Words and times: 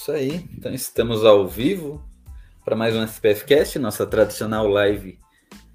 Isso 0.00 0.12
aí. 0.12 0.48
Então 0.56 0.72
estamos 0.72 1.26
ao 1.26 1.46
vivo 1.46 2.02
para 2.64 2.74
mais 2.74 2.96
um 2.96 3.04
SPF 3.04 3.44
Cast, 3.44 3.78
nossa 3.78 4.06
tradicional 4.06 4.66
live 4.66 5.20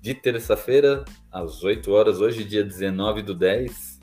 de 0.01 0.15
terça-feira, 0.15 1.05
às 1.31 1.63
8 1.63 1.91
horas, 1.91 2.19
hoje, 2.19 2.43
dia 2.43 2.63
19 2.63 3.21
do 3.21 3.35
10. 3.35 3.99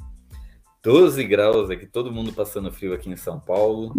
12 0.80 1.24
graus 1.24 1.70
aqui, 1.70 1.86
todo 1.86 2.12
mundo 2.12 2.32
passando 2.32 2.70
frio 2.70 2.94
aqui 2.94 3.10
em 3.10 3.16
São 3.16 3.40
Paulo. 3.40 3.92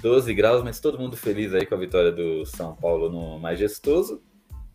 12 0.00 0.32
graus, 0.32 0.64
mas 0.64 0.80
todo 0.80 0.98
mundo 0.98 1.14
feliz 1.14 1.52
aí 1.52 1.66
com 1.66 1.74
a 1.74 1.78
vitória 1.78 2.10
do 2.10 2.46
São 2.46 2.74
Paulo 2.74 3.10
no 3.10 3.38
Majestoso. 3.38 4.22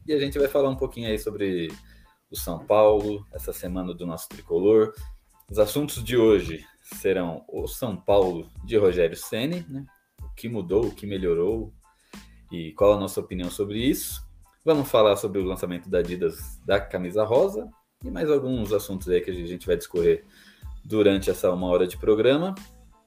E 0.05 0.13
a 0.13 0.19
gente 0.19 0.37
vai 0.37 0.47
falar 0.47 0.69
um 0.69 0.75
pouquinho 0.75 1.09
aí 1.09 1.17
sobre 1.17 1.69
o 2.29 2.37
São 2.37 2.63
Paulo, 2.63 3.25
essa 3.33 3.51
semana 3.51 3.91
do 3.91 4.05
nosso 4.05 4.29
tricolor. 4.29 4.93
Os 5.49 5.57
assuntos 5.57 6.03
de 6.03 6.15
hoje 6.15 6.63
serão 6.79 7.43
o 7.47 7.67
São 7.67 7.97
Paulo 7.97 8.51
de 8.63 8.77
Rogério 8.77 9.17
Ceni, 9.17 9.65
né? 9.67 9.83
O 10.33 10.35
que 10.35 10.49
mudou, 10.49 10.87
o 10.87 10.91
que 10.91 11.05
melhorou 11.05 11.71
e 12.51 12.71
qual 12.73 12.93
a 12.93 12.99
nossa 12.99 13.19
opinião 13.19 13.49
sobre 13.51 13.79
isso. 13.79 14.27
Vamos 14.65 14.89
falar 14.89 15.15
sobre 15.15 15.39
o 15.39 15.43
lançamento 15.43 15.89
da 15.89 15.99
Adidas 15.99 16.59
da 16.65 16.81
camisa 16.81 17.23
rosa 17.23 17.69
e 18.03 18.09
mais 18.09 18.29
alguns 18.29 18.73
assuntos 18.73 19.07
aí 19.09 19.21
que 19.21 19.29
a 19.29 19.33
gente 19.33 19.67
vai 19.67 19.77
discorrer 19.77 20.23
durante 20.83 21.29
essa 21.29 21.51
uma 21.51 21.67
hora 21.67 21.85
de 21.85 21.97
programa. 21.97 22.55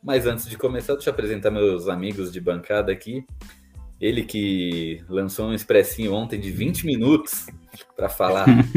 Mas 0.03 0.25
antes 0.25 0.49
de 0.49 0.57
começar, 0.57 0.95
deixa 0.95 1.11
eu 1.11 1.15
apresentar 1.15 1.51
meus 1.51 1.89
amigos 1.89 2.33
de 2.33 2.41
bancada 2.41 2.93
aqui. 2.93 3.27
Ele 4.01 4.23
que 4.23 5.03
lançou 5.09 5.49
um 5.49 5.55
expressinho 5.55 6.15
ontem 6.15 6.39
de 6.39 6.51
20 6.51 6.87
minutos 6.87 7.47
para 7.97 8.09
falar 8.09 8.47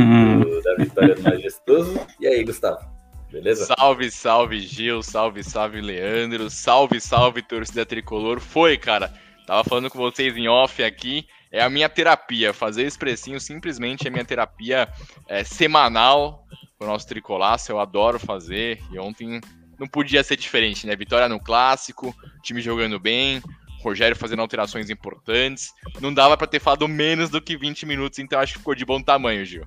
do, 0.44 0.62
da 0.64 0.76
vitória 0.76 1.14
do 1.14 1.22
Majestoso. 1.22 2.00
E 2.20 2.26
aí, 2.26 2.44
Gustavo? 2.44 2.99
Beleza? 3.32 3.66
Salve, 3.66 4.10
salve, 4.12 4.60
Gil. 4.60 5.04
Salve, 5.04 5.44
salve, 5.44 5.82
Leandro. 5.82 6.50
Salve, 6.50 7.00
salve, 7.00 7.42
torcida 7.42 7.86
tricolor. 7.86 8.40
Foi, 8.40 8.78
cara. 8.78 9.14
Tava 9.46 9.64
falando 9.64 9.90
com 9.90 9.98
vocês 9.98 10.36
em 10.36 10.48
off 10.48 10.84
aqui. 10.84 11.28
É 11.52 11.62
a 11.62 11.70
minha 11.70 11.90
terapia. 11.90 12.54
Fazer 12.54 12.86
expressinho 12.86 13.40
simplesmente 13.40 14.08
é 14.08 14.12
minha 14.12 14.26
terapia 14.26 14.88
é, 15.28 15.44
semanal 15.44 16.46
com 16.78 16.86
o 16.86 16.88
nosso 16.88 17.08
tricolaço. 17.08 17.72
Eu 17.72 17.80
adoro 17.80 18.20
fazer. 18.20 18.82
E 18.92 19.00
ontem 19.00 19.42
não 19.80 19.88
podia 19.88 20.24
ser 20.24 20.36
diferente, 20.36 20.86
né? 20.86 20.96
Vitória 20.96 21.30
no 21.30 21.40
clássico, 21.40 22.14
time 22.44 22.62
jogando 22.62 23.00
bem, 23.00 23.42
Rogério 23.82 24.16
fazendo 24.16 24.42
alterações 24.42 24.90
importantes. 24.90 25.74
Não 26.02 26.14
dava 26.14 26.36
para 26.36 26.48
ter 26.48 26.60
falado 26.60 26.88
menos 26.88 27.30
do 27.30 27.42
que 27.42 27.56
20 27.56 27.86
minutos, 27.86 28.20
então 28.20 28.40
acho 28.40 28.54
que 28.54 28.60
ficou 28.60 28.76
de 28.76 28.84
bom 28.84 29.02
tamanho, 29.02 29.46
Gil. 29.46 29.66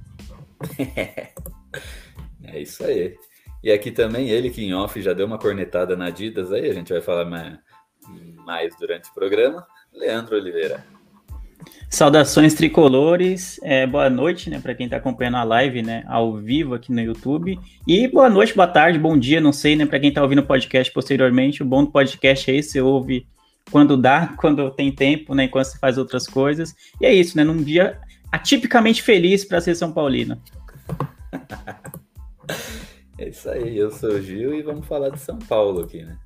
é 2.45 2.61
isso 2.61 2.85
aí. 2.85 3.17
E 3.63 3.71
aqui 3.71 3.91
também 3.91 4.29
ele 4.29 4.51
que 4.51 4.63
em 4.63 4.75
off 4.75 5.01
já 5.01 5.13
deu 5.13 5.27
uma 5.27 5.39
cornetada 5.39 5.97
na 5.97 6.07
Adidas 6.07 6.53
aí, 6.53 6.69
a 6.69 6.75
gente 6.75 6.93
vai 6.93 7.01
falar 7.01 7.25
mais, 7.25 7.59
mais 8.45 8.77
durante 8.77 9.09
o 9.09 9.15
programa. 9.15 9.65
Leandro 9.93 10.37
Oliveira. 10.37 10.85
Saudações 11.89 12.55
tricolores, 12.55 13.61
é, 13.63 13.87
boa 13.87 14.09
noite, 14.09 14.49
né, 14.51 14.59
para 14.59 14.75
quem 14.75 14.87
está 14.87 14.97
acompanhando 14.97 15.37
a 15.37 15.45
live, 15.45 15.83
né, 15.83 16.03
ao 16.09 16.37
vivo 16.37 16.75
aqui 16.75 16.91
no 16.91 17.01
YouTube. 17.01 17.61
E 17.87 18.09
boa 18.09 18.29
noite, 18.31 18.55
boa 18.55 18.67
tarde, 18.67 18.99
bom 18.99 19.17
dia, 19.17 19.41
não 19.41 19.53
sei, 19.53 19.77
né, 19.77 19.87
para 19.87 20.01
quem 20.01 20.09
está 20.09 20.23
ouvindo 20.23 20.41
o 20.41 20.47
podcast 20.47 20.93
posteriormente. 20.93 21.63
O 21.63 21.67
bom 21.67 21.85
do 21.85 21.91
podcast 21.93 22.51
é 22.51 22.57
esse, 22.57 22.71
você 22.71 22.81
ouve 22.81 23.27
quando 23.71 23.97
dá, 23.97 24.35
quando 24.41 24.71
tem 24.71 24.91
tempo, 24.91 25.35
né, 25.35 25.45
enquanto 25.45 25.67
você 25.67 25.79
faz 25.79 25.99
outras 25.99 26.27
coisas. 26.27 26.75
E 27.01 27.07
é 27.07 27.15
isso, 27.15 27.37
né, 27.37 27.45
num 27.45 27.63
dia 27.63 28.01
atipicamente 28.33 29.03
feliz 29.03 29.45
para 29.45 29.61
ser 29.61 29.75
São 29.75 29.93
Paulino. 29.93 30.41
é 33.19 33.29
isso 33.29 33.49
aí, 33.49 33.77
eu 33.77 33.91
sou 33.91 34.11
o 34.11 34.23
Gil 34.23 34.55
e 34.55 34.63
vamos 34.63 34.87
falar 34.87 35.11
de 35.11 35.21
São 35.21 35.39
Paulo 35.39 35.83
aqui, 35.83 36.03
né. 36.03 36.19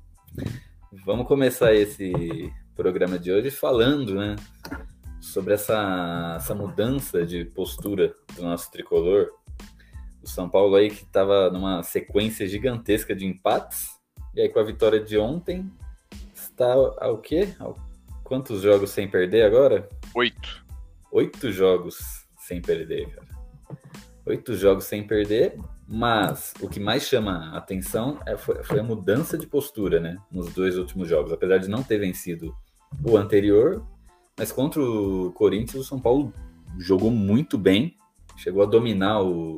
Vamos 1.05 1.27
começar 1.27 1.73
esse 1.73 2.51
programa 2.75 3.19
de 3.19 3.31
hoje 3.31 3.51
falando, 3.51 4.15
né, 4.15 4.35
sobre 5.19 5.53
essa, 5.53 6.35
essa 6.37 6.55
mudança 6.55 7.25
de 7.25 7.45
postura 7.45 8.13
do 8.35 8.43
nosso 8.43 8.71
tricolor. 8.71 9.31
O 10.21 10.27
São 10.27 10.49
Paulo 10.49 10.75
aí 10.75 10.89
que 10.89 11.03
estava 11.03 11.49
numa 11.49 11.83
sequência 11.83 12.47
gigantesca 12.47 13.15
de 13.15 13.25
empates, 13.25 13.89
e 14.35 14.41
aí 14.41 14.49
com 14.49 14.59
a 14.59 14.63
vitória 14.63 14.99
de 14.99 15.17
ontem, 15.17 15.69
está 16.33 16.73
ao 16.73 17.17
quê? 17.19 17.49
Quantos 18.23 18.61
jogos 18.61 18.91
sem 18.91 19.09
perder 19.09 19.43
agora? 19.43 19.87
Oito. 20.15 20.65
Oito 21.11 21.51
jogos 21.51 22.27
sem 22.39 22.61
perder, 22.61 23.09
cara. 23.09 23.27
Oito 24.25 24.55
jogos 24.55 24.83
sem 24.83 25.05
perder, 25.05 25.57
mas 25.87 26.53
o 26.61 26.67
que 26.67 26.79
mais 26.79 27.03
chama 27.03 27.51
a 27.53 27.57
atenção 27.57 28.19
é, 28.25 28.35
foi, 28.35 28.61
foi 28.63 28.79
a 28.79 28.83
mudança 28.83 29.37
de 29.37 29.47
postura, 29.47 29.99
né? 29.99 30.17
Nos 30.29 30.53
dois 30.53 30.77
últimos 30.77 31.07
jogos. 31.07 31.31
Apesar 31.31 31.59
de 31.59 31.69
não 31.69 31.81
ter 31.81 31.97
vencido 31.97 32.53
o 33.03 33.15
anterior, 33.15 33.85
mas 34.37 34.51
contra 34.51 34.81
o 34.81 35.31
Corinthians, 35.31 35.85
o 35.85 35.87
São 35.87 35.99
Paulo 35.99 36.33
jogou 36.77 37.09
muito 37.09 37.57
bem, 37.57 37.95
chegou 38.35 38.63
a 38.63 38.65
dominar 38.65 39.23
o 39.23 39.57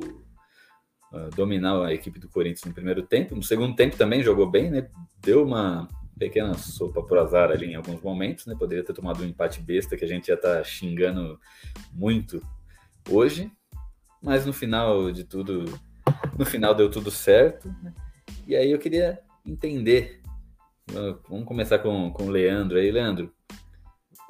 a 1.12 1.30
dominar 1.36 1.84
a 1.86 1.94
equipe 1.94 2.20
do 2.20 2.30
Corinthians 2.30 2.66
no 2.66 2.74
primeiro 2.74 3.02
tempo. 3.02 3.36
No 3.36 3.42
segundo 3.42 3.76
tempo 3.76 3.98
também 3.98 4.22
jogou 4.22 4.48
bem, 4.48 4.70
né? 4.70 4.88
Deu 5.20 5.44
uma 5.44 5.88
pequena 6.20 6.54
sopa 6.54 7.02
por 7.02 7.18
azar 7.18 7.50
ali 7.50 7.66
em 7.66 7.76
alguns 7.76 8.02
momentos, 8.02 8.46
né? 8.46 8.56
Poderia 8.58 8.84
ter 8.84 8.94
tomado 8.94 9.24
um 9.24 9.26
empate 9.26 9.60
besta 9.60 9.98
que 9.98 10.06
a 10.06 10.08
gente 10.08 10.28
já 10.28 10.38
tá 10.38 10.64
xingando 10.64 11.40
muito 11.92 12.40
hoje, 13.10 13.52
mas 14.22 14.46
no 14.46 14.54
final 14.54 15.12
de 15.12 15.24
tudo, 15.24 15.66
no 16.38 16.46
final 16.46 16.74
deu 16.74 16.90
tudo 16.90 17.12
certo. 17.12 17.68
Né? 17.84 17.94
E 18.48 18.56
aí 18.56 18.72
eu 18.72 18.80
queria 18.80 19.20
entender. 19.46 20.22
Vamos 21.30 21.46
começar 21.46 21.80
com, 21.80 22.12
com 22.12 22.26
o 22.26 22.30
Leandro 22.30 22.78
aí, 22.78 22.92
Leandro 22.92 23.32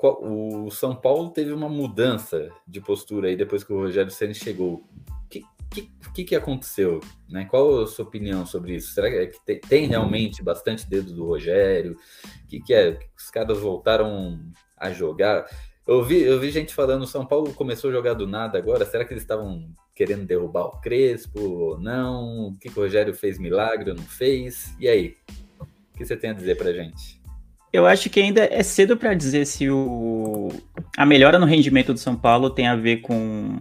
o 0.01 0.72
São 0.72 0.95
Paulo 0.95 1.29
teve 1.29 1.51
uma 1.51 1.67
mudança 1.67 2.50
de 2.66 2.79
postura 2.79 3.28
aí 3.28 3.35
depois 3.35 3.63
que 3.63 3.73
o 3.73 3.79
Rogério 3.79 4.12
Ceni 4.12 4.34
chegou. 4.34 4.84
O 5.72 6.13
que, 6.13 6.23
que, 6.23 6.35
aconteceu? 6.35 7.00
Né? 7.29 7.45
Qual 7.45 7.84
a 7.84 7.88
sua 7.88 8.06
opinião 8.06 8.44
sobre 8.46 8.75
isso? 8.75 8.91
Será 8.91 9.09
que 9.09 9.40
tem, 9.46 9.59
tem 9.59 9.85
realmente 9.85 10.41
bastante 10.41 10.90
dedo 10.90 11.13
do 11.13 11.25
Rogério? 11.25 11.96
O 12.44 12.47
que, 12.47 12.59
que 12.59 12.73
é? 12.73 12.97
Os 13.16 13.29
caras 13.29 13.59
voltaram 13.59 14.40
a 14.75 14.91
jogar? 14.91 15.46
Eu 15.85 16.03
vi, 16.03 16.22
eu 16.22 16.40
vi 16.40 16.50
gente 16.50 16.73
falando, 16.73 17.03
o 17.03 17.07
São 17.07 17.25
Paulo 17.25 17.53
começou 17.53 17.91
a 17.91 17.94
jogar 17.94 18.16
do 18.16 18.25
nada 18.25 18.57
agora. 18.57 18.84
Será 18.84 19.06
que 19.06 19.13
eles 19.13 19.23
estavam 19.23 19.69
querendo 19.99 20.25
derrubar 20.25 20.67
o 20.67 20.79
Crespo 20.79 21.41
ou 21.41 21.77
não? 21.77 22.47
O 22.47 22.57
que, 22.57 22.69
que 22.69 22.79
o 22.79 22.83
Rogério 22.83 23.13
fez 23.13 23.37
milagre 23.37 23.89
ou 23.89 23.97
não 23.97 24.03
fez? 24.03 24.73
E 24.79 24.87
aí? 24.87 25.17
O 25.59 25.97
que 25.97 26.05
você 26.05 26.15
tem 26.15 26.29
a 26.29 26.33
dizer 26.33 26.55
pra 26.55 26.71
gente? 26.71 27.19
Eu 27.73 27.85
acho 27.85 28.09
que 28.09 28.21
ainda 28.21 28.45
é 28.45 28.63
cedo 28.63 28.95
para 28.95 29.13
dizer 29.13 29.45
se 29.45 29.69
o... 29.69 30.47
a 30.95 31.05
melhora 31.05 31.37
no 31.37 31.45
rendimento 31.45 31.91
do 31.91 31.99
São 31.99 32.16
Paulo 32.16 32.49
tem 32.49 32.66
a 32.66 32.78
ver 32.78 33.01
com 33.01 33.59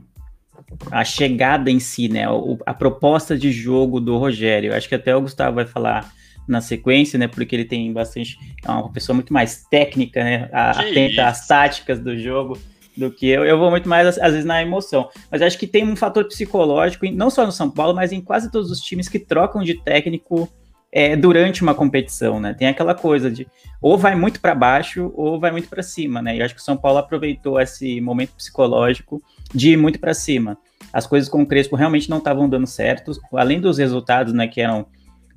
a 0.93 1.05
chegada 1.05 1.73
em 1.73 1.81
si, 1.81 2.08
né? 2.08 2.31
O, 2.31 2.56
a 2.64 2.73
proposta 2.73 3.37
de 3.37 3.50
jogo 3.50 3.99
do 3.99 4.17
Rogério. 4.17 4.70
Eu 4.70 4.76
acho 4.76 4.88
que 4.88 4.94
até 4.94 5.17
o 5.17 5.20
Gustavo 5.20 5.56
vai 5.56 5.67
falar 5.67 6.08
na 6.46 6.61
sequência, 6.61 7.19
né? 7.19 7.26
Porque 7.26 7.56
ele 7.56 7.64
tem 7.64 7.93
bastante. 7.93 8.38
É 8.64 8.70
uma 8.70 8.93
pessoa 8.93 9.12
muito 9.12 9.32
mais 9.32 9.64
técnica, 9.64 10.23
né? 10.23 10.49
Atenta 10.52 11.26
às 11.26 11.49
táticas 11.49 11.99
do 11.99 12.17
jogo 12.17 12.56
do 12.99 13.11
que 13.11 13.29
eu. 13.29 13.45
Eu 13.45 13.59
vou 13.59 13.71
muito 13.71 13.89
mais, 13.89 14.19
às 14.19 14.33
vezes, 14.33 14.45
na 14.45 14.61
emoção. 14.61 15.09
Mas 15.31 15.41
acho 15.41 15.59
que 15.59 15.67
tem 15.67 15.89
um 15.89 15.97
fator 15.97 16.25
psicológico, 16.27 17.06
não 17.12 17.31
só 17.31 17.47
no 17.47 17.53
São 17.53 17.71
Paulo, 17.71 17.95
mas 17.95 18.12
em 18.12 18.21
quase 18.21 18.50
todos 18.50 18.71
os 18.71 18.81
times 18.81 19.09
que 19.09 19.19
trocam 19.19 19.62
de 19.62 19.75
técnico 19.75 20.49
é, 20.91 21.15
durante 21.15 21.62
uma 21.62 21.75
competição, 21.75 22.41
né? 22.41 22.55
Tem 22.55 22.67
aquela 22.67 22.95
coisa 22.95 23.31
de 23.31 23.47
ou 23.81 23.97
vai 23.97 24.17
muito 24.17 24.41
para 24.41 24.55
baixo 24.55 25.12
ou 25.15 25.39
vai 25.39 25.50
muito 25.50 25.69
para 25.69 25.83
cima, 25.83 26.21
né? 26.21 26.37
E 26.37 26.43
acho 26.43 26.55
que 26.55 26.61
o 26.61 26.65
São 26.65 26.77
Paulo 26.77 26.99
aproveitou 26.99 27.61
esse 27.61 28.00
momento 28.00 28.35
psicológico 28.35 29.23
de 29.55 29.73
ir 29.73 29.77
muito 29.77 30.01
para 30.01 30.15
cima. 30.15 30.59
As 30.93 31.06
coisas 31.06 31.29
com 31.29 31.43
o 31.43 31.47
Crespo 31.47 31.77
realmente 31.77 32.09
não 32.09 32.19
estavam 32.19 32.49
dando 32.49 32.67
certo, 32.67 33.12
além 33.35 33.61
dos 33.61 33.79
resultados, 33.79 34.33
né, 34.33 34.49
que 34.49 34.61
eram 34.61 34.87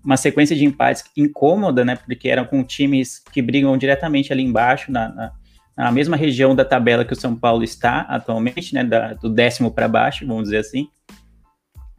uma 0.04 0.18
sequência 0.18 0.56
de 0.56 0.66
empates 0.66 1.04
incômoda, 1.16 1.86
né? 1.86 1.96
Porque 1.96 2.30
eram 2.30 2.46
com 2.46 2.64
times 2.64 3.19
que 3.31 3.42
brigam 3.42 3.78
diretamente 3.78 4.34
ali 4.34 4.42
embaixo, 4.42 4.92
na, 4.92 5.10
na, 5.10 5.31
na 5.75 5.91
mesma 5.91 6.15
região 6.15 6.56
da 6.56 6.65
tabela 6.65 7.06
que 7.06 7.13
o 7.13 7.19
São 7.19 7.35
Paulo 7.35 7.63
está 7.63 8.01
atualmente, 8.01 8.73
né? 8.73 8.83
Da, 8.83 9.13
do 9.13 9.29
décimo 9.29 9.71
para 9.71 9.88
baixo, 9.88 10.25
vamos 10.25 10.44
dizer 10.44 10.57
assim. 10.57 10.88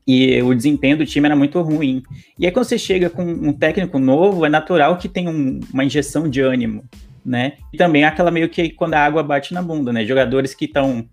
e 0.06 0.42
o 0.42 0.54
desempenho 0.54 0.96
do 0.96 1.06
time 1.06 1.26
era 1.26 1.36
muito 1.36 1.60
ruim. 1.62 2.02
E 2.38 2.46
aí 2.46 2.52
quando 2.52 2.66
você 2.66 2.78
chega 2.78 3.08
com 3.08 3.22
um 3.22 3.52
técnico 3.52 3.98
novo, 3.98 4.44
é 4.44 4.48
natural 4.48 4.96
que 4.98 5.08
tenha 5.08 5.30
um, 5.30 5.60
uma 5.72 5.84
injeção 5.84 6.28
de 6.28 6.40
ânimo, 6.40 6.84
né? 7.24 7.54
E 7.72 7.76
também 7.76 8.04
aquela 8.04 8.30
meio 8.30 8.48
que 8.48 8.70
quando 8.70 8.94
a 8.94 9.00
água 9.00 9.22
bate 9.22 9.54
na 9.54 9.62
bunda, 9.62 9.92
né? 9.92 10.04
Jogadores 10.04 10.54
que 10.54 10.64
estão 10.64 11.08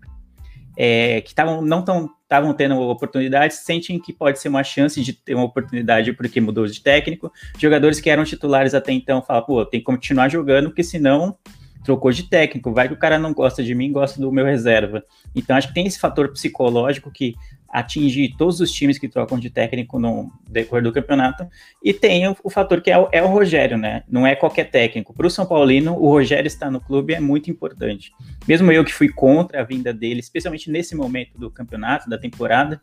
é, 0.76 1.20
que 1.20 1.34
tavam, 1.34 1.62
não 1.62 1.84
estavam 2.22 2.54
tendo 2.54 2.78
oportunidades, 2.80 3.58
sentem 3.58 3.98
que 3.98 4.12
pode 4.12 4.38
ser 4.38 4.48
uma 4.48 4.64
chance 4.64 5.02
de 5.02 5.12
ter 5.12 5.34
uma 5.34 5.44
oportunidade 5.44 6.12
porque 6.12 6.40
mudou 6.40 6.66
de 6.66 6.80
técnico. 6.80 7.32
Jogadores 7.58 8.00
que 8.00 8.08
eram 8.08 8.24
titulares 8.24 8.74
até 8.74 8.92
então 8.92 9.20
falam, 9.22 9.44
pô, 9.44 9.64
tem 9.66 9.80
que 9.80 9.84
continuar 9.84 10.28
jogando, 10.28 10.68
porque 10.68 10.82
senão 10.82 11.36
trocou 11.84 12.10
de 12.10 12.24
técnico, 12.24 12.72
vai 12.72 12.88
que 12.88 12.94
o 12.94 12.98
cara 12.98 13.18
não 13.18 13.32
gosta 13.32 13.62
de 13.62 13.74
mim, 13.74 13.92
gosta 13.92 14.20
do 14.20 14.30
meu 14.30 14.44
reserva. 14.44 15.02
Então 15.34 15.56
acho 15.56 15.68
que 15.68 15.74
tem 15.74 15.86
esse 15.86 15.98
fator 15.98 16.28
psicológico 16.30 17.10
que 17.10 17.34
atinge 17.70 18.34
todos 18.36 18.60
os 18.60 18.70
times 18.72 18.98
que 18.98 19.08
trocam 19.08 19.38
de 19.38 19.48
técnico 19.48 19.98
no 19.98 20.30
decorrer 20.48 20.82
do 20.82 20.92
campeonato. 20.92 21.46
E 21.82 21.94
tem 21.94 22.26
o, 22.28 22.36
o 22.42 22.50
fator 22.50 22.80
que 22.80 22.90
é 22.90 22.98
o, 22.98 23.08
é 23.12 23.22
o, 23.22 23.28
Rogério, 23.28 23.78
né? 23.78 24.02
Não 24.08 24.26
é 24.26 24.34
qualquer 24.34 24.64
técnico. 24.64 25.14
Para 25.14 25.26
o 25.26 25.30
São 25.30 25.46
Paulino, 25.46 25.94
o 25.94 26.08
Rogério 26.08 26.48
estar 26.48 26.70
no 26.70 26.80
clube 26.80 27.14
é 27.14 27.20
muito 27.20 27.50
importante. 27.50 28.12
Mesmo 28.46 28.72
eu 28.72 28.84
que 28.84 28.92
fui 28.92 29.08
contra 29.08 29.60
a 29.60 29.64
vinda 29.64 29.92
dele, 29.92 30.20
especialmente 30.20 30.70
nesse 30.70 30.96
momento 30.96 31.38
do 31.38 31.50
campeonato, 31.50 32.10
da 32.10 32.18
temporada, 32.18 32.80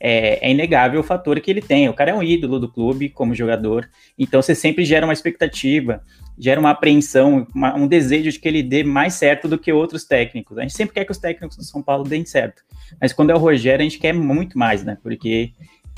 é, 0.00 0.46
é, 0.46 0.50
inegável 0.50 1.00
o 1.00 1.04
fator 1.04 1.40
que 1.40 1.50
ele 1.50 1.60
tem. 1.60 1.88
O 1.88 1.94
cara 1.94 2.12
é 2.12 2.14
um 2.14 2.22
ídolo 2.22 2.60
do 2.60 2.70
clube 2.70 3.08
como 3.08 3.34
jogador, 3.34 3.88
então 4.16 4.40
você 4.40 4.54
sempre 4.54 4.84
gera 4.84 5.04
uma 5.04 5.12
expectativa, 5.12 6.02
gera 6.38 6.60
uma 6.60 6.70
apreensão, 6.70 7.46
uma, 7.54 7.74
um 7.74 7.86
desejo 7.86 8.30
de 8.30 8.38
que 8.38 8.46
ele 8.46 8.62
dê 8.62 8.84
mais 8.84 9.14
certo 9.14 9.48
do 9.48 9.58
que 9.58 9.72
outros 9.72 10.04
técnicos. 10.04 10.58
A 10.58 10.62
gente 10.62 10.74
sempre 10.74 10.94
quer 10.94 11.04
que 11.04 11.12
os 11.12 11.18
técnicos 11.18 11.56
do 11.56 11.64
São 11.64 11.82
Paulo 11.82 12.04
deem 12.04 12.24
certo, 12.24 12.62
mas 13.00 13.12
quando 13.12 13.30
é 13.30 13.34
o 13.34 13.38
Rogério, 13.38 13.80
a 13.80 13.88
gente 13.88 13.98
quer 13.98 14.12
muito 14.12 14.58
mais, 14.58 14.84
né? 14.84 14.96
Porque 15.02 15.52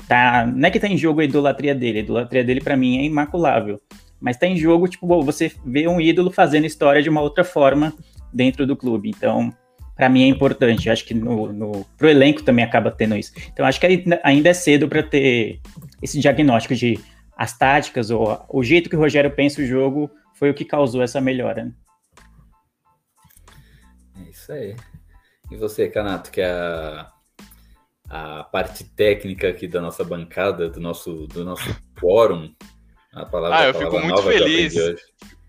tá, 0.07 0.45
não 0.45 0.67
é 0.67 0.71
que 0.71 0.79
tá 0.79 0.87
em 0.87 0.97
jogo 0.97 1.21
a 1.21 1.25
idolatria 1.25 1.75
dele, 1.75 1.99
a 1.99 2.01
idolatria 2.01 2.43
dele 2.43 2.61
para 2.61 2.75
mim 2.75 2.97
é 2.97 3.03
imaculável, 3.03 3.79
mas 4.19 4.37
tá 4.37 4.47
em 4.47 4.57
jogo, 4.57 4.87
tipo, 4.87 5.23
você 5.23 5.51
vê 5.65 5.87
um 5.87 5.99
ídolo 5.99 6.31
fazendo 6.31 6.65
história 6.65 7.01
de 7.01 7.09
uma 7.09 7.21
outra 7.21 7.43
forma 7.43 7.93
dentro 8.31 8.67
do 8.67 8.75
clube. 8.75 9.09
Então, 9.09 9.51
para 9.95 10.09
mim 10.09 10.23
é 10.23 10.27
importante. 10.27 10.89
Acho 10.89 11.05
que 11.05 11.13
no, 11.13 11.53
no, 11.53 11.85
pro 11.97 12.09
elenco 12.09 12.41
também 12.43 12.65
acaba 12.65 12.89
tendo 12.89 13.15
isso. 13.15 13.31
Então 13.53 13.65
acho 13.65 13.79
que 13.79 14.03
ainda 14.23 14.49
é 14.49 14.53
cedo 14.53 14.87
para 14.87 15.03
ter 15.03 15.59
esse 16.01 16.19
diagnóstico 16.19 16.75
de 16.75 16.99
as 17.37 17.57
táticas 17.57 18.09
ou 18.09 18.39
o 18.49 18.63
jeito 18.63 18.89
que 18.89 18.95
o 18.95 18.99
Rogério 18.99 19.31
pensa 19.31 19.61
o 19.61 19.65
jogo 19.65 20.09
foi 20.41 20.49
o 20.49 20.55
que 20.55 20.65
causou 20.65 21.03
essa 21.03 21.21
melhora. 21.21 21.65
Né? 21.65 21.71
É 24.25 24.29
isso 24.31 24.51
aí. 24.51 24.75
E 25.51 25.55
você, 25.55 25.87
Canato, 25.87 26.31
que 26.31 26.41
é 26.41 26.49
a, 26.49 27.11
a 28.09 28.43
parte 28.45 28.83
técnica 28.83 29.47
aqui 29.47 29.67
da 29.67 29.79
nossa 29.79 30.03
bancada, 30.03 30.67
do 30.67 30.79
nosso, 30.79 31.27
do 31.27 31.45
nosso 31.45 31.69
quórum, 31.99 32.51
a 33.13 33.23
palavra, 33.23 33.59
ah, 33.59 33.67
eu 33.67 33.73
fico 33.75 33.99
muito 33.99 34.23
feliz. 34.23 34.73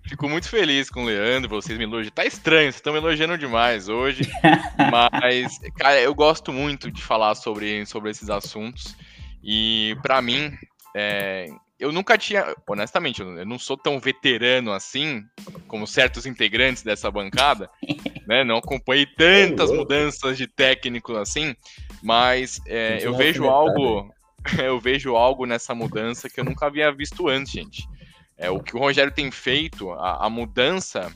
Fico 0.03 0.29
muito 0.29 0.49
feliz 0.51 0.91
com 0.91 1.05
o 1.05 1.07
Leandro, 1.07 1.49
vocês 1.49 1.79
me 1.79 1.85
elogiam. 1.85 2.13
Tá 2.13 2.27
estranho, 2.27 2.65
vocês 2.65 2.75
estão 2.75 2.93
me 2.93 2.99
elogiando 2.99 3.39
demais 3.39 3.89
hoje. 3.89 4.31
mas, 4.93 5.59
cara, 5.75 5.99
eu 6.03 6.15
gosto 6.15 6.53
muito 6.53 6.91
de 6.91 7.03
falar 7.03 7.35
sobre, 7.35 7.87
sobre 7.87 8.11
esses 8.11 8.29
assuntos. 8.29 8.95
E, 9.43 9.97
para 10.03 10.21
mim, 10.21 10.53
é, 10.95 11.47
eu 11.83 11.91
nunca 11.91 12.17
tinha. 12.17 12.55
Honestamente, 12.67 13.21
eu 13.21 13.45
não 13.45 13.59
sou 13.59 13.77
tão 13.77 13.99
veterano 13.99 14.73
assim, 14.73 15.25
como 15.67 15.85
certos 15.85 16.27
integrantes 16.27 16.85
dessa 16.85 17.11
bancada. 17.11 17.69
né? 18.27 18.45
Não 18.45 18.59
acompanhei 18.59 19.05
tantas 19.05 19.71
mudanças 19.73 20.39
de 20.39 20.47
técnico 20.47 21.17
assim. 21.17 21.57
Mas 22.01 22.61
é, 22.67 22.99
eu 23.03 23.17
vejo 23.17 23.45
algo. 23.47 24.11
Eu 24.59 24.81
vejo 24.81 25.15
algo 25.15 25.47
nessa 25.47 25.73
mudança 25.73 26.29
que 26.29 26.41
eu 26.41 26.45
nunca 26.45 26.67
havia 26.67 26.91
visto 26.91 27.29
antes, 27.29 27.53
gente. 27.53 27.89
É, 28.37 28.51
o 28.51 28.59
que 28.59 28.75
o 28.75 28.81
Rogério 28.81 29.15
tem 29.15 29.31
feito, 29.31 29.93
a, 29.93 30.27
a 30.27 30.29
mudança, 30.29 31.13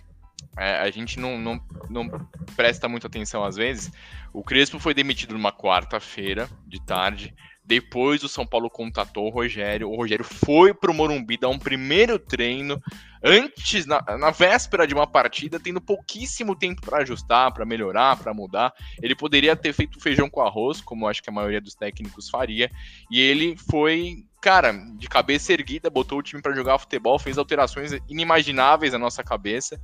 é, 0.56 0.76
a 0.76 0.88
gente 0.92 1.18
não, 1.18 1.36
não, 1.36 1.60
não 1.90 2.08
presta 2.54 2.88
muita 2.88 3.08
atenção 3.08 3.42
às 3.42 3.56
vezes. 3.56 3.90
O 4.32 4.44
Crespo 4.44 4.78
foi 4.78 4.94
demitido 4.94 5.32
numa 5.34 5.50
quarta-feira 5.50 6.48
de 6.68 6.80
tarde. 6.86 7.34
Depois 7.66 8.22
o 8.22 8.28
São 8.28 8.46
Paulo 8.46 8.70
contatou 8.70 9.26
o 9.26 9.30
Rogério. 9.30 9.90
O 9.90 9.96
Rogério 9.96 10.24
foi 10.24 10.72
para 10.72 10.90
o 10.90 10.94
Morumbi 10.94 11.36
dar 11.36 11.48
um 11.48 11.58
primeiro 11.58 12.16
treino 12.16 12.80
antes, 13.22 13.84
na, 13.86 14.00
na, 14.16 14.30
véspera 14.30 14.86
de 14.86 14.94
uma 14.94 15.06
partida, 15.06 15.58
tendo 15.58 15.80
pouquíssimo 15.80 16.54
tempo 16.54 16.80
para 16.80 16.98
ajustar, 16.98 17.52
para 17.52 17.66
melhorar, 17.66 18.16
para 18.16 18.32
mudar. 18.32 18.72
Ele 19.02 19.16
poderia 19.16 19.56
ter 19.56 19.72
feito 19.72 20.00
feijão 20.00 20.30
com 20.30 20.40
arroz, 20.40 20.80
como 20.80 21.08
acho 21.08 21.20
que 21.20 21.28
a 21.28 21.32
maioria 21.32 21.60
dos 21.60 21.74
técnicos 21.74 22.30
faria. 22.30 22.70
E 23.10 23.20
ele 23.20 23.56
foi 23.68 24.24
cara, 24.40 24.72
de 24.96 25.08
cabeça 25.08 25.52
erguida, 25.52 25.90
botou 25.90 26.20
o 26.20 26.22
time 26.22 26.40
para 26.40 26.54
jogar 26.54 26.78
futebol, 26.78 27.18
fez 27.18 27.36
alterações 27.36 27.90
inimagináveis 28.08 28.92
na 28.92 28.98
nossa 28.98 29.24
cabeça. 29.24 29.80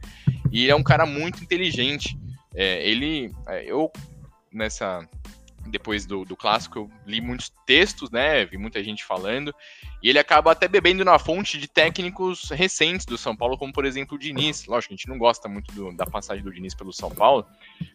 E 0.52 0.70
é 0.70 0.76
um 0.76 0.84
cara 0.84 1.05
muito 1.05 1.43
inteligente. 1.43 2.17
É, 2.55 2.88
ele, 2.88 3.32
é, 3.49 3.64
eu 3.64 3.90
nessa 4.52 5.08
depois 5.67 6.06
do, 6.06 6.25
do 6.25 6.37
clássico, 6.37 6.79
eu 6.79 6.91
li 7.06 7.20
muitos 7.20 7.53
textos, 7.67 8.11
né? 8.11 8.44
Vi 8.44 8.56
muita 8.56 8.82
gente 8.82 9.05
falando, 9.05 9.55
e 10.03 10.09
ele 10.09 10.19
acaba 10.19 10.53
até 10.53 10.67
bebendo 10.67 11.05
na 11.05 11.19
fonte 11.19 11.59
de 11.59 11.69
técnicos 11.69 12.50
recentes 12.50 13.06
do 13.06 13.17
São 13.17 13.37
Paulo, 13.37 13.56
como 13.56 13.73
por 13.73 13.85
exemplo 13.85 14.17
o 14.17 14.19
Diniz. 14.19 14.67
Lógico, 14.67 14.93
a 14.93 14.97
gente 14.97 15.09
não 15.09 15.19
gosta 15.19 15.49
muito 15.49 15.73
do, 15.75 15.97
da 15.97 16.06
passagem 16.06 16.43
do 16.43 16.53
Diniz 16.53 16.75
pelo 16.75 16.93
São 16.93 17.11
Paulo, 17.11 17.47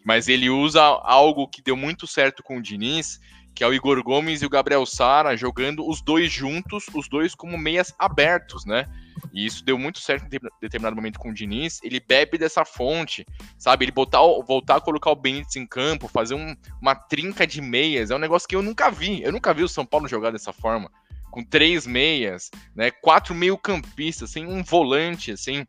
mas 0.04 0.28
ele 0.28 0.48
usa 0.48 0.82
algo 0.82 1.48
que 1.48 1.62
deu 1.62 1.76
muito 1.76 2.06
certo 2.06 2.42
com 2.42 2.58
o 2.58 2.62
Diniz, 2.62 3.20
que 3.58 3.64
é 3.64 3.66
o 3.66 3.74
Igor 3.74 4.00
Gomes 4.04 4.40
e 4.40 4.46
o 4.46 4.48
Gabriel 4.48 4.86
Sara 4.86 5.36
jogando 5.36 5.84
os 5.84 6.00
dois 6.00 6.30
juntos, 6.30 6.86
os 6.94 7.08
dois 7.08 7.34
como 7.34 7.58
meias 7.58 7.92
abertos, 7.98 8.64
né? 8.64 8.88
E 9.32 9.44
isso 9.44 9.64
deu 9.64 9.76
muito 9.76 9.98
certo 9.98 10.32
em 10.32 10.38
determinado 10.60 10.94
momento 10.94 11.18
com 11.18 11.30
o 11.30 11.34
Diniz. 11.34 11.80
Ele 11.82 11.98
bebe 11.98 12.38
dessa 12.38 12.64
fonte, 12.64 13.26
sabe? 13.58 13.84
Ele 13.84 13.90
botar, 13.90 14.20
voltar 14.46 14.76
a 14.76 14.80
colocar 14.80 15.10
o 15.10 15.16
Benítez 15.16 15.56
em 15.56 15.66
campo, 15.66 16.06
fazer 16.06 16.34
um, 16.34 16.54
uma 16.80 16.94
trinca 16.94 17.44
de 17.44 17.60
meias, 17.60 18.12
é 18.12 18.14
um 18.14 18.20
negócio 18.20 18.48
que 18.48 18.54
eu 18.54 18.62
nunca 18.62 18.92
vi. 18.92 19.24
Eu 19.24 19.32
nunca 19.32 19.52
vi 19.52 19.64
o 19.64 19.68
São 19.68 19.84
Paulo 19.84 20.06
jogar 20.06 20.30
dessa 20.30 20.52
forma. 20.52 20.88
Com 21.28 21.42
três 21.42 21.84
meias, 21.84 22.52
né? 22.76 22.92
Quatro 22.92 23.34
meio-campistas, 23.34 24.30
sem 24.30 24.46
um 24.46 24.62
volante, 24.62 25.32
assim. 25.32 25.66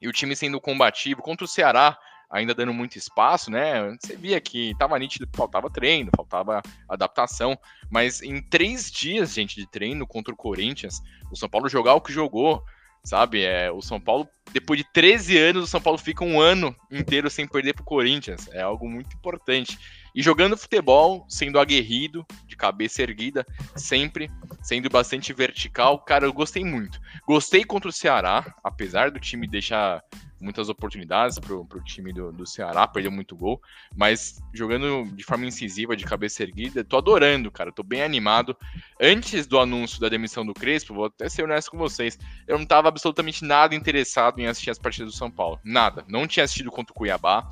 E 0.00 0.06
o 0.06 0.12
time 0.12 0.36
sendo 0.36 0.60
combativo. 0.60 1.22
Contra 1.22 1.44
o 1.44 1.48
Ceará, 1.48 1.98
ainda 2.30 2.54
dando 2.54 2.72
muito 2.72 2.96
espaço, 2.96 3.50
né? 3.50 3.96
Você 4.00 4.16
via 4.16 4.40
que 4.40 4.74
tava 4.78 4.98
nítido 4.98 5.26
que 5.26 5.36
faltava 5.36 5.70
treino, 5.70 6.10
faltava 6.16 6.60
adaptação, 6.88 7.56
mas 7.90 8.22
em 8.22 8.42
três 8.42 8.90
dias, 8.90 9.34
gente, 9.34 9.56
de 9.56 9.70
treino 9.70 10.06
contra 10.06 10.34
o 10.34 10.36
Corinthians, 10.36 11.00
o 11.30 11.36
São 11.36 11.48
Paulo 11.48 11.68
jogar 11.68 11.94
o 11.94 12.00
que 12.00 12.12
jogou, 12.12 12.62
sabe? 13.06 13.42
É, 13.42 13.70
o 13.70 13.80
São 13.80 14.00
Paulo, 14.00 14.28
depois 14.52 14.78
de 14.78 14.92
13 14.92 15.38
anos, 15.38 15.64
o 15.64 15.66
São 15.66 15.80
Paulo 15.80 15.96
fica 15.96 16.24
um 16.24 16.40
ano 16.40 16.74
inteiro 16.90 17.30
sem 17.30 17.46
perder 17.46 17.74
pro 17.74 17.84
Corinthians, 17.84 18.48
é 18.52 18.60
algo 18.60 18.88
muito 18.88 19.14
importante. 19.16 19.78
E 20.12 20.22
jogando 20.22 20.56
futebol, 20.56 21.24
sendo 21.28 21.60
aguerrido, 21.60 22.26
de 22.46 22.56
cabeça 22.56 23.02
erguida, 23.02 23.46
sempre, 23.76 24.30
sendo 24.62 24.88
bastante 24.88 25.32
vertical, 25.32 26.00
cara, 26.00 26.24
eu 26.24 26.32
gostei 26.32 26.64
muito. 26.64 27.00
Gostei 27.26 27.64
contra 27.64 27.88
o 27.88 27.92
Ceará, 27.92 28.54
apesar 28.64 29.10
do 29.10 29.20
time 29.20 29.46
deixar 29.46 30.02
muitas 30.40 30.68
oportunidades 30.68 31.38
pro, 31.38 31.64
pro 31.64 31.82
time 31.82 32.12
do, 32.12 32.32
do 32.32 32.46
Ceará, 32.46 32.86
perdeu 32.86 33.10
muito 33.10 33.36
gol, 33.36 33.60
mas 33.94 34.42
jogando 34.52 35.04
de 35.14 35.24
forma 35.24 35.46
incisiva, 35.46 35.96
de 35.96 36.04
cabeça 36.04 36.42
erguida, 36.42 36.84
tô 36.84 36.96
adorando, 36.96 37.50
cara, 37.50 37.72
tô 37.72 37.82
bem 37.82 38.02
animado. 38.02 38.56
Antes 39.00 39.46
do 39.46 39.58
anúncio 39.58 40.00
da 40.00 40.08
demissão 40.08 40.44
do 40.44 40.54
Crespo, 40.54 40.94
vou 40.94 41.06
até 41.06 41.28
ser 41.28 41.44
honesto 41.44 41.70
com 41.70 41.78
vocês, 41.78 42.18
eu 42.46 42.58
não 42.58 42.66
tava 42.66 42.88
absolutamente 42.88 43.44
nada 43.44 43.74
interessado 43.74 44.38
em 44.38 44.46
assistir 44.46 44.70
as 44.70 44.78
partidas 44.78 45.12
do 45.12 45.16
São 45.16 45.30
Paulo, 45.30 45.58
nada. 45.64 46.04
Não 46.08 46.26
tinha 46.26 46.44
assistido 46.44 46.70
contra 46.70 46.92
o 46.92 46.96
Cuiabá, 46.96 47.48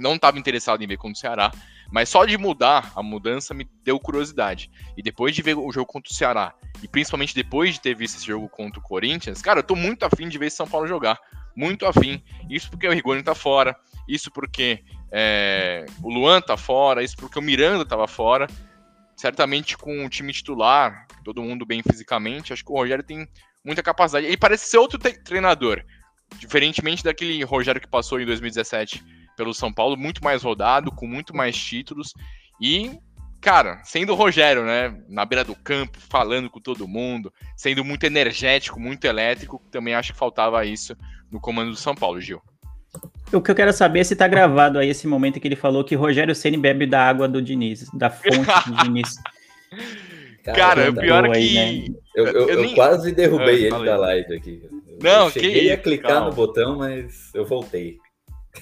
não 0.00 0.18
tava 0.18 0.38
interessado 0.38 0.82
em 0.82 0.86
ver 0.86 0.96
contra 0.96 1.12
o 1.12 1.16
Ceará, 1.16 1.52
mas 1.90 2.08
só 2.08 2.24
de 2.24 2.38
mudar, 2.38 2.92
a 2.94 3.02
mudança 3.02 3.52
me 3.52 3.68
deu 3.84 3.98
curiosidade. 3.98 4.70
E 4.96 5.02
depois 5.02 5.34
de 5.34 5.42
ver 5.42 5.56
o 5.56 5.72
jogo 5.72 5.86
contra 5.86 6.10
o 6.10 6.14
Ceará, 6.14 6.54
e 6.82 6.88
principalmente 6.88 7.34
depois 7.34 7.74
de 7.74 7.80
ter 7.80 7.94
visto 7.94 8.16
esse 8.16 8.26
jogo 8.26 8.48
contra 8.48 8.78
o 8.78 8.82
Corinthians, 8.82 9.42
cara, 9.42 9.60
eu 9.60 9.64
tô 9.64 9.74
muito 9.74 10.04
afim 10.04 10.28
de 10.28 10.38
ver 10.38 10.46
esse 10.46 10.56
São 10.56 10.68
Paulo 10.68 10.86
jogar 10.86 11.18
muito 11.54 11.84
afim. 11.84 12.22
Isso 12.48 12.70
porque 12.70 12.86
o 12.86 12.92
Rigoni 12.92 13.22
tá 13.22 13.34
fora, 13.34 13.76
isso 14.08 14.30
porque 14.30 14.84
é, 15.10 15.84
o 16.02 16.08
Luan 16.08 16.40
tá 16.40 16.56
fora, 16.56 17.02
isso 17.02 17.16
porque 17.16 17.38
o 17.38 17.42
Miranda 17.42 17.84
tava 17.84 18.06
fora. 18.06 18.46
Certamente 19.16 19.76
com 19.76 20.06
o 20.06 20.08
time 20.08 20.32
titular, 20.32 21.06
todo 21.24 21.42
mundo 21.42 21.66
bem 21.66 21.82
fisicamente, 21.82 22.52
acho 22.52 22.64
que 22.64 22.72
o 22.72 22.76
Rogério 22.76 23.04
tem 23.04 23.28
muita 23.64 23.82
capacidade. 23.82 24.26
Ele 24.26 24.36
parece 24.36 24.70
ser 24.70 24.78
outro 24.78 24.98
treinador, 24.98 25.84
diferentemente 26.38 27.04
daquele 27.04 27.42
Rogério 27.44 27.80
que 27.80 27.88
passou 27.88 28.20
em 28.20 28.24
2017 28.24 29.19
pelo 29.40 29.54
São 29.54 29.72
Paulo, 29.72 29.96
muito 29.96 30.22
mais 30.22 30.42
rodado, 30.42 30.92
com 30.92 31.06
muito 31.06 31.34
mais 31.34 31.56
títulos 31.56 32.12
e 32.60 32.90
cara, 33.40 33.80
sendo 33.84 34.12
o 34.12 34.14
Rogério, 34.14 34.66
né, 34.66 34.94
na 35.08 35.24
beira 35.24 35.42
do 35.42 35.54
campo, 35.54 35.96
falando 35.98 36.50
com 36.50 36.60
todo 36.60 36.86
mundo, 36.86 37.32
sendo 37.56 37.82
muito 37.82 38.04
energético, 38.04 38.78
muito 38.78 39.06
elétrico, 39.06 39.62
também 39.70 39.94
acho 39.94 40.12
que 40.12 40.18
faltava 40.18 40.62
isso 40.66 40.94
no 41.32 41.40
comando 41.40 41.70
do 41.70 41.76
São 41.76 41.94
Paulo, 41.94 42.20
Gil. 42.20 42.42
O 43.32 43.40
que 43.40 43.50
eu 43.50 43.54
quero 43.54 43.72
saber 43.72 44.00
é 44.00 44.04
se 44.04 44.14
tá 44.14 44.28
gravado 44.28 44.78
aí 44.78 44.90
esse 44.90 45.06
momento 45.06 45.40
que 45.40 45.48
ele 45.48 45.56
falou 45.56 45.84
que 45.84 45.94
Rogério 45.94 46.34
Ceni 46.34 46.58
bebe 46.58 46.84
da 46.86 47.02
água 47.02 47.26
do 47.26 47.40
Diniz, 47.40 47.88
da 47.94 48.10
fonte 48.10 48.68
do 48.68 48.76
Diniz. 48.84 49.14
Cara, 50.44 50.90
o 50.90 50.94
pior 50.94 51.24
é 51.24 51.30
que. 51.30 51.58
Aí, 51.58 51.88
né? 51.88 51.94
Eu, 52.14 52.26
eu, 52.26 52.48
eu 52.50 52.62
nem... 52.62 52.74
quase 52.74 53.12
derrubei 53.12 53.46
Ah, 53.46 53.52
ele 53.52 53.70
falei. 53.70 53.86
da 53.86 53.96
live 53.96 54.34
aqui. 54.34 54.62
Não, 55.02 55.26
eu 55.26 55.32
que 55.32 55.40
cheguei 55.40 55.70
a 55.70 55.74
isso, 55.74 55.82
clicar 55.82 56.10
calma. 56.12 56.28
no 56.28 56.34
botão, 56.34 56.76
mas 56.76 57.30
eu 57.32 57.46
voltei. 57.46 57.98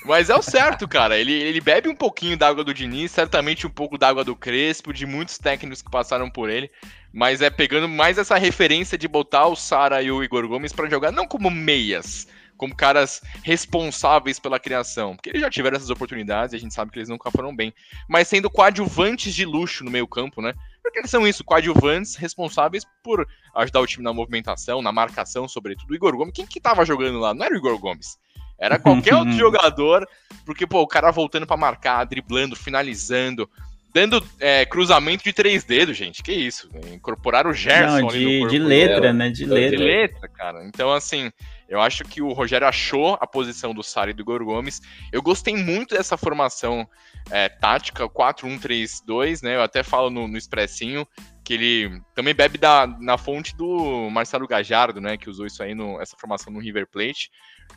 Mas 0.05 0.29
é 0.29 0.37
o 0.37 0.43
certo, 0.43 0.87
cara. 0.87 1.19
Ele, 1.19 1.33
ele 1.33 1.61
bebe 1.61 1.89
um 1.89 1.95
pouquinho 1.95 2.37
da 2.37 2.49
água 2.49 2.63
do 2.63 2.75
Diniz, 2.75 3.11
certamente 3.11 3.67
um 3.67 3.71
pouco 3.71 3.97
da 3.97 4.09
água 4.09 4.23
do 4.23 4.37
Crespo, 4.37 4.93
de 4.93 5.07
muitos 5.07 5.39
técnicos 5.39 5.83
que 5.83 5.91
passaram 5.91 6.31
por 6.31 6.51
ele. 6.51 6.71
Mas 7.13 7.41
é 7.41 7.49
pegando 7.49 7.89
mais 7.89 8.19
essa 8.19 8.37
referência 8.37 8.99
de 8.99 9.09
botar 9.09 9.47
o 9.47 9.57
Sara 9.57 10.03
e 10.03 10.11
o 10.11 10.23
Igor 10.23 10.47
Gomes 10.47 10.73
pra 10.73 10.89
jogar 10.91 11.11
não 11.11 11.27
como 11.27 11.51
meias, 11.51 12.29
como 12.57 12.77
caras 12.77 13.23
responsáveis 13.43 14.39
pela 14.39 14.61
criação. 14.61 15.17
Porque 15.17 15.31
eles 15.31 15.41
já 15.41 15.49
tiveram 15.49 15.77
essas 15.77 15.91
oportunidades 15.91 16.53
e 16.53 16.57
a 16.57 16.61
gente 16.61 16.75
sabe 16.75 16.91
que 16.93 16.99
eles 16.99 17.09
nunca 17.09 17.31
foram 17.31 17.57
bem. 17.57 17.73
Mas 18.07 18.29
sendo 18.29 18.51
coadjuvantes 18.51 19.35
de 19.35 19.47
luxo 19.47 19.85
no 19.85 19.91
meio-campo, 19.91 20.43
né? 20.43 20.53
Porque 20.83 20.99
eles 20.99 21.11
são 21.11 21.27
isso, 21.27 21.45
coadjuvantes 21.45 22.15
responsáveis 22.15 22.85
por 23.03 23.27
ajudar 23.57 23.81
o 23.81 23.87
time 23.87 24.05
na 24.05 24.13
movimentação, 24.13 24.83
na 24.83 24.93
marcação, 24.93 25.49
sobretudo. 25.49 25.91
O 25.91 25.95
Igor 25.95 26.15
Gomes, 26.15 26.35
quem 26.35 26.47
que 26.47 26.61
tava 26.61 26.85
jogando 26.85 27.19
lá? 27.19 27.33
Não 27.33 27.47
era 27.47 27.55
o 27.55 27.59
Igor 27.59 27.79
Gomes. 27.79 28.19
Era 28.59 28.79
qualquer 28.79 29.15
outro 29.15 29.33
jogador, 29.39 30.07
porque, 30.45 30.67
pô, 30.67 30.81
o 30.83 30.87
cara 30.87 31.11
voltando 31.11 31.47
pra 31.47 31.57
marcar, 31.57 32.05
driblando, 32.05 32.57
finalizando, 32.57 33.49
dando 33.93 34.25
é, 34.39 34.65
cruzamento 34.67 35.25
de 35.25 35.33
três 35.33 35.65
dedos, 35.65 35.97
gente. 35.97 36.23
Que 36.23 36.33
isso? 36.33 36.69
Incorporar 36.93 37.47
o 37.47 37.53
Gerson 37.53 37.99
Não, 37.99 38.07
no 38.07 38.13
de, 38.13 38.47
de 38.49 38.59
letra, 38.59 39.13
né? 39.13 39.29
De 39.31 39.45
De 39.45 39.45
De 39.45 39.51
letra. 39.53 39.79
letra, 39.79 40.29
cara. 40.29 40.65
Então, 40.67 40.93
assim, 40.93 41.31
eu 41.69 41.81
acho 41.81 42.05
que 42.05 42.23
o 42.23 42.33
Rogério 42.33 42.67
achou 42.67 43.19
a 43.21 43.27
posição 43.27 43.75
do 43.75 43.83
Sara 43.83 44.11
e 44.11 44.15
do 44.15 44.23
Igor 44.23 44.45
Gomes. 44.45 44.81
Eu 45.13 45.23
gostei 45.23 45.55
muito 45.57 45.95
dessa 45.95 46.17
formação 46.17 46.89
é, 47.31 47.49
tática, 47.49 48.09
4-1-3-2, 48.09 49.43
né? 49.43 49.57
Eu 49.57 49.63
até 49.63 49.83
falo 49.83 50.11
no, 50.11 50.27
no 50.27 50.39
expressinho 50.39 51.07
que 51.45 51.55
ele 51.55 52.03
também 52.15 52.35
bebe 52.35 52.59
da, 52.59 52.87
na 52.87 53.17
fonte 53.17 53.57
do 53.57 54.09
Marcelo 54.11 54.47
Gajardo, 54.47 55.01
né? 55.01 55.17
Que 55.17 55.31
usou 55.31 55.47
isso 55.47 55.63
aí, 55.63 55.75
no, 55.75 56.01
essa 56.01 56.17
formação 56.17 56.53
no 56.53 56.61
River 56.61 56.87
Plate. 56.87 57.31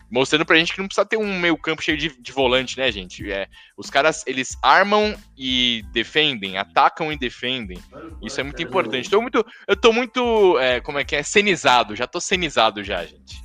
Mostrando 0.09 0.45
pra 0.45 0.57
gente 0.57 0.73
que 0.73 0.79
não 0.79 0.87
precisa 0.87 1.05
ter 1.05 1.15
um 1.17 1.39
meio 1.39 1.57
campo 1.57 1.81
cheio 1.81 1.97
de, 1.97 2.09
de 2.21 2.31
volante, 2.33 2.77
né, 2.77 2.91
gente? 2.91 3.31
É, 3.31 3.47
os 3.77 3.89
caras, 3.89 4.23
eles 4.27 4.57
armam 4.61 5.15
e 5.37 5.85
defendem, 5.93 6.57
atacam 6.57 7.13
e 7.13 7.17
defendem. 7.17 7.77
Isso 8.21 8.39
é 8.39 8.43
muito 8.43 8.61
importante. 8.61 9.09
Tô 9.09 9.21
muito, 9.21 9.45
eu 9.67 9.75
tô 9.75 9.93
muito, 9.93 10.59
é, 10.59 10.81
como 10.81 10.99
é 10.99 11.05
que 11.05 11.15
é, 11.15 11.23
cenizado. 11.23 11.95
Já 11.95 12.07
tô 12.07 12.19
cenizado 12.19 12.83
já, 12.83 13.05
gente. 13.05 13.41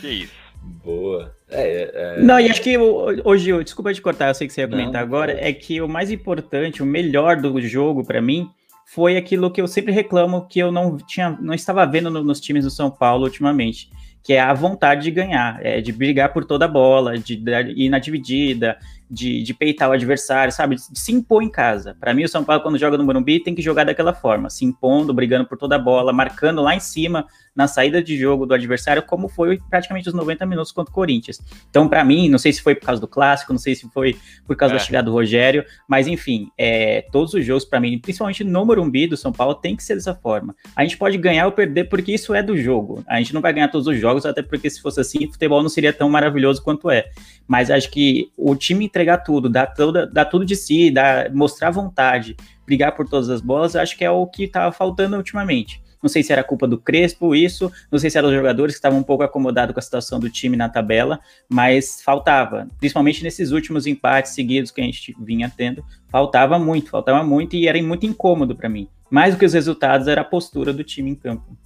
que 0.00 0.08
isso. 0.08 0.44
Boa. 0.82 1.34
É, 1.50 2.16
é, 2.18 2.22
Não, 2.22 2.40
e 2.40 2.48
acho 2.50 2.62
que 2.62 2.76
o- 2.78 3.20
hoje, 3.28 3.50
eu- 3.50 3.62
desculpa 3.62 3.92
te 3.92 4.00
cortar, 4.00 4.28
eu 4.28 4.34
sei 4.34 4.46
que 4.46 4.52
você 4.52 4.62
ia 4.62 4.66
Não, 4.66 4.78
comentar 4.78 5.02
agora, 5.02 5.34
pode. 5.34 5.44
é 5.46 5.52
que 5.52 5.80
o 5.80 5.88
mais 5.88 6.10
importante, 6.10 6.82
o 6.82 6.86
melhor 6.86 7.36
do 7.36 7.60
jogo 7.60 8.02
pra 8.04 8.20
mim 8.22 8.48
foi 8.86 9.16
aquilo 9.16 9.50
que 9.50 9.60
eu 9.60 9.68
sempre 9.68 9.92
reclamo 9.92 10.46
que 10.48 10.58
eu 10.58 10.72
não 10.72 10.96
tinha, 10.96 11.30
não 11.40 11.52
estava 11.54 11.84
vendo 11.86 12.10
no- 12.10 12.24
nos 12.24 12.40
times 12.40 12.64
do 12.64 12.70
São 12.70 12.90
Paulo 12.90 13.24
ultimamente, 13.24 13.90
que 14.24 14.32
é 14.32 14.40
a 14.40 14.54
vontade 14.54 15.02
de 15.02 15.10
ganhar, 15.10 15.60
é, 15.62 15.80
de 15.82 15.92
brigar 15.92 16.32
por 16.32 16.46
toda 16.46 16.64
a 16.64 16.68
bola, 16.68 17.18
de 17.18 17.36
dar- 17.36 17.68
ir 17.68 17.90
na 17.90 17.98
dividida, 17.98 18.78
de, 19.10 19.42
de 19.42 19.54
peitar 19.54 19.88
o 19.88 19.92
adversário, 19.92 20.52
sabe? 20.52 20.76
De, 20.76 20.92
de 20.92 20.98
se 20.98 21.12
impor 21.12 21.42
em 21.42 21.48
casa. 21.50 21.96
Pra 22.00 22.14
mim, 22.14 22.24
o 22.24 22.28
São 22.28 22.44
Paulo, 22.44 22.62
quando 22.62 22.78
joga 22.78 22.96
no 22.96 23.04
Morumbi, 23.04 23.40
tem 23.40 23.54
que 23.54 23.62
jogar 23.62 23.84
daquela 23.84 24.12
forma, 24.14 24.50
se 24.50 24.64
impondo, 24.64 25.12
brigando 25.12 25.46
por 25.46 25.58
toda 25.58 25.76
a 25.76 25.78
bola, 25.78 26.12
marcando 26.12 26.62
lá 26.62 26.74
em 26.74 26.80
cima, 26.80 27.26
na 27.54 27.68
saída 27.68 28.02
de 28.02 28.16
jogo 28.16 28.46
do 28.46 28.54
adversário, 28.54 29.02
como 29.02 29.28
foi 29.28 29.60
praticamente 29.70 30.08
os 30.08 30.14
90 30.14 30.44
minutos 30.46 30.72
contra 30.72 30.90
o 30.90 30.94
Corinthians. 30.94 31.40
Então, 31.70 31.88
pra 31.88 32.02
mim, 32.04 32.28
não 32.28 32.38
sei 32.38 32.52
se 32.52 32.60
foi 32.60 32.74
por 32.74 32.86
causa 32.86 33.00
do 33.00 33.06
clássico, 33.06 33.52
não 33.52 33.58
sei 33.60 33.74
se 33.74 33.88
foi 33.90 34.16
por 34.46 34.56
causa 34.56 34.74
É. 34.74 34.78
da 34.78 34.82
chegada 34.82 35.06
do 35.06 35.12
Rogério, 35.12 35.64
mas 35.88 36.08
enfim, 36.08 36.50
é, 36.58 37.02
todos 37.12 37.32
os 37.34 37.44
jogos 37.44 37.64
pra 37.64 37.78
mim, 37.78 37.98
principalmente 37.98 38.42
no 38.42 38.66
Morumbi 38.66 39.06
do 39.06 39.16
São 39.16 39.32
Paulo, 39.32 39.54
tem 39.54 39.76
que 39.76 39.84
ser 39.84 39.94
dessa 39.94 40.14
forma. 40.14 40.54
A 40.74 40.82
gente 40.82 40.96
pode 40.96 41.16
ganhar 41.18 41.46
ou 41.46 41.52
perder 41.52 41.84
porque 41.84 42.12
isso 42.12 42.34
é 42.34 42.42
do 42.42 42.56
jogo. 42.56 43.04
A 43.06 43.18
gente 43.18 43.32
não 43.32 43.40
vai 43.40 43.52
ganhar 43.52 43.68
todos 43.68 43.86
os 43.86 43.98
jogos, 43.98 44.26
até 44.26 44.42
porque 44.42 44.68
se 44.68 44.80
fosse 44.80 45.00
assim, 45.00 45.30
futebol 45.30 45.62
não 45.62 45.68
seria 45.68 45.92
tão 45.92 46.08
maravilhoso 46.08 46.62
quanto 46.62 46.90
é. 46.90 47.04
Mas 47.46 47.70
acho 47.70 47.90
que 47.90 48.30
o 48.36 48.56
time 48.56 48.88
entregar 48.94 49.18
tudo, 49.18 49.48
dar, 49.48 49.66
toda, 49.66 50.06
dar 50.06 50.24
tudo 50.26 50.44
de 50.44 50.54
si, 50.54 50.90
dar, 50.90 51.32
mostrar 51.32 51.70
vontade, 51.70 52.36
brigar 52.64 52.94
por 52.94 53.08
todas 53.08 53.28
as 53.28 53.40
bolas, 53.40 53.74
acho 53.74 53.98
que 53.98 54.04
é 54.04 54.10
o 54.10 54.24
que 54.26 54.46
tava 54.46 54.70
faltando 54.70 55.16
ultimamente. 55.16 55.82
Não 56.00 56.08
sei 56.08 56.22
se 56.22 56.32
era 56.32 56.44
culpa 56.44 56.68
do 56.68 56.78
Crespo, 56.78 57.34
isso, 57.34 57.72
não 57.90 57.98
sei 57.98 58.10
se 58.10 58.18
eram 58.18 58.28
os 58.28 58.34
jogadores 58.34 58.74
que 58.74 58.78
estavam 58.78 58.98
um 58.98 59.02
pouco 59.02 59.22
acomodados 59.22 59.72
com 59.72 59.80
a 59.80 59.82
situação 59.82 60.20
do 60.20 60.28
time 60.28 60.54
na 60.54 60.68
tabela, 60.68 61.18
mas 61.48 62.02
faltava, 62.02 62.68
principalmente 62.78 63.22
nesses 63.22 63.52
últimos 63.52 63.86
empates 63.86 64.32
seguidos 64.32 64.70
que 64.70 64.82
a 64.82 64.84
gente 64.84 65.16
vinha 65.18 65.50
tendo, 65.54 65.82
faltava 66.10 66.58
muito, 66.58 66.90
faltava 66.90 67.24
muito 67.24 67.56
e 67.56 67.66
era 67.66 67.82
muito 67.82 68.04
incômodo 68.04 68.54
para 68.54 68.68
mim. 68.68 68.86
Mais 69.10 69.34
do 69.34 69.38
que 69.38 69.46
os 69.46 69.54
resultados 69.54 70.06
era 70.06 70.20
a 70.20 70.24
postura 70.24 70.74
do 70.74 70.84
time 70.84 71.10
em 71.10 71.14
campo. 71.14 71.56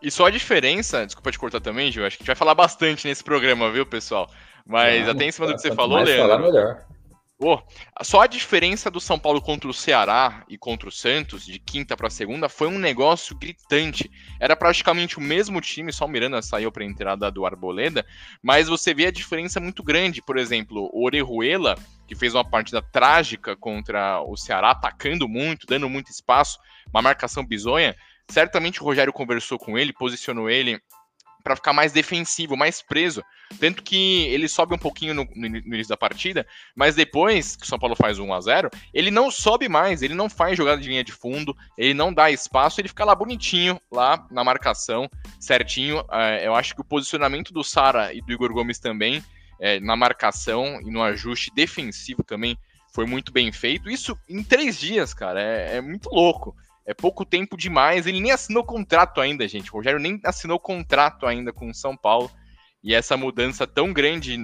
E 0.00 0.10
só 0.10 0.26
a 0.26 0.30
diferença, 0.30 1.04
desculpa 1.04 1.30
te 1.30 1.38
cortar 1.38 1.60
também, 1.60 1.92
Gil, 1.92 2.06
acho 2.06 2.16
que 2.16 2.22
a 2.22 2.24
gente 2.24 2.28
vai 2.28 2.36
falar 2.36 2.54
bastante 2.54 3.06
nesse 3.06 3.22
programa, 3.22 3.70
viu, 3.70 3.84
pessoal? 3.84 4.30
Mas 4.68 5.08
até 5.08 5.24
em 5.24 5.32
cima 5.32 5.46
do 5.46 5.54
que 5.54 5.62
você 5.62 5.74
falou, 5.74 5.98
Leandro. 5.98 6.28
falar, 6.28 6.38
melhor. 6.38 6.86
Só 8.02 8.20
a 8.20 8.26
diferença 8.26 8.90
do 8.90 9.00
São 9.00 9.18
Paulo 9.18 9.40
contra 9.40 9.70
o 9.70 9.72
Ceará 9.72 10.44
e 10.48 10.58
contra 10.58 10.88
o 10.88 10.92
Santos, 10.92 11.46
de 11.46 11.58
quinta 11.58 11.96
para 11.96 12.10
segunda, 12.10 12.48
foi 12.48 12.66
um 12.66 12.78
negócio 12.78 13.34
gritante. 13.34 14.10
Era 14.38 14.54
praticamente 14.56 15.18
o 15.18 15.22
mesmo 15.22 15.60
time, 15.60 15.92
só 15.92 16.04
o 16.04 16.08
Miranda 16.08 16.42
saiu 16.42 16.70
para 16.70 16.82
a 16.82 16.86
entrada 16.86 17.30
do 17.30 17.46
Arboleda, 17.46 18.04
mas 18.42 18.68
você 18.68 18.92
vê 18.92 19.06
a 19.06 19.12
diferença 19.12 19.58
muito 19.58 19.82
grande. 19.82 20.20
Por 20.20 20.36
exemplo, 20.36 20.90
o 20.92 21.06
Orejuela, 21.06 21.76
que 22.06 22.16
fez 22.16 22.34
uma 22.34 22.44
partida 22.44 22.82
trágica 22.82 23.56
contra 23.56 24.20
o 24.20 24.36
Ceará, 24.36 24.72
atacando 24.72 25.28
muito, 25.28 25.66
dando 25.66 25.88
muito 25.88 26.10
espaço, 26.10 26.58
uma 26.92 27.00
marcação 27.00 27.46
bizonha. 27.46 27.94
Certamente 28.28 28.82
o 28.82 28.84
Rogério 28.84 29.12
conversou 29.12 29.58
com 29.58 29.78
ele, 29.78 29.92
posicionou 29.92 30.50
ele 30.50 30.78
para 31.42 31.56
ficar 31.56 31.72
mais 31.72 31.92
defensivo, 31.92 32.56
mais 32.56 32.82
preso. 32.82 33.22
Tanto 33.58 33.82
que 33.82 34.26
ele 34.26 34.48
sobe 34.48 34.74
um 34.74 34.78
pouquinho 34.78 35.14
no, 35.14 35.26
no 35.34 35.46
início 35.46 35.88
da 35.88 35.96
partida, 35.96 36.46
mas 36.76 36.94
depois 36.94 37.56
que 37.56 37.64
o 37.64 37.66
São 37.66 37.78
Paulo 37.78 37.96
faz 37.96 38.18
1 38.18 38.32
a 38.32 38.40
0 38.40 38.70
ele 38.92 39.10
não 39.10 39.30
sobe 39.30 39.68
mais, 39.68 40.02
ele 40.02 40.14
não 40.14 40.28
faz 40.28 40.56
jogada 40.56 40.80
de 40.80 40.88
linha 40.88 41.02
de 41.02 41.12
fundo, 41.12 41.56
ele 41.76 41.94
não 41.94 42.12
dá 42.12 42.30
espaço, 42.30 42.80
ele 42.80 42.88
fica 42.88 43.04
lá 43.04 43.14
bonitinho, 43.14 43.80
lá 43.90 44.26
na 44.30 44.44
marcação, 44.44 45.08
certinho. 45.40 46.04
É, 46.10 46.46
eu 46.46 46.54
acho 46.54 46.74
que 46.74 46.80
o 46.80 46.84
posicionamento 46.84 47.52
do 47.52 47.64
Sara 47.64 48.12
e 48.12 48.20
do 48.20 48.32
Igor 48.32 48.52
Gomes 48.52 48.78
também, 48.78 49.24
é, 49.60 49.80
na 49.80 49.96
marcação 49.96 50.80
e 50.82 50.90
no 50.90 51.02
ajuste 51.02 51.50
defensivo 51.54 52.22
também, 52.22 52.58
foi 52.92 53.06
muito 53.06 53.32
bem 53.32 53.50
feito. 53.52 53.90
Isso 53.90 54.18
em 54.28 54.42
três 54.42 54.78
dias, 54.78 55.14
cara, 55.14 55.40
é, 55.40 55.76
é 55.76 55.80
muito 55.80 56.10
louco. 56.10 56.54
É 56.88 56.94
pouco 56.94 57.22
tempo 57.22 57.54
demais. 57.54 58.06
Ele 58.06 58.18
nem 58.18 58.32
assinou 58.32 58.64
contrato 58.64 59.20
ainda, 59.20 59.46
gente. 59.46 59.70
O 59.70 59.74
Rogério 59.74 60.00
nem 60.00 60.18
assinou 60.24 60.58
contrato 60.58 61.26
ainda 61.26 61.52
com 61.52 61.68
o 61.68 61.74
São 61.74 61.94
Paulo. 61.94 62.30
E 62.82 62.94
essa 62.94 63.14
mudança 63.14 63.66
tão 63.66 63.92
grande 63.92 64.38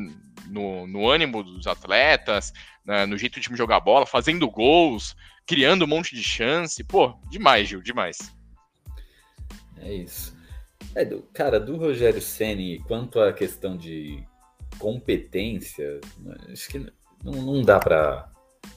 no, 0.46 0.86
no 0.86 1.08
ânimo 1.08 1.42
dos 1.42 1.66
atletas, 1.66 2.52
né, 2.84 3.06
no 3.06 3.16
jeito 3.16 3.36
de 3.36 3.46
time 3.46 3.56
jogar 3.56 3.80
bola, 3.80 4.04
fazendo 4.04 4.46
gols, 4.50 5.16
criando 5.46 5.86
um 5.86 5.88
monte 5.88 6.14
de 6.14 6.22
chance. 6.22 6.84
Pô, 6.84 7.18
demais, 7.30 7.66
Gil, 7.66 7.80
demais. 7.80 8.18
É 9.78 9.94
isso. 9.94 10.36
É, 10.94 11.02
do, 11.02 11.22
cara, 11.32 11.58
do 11.58 11.78
Rogério 11.78 12.20
Ceni 12.20 12.78
quanto 12.80 13.20
à 13.20 13.32
questão 13.32 13.74
de 13.74 14.22
competência, 14.78 15.98
acho 16.52 16.68
que 16.68 16.78
não, 17.24 17.32
não 17.32 17.62
dá 17.62 17.78
pra 17.78 18.30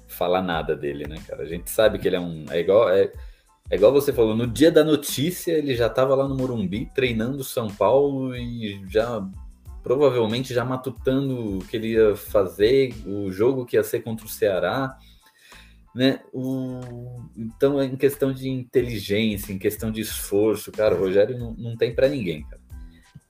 falar 0.07 0.41
nada 0.41 0.73
dele, 0.73 1.05
né, 1.05 1.17
cara? 1.27 1.43
A 1.43 1.47
gente 1.47 1.69
sabe 1.69 1.99
que 1.99 2.07
ele 2.07 2.15
é 2.15 2.19
um. 2.19 2.45
É 2.49 2.61
igual, 2.61 2.89
é, 2.89 3.11
é 3.69 3.75
igual 3.75 3.91
você 3.91 4.13
falou, 4.13 4.35
no 4.35 4.47
dia 4.47 4.71
da 4.71 4.83
notícia 4.83 5.51
ele 5.51 5.75
já 5.75 5.89
tava 5.89 6.15
lá 6.15 6.27
no 6.27 6.35
Morumbi 6.35 6.89
treinando 6.93 7.43
São 7.43 7.67
Paulo 7.67 8.35
e 8.35 8.81
já 8.87 9.27
provavelmente 9.83 10.53
já 10.53 10.65
matutando 10.65 11.57
o 11.57 11.65
que 11.65 11.77
ele 11.77 11.93
ia 11.93 12.15
fazer, 12.15 12.93
o 13.05 13.31
jogo 13.31 13.65
que 13.65 13.77
ia 13.77 13.83
ser 13.83 14.01
contra 14.01 14.25
o 14.25 14.29
Ceará. 14.29 14.97
Né? 15.95 16.19
O... 16.33 16.81
Então, 17.35 17.81
em 17.81 17.95
questão 17.95 18.33
de 18.33 18.49
inteligência, 18.49 19.53
em 19.53 19.57
questão 19.57 19.89
de 19.89 20.01
esforço, 20.01 20.71
cara, 20.71 20.93
o 20.93 20.99
Rogério 20.99 21.37
não, 21.37 21.53
não 21.53 21.77
tem 21.77 21.95
para 21.95 22.09
ninguém, 22.09 22.43
cara. 22.43 22.61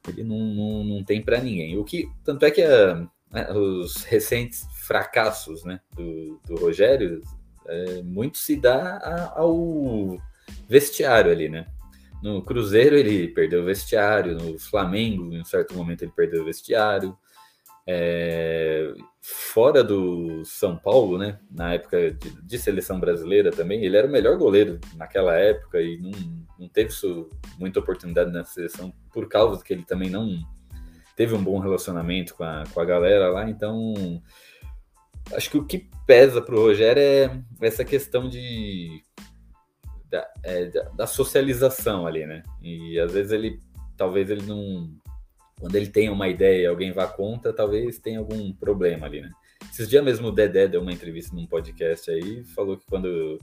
Ele 0.08 0.24
não, 0.24 0.40
não, 0.40 0.84
não 0.84 1.04
tem 1.04 1.22
para 1.22 1.40
ninguém. 1.40 1.78
O 1.78 1.84
que, 1.84 2.10
tanto 2.24 2.44
é 2.44 2.52
que 2.52 2.64
a, 2.64 3.08
a, 3.32 3.54
os 3.54 4.04
recentes 4.04 4.66
fracassos 4.86 5.64
né, 5.64 5.80
do, 5.96 6.42
do 6.48 6.56
Rogério, 6.56 7.22
é, 7.68 8.02
muito 8.02 8.38
se 8.38 8.56
dá 8.56 8.98
a, 8.98 9.40
ao 9.40 10.18
vestiário 10.68 11.32
ali, 11.32 11.50
né? 11.50 11.68
No 12.22 12.42
Cruzeiro 12.42 12.96
ele 12.96 13.28
perdeu 13.28 13.62
o 13.62 13.66
vestiário, 13.66 14.36
no 14.36 14.58
Flamengo, 14.58 15.34
em 15.34 15.42
um 15.42 15.46
certo 15.46 15.76
momento 15.76 16.02
ele 16.02 16.14
perdeu 16.16 16.42
o 16.42 16.46
vestiário. 16.46 17.16
É, 17.90 18.94
fora 19.22 19.82
do 19.82 20.44
São 20.44 20.76
Paulo, 20.76 21.18
né? 21.18 21.40
Na 21.50 21.74
época 21.74 22.12
de, 22.12 22.42
de, 22.42 22.60
seleção 22.60 23.00
brasileira 23.00 23.52
também, 23.52 23.84
ele 23.84 23.96
era 23.96 24.08
o 24.08 24.12
melhor 24.12 24.38
goleiro 24.38 24.80
naquela 24.96 25.38
época 25.38 25.80
e 25.82 25.98
não, 25.98 26.12
não 26.60 26.68
teve 26.68 26.90
su, 26.90 27.30
muita 27.58 27.80
oportunidade 27.80 28.32
na 28.32 28.44
seleção 28.44 28.92
por 29.14 29.30
causa 29.30 29.64
que 29.64 29.74
ele 29.74 29.86
também 29.86 30.10
não 30.10 30.38
teve 31.16 31.34
um 31.34 31.44
bom 31.44 31.60
relacionamento 31.60 32.36
com 32.36 32.44
a, 32.44 32.64
com 32.74 32.80
a 32.80 32.86
galera 32.86 33.30
lá. 33.30 33.50
Então, 33.50 34.22
acho 35.34 35.50
que 35.50 35.58
o 35.58 35.66
que 35.66 35.90
pesa 36.06 36.42
para 36.42 36.56
o 36.56 36.62
Rogério 36.62 37.02
é 37.02 37.44
essa 37.62 37.84
questão 37.84 38.30
de 38.30 39.02
da, 40.10 40.26
é, 40.44 40.66
da, 40.96 41.06
socialização 41.06 42.08
ali, 42.08 42.26
né? 42.26 42.44
E 42.62 43.00
às 43.00 43.12
vezes 43.12 43.32
ele, 43.32 43.60
talvez 43.98 44.30
ele 44.30 44.46
não, 44.46 44.90
quando 45.60 45.76
ele 45.76 45.88
tem 45.88 46.10
uma 46.10 46.28
ideia 46.28 46.64
e 46.64 46.66
alguém 46.66 46.92
vá 46.92 47.08
contra, 47.08 47.52
talvez 47.54 48.00
tenha 48.00 48.20
algum 48.20 48.54
problema 48.54 49.06
ali, 49.06 49.22
né? 49.22 49.32
Esses 49.70 49.90
dias 49.90 50.04
mesmo 50.04 50.30
o 50.30 50.32
Dedé 50.32 50.68
deu 50.68 50.82
uma 50.82 50.94
entrevista 50.94 51.36
num 51.36 51.46
podcast 51.46 52.10
aí, 52.10 52.44
falou 52.56 52.78
que 52.78 52.86
quando 52.86 53.38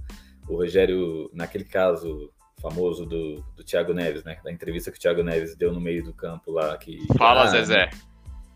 o 0.48 0.56
Rogério, 0.56 1.30
naquele 1.34 1.64
caso 1.64 2.30
famoso 2.60 3.04
do, 3.04 3.42
do 3.54 3.62
Thiago 3.62 3.92
Neves, 3.92 4.24
né? 4.24 4.38
Da 4.42 4.50
entrevista 4.50 4.90
que 4.90 4.96
o 4.96 5.00
Thiago 5.00 5.22
Neves 5.22 5.54
deu 5.56 5.72
no 5.72 5.80
meio 5.80 6.02
do 6.02 6.14
campo 6.14 6.50
lá. 6.50 6.76
Que, 6.78 6.98
Fala, 7.18 7.42
ah, 7.42 7.46
Zezé. 7.48 7.90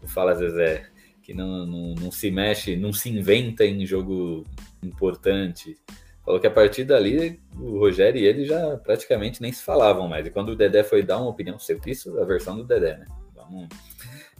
Fala, 0.06 0.34
Zezé. 0.34 0.90
Que 1.28 1.34
não, 1.34 1.66
não, 1.66 1.94
não 1.94 2.10
se 2.10 2.30
mexe, 2.30 2.74
não 2.74 2.90
se 2.90 3.10
inventa 3.10 3.62
em 3.62 3.84
jogo 3.84 4.46
importante. 4.82 5.76
Falou 6.24 6.40
que 6.40 6.46
a 6.46 6.50
partir 6.50 6.84
dali 6.84 7.38
o 7.54 7.78
Rogério 7.78 8.18
e 8.18 8.24
ele 8.24 8.46
já 8.46 8.78
praticamente 8.78 9.42
nem 9.42 9.52
se 9.52 9.62
falavam 9.62 10.08
mais. 10.08 10.26
E 10.26 10.30
quando 10.30 10.52
o 10.52 10.56
Dedé 10.56 10.82
foi 10.82 11.02
dar 11.02 11.18
uma 11.18 11.28
opinião, 11.28 11.58
isso, 11.84 12.18
a 12.18 12.24
versão 12.24 12.56
do 12.56 12.64
Dedé, 12.64 12.96
né? 12.96 13.04
Vamos... 13.34 13.68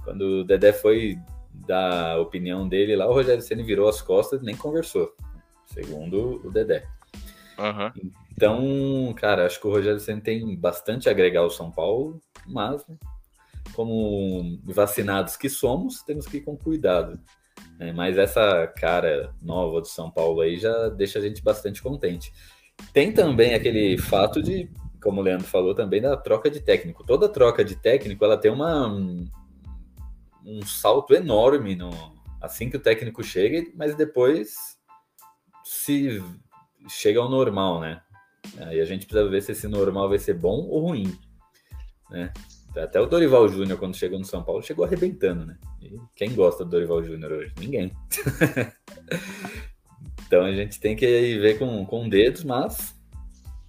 Quando 0.03 0.23
o 0.23 0.45
Dedé 0.45 0.73
foi 0.73 1.19
dar 1.53 2.13
a 2.13 2.21
opinião 2.23 2.67
dele 2.67 2.97
lá, 2.97 3.07
o 3.07 3.13
Rogério 3.13 3.43
Ceni 3.43 3.63
virou 3.63 3.87
as 3.87 4.01
costas 4.01 4.41
e 4.41 4.47
nem 4.47 4.57
conversou, 4.57 5.15
segundo 5.67 6.41
o 6.43 6.51
Dedé. 6.51 6.89
Uhum. 7.59 8.13
Então, 8.33 9.15
cara, 9.15 9.45
acho 9.45 9.61
que 9.61 9.67
o 9.67 9.71
Rogério 9.71 10.01
Ceni 10.01 10.23
tem 10.23 10.57
bastante 10.57 11.07
a 11.07 11.13
agregar 11.13 11.41
ao 11.41 11.51
São 11.51 11.71
Paulo, 11.71 12.19
mas 12.47 12.83
como 13.79 14.59
vacinados 14.65 15.37
que 15.37 15.49
somos, 15.49 16.03
temos 16.03 16.27
que 16.27 16.39
ir 16.39 16.41
com 16.41 16.57
cuidado. 16.57 17.17
Né? 17.79 17.93
Mas 17.93 18.19
essa 18.19 18.67
cara 18.67 19.33
nova 19.41 19.81
do 19.81 19.87
São 19.87 20.11
Paulo 20.11 20.41
aí 20.41 20.57
já 20.57 20.89
deixa 20.89 21.21
a 21.21 21.23
gente 21.23 21.41
bastante 21.45 21.81
contente. 21.81 22.33
Tem 22.93 23.13
também 23.13 23.55
aquele 23.55 23.97
fato 23.97 24.43
de, 24.43 24.69
como 25.01 25.21
o 25.21 25.23
Leandro 25.23 25.47
falou 25.47 25.77
também, 25.77 26.03
da 26.03 26.17
troca 26.17 26.51
de 26.51 26.59
técnico. 26.59 27.05
Toda 27.05 27.29
troca 27.29 27.65
de 27.65 27.77
técnico 27.77 28.25
ela 28.25 28.37
tem 28.37 28.51
uma, 28.51 28.89
um 30.45 30.61
salto 30.67 31.15
enorme 31.15 31.77
no, 31.77 31.91
assim 32.41 32.69
que 32.69 32.79
o 32.79 32.83
técnico 32.83 33.23
chega, 33.23 33.65
mas 33.77 33.95
depois 33.95 34.57
se 35.63 36.21
chega 36.89 37.21
ao 37.21 37.31
normal, 37.31 37.81
né? 37.81 38.03
Aí 38.59 38.81
a 38.81 38.85
gente 38.85 39.07
precisa 39.07 39.31
ver 39.31 39.41
se 39.41 39.53
esse 39.53 39.69
normal 39.69 40.09
vai 40.09 40.19
ser 40.19 40.35
bom 40.35 40.67
ou 40.67 40.89
ruim, 40.89 41.17
né? 42.11 42.33
Até 42.83 43.01
o 43.01 43.07
Dorival 43.07 43.49
Júnior, 43.49 43.79
quando 43.79 43.97
chegou 43.97 44.19
no 44.19 44.25
São 44.25 44.43
Paulo, 44.43 44.63
chegou 44.63 44.85
arrebentando, 44.85 45.45
né? 45.45 45.57
E 45.83 45.99
quem 46.15 46.35
gosta 46.35 46.65
do 46.65 46.71
Dorival 46.71 47.03
Júnior 47.03 47.33
hoje? 47.33 47.53
Ninguém. 47.59 47.93
então 50.27 50.45
a 50.45 50.53
gente 50.53 50.81
tem 50.81 50.97
que 50.97 51.39
ver 51.39 51.59
com, 51.59 51.85
com 51.87 52.09
dedos, 52.09 52.45
mas 52.45 52.95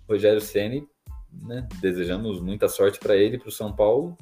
Rogério 0.07 0.41
Ceni, 0.41 0.87
né? 1.31 1.67
Desejamos 1.81 2.41
muita 2.41 2.67
sorte 2.67 2.99
para 2.99 3.15
ele, 3.15 3.37
para 3.37 3.49
o 3.49 3.51
São 3.51 3.75
Paulo 3.75 4.17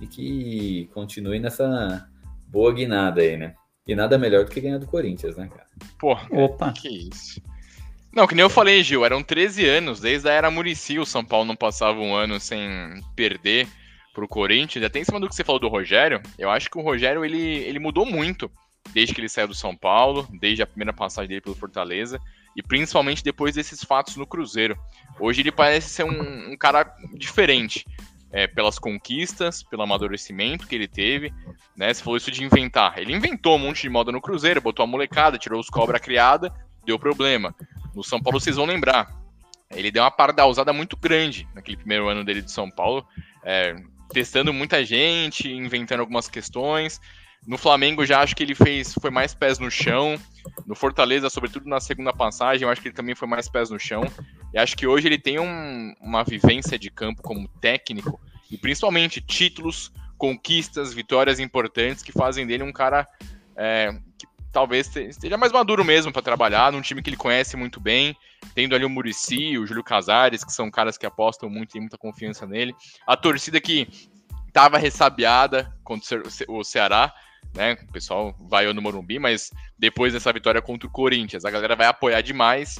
e 0.00 0.06
que 0.06 0.90
continue 0.92 1.38
nessa 1.38 2.08
boa 2.48 2.72
guinada 2.72 3.20
aí, 3.20 3.36
né? 3.36 3.54
E 3.86 3.94
nada 3.94 4.18
melhor 4.18 4.44
do 4.44 4.50
que 4.50 4.60
ganhar 4.60 4.78
do 4.78 4.86
Corinthians, 4.86 5.36
né, 5.36 5.48
cara? 5.48 5.66
Pô, 5.98 6.16
opa, 6.30 6.72
que 6.72 6.88
isso. 6.88 7.40
Não, 8.12 8.26
que 8.26 8.34
nem 8.34 8.42
eu 8.42 8.50
falei, 8.50 8.82
Gil, 8.82 9.04
eram 9.04 9.22
13 9.22 9.68
anos, 9.68 10.00
desde 10.00 10.28
a 10.28 10.32
era 10.32 10.50
Murici 10.50 10.98
o 10.98 11.06
São 11.06 11.24
Paulo 11.24 11.44
não 11.44 11.54
passava 11.54 12.00
um 12.00 12.14
ano 12.14 12.40
sem 12.40 12.58
perder 13.14 13.68
pro 14.16 14.26
Corinthians. 14.26 14.82
Até 14.82 14.98
em 14.98 15.04
cima 15.04 15.20
do 15.20 15.28
que 15.28 15.34
você 15.34 15.44
falou 15.44 15.60
do 15.60 15.68
Rogério, 15.68 16.22
eu 16.38 16.48
acho 16.50 16.70
que 16.70 16.78
o 16.78 16.80
Rogério 16.80 17.22
ele, 17.22 17.38
ele 17.38 17.78
mudou 17.78 18.06
muito 18.06 18.50
desde 18.94 19.14
que 19.14 19.20
ele 19.20 19.28
saiu 19.28 19.48
do 19.48 19.54
São 19.54 19.76
Paulo, 19.76 20.26
desde 20.40 20.62
a 20.62 20.66
primeira 20.66 20.92
passagem 20.92 21.28
dele 21.28 21.40
pelo 21.42 21.54
Fortaleza, 21.54 22.18
e 22.56 22.62
principalmente 22.62 23.22
depois 23.22 23.54
desses 23.54 23.84
fatos 23.84 24.16
no 24.16 24.26
Cruzeiro. 24.26 24.78
Hoje 25.20 25.42
ele 25.42 25.52
parece 25.52 25.90
ser 25.90 26.04
um, 26.04 26.52
um 26.52 26.56
cara 26.56 26.90
diferente. 27.12 27.84
É, 28.32 28.46
pelas 28.46 28.78
conquistas, 28.78 29.62
pelo 29.62 29.82
amadurecimento 29.82 30.66
que 30.66 30.74
ele 30.74 30.88
teve, 30.88 31.32
né? 31.76 31.94
Você 31.94 32.02
falou 32.02 32.16
isso 32.16 32.30
de 32.30 32.44
inventar. 32.44 32.98
Ele 32.98 33.14
inventou 33.14 33.54
um 33.54 33.58
monte 33.58 33.82
de 33.82 33.88
moda 33.88 34.10
no 34.10 34.20
Cruzeiro, 34.20 34.60
botou 34.60 34.82
a 34.82 34.86
molecada, 34.86 35.38
tirou 35.38 35.60
os 35.60 35.70
cobra 35.70 35.98
criada, 35.98 36.52
deu 36.84 36.98
problema. 36.98 37.54
No 37.94 38.02
São 38.02 38.20
Paulo 38.20 38.40
vocês 38.40 38.56
vão 38.56 38.66
lembrar. 38.66 39.08
Ele 39.70 39.92
deu 39.92 40.02
uma 40.02 40.10
pardalzada 40.10 40.72
muito 40.72 40.96
grande 40.96 41.48
naquele 41.54 41.76
primeiro 41.76 42.08
ano 42.08 42.24
dele 42.24 42.42
de 42.42 42.50
São 42.50 42.68
Paulo, 42.68 43.06
é, 43.44 43.76
testando 44.12 44.52
muita 44.52 44.84
gente, 44.84 45.50
inventando 45.50 46.00
algumas 46.00 46.28
questões. 46.28 47.00
No 47.46 47.56
Flamengo 47.56 48.04
já 48.04 48.20
acho 48.20 48.34
que 48.34 48.42
ele 48.42 48.54
fez 48.54 48.94
foi 48.94 49.10
mais 49.10 49.34
pés 49.34 49.58
no 49.58 49.70
chão. 49.70 50.18
No 50.66 50.74
Fortaleza, 50.74 51.30
sobretudo 51.30 51.68
na 51.68 51.80
segunda 51.80 52.12
passagem, 52.12 52.64
eu 52.64 52.70
acho 52.70 52.80
que 52.80 52.88
ele 52.88 52.94
também 52.94 53.14
foi 53.14 53.28
mais 53.28 53.48
pés 53.48 53.70
no 53.70 53.78
chão. 53.78 54.02
E 54.52 54.58
acho 54.58 54.76
que 54.76 54.86
hoje 54.86 55.06
ele 55.06 55.18
tem 55.18 55.38
um, 55.38 55.94
uma 56.00 56.24
vivência 56.24 56.78
de 56.78 56.90
campo 56.90 57.22
como 57.22 57.46
técnico 57.60 58.20
e 58.50 58.56
principalmente 58.56 59.20
títulos, 59.20 59.92
conquistas, 60.18 60.92
vitórias 60.92 61.38
importantes 61.38 62.02
que 62.02 62.12
fazem 62.12 62.46
dele 62.46 62.62
um 62.62 62.72
cara 62.72 63.06
é, 63.56 63.92
que 64.18 64.26
talvez 64.56 64.96
esteja 64.96 65.36
mais 65.36 65.52
maduro 65.52 65.84
mesmo 65.84 66.10
para 66.10 66.22
trabalhar 66.22 66.72
num 66.72 66.80
time 66.80 67.02
que 67.02 67.10
ele 67.10 67.16
conhece 67.18 67.58
muito 67.58 67.78
bem, 67.78 68.16
tendo 68.54 68.74
ali 68.74 68.86
o 68.86 68.88
Murici, 68.88 69.58
o 69.58 69.66
Júlio 69.66 69.84
Casares, 69.84 70.42
que 70.42 70.50
são 70.50 70.70
caras 70.70 70.96
que 70.96 71.04
apostam 71.04 71.50
muito 71.50 71.76
e 71.76 71.80
muita 71.80 71.98
confiança 71.98 72.46
nele. 72.46 72.74
A 73.06 73.18
torcida 73.18 73.60
que 73.60 73.86
estava 74.48 74.78
ressabiada 74.78 75.70
contra 75.84 76.22
o 76.48 76.64
Ceará, 76.64 77.12
né? 77.54 77.76
O 77.86 77.92
pessoal 77.92 78.34
vai 78.48 78.72
no 78.72 78.80
Morumbi, 78.80 79.18
mas 79.18 79.50
depois 79.78 80.14
dessa 80.14 80.32
vitória 80.32 80.62
contra 80.62 80.88
o 80.88 80.90
Corinthians, 80.90 81.44
a 81.44 81.50
galera 81.50 81.76
vai 81.76 81.86
apoiar 81.86 82.22
demais. 82.22 82.78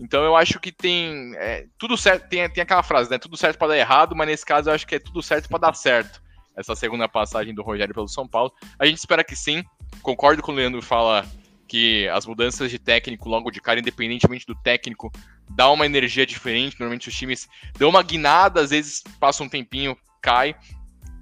Então 0.00 0.24
eu 0.24 0.34
acho 0.34 0.58
que 0.58 0.72
tem 0.72 1.34
é, 1.36 1.66
tudo 1.76 1.98
certo, 1.98 2.26
tem, 2.30 2.48
tem 2.48 2.62
aquela 2.62 2.82
frase, 2.82 3.10
né? 3.10 3.18
Tudo 3.18 3.36
certo 3.36 3.58
para 3.58 3.68
dar 3.68 3.76
errado, 3.76 4.16
mas 4.16 4.28
nesse 4.28 4.46
caso 4.46 4.70
eu 4.70 4.74
acho 4.74 4.86
que 4.86 4.94
é 4.94 4.98
tudo 4.98 5.22
certo 5.22 5.46
para 5.46 5.58
dar 5.58 5.74
certo. 5.74 6.22
Essa 6.56 6.74
segunda 6.74 7.06
passagem 7.06 7.54
do 7.54 7.62
Rogério 7.62 7.94
pelo 7.94 8.08
São 8.08 8.26
Paulo. 8.26 8.50
A 8.78 8.86
gente 8.86 8.96
espera 8.96 9.22
que 9.22 9.36
sim, 9.36 9.62
concordo 10.02 10.42
com 10.42 10.52
o 10.52 10.54
Leandro 10.54 10.82
fala 10.82 11.26
que 11.66 12.08
as 12.08 12.24
mudanças 12.24 12.70
de 12.70 12.78
técnico 12.78 13.28
logo 13.28 13.50
de 13.50 13.60
cara, 13.60 13.78
independentemente 13.78 14.46
do 14.46 14.54
técnico, 14.54 15.12
dá 15.50 15.70
uma 15.70 15.84
energia 15.84 16.24
diferente. 16.24 16.76
Normalmente 16.80 17.08
os 17.08 17.14
times 17.14 17.46
dão 17.78 17.90
uma 17.90 18.02
guinada, 18.02 18.60
às 18.60 18.70
vezes 18.70 19.02
passa 19.20 19.44
um 19.44 19.48
tempinho, 19.48 19.96
cai. 20.22 20.56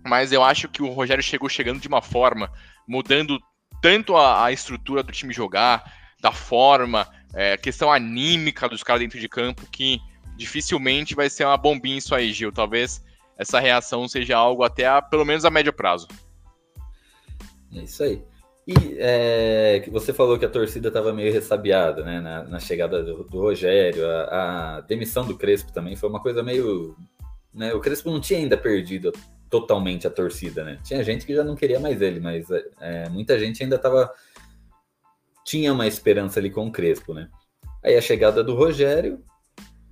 Mas 0.07 0.33
eu 0.33 0.45
acho 0.45 0.69
que 0.69 0.83
o 0.83 0.91
Rogério 0.91 1.23
chegou 1.23 1.49
chegando 1.49 1.81
de 1.81 1.89
uma 1.89 2.01
forma, 2.01 2.51
mudando 2.87 3.41
tanto 3.83 4.17
a, 4.17 4.45
a 4.45 4.53
estrutura 4.53 5.03
do 5.03 5.13
time 5.13 5.35
jogar, 5.35 5.93
da 6.21 6.31
forma, 6.31 7.09
é, 7.35 7.57
questão 7.57 7.93
anímica 7.93 8.69
dos 8.69 8.85
caras 8.85 9.01
dentro 9.01 9.19
de 9.19 9.29
campo, 9.29 9.67
que 9.71 10.01
dificilmente 10.37 11.15
vai 11.15 11.29
ser 11.29 11.45
uma 11.45 11.57
bombinha 11.57 11.99
isso 11.99 12.15
aí, 12.15 12.33
Gil. 12.33 12.53
Talvez 12.53 13.05
essa 13.37 13.59
reação 13.59 14.07
seja 14.07 14.37
algo 14.37 14.63
até 14.63 14.87
a, 14.87 15.03
pelo 15.03 15.25
menos 15.25 15.45
a 15.45 15.51
médio 15.51 15.73
prazo. 15.73 16.07
É 17.75 17.83
isso 17.83 18.03
aí. 18.05 18.23
E 18.67 18.97
é, 18.99 19.85
você 19.93 20.13
falou 20.13 20.37
que 20.37 20.45
a 20.45 20.51
torcida 20.51 20.89
estava 20.89 21.13
meio 21.13 21.33
ressabiada, 21.33 22.03
né? 22.03 22.21
Na, 22.21 22.43
na 22.43 22.59
chegada 22.59 23.03
do, 23.03 23.23
do 23.23 23.41
Rogério, 23.41 24.05
a, 24.11 24.79
a, 24.79 24.81
demissão 24.81 25.25
do 25.25 25.39
Crespo 25.39 25.73
também 25.73 25.95
foi 25.95 26.09
uma 26.09 26.21
coisa 26.21 26.43
meio. 26.43 26.97
Né, 27.55 27.73
o 27.73 27.81
Crespo 27.81 28.11
não 28.11 28.21
tinha 28.21 28.41
ainda 28.41 28.57
perdido 28.57 29.13
totalmente 29.49 30.07
a 30.07 30.11
torcida, 30.11 30.65
né? 30.65 30.81
Tinha 30.83 31.03
gente 31.05 31.25
que 31.25 31.35
já 31.35 31.45
não 31.45 31.55
queria 31.55 31.79
mais 31.79 32.03
ele, 32.03 32.19
mas 32.19 32.49
é, 32.81 33.09
muita 33.09 33.39
gente 33.39 33.63
ainda 33.63 33.77
estava 33.77 34.13
tinha 35.45 35.73
uma 35.73 35.87
esperança 35.87 36.41
ali 36.41 36.51
com 36.51 36.67
o 36.67 36.73
Crespo, 36.73 37.15
né? 37.15 37.31
Aí 37.85 37.97
a 37.97 38.01
chegada 38.01 38.43
do 38.43 38.57
Rogério, 38.57 39.23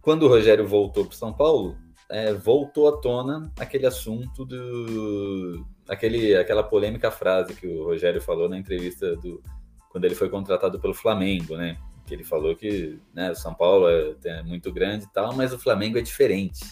quando 0.03 0.25
o 0.25 0.29
Rogério 0.29 0.67
voltou 0.67 1.07
para 1.07 1.17
São 1.17 1.33
Paulo, 1.33 1.79
é, 2.11 2.35
voltou 2.35 2.89
à 2.89 3.01
tona 3.01 3.53
aquele 3.57 3.87
assunto 3.87 4.45
do, 4.45 5.65
aquele, 5.89 6.37
aquela 6.37 6.63
polêmica 6.63 7.11
frase 7.11 7.55
que 7.55 7.67
o 7.67 7.85
Rogério 7.85 8.21
falou 8.21 8.49
na 8.49 8.59
entrevista 8.59 9.17
do 9.17 9.43
quando 9.91 10.07
ele 10.07 10.17
foi 10.17 10.29
contratado 10.29 10.81
pelo 10.81 10.93
Flamengo, 10.93 11.57
né? 11.57 11.79
Que 12.05 12.15
ele 12.15 12.25
falou 12.25 12.57
que 12.57 12.99
né, 13.15 13.31
o 13.31 13.35
São 13.37 13.55
Paulo 13.55 13.89
é, 13.89 14.17
é 14.25 14.43
muito 14.43 14.73
grande 14.73 15.05
e 15.05 15.13
tal, 15.13 15.33
mas 15.35 15.53
o 15.53 15.59
Flamengo 15.59 15.97
é 15.97 16.03
diferente. 16.03 16.65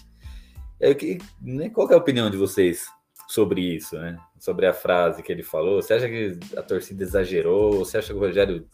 É, 0.80 0.92
que, 0.92 1.18
né, 1.40 1.70
qual 1.70 1.88
é 1.88 1.94
a 1.94 1.98
opinião 1.98 2.28
de 2.28 2.36
vocês 2.36 2.84
sobre 3.28 3.60
isso, 3.60 3.96
né? 3.96 4.18
Sobre 4.40 4.66
a 4.66 4.72
frase 4.74 5.22
que 5.22 5.30
ele 5.30 5.44
falou? 5.44 5.80
Você 5.80 5.94
acha 5.94 6.08
que 6.08 6.36
a 6.56 6.62
torcida 6.62 7.04
exagerou? 7.04 7.78
Você 7.84 7.96
acha 7.96 8.08
que 8.08 8.18
o 8.18 8.20
Rogério 8.20 8.66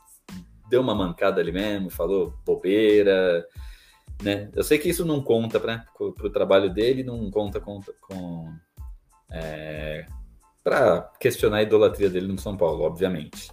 deu 0.70 0.80
uma 0.80 0.94
mancada 0.94 1.42
ali 1.42 1.52
mesmo, 1.52 1.90
falou 1.90 2.32
bobeira? 2.46 3.46
Né? 4.22 4.50
Eu 4.54 4.64
sei 4.64 4.78
que 4.78 4.88
isso 4.88 5.04
não 5.04 5.22
conta 5.22 5.60
para 5.60 5.84
o 6.00 6.30
trabalho 6.30 6.72
dele, 6.72 7.04
não 7.04 7.30
conta, 7.30 7.60
conta 7.60 7.92
com, 8.00 8.50
é, 9.30 10.06
para 10.68 11.10
questionar 11.18 11.58
a 11.58 11.62
idolatria 11.62 12.10
dele 12.10 12.26
no 12.26 12.38
São 12.38 12.54
Paulo, 12.54 12.84
obviamente. 12.84 13.50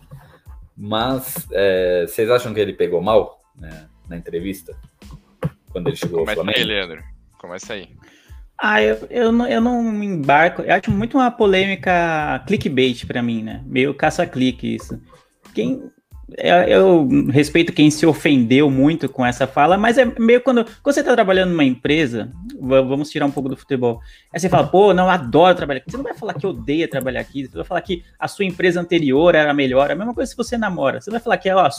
Mas 0.76 1.48
é, 1.54 2.06
vocês 2.06 2.30
acham 2.30 2.54
que 2.54 2.60
ele 2.60 2.74
pegou 2.74 3.02
mal 3.02 3.40
né, 3.58 3.88
na 4.10 4.18
entrevista? 4.18 4.78
Quando 5.72 5.88
ele 5.88 5.96
chegou 5.96 6.20
Começa 6.20 6.42
ao 6.42 6.44
Flamengo? 6.44 6.60
aí, 6.60 6.66
Leandro. 6.66 7.04
Começa 7.40 7.74
aí. 7.74 7.90
Ah, 8.58 8.82
eu, 8.82 9.08
eu, 9.10 9.32
não, 9.32 9.48
eu 9.48 9.62
não 9.62 10.04
embarco. 10.04 10.62
Eu 10.62 10.74
acho 10.74 10.92
muito 10.92 11.18
uma 11.18 11.32
polêmica 11.32 12.44
clickbait 12.46 13.06
para 13.06 13.24
mim, 13.24 13.44
né? 13.44 13.64
Meio 13.66 13.94
caça-clique 13.94 14.76
isso. 14.76 15.02
Quem, 15.54 15.90
eu 16.68 17.08
respeito 17.32 17.72
quem 17.72 17.92
se 17.92 18.06
ofendeu 18.06 18.70
muito 18.70 19.08
com 19.08 19.26
essa 19.26 19.46
fala, 19.46 19.78
mas 19.78 19.98
é 19.98 20.06
meio 20.20 20.42
quando, 20.42 20.66
quando 20.82 20.94
você 20.96 21.02
está 21.02 21.14
trabalhando 21.14 21.52
numa 21.52 21.64
empresa, 21.64 22.32
vamos 22.60 23.10
tirar 23.10 23.26
um 23.26 23.32
pouco 23.32 23.50
do 23.50 23.56
futebol. 23.56 24.00
Aí 24.34 24.40
você 24.40 24.50
fala, 24.50 24.66
pô, 24.68 24.94
não, 24.94 25.10
adoro 25.10 25.56
trabalhar 25.56 25.80
aqui. 25.80 25.92
Você 25.92 25.98
não 25.98 26.04
vai 26.04 26.16
falar 26.16 26.34
que 26.34 26.48
odeia 26.48 26.88
trabalhar 26.88 27.20
aqui, 27.22 27.46
você 27.46 27.56
vai 27.58 27.66
falar 27.66 27.82
que 27.82 28.04
a 28.20 28.28
sua 28.28 28.46
empresa 28.46 28.82
anterior 28.82 29.36
era 29.36 29.54
melhor. 29.54 29.90
É 29.90 29.94
a 29.94 29.96
mesma 29.96 30.14
coisa 30.14 30.32
se 30.32 30.38
você 30.38 30.58
namora. 30.58 31.00
Você 31.00 31.12
vai 31.12 31.20
falar 31.20 31.38
que, 31.38 31.50
ó, 31.52 31.70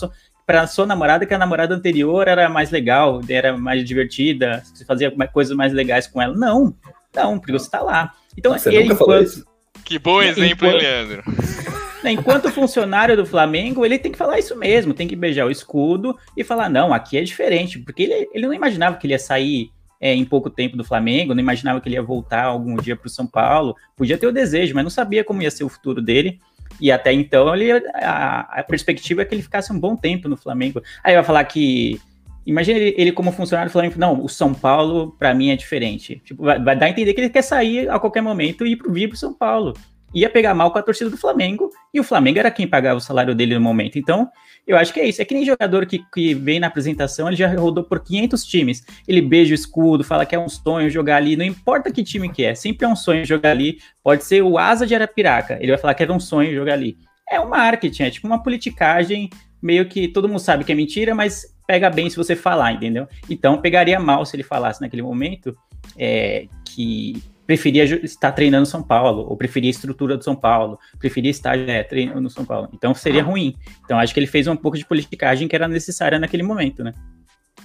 para 0.46 0.60
a 0.62 0.66
sua 0.68 0.86
namorada, 0.86 1.26
que 1.26 1.34
a 1.34 1.38
namorada 1.38 1.74
anterior 1.74 2.28
era 2.28 2.48
mais 2.48 2.70
legal, 2.70 3.20
era 3.28 3.56
mais 3.56 3.84
divertida, 3.84 4.62
você 4.64 4.84
fazia 4.84 5.10
coisas 5.32 5.56
mais 5.56 5.72
legais 5.72 6.06
com 6.06 6.22
ela. 6.22 6.36
Não, 6.36 6.72
não, 7.14 7.38
porque 7.38 7.52
você 7.52 7.66
está 7.66 7.80
lá. 7.80 8.12
Então, 8.38 8.52
Você 8.52 8.68
ele, 8.68 8.84
nunca 8.84 8.96
falou 8.96 9.14
enquanto, 9.16 9.28
isso? 9.28 9.46
Que 9.84 9.98
bom 9.98 10.22
exemplo, 10.22 10.44
hein, 10.44 10.52
Enquanto- 10.52 10.82
Leandro? 10.82 11.75
Né, 12.06 12.12
Enquanto 12.12 12.50
funcionário 12.50 13.16
do 13.16 13.26
Flamengo, 13.26 13.84
ele 13.84 13.98
tem 13.98 14.12
que 14.12 14.18
falar 14.18 14.38
isso 14.38 14.56
mesmo, 14.56 14.94
tem 14.94 15.08
que 15.08 15.16
beijar 15.16 15.44
o 15.44 15.50
escudo 15.50 16.16
e 16.36 16.44
falar, 16.44 16.68
não, 16.68 16.94
aqui 16.94 17.18
é 17.18 17.22
diferente, 17.22 17.78
porque 17.80 18.04
ele, 18.04 18.28
ele 18.32 18.46
não 18.46 18.54
imaginava 18.54 18.96
que 18.96 19.06
ele 19.06 19.14
ia 19.14 19.18
sair 19.18 19.70
é, 20.00 20.14
em 20.14 20.24
pouco 20.24 20.48
tempo 20.48 20.76
do 20.76 20.84
Flamengo, 20.84 21.34
não 21.34 21.40
imaginava 21.40 21.80
que 21.80 21.88
ele 21.88 21.96
ia 21.96 22.02
voltar 22.02 22.44
algum 22.44 22.76
dia 22.76 22.94
para 22.94 23.06
o 23.06 23.10
São 23.10 23.26
Paulo, 23.26 23.74
podia 23.96 24.16
ter 24.16 24.26
o 24.26 24.32
desejo, 24.32 24.74
mas 24.74 24.84
não 24.84 24.90
sabia 24.90 25.24
como 25.24 25.42
ia 25.42 25.50
ser 25.50 25.64
o 25.64 25.68
futuro 25.68 26.00
dele, 26.00 26.38
e 26.80 26.92
até 26.92 27.12
então 27.12 27.54
ele, 27.54 27.72
a, 27.94 28.60
a 28.60 28.62
perspectiva 28.62 29.22
é 29.22 29.24
que 29.24 29.34
ele 29.34 29.42
ficasse 29.42 29.72
um 29.72 29.80
bom 29.80 29.96
tempo 29.96 30.28
no 30.28 30.36
Flamengo. 30.36 30.82
Aí 31.02 31.14
vai 31.14 31.24
falar 31.24 31.42
que, 31.44 32.00
imagina 32.44 32.78
ele, 32.78 32.94
ele 32.96 33.12
como 33.12 33.32
funcionário 33.32 33.70
do 33.70 33.72
Flamengo, 33.72 33.98
não, 33.98 34.22
o 34.22 34.28
São 34.28 34.54
Paulo 34.54 35.16
para 35.18 35.34
mim 35.34 35.50
é 35.50 35.56
diferente, 35.56 36.22
tipo, 36.24 36.44
vai, 36.44 36.62
vai 36.62 36.76
dar 36.76 36.86
a 36.86 36.90
entender 36.90 37.12
que 37.14 37.20
ele 37.20 37.30
quer 37.30 37.42
sair 37.42 37.90
a 37.90 37.98
qualquer 37.98 38.20
momento 38.20 38.64
e 38.64 38.72
ir 38.72 38.76
pro, 38.76 38.92
vir 38.92 39.08
pro 39.08 39.16
São 39.16 39.34
Paulo 39.34 39.74
ia 40.20 40.30
pegar 40.30 40.54
mal 40.54 40.70
com 40.70 40.78
a 40.78 40.82
torcida 40.82 41.10
do 41.10 41.16
Flamengo, 41.16 41.70
e 41.92 42.00
o 42.00 42.04
Flamengo 42.04 42.38
era 42.38 42.50
quem 42.50 42.66
pagava 42.66 42.96
o 42.96 43.00
salário 43.00 43.34
dele 43.34 43.54
no 43.54 43.60
momento. 43.60 43.98
Então, 43.98 44.30
eu 44.66 44.76
acho 44.76 44.92
que 44.92 44.98
é 44.98 45.06
isso. 45.06 45.20
É 45.20 45.24
que 45.24 45.34
nem 45.34 45.44
jogador 45.44 45.84
que, 45.84 46.02
que 46.12 46.34
vem 46.34 46.58
na 46.58 46.66
apresentação, 46.66 47.28
ele 47.28 47.36
já 47.36 47.48
rodou 47.54 47.84
por 47.84 48.00
500 48.02 48.44
times. 48.44 48.84
Ele 49.06 49.20
beija 49.20 49.52
o 49.52 49.54
escudo, 49.54 50.02
fala 50.02 50.24
que 50.24 50.34
é 50.34 50.38
um 50.38 50.48
sonho 50.48 50.90
jogar 50.90 51.16
ali, 51.16 51.36
não 51.36 51.44
importa 51.44 51.92
que 51.92 52.02
time 52.02 52.32
que 52.32 52.44
é, 52.44 52.54
sempre 52.54 52.86
é 52.86 52.88
um 52.88 52.96
sonho 52.96 53.24
jogar 53.26 53.50
ali. 53.50 53.78
Pode 54.02 54.24
ser 54.24 54.42
o 54.42 54.58
Asa 54.58 54.86
de 54.86 54.94
Arapiraca, 54.94 55.58
ele 55.60 55.72
vai 55.72 55.78
falar 55.78 55.94
que 55.94 56.02
era 56.02 56.12
um 56.12 56.20
sonho 56.20 56.54
jogar 56.54 56.72
ali. 56.72 56.96
É 57.28 57.38
um 57.38 57.48
marketing, 57.48 58.04
é 58.04 58.10
tipo 58.10 58.26
uma 58.26 58.42
politicagem, 58.42 59.28
meio 59.60 59.86
que 59.86 60.08
todo 60.08 60.28
mundo 60.28 60.38
sabe 60.38 60.64
que 60.64 60.72
é 60.72 60.74
mentira, 60.74 61.14
mas 61.14 61.54
pega 61.66 61.90
bem 61.90 62.08
se 62.08 62.16
você 62.16 62.34
falar, 62.34 62.72
entendeu? 62.72 63.06
Então, 63.28 63.60
pegaria 63.60 63.98
mal 63.98 64.24
se 64.24 64.36
ele 64.36 64.44
falasse 64.44 64.80
naquele 64.80 65.02
momento 65.02 65.54
é, 65.98 66.46
que 66.64 67.22
preferia 67.46 67.84
estar 67.84 68.32
treinando 68.32 68.66
São 68.66 68.82
Paulo, 68.82 69.26
ou 69.28 69.36
preferia 69.36 69.70
a 69.70 69.72
estrutura 69.72 70.16
do 70.16 70.24
São 70.24 70.34
Paulo, 70.34 70.78
preferia 70.98 71.30
estar 71.30 71.56
é, 71.56 71.82
treinando 71.82 72.20
no 72.20 72.30
São 72.30 72.44
Paulo. 72.44 72.68
Então 72.72 72.94
seria 72.94 73.22
ruim. 73.22 73.54
Então 73.84 73.98
acho 73.98 74.12
que 74.12 74.20
ele 74.20 74.26
fez 74.26 74.46
um 74.46 74.56
pouco 74.56 74.76
de 74.76 74.84
politicagem 74.84 75.46
que 75.46 75.54
era 75.54 75.68
necessária 75.68 76.18
naquele 76.18 76.42
momento, 76.42 76.82
né? 76.82 76.92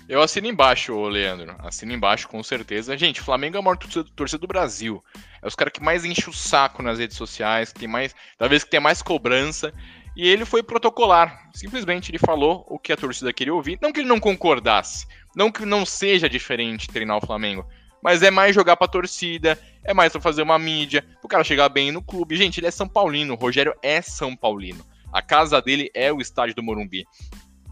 Eu 0.08 0.22
assino 0.22 0.48
embaixo, 0.48 1.00
Leandro. 1.08 1.56
Assino 1.60 1.94
embaixo, 1.94 2.28
com 2.28 2.44
certeza. 2.44 2.98
Gente, 2.98 3.22
Flamengo 3.22 3.56
é 3.56 3.60
a 3.60 3.62
maior 3.62 3.78
torcida, 3.78 4.38
do 4.38 4.48
Brasil. 4.48 5.02
É 5.41 5.48
os 5.48 5.56
caras 5.56 5.72
que 5.72 5.82
mais 5.82 6.04
enchem 6.04 6.30
o 6.30 6.34
saco 6.34 6.84
nas 6.84 7.00
redes 7.00 7.15
sociais, 7.15 7.72
que 7.72 7.80
tem 7.80 7.88
mais. 7.88 8.13
Talvez 8.38 8.63
que 8.63 8.70
tenha 8.70 8.82
mais 8.82 9.02
cobrança. 9.02 9.74
E 10.15 10.28
ele 10.28 10.44
foi 10.44 10.62
protocolar. 10.62 11.50
Simplesmente 11.54 12.12
ele 12.12 12.20
falou 12.20 12.65
o 12.67 12.78
que 12.78 12.91
a 12.91 12.98
torcida 12.98 13.32
queria 13.32 13.54
ouvir. 13.54 13.80
Não 13.82 13.94
que 13.94 14.02
ele 14.02 14.10
não 14.10 14.20
concordasse. 14.20 15.08
Não 15.34 15.50
que 15.50 15.65
não 15.65 15.86
seja 15.86 16.30
diferente 16.30 16.89
treinar 16.89 17.17
o 17.17 17.26
Flamengo. 17.26 17.65
Mas 18.03 18.23
é 18.23 18.31
mais 18.31 18.55
jogar 18.55 18.77
pra 18.77 18.87
torcida, 18.87 19.59
é 19.83 19.93
mais 19.93 20.11
pra 20.11 20.21
fazer 20.21 20.41
uma 20.41 20.57
mídia, 20.57 21.05
pro 21.19 21.27
cara 21.27 21.43
chegar 21.43 21.69
bem 21.69 21.91
no 21.91 22.01
clube. 22.01 22.35
Gente, 22.35 22.59
ele 22.59 22.67
é 22.67 22.71
São 22.71 22.87
Paulino, 22.87 23.33
o 23.33 23.37
Rogério 23.37 23.73
é 23.81 24.01
São 24.01 24.35
Paulino. 24.35 24.85
A 25.11 25.21
casa 25.21 25.61
dele 25.61 25.91
é 25.93 26.11
o 26.11 26.21
estádio 26.21 26.55
do 26.55 26.63
Morumbi. 26.63 27.05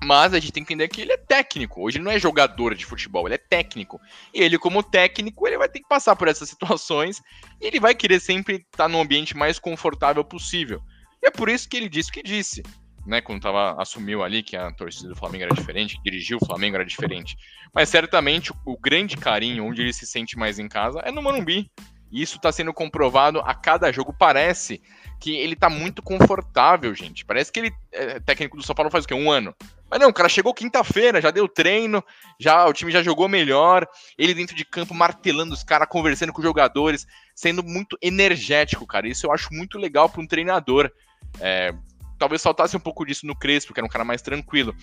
Mas 0.03 0.33
a 0.33 0.39
gente 0.39 0.53
tem 0.53 0.63
que 0.63 0.73
entender 0.73 0.87
que 0.87 1.01
ele 1.01 1.11
é 1.11 1.17
técnico. 1.17 1.81
Hoje 1.81 1.97
ele 1.97 2.05
não 2.05 2.11
é 2.11 2.19
jogador 2.19 2.73
de 2.73 2.85
futebol, 2.85 3.27
ele 3.27 3.35
é 3.35 3.37
técnico. 3.37 3.99
E 4.33 4.41
ele, 4.41 4.57
como 4.57 4.81
técnico, 4.81 5.45
ele 5.45 5.57
vai 5.57 5.67
ter 5.67 5.79
que 5.79 5.87
passar 5.87 6.15
por 6.15 6.27
essas 6.27 6.47
situações 6.49 7.21
e 7.59 7.67
ele 7.67 7.79
vai 7.79 7.93
querer 7.93 8.19
sempre 8.19 8.65
estar 8.71 8.87
no 8.87 8.99
ambiente 8.99 9.35
mais 9.35 9.59
confortável 9.59 10.23
possível. 10.23 10.81
E 11.21 11.27
é 11.27 11.31
por 11.31 11.49
isso 11.49 11.67
que 11.67 11.75
ele 11.75 11.89
disse 11.89 12.09
o 12.09 12.13
que 12.13 12.23
disse. 12.23 12.63
Né, 13.09 13.21
quando 13.21 13.41
tava, 13.41 13.81
assumiu 13.81 14.21
ali 14.23 14.43
que 14.43 14.55
a 14.55 14.71
torcida 14.71 15.09
do 15.09 15.15
Flamengo 15.15 15.45
era 15.45 15.55
diferente, 15.55 15.97
que 15.97 16.03
dirigiu 16.03 16.37
o 16.39 16.45
Flamengo 16.45 16.75
era 16.75 16.85
diferente. 16.85 17.35
Mas 17.73 17.89
certamente 17.89 18.53
o, 18.63 18.77
grande 18.77 19.17
carinho, 19.17 19.65
onde 19.65 19.81
ele 19.81 19.91
se 19.91 20.05
sente 20.05 20.37
mais 20.37 20.59
em 20.59 20.69
casa, 20.69 20.99
é 20.99 21.11
no 21.11 21.19
Morumbi. 21.19 21.71
E 22.11 22.21
isso 22.21 22.37
está 22.37 22.51
sendo 22.51 22.71
comprovado 22.71 23.39
a 23.39 23.55
cada 23.55 23.91
jogo. 23.91 24.13
Parece 24.13 24.79
que 25.19 25.35
ele 25.35 25.55
tá 25.55 25.71
muito 25.71 26.03
confortável, 26.03 26.93
gente. 26.93 27.25
Parece 27.25 27.51
que 27.51 27.59
ele 27.59 27.71
é 27.91 28.19
técnico 28.19 28.55
do 28.55 28.61
São 28.61 28.75
Paulo 28.75 28.91
faz 28.91 29.05
o 29.05 29.07
quê? 29.07 29.15
Um 29.15 29.31
ano. 29.31 29.55
Mas 29.89 29.99
não, 29.99 30.09
o 30.09 30.13
cara 30.13 30.29
chegou 30.29 30.53
quinta-feira, 30.53 31.19
já 31.19 31.31
deu 31.31 31.47
treino, 31.47 32.03
já 32.39 32.67
o 32.67 32.73
time 32.73 32.91
já 32.91 33.01
jogou 33.01 33.27
melhor. 33.27 33.87
Ele 34.19 34.35
dentro 34.35 34.55
de 34.55 34.63
campo 34.63 34.93
martelando 34.93 35.55
os 35.55 35.63
caras, 35.63 35.87
conversando 35.89 36.31
com 36.31 36.41
os 36.41 36.47
jogadores, 36.47 37.07
sendo 37.33 37.63
muito 37.63 37.97
energético, 38.03 38.85
cara. 38.85 39.07
Isso 39.07 39.25
eu 39.25 39.31
acho 39.31 39.49
muito 39.51 39.79
legal 39.79 40.07
para 40.07 40.21
um 40.21 40.27
treinador. 40.27 40.91
É, 41.39 41.73
talvez 42.19 42.43
faltasse 42.43 42.75
um 42.75 42.79
pouco 42.79 43.05
disso 43.05 43.25
no 43.25 43.35
Crespo, 43.35 43.73
que 43.73 43.79
era 43.79 43.85
um 43.85 43.89
cara 43.89 44.03
mais 44.03 44.21
tranquilo. 44.21 44.75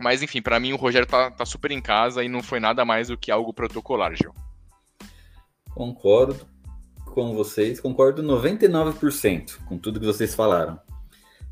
Mas 0.00 0.22
enfim, 0.22 0.42
para 0.42 0.58
mim 0.58 0.72
o 0.72 0.76
Rogério 0.76 1.06
tá, 1.06 1.30
tá, 1.30 1.44
super 1.44 1.70
em 1.70 1.80
casa 1.80 2.24
e 2.24 2.28
não 2.28 2.42
foi 2.42 2.58
nada 2.58 2.84
mais 2.84 3.08
do 3.08 3.16
que 3.16 3.30
algo 3.30 3.52
protocolar, 3.52 4.14
Gil. 4.16 4.34
Concordo 5.74 6.46
com 7.06 7.34
vocês, 7.34 7.78
concordo 7.78 8.22
99% 8.22 9.64
com 9.66 9.78
tudo 9.78 10.00
que 10.00 10.06
vocês 10.06 10.34
falaram. 10.34 10.80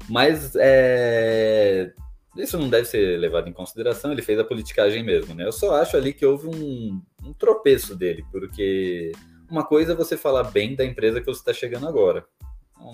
Mas 0.09 0.55
é, 0.57 1.93
isso 2.37 2.59
não 2.59 2.69
deve 2.69 2.87
ser 2.87 3.19
levado 3.19 3.49
em 3.49 3.53
consideração, 3.53 4.13
ele 4.13 4.23
fez 4.23 4.39
a 4.39 4.45
politicagem 4.45 5.05
mesmo, 5.05 5.35
né? 5.35 5.45
Eu 5.45 5.53
só 5.53 5.75
acho 5.81 5.97
ali 5.97 6.13
que 6.13 6.25
houve 6.25 6.49
um, 6.49 7.01
um 7.23 7.33
tropeço 7.35 7.95
dele, 7.95 8.25
porque 8.33 9.13
uma 9.51 9.65
coisa 9.65 9.93
é 9.93 9.97
você 9.97 10.17
falar 10.17 10.45
bem 10.45 10.75
da 10.75 10.85
empresa 10.85 11.21
que 11.21 11.27
você 11.27 11.41
está 11.41 11.53
chegando 11.53 11.87
agora. 11.87 12.25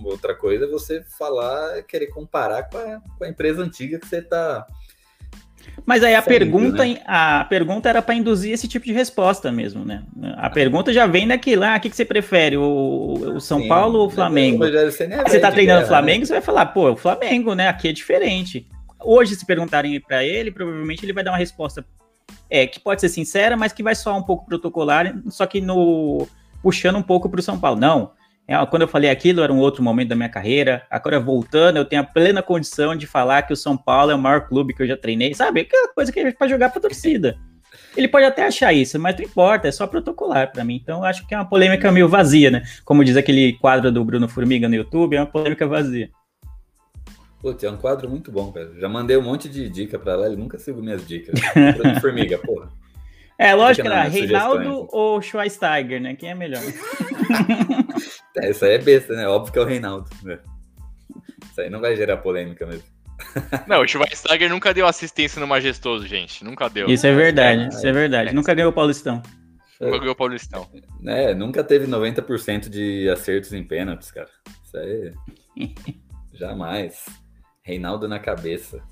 Outra 0.05 0.35
coisa 0.35 0.65
é 0.65 0.69
você 0.69 1.03
falar, 1.19 1.83
querer 1.83 2.09
comparar 2.09 2.65
com 2.65 2.77
a, 2.79 3.01
com 3.19 3.25
a 3.25 3.29
empresa 3.29 3.63
antiga 3.63 3.99
que 3.99 4.07
você 4.07 4.19
está. 4.19 4.67
Mas 5.85 6.03
aí 6.03 6.15
a 6.15 6.23
Saindo, 6.23 6.39
pergunta, 6.39 6.85
né? 6.85 7.01
a 7.07 7.45
pergunta 7.45 7.89
era 7.89 8.01
para 8.01 8.15
induzir 8.15 8.53
esse 8.53 8.69
tipo 8.69 8.87
de 8.87 8.93
resposta 8.93 9.51
mesmo, 9.51 9.85
né? 9.85 10.05
A 10.37 10.49
pergunta 10.49 10.93
já 10.93 11.07
vem 11.07 11.27
daquilo, 11.27 11.65
ah, 11.65 11.77
o 11.77 11.81
que, 11.81 11.91
que 11.91 11.97
você 11.97 12.05
prefere, 12.05 12.57
o, 12.57 13.35
o 13.37 13.41
São 13.41 13.61
Sim, 13.61 13.69
Paulo 13.69 14.01
ou 14.01 14.07
o 14.07 14.11
Flamengo? 14.11 14.59
Você, 14.59 15.05
é 15.05 15.25
você 15.25 15.41
tá 15.41 15.51
treinando 15.51 15.85
o 15.85 15.89
Flamengo, 15.89 16.21
né? 16.21 16.27
você 16.27 16.33
vai 16.35 16.43
falar, 16.43 16.67
pô, 16.67 16.93
o 16.93 16.97
Flamengo, 16.97 17.55
né? 17.55 17.69
Aqui 17.69 17.89
é 17.89 17.93
diferente. 17.93 18.67
Hoje, 19.03 19.35
se 19.35 19.45
perguntarem 19.45 20.01
para 20.01 20.25
ele, 20.25 20.51
provavelmente 20.51 21.05
ele 21.05 21.13
vai 21.13 21.23
dar 21.23 21.33
uma 21.33 21.39
resposta 21.39 21.85
é, 22.49 22.67
que 22.67 22.81
pode 22.81 23.01
ser 23.01 23.09
sincera, 23.09 23.57
mas 23.57 23.73
que 23.73 23.83
vai 23.83 23.95
soar 23.95 24.17
um 24.17 24.23
pouco 24.23 24.47
protocolar, 24.47 25.15
só 25.29 25.47
que 25.47 25.61
no 25.61 26.27
puxando 26.63 26.97
um 26.97 27.03
pouco 27.03 27.29
para 27.29 27.41
o 27.41 27.43
São 27.43 27.59
Paulo. 27.59 27.79
Não, 27.79 28.13
quando 28.71 28.83
eu 28.83 28.89
falei 28.89 29.11
aquilo, 29.11 29.43
era 29.43 29.53
um 29.53 29.59
outro 29.59 29.83
momento 29.83 30.09
da 30.09 30.15
minha 30.15 30.29
carreira. 30.29 30.87
Agora, 30.89 31.19
voltando, 31.19 31.79
eu 31.79 31.85
tenho 31.85 32.03
a 32.03 32.05
plena 32.05 32.43
condição 32.43 32.95
de 32.95 33.07
falar 33.07 33.43
que 33.43 33.53
o 33.53 33.57
São 33.57 33.77
Paulo 33.77 34.13
é 34.13 34.15
o 34.15 34.19
maior 34.19 34.47
clube 34.47 34.73
que 34.73 34.83
eu 34.83 34.87
já 34.87 34.97
treinei, 34.97 35.35
sabe? 35.35 35.63
Aquela 35.63 35.93
coisa 35.93 36.13
que 36.13 36.21
é 36.21 36.33
para 36.33 36.47
jogar 36.47 36.71
para 36.71 36.81
torcida. 36.81 37.37
Ele 37.97 38.07
pode 38.07 38.25
até 38.25 38.47
achar 38.47 38.73
isso, 38.73 38.99
mas 38.99 39.17
não 39.17 39.25
importa, 39.25 39.67
é 39.67 39.73
só 39.73 39.87
protocolar 39.87 40.53
para 40.53 40.65
mim. 40.65 40.79
Então, 40.81 41.03
acho 41.03 41.27
que 41.27 41.35
é 41.35 41.39
uma 41.39 41.49
polêmica 41.49 41.91
meio 41.91 42.09
vazia, 42.09 42.51
né? 42.51 42.63
Como 42.85 43.05
diz 43.05 43.17
aquele 43.17 43.55
quadro 43.55 43.91
do 43.91 44.05
Bruno 44.05 44.29
Formiga 44.29 44.69
no 44.69 44.75
YouTube, 44.75 45.17
é 45.17 45.21
uma 45.21 45.27
polêmica 45.27 45.67
vazia. 45.67 46.11
Putz, 47.41 47.65
é 47.65 47.71
um 47.71 47.77
quadro 47.77 48.09
muito 48.09 48.31
bom, 48.31 48.53
cara. 48.53 48.73
Já 48.79 48.89
mandei 48.89 49.17
um 49.17 49.23
monte 49.23 49.49
de 49.49 49.69
dica 49.69 49.99
para 49.99 50.15
lá, 50.15 50.27
ele 50.27 50.37
nunca 50.37 50.59
seguiu 50.59 50.83
minhas 50.83 51.07
dicas. 51.07 51.39
Bruno 51.77 52.01
Formiga, 52.01 52.39
porra. 52.45 52.69
É, 53.39 53.55
lógico, 53.55 53.87
era 53.87 54.05
Reinaldo 54.05 54.89
ou 54.91 55.21
Schweinsteiger, 55.21 56.01
né? 56.01 56.15
Quem 56.15 56.31
é 56.31 56.35
melhor? 56.35 56.63
é, 58.39 58.51
isso 58.51 58.65
aí 58.65 58.73
é 58.73 58.79
besta, 58.79 59.15
né? 59.15 59.29
Óbvio 59.29 59.53
que 59.53 59.59
é 59.59 59.63
o 59.63 59.67
Reinaldo. 59.67 60.09
Né? 60.23 60.39
Isso 61.51 61.61
aí 61.61 61.69
não 61.69 61.81
vai 61.81 61.95
gerar 61.97 62.17
polêmica 62.19 62.67
mesmo. 62.67 62.85
Não, 63.67 63.81
o 63.81 63.89
Schweinsteiger 63.89 64.51
nunca 64.51 64.75
deu 64.75 64.87
assistência 64.87 65.41
no 65.41 65.47
Majestoso, 65.47 66.07
gente. 66.07 66.45
Nunca 66.45 66.69
deu. 66.69 66.87
Isso 66.87 67.07
é 67.07 67.15
verdade, 67.15 67.63
é, 67.63 67.69
isso 67.69 67.87
é 67.87 67.93
verdade. 67.93 68.29
É. 68.29 68.33
Nunca 68.35 68.53
ganhou 68.53 68.71
o 68.71 68.75
Paulistão. 68.75 69.23
Nunca 69.81 69.99
ganhou 69.99 70.13
o 70.13 70.17
Paulistão. 70.17 70.69
É, 71.07 71.35
nunca 71.35 71.65
teve 71.65 71.87
90% 71.87 72.69
de 72.69 73.09
acertos 73.09 73.55
em 73.55 73.65
pênaltis, 73.65 74.11
cara. 74.11 74.29
Isso 74.63 74.77
aí. 74.77 75.13
Jamais. 76.35 77.07
Reinaldo 77.63 78.07
na 78.07 78.19
cabeça. 78.19 78.83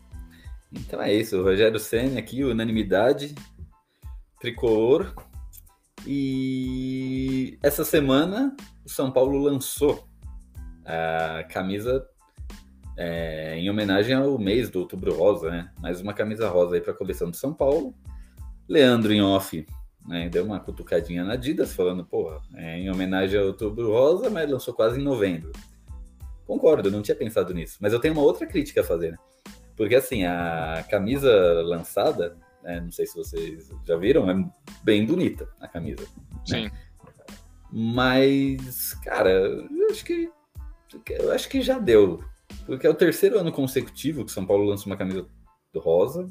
Então 0.73 1.03
é 1.03 1.13
isso. 1.13 1.39
O 1.39 1.45
Rogério 1.45 1.79
Senna 1.79 2.19
aqui, 2.19 2.45
unanimidade 2.45 3.35
tricolor. 4.41 5.15
E 6.07 7.59
essa 7.63 7.85
semana 7.85 8.55
o 8.85 8.89
São 8.89 9.11
Paulo 9.11 9.39
lançou 9.39 10.07
a 10.85 11.45
camisa 11.45 12.07
é, 12.97 13.57
em 13.57 13.71
homenagem 13.71 14.15
ao 14.15 14.39
mês 14.39 14.69
do 14.69 14.81
Outubro 14.81 15.15
Rosa, 15.15 15.51
né? 15.51 15.73
Mais 15.81 16.01
uma 16.01 16.13
camisa 16.13 16.49
rosa 16.49 16.77
aí 16.77 16.81
para 16.81 16.93
a 16.93 16.97
coleção 16.97 17.31
de 17.31 17.37
São 17.37 17.55
Paulo. 17.55 17.95
Leandro 18.69 19.13
em 19.13 19.23
off 19.23 19.67
né, 20.07 20.29
deu 20.29 20.45
uma 20.45 20.61
cutucadinha 20.61 21.25
na 21.25 21.33
Adidas, 21.33 21.73
falando, 21.73 22.05
porra, 22.05 22.41
é 22.55 22.79
em 22.79 22.91
homenagem 22.91 23.41
ao 23.41 23.47
Outubro 23.47 23.91
Rosa, 23.91 24.29
mas 24.29 24.51
lançou 24.51 24.75
quase 24.75 25.01
em 25.01 25.05
novembro. 25.05 25.51
Concordo, 26.47 26.91
não 26.91 27.01
tinha 27.01 27.17
pensado 27.17 27.55
nisso. 27.55 27.79
Mas 27.81 27.93
eu 27.93 28.01
tenho 28.01 28.13
uma 28.13 28.23
outra 28.23 28.47
crítica 28.47 28.83
a 28.83 28.85
fazer, 28.85 29.13
né? 29.13 29.19
Porque 29.77 29.95
assim, 29.95 30.25
a 30.25 30.85
camisa 30.91 31.33
lançada, 31.63 32.37
é, 32.65 32.81
não 32.81 32.91
sei 32.91 33.07
se 33.07 33.17
vocês 33.17 33.71
já 33.85 33.97
viram, 33.97 34.31
é 34.31 34.51
bem 34.83 35.07
bonita 35.07 35.49
a 35.61 35.69
camisa. 35.69 36.07
Sim. 36.45 36.65
Né? 36.65 36.71
Mas, 37.71 38.95
cara, 38.95 39.31
eu 39.31 39.91
acho 39.91 40.05
que 40.05 40.31
eu 41.11 41.33
acho 41.33 41.49
que 41.49 41.61
já 41.61 41.79
deu. 41.79 42.23
Porque 42.67 42.87
é 42.87 42.91
o 42.91 42.95
terceiro 42.95 43.39
ano 43.39 43.51
consecutivo 43.51 44.25
que 44.25 44.31
São 44.31 44.47
Paulo 44.47 44.65
lança 44.65 44.87
uma 44.87 44.97
camisa 44.97 45.27
rosa. 45.77 46.29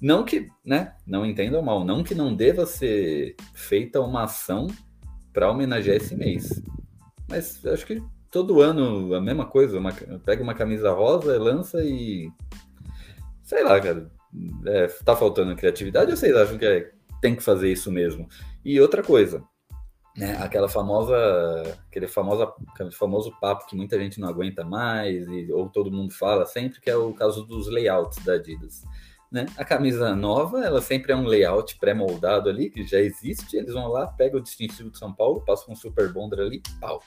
Não 0.00 0.24
que, 0.24 0.48
né? 0.64 0.94
Não 1.06 1.26
entendam 1.26 1.60
mal, 1.60 1.84
não 1.84 2.02
que 2.02 2.14
não 2.14 2.34
deva 2.34 2.64
ser 2.64 3.36
feita 3.52 4.00
uma 4.00 4.24
ação 4.24 4.68
para 5.32 5.50
homenagear 5.50 5.96
esse 5.96 6.16
mês. 6.16 6.62
Mas 7.28 7.64
acho 7.66 7.86
que 7.86 8.02
todo 8.30 8.62
ano 8.62 9.14
a 9.14 9.20
mesma 9.20 9.44
coisa. 9.44 9.78
Uma, 9.78 9.92
pega 10.24 10.42
uma 10.42 10.54
camisa 10.54 10.92
rosa, 10.92 11.38
lança 11.38 11.84
e. 11.84 12.30
Sei 13.42 13.62
lá, 13.62 13.78
cara. 13.80 14.10
É, 14.66 14.86
tá 15.04 15.16
faltando 15.16 15.56
criatividade 15.56 16.10
ou 16.10 16.16
vocês 16.16 16.34
acham 16.36 16.56
que 16.56 16.64
é, 16.64 16.90
tem 17.20 17.34
que 17.34 17.42
fazer 17.42 17.70
isso 17.70 17.90
mesmo? 17.90 18.28
E 18.64 18.80
outra 18.80 19.02
coisa, 19.02 19.42
né, 20.16 20.36
aquela 20.40 20.68
famosa, 20.68 21.16
aquele 21.88 22.06
famosa, 22.06 22.52
aquele 22.68 22.90
famoso 22.90 23.32
papo 23.40 23.66
que 23.66 23.76
muita 23.76 23.98
gente 23.98 24.20
não 24.20 24.28
aguenta 24.28 24.64
mais, 24.64 25.26
e, 25.28 25.52
ou 25.52 25.68
todo 25.68 25.90
mundo 25.90 26.12
fala 26.12 26.46
sempre, 26.46 26.80
que 26.80 26.90
é 26.90 26.96
o 26.96 27.12
caso 27.12 27.44
dos 27.44 27.68
layouts 27.68 28.24
da 28.24 28.34
Adidas. 28.34 28.84
Né? 29.30 29.46
A 29.56 29.64
camisa 29.64 30.14
nova, 30.16 30.64
ela 30.64 30.80
sempre 30.80 31.12
é 31.12 31.16
um 31.16 31.24
layout 31.24 31.78
pré-moldado 31.78 32.48
ali, 32.48 32.68
que 32.68 32.84
já 32.84 32.98
existe, 32.98 33.56
eles 33.56 33.72
vão 33.72 33.88
lá, 33.88 34.08
pegam 34.08 34.40
o 34.40 34.42
distintivo 34.42 34.90
de 34.90 34.98
São 34.98 35.12
Paulo, 35.12 35.44
passam 35.44 35.72
um 35.72 35.76
super 35.76 36.12
bonder 36.12 36.40
ali, 36.40 36.60
pau, 36.80 37.00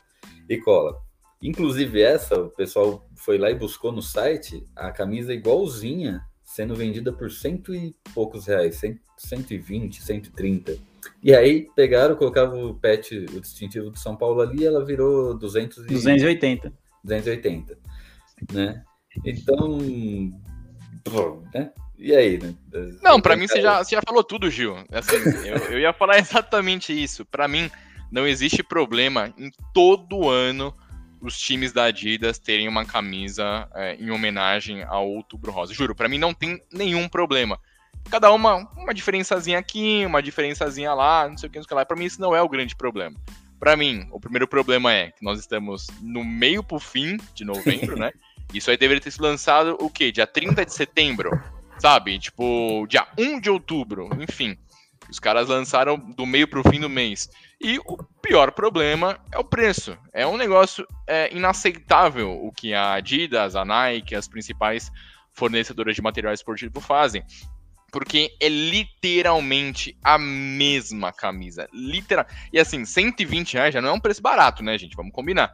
e 0.48 0.58
cola. 0.58 0.98
Inclusive 1.42 2.02
essa, 2.02 2.40
o 2.40 2.50
pessoal 2.50 3.06
foi 3.18 3.38
lá 3.38 3.52
e 3.52 3.56
buscou 3.56 3.92
no 3.92 4.02
site 4.02 4.66
a 4.74 4.90
camisa 4.92 5.34
igualzinha, 5.34 6.22
sendo 6.54 6.76
vendida 6.76 7.12
por 7.12 7.32
cento 7.32 7.74
e 7.74 7.96
poucos 8.14 8.46
reais, 8.46 8.80
120, 9.18 10.04
130. 10.04 10.78
E 11.24 11.34
aí 11.34 11.68
pegaram, 11.76 12.16
colocavam 12.16 12.70
o 12.70 12.76
pet, 12.76 13.18
o 13.18 13.42
distintivo 13.42 13.90
de 13.90 14.00
São 14.00 14.16
Paulo 14.16 14.40
ali, 14.40 14.64
ela 14.64 14.86
virou 14.86 15.34
200 15.36 15.86
e... 15.86 15.88
280. 15.88 16.72
280, 17.04 17.76
né? 18.54 18.84
Então, 19.26 19.80
né? 21.56 21.72
E 21.98 22.14
aí, 22.14 22.38
né? 22.38 22.54
Não, 23.02 23.20
para 23.20 23.36
mim 23.36 23.48
você 23.48 23.60
já, 23.60 23.84
você 23.84 23.96
já 23.96 24.02
falou 24.08 24.24
tudo, 24.24 24.48
Gil. 24.52 24.76
Assim, 24.92 25.16
eu, 25.48 25.58
eu 25.72 25.80
ia 25.80 25.92
falar 25.92 26.20
exatamente 26.22 26.94
isso. 26.94 27.26
Para 27.26 27.48
mim, 27.48 27.68
não 28.12 28.28
existe 28.28 28.62
problema 28.62 29.34
em 29.40 29.52
todo 29.74 30.30
ano 30.30 30.72
os 31.24 31.40
times 31.40 31.72
da 31.72 31.86
Adidas 31.86 32.38
terem 32.38 32.68
uma 32.68 32.84
camisa 32.84 33.68
é, 33.74 33.96
em 33.96 34.12
homenagem 34.12 34.84
ao 34.84 35.10
Outubro 35.10 35.52
Rosa. 35.52 35.74
Juro, 35.74 35.96
para 35.96 36.10
mim 36.10 36.18
não 36.18 36.34
tem 36.34 36.62
nenhum 36.72 37.08
problema. 37.08 37.58
Cada 38.12 38.30
uma, 38.32 38.56
uma 38.76 38.94
diferençazinha 38.94 39.58
aqui, 39.58 40.06
uma 40.06 40.22
diferençazinha 40.22 40.94
lá, 40.94 41.30
não 41.30 41.38
sei 41.38 41.48
o 41.48 41.52
que, 41.52 41.58
não 41.58 41.64
sei 41.64 41.68
o 41.68 41.70
que 41.70 41.74
lá. 41.76 41.86
Pra 41.86 41.96
mim 41.96 42.04
isso 42.04 42.20
não 42.20 42.36
é 42.36 42.42
o 42.42 42.50
grande 42.50 42.76
problema. 42.76 43.16
Para 43.58 43.78
mim, 43.78 44.06
o 44.12 44.20
primeiro 44.20 44.46
problema 44.46 44.92
é 44.92 45.12
que 45.12 45.24
nós 45.24 45.40
estamos 45.40 45.88
no 46.02 46.26
meio 46.26 46.62
pro 46.62 46.78
fim 46.78 47.18
de 47.34 47.46
novembro, 47.46 47.98
né? 47.98 48.12
Isso 48.54 48.70
aí 48.70 48.78
deveria 48.78 49.02
ter 49.02 49.10
sido 49.10 49.24
lançado 49.24 49.78
o 49.80 49.90
quê? 49.90 50.12
Dia 50.12 50.28
30 50.28 50.66
de 50.66 50.74
setembro, 50.74 51.32
sabe? 51.80 52.20
Tipo, 52.20 52.86
dia 52.88 53.08
1 53.18 53.40
de 53.40 53.50
outubro, 53.50 54.10
enfim. 54.20 54.56
Os 55.10 55.20
caras 55.20 55.48
lançaram 55.48 55.98
do 55.98 56.26
meio 56.26 56.48
pro 56.48 56.62
fim 56.70 56.80
do 56.80 56.90
mês. 56.90 57.30
E 57.64 57.80
o 57.86 57.98
pior 58.22 58.52
problema 58.52 59.18
é 59.32 59.40
o 59.40 59.44
preço. 59.44 59.98
É 60.12 60.28
um 60.28 60.36
negócio 60.36 60.86
é, 61.08 61.34
inaceitável 61.34 62.30
o 62.46 62.52
que 62.52 62.74
a 62.74 62.96
Adidas, 62.96 63.56
a 63.56 63.64
Nike, 63.64 64.16
as 64.16 64.28
principais 64.28 64.92
fornecedoras 65.32 65.96
de 65.96 66.02
material 66.02 66.34
esportivo 66.34 66.82
fazem. 66.82 67.24
Porque 67.90 68.36
é 68.42 68.50
literalmente 68.50 69.98
a 70.04 70.18
mesma 70.18 71.14
camisa. 71.14 71.70
Literal. 71.72 72.26
E 72.52 72.60
assim, 72.60 72.84
120 72.84 73.54
reais 73.54 73.74
já 73.74 73.82
não 73.82 73.90
é 73.90 73.94
um 73.94 74.00
preço 74.00 74.22
barato, 74.22 74.62
né, 74.62 74.78
gente? 74.78 74.98
Vamos 74.98 75.14
combinar. 75.14 75.54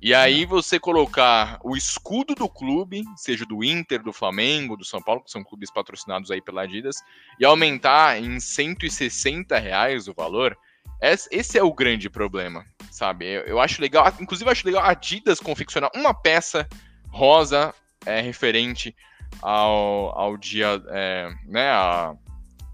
E 0.00 0.14
aí 0.14 0.44
você 0.44 0.78
colocar 0.78 1.58
o 1.64 1.76
escudo 1.76 2.34
do 2.34 2.48
clube, 2.48 3.02
seja 3.16 3.44
do 3.44 3.64
Inter, 3.64 4.02
do 4.02 4.12
Flamengo, 4.12 4.76
do 4.76 4.84
São 4.84 5.02
Paulo, 5.02 5.22
que 5.24 5.30
são 5.30 5.42
clubes 5.42 5.70
patrocinados 5.70 6.30
aí 6.30 6.40
pela 6.40 6.62
Adidas, 6.62 6.96
e 7.40 7.44
aumentar 7.44 8.22
em 8.22 8.38
160 8.38 9.58
reais 9.58 10.06
o 10.06 10.14
valor, 10.14 10.56
esse 11.00 11.58
é 11.58 11.62
o 11.62 11.72
grande 11.72 12.10
problema, 12.10 12.64
sabe? 12.90 13.26
Eu, 13.46 13.60
acho 13.60 13.80
legal, 13.80 14.06
inclusive 14.20 14.48
eu 14.48 14.52
acho 14.52 14.66
legal 14.66 14.82
a 14.82 14.90
Adidas 14.90 15.40
confeccionar 15.40 15.90
uma 15.94 16.12
peça 16.12 16.68
rosa 17.08 17.74
é, 18.04 18.20
referente 18.20 18.94
ao, 19.40 20.18
ao 20.18 20.36
dia, 20.36 20.82
é, 20.88 21.30
né, 21.46 21.70
a, 21.70 22.14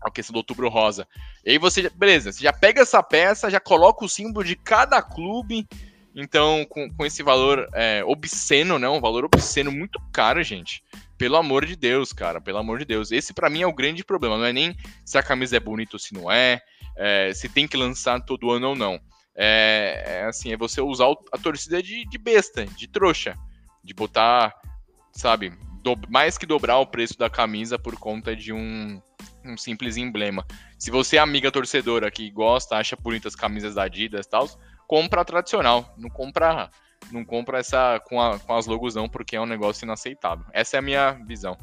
a 0.02 0.10
questão 0.10 0.32
do 0.32 0.38
Outubro 0.38 0.68
Rosa. 0.68 1.06
E 1.44 1.50
aí 1.50 1.58
você, 1.58 1.88
beleza, 1.90 2.32
você 2.32 2.42
já 2.42 2.52
pega 2.52 2.82
essa 2.82 3.02
peça, 3.02 3.50
já 3.50 3.60
coloca 3.60 4.04
o 4.04 4.08
símbolo 4.08 4.44
de 4.44 4.56
cada 4.56 5.00
clube 5.00 5.66
então, 6.18 6.64
com, 6.70 6.90
com 6.90 7.04
esse 7.04 7.22
valor 7.22 7.68
é, 7.74 8.02
obsceno, 8.06 8.78
né? 8.78 8.88
Um 8.88 9.02
valor 9.02 9.26
obsceno 9.26 9.70
muito 9.70 10.00
caro, 10.10 10.42
gente. 10.42 10.82
Pelo 11.18 11.36
amor 11.36 11.66
de 11.66 11.76
Deus, 11.76 12.10
cara. 12.10 12.40
Pelo 12.40 12.56
amor 12.56 12.78
de 12.78 12.86
Deus. 12.86 13.12
Esse 13.12 13.34
para 13.34 13.50
mim 13.50 13.60
é 13.60 13.66
o 13.66 13.72
grande 13.72 14.02
problema. 14.02 14.38
Não 14.38 14.46
é 14.46 14.52
nem 14.52 14.74
se 15.04 15.18
a 15.18 15.22
camisa 15.22 15.58
é 15.58 15.60
bonita 15.60 15.96
ou 15.96 15.98
se 15.98 16.14
não 16.14 16.32
é, 16.32 16.62
é 16.96 17.32
se 17.34 17.48
tem 17.48 17.66
que 17.66 17.76
lançar 17.76 18.20
todo 18.24 18.50
ano 18.50 18.70
ou 18.70 18.76
não. 18.76 19.00
É, 19.34 20.02
é 20.06 20.24
assim, 20.24 20.52
é 20.52 20.56
você 20.56 20.80
usar 20.80 21.06
a 21.32 21.38
torcida 21.38 21.82
de, 21.82 22.04
de 22.06 22.18
besta, 22.18 22.64
de 22.64 22.88
trouxa. 22.88 23.34
De 23.84 23.94
botar, 23.94 24.54
sabe, 25.12 25.52
do, 25.82 25.96
mais 26.08 26.36
que 26.36 26.46
dobrar 26.46 26.78
o 26.78 26.86
preço 26.86 27.16
da 27.18 27.30
camisa 27.30 27.78
por 27.78 27.96
conta 27.96 28.34
de 28.34 28.52
um, 28.52 29.00
um 29.44 29.56
simples 29.56 29.96
emblema. 29.96 30.44
Se 30.78 30.90
você 30.90 31.16
é 31.16 31.20
amiga 31.20 31.52
torcedora 31.52 32.10
que 32.10 32.30
gosta, 32.30 32.76
acha 32.76 32.96
bonitas 32.96 33.36
camisas 33.36 33.74
da 33.74 33.84
Adidas 33.84 34.26
e 34.26 34.28
tal, 34.28 34.48
compra 34.88 35.20
a 35.20 35.24
tradicional, 35.24 35.94
não 35.96 36.10
compra 36.10 36.70
não 37.12 37.24
compra 37.24 37.58
essa 37.58 38.00
com, 38.00 38.20
a, 38.20 38.38
com 38.38 38.54
as 38.54 38.66
logos 38.66 38.94
não, 38.94 39.08
porque 39.08 39.36
é 39.36 39.40
um 39.40 39.46
negócio 39.46 39.84
inaceitável. 39.84 40.44
Essa 40.52 40.76
é 40.76 40.78
a 40.78 40.82
minha 40.82 41.12
visão. 41.12 41.56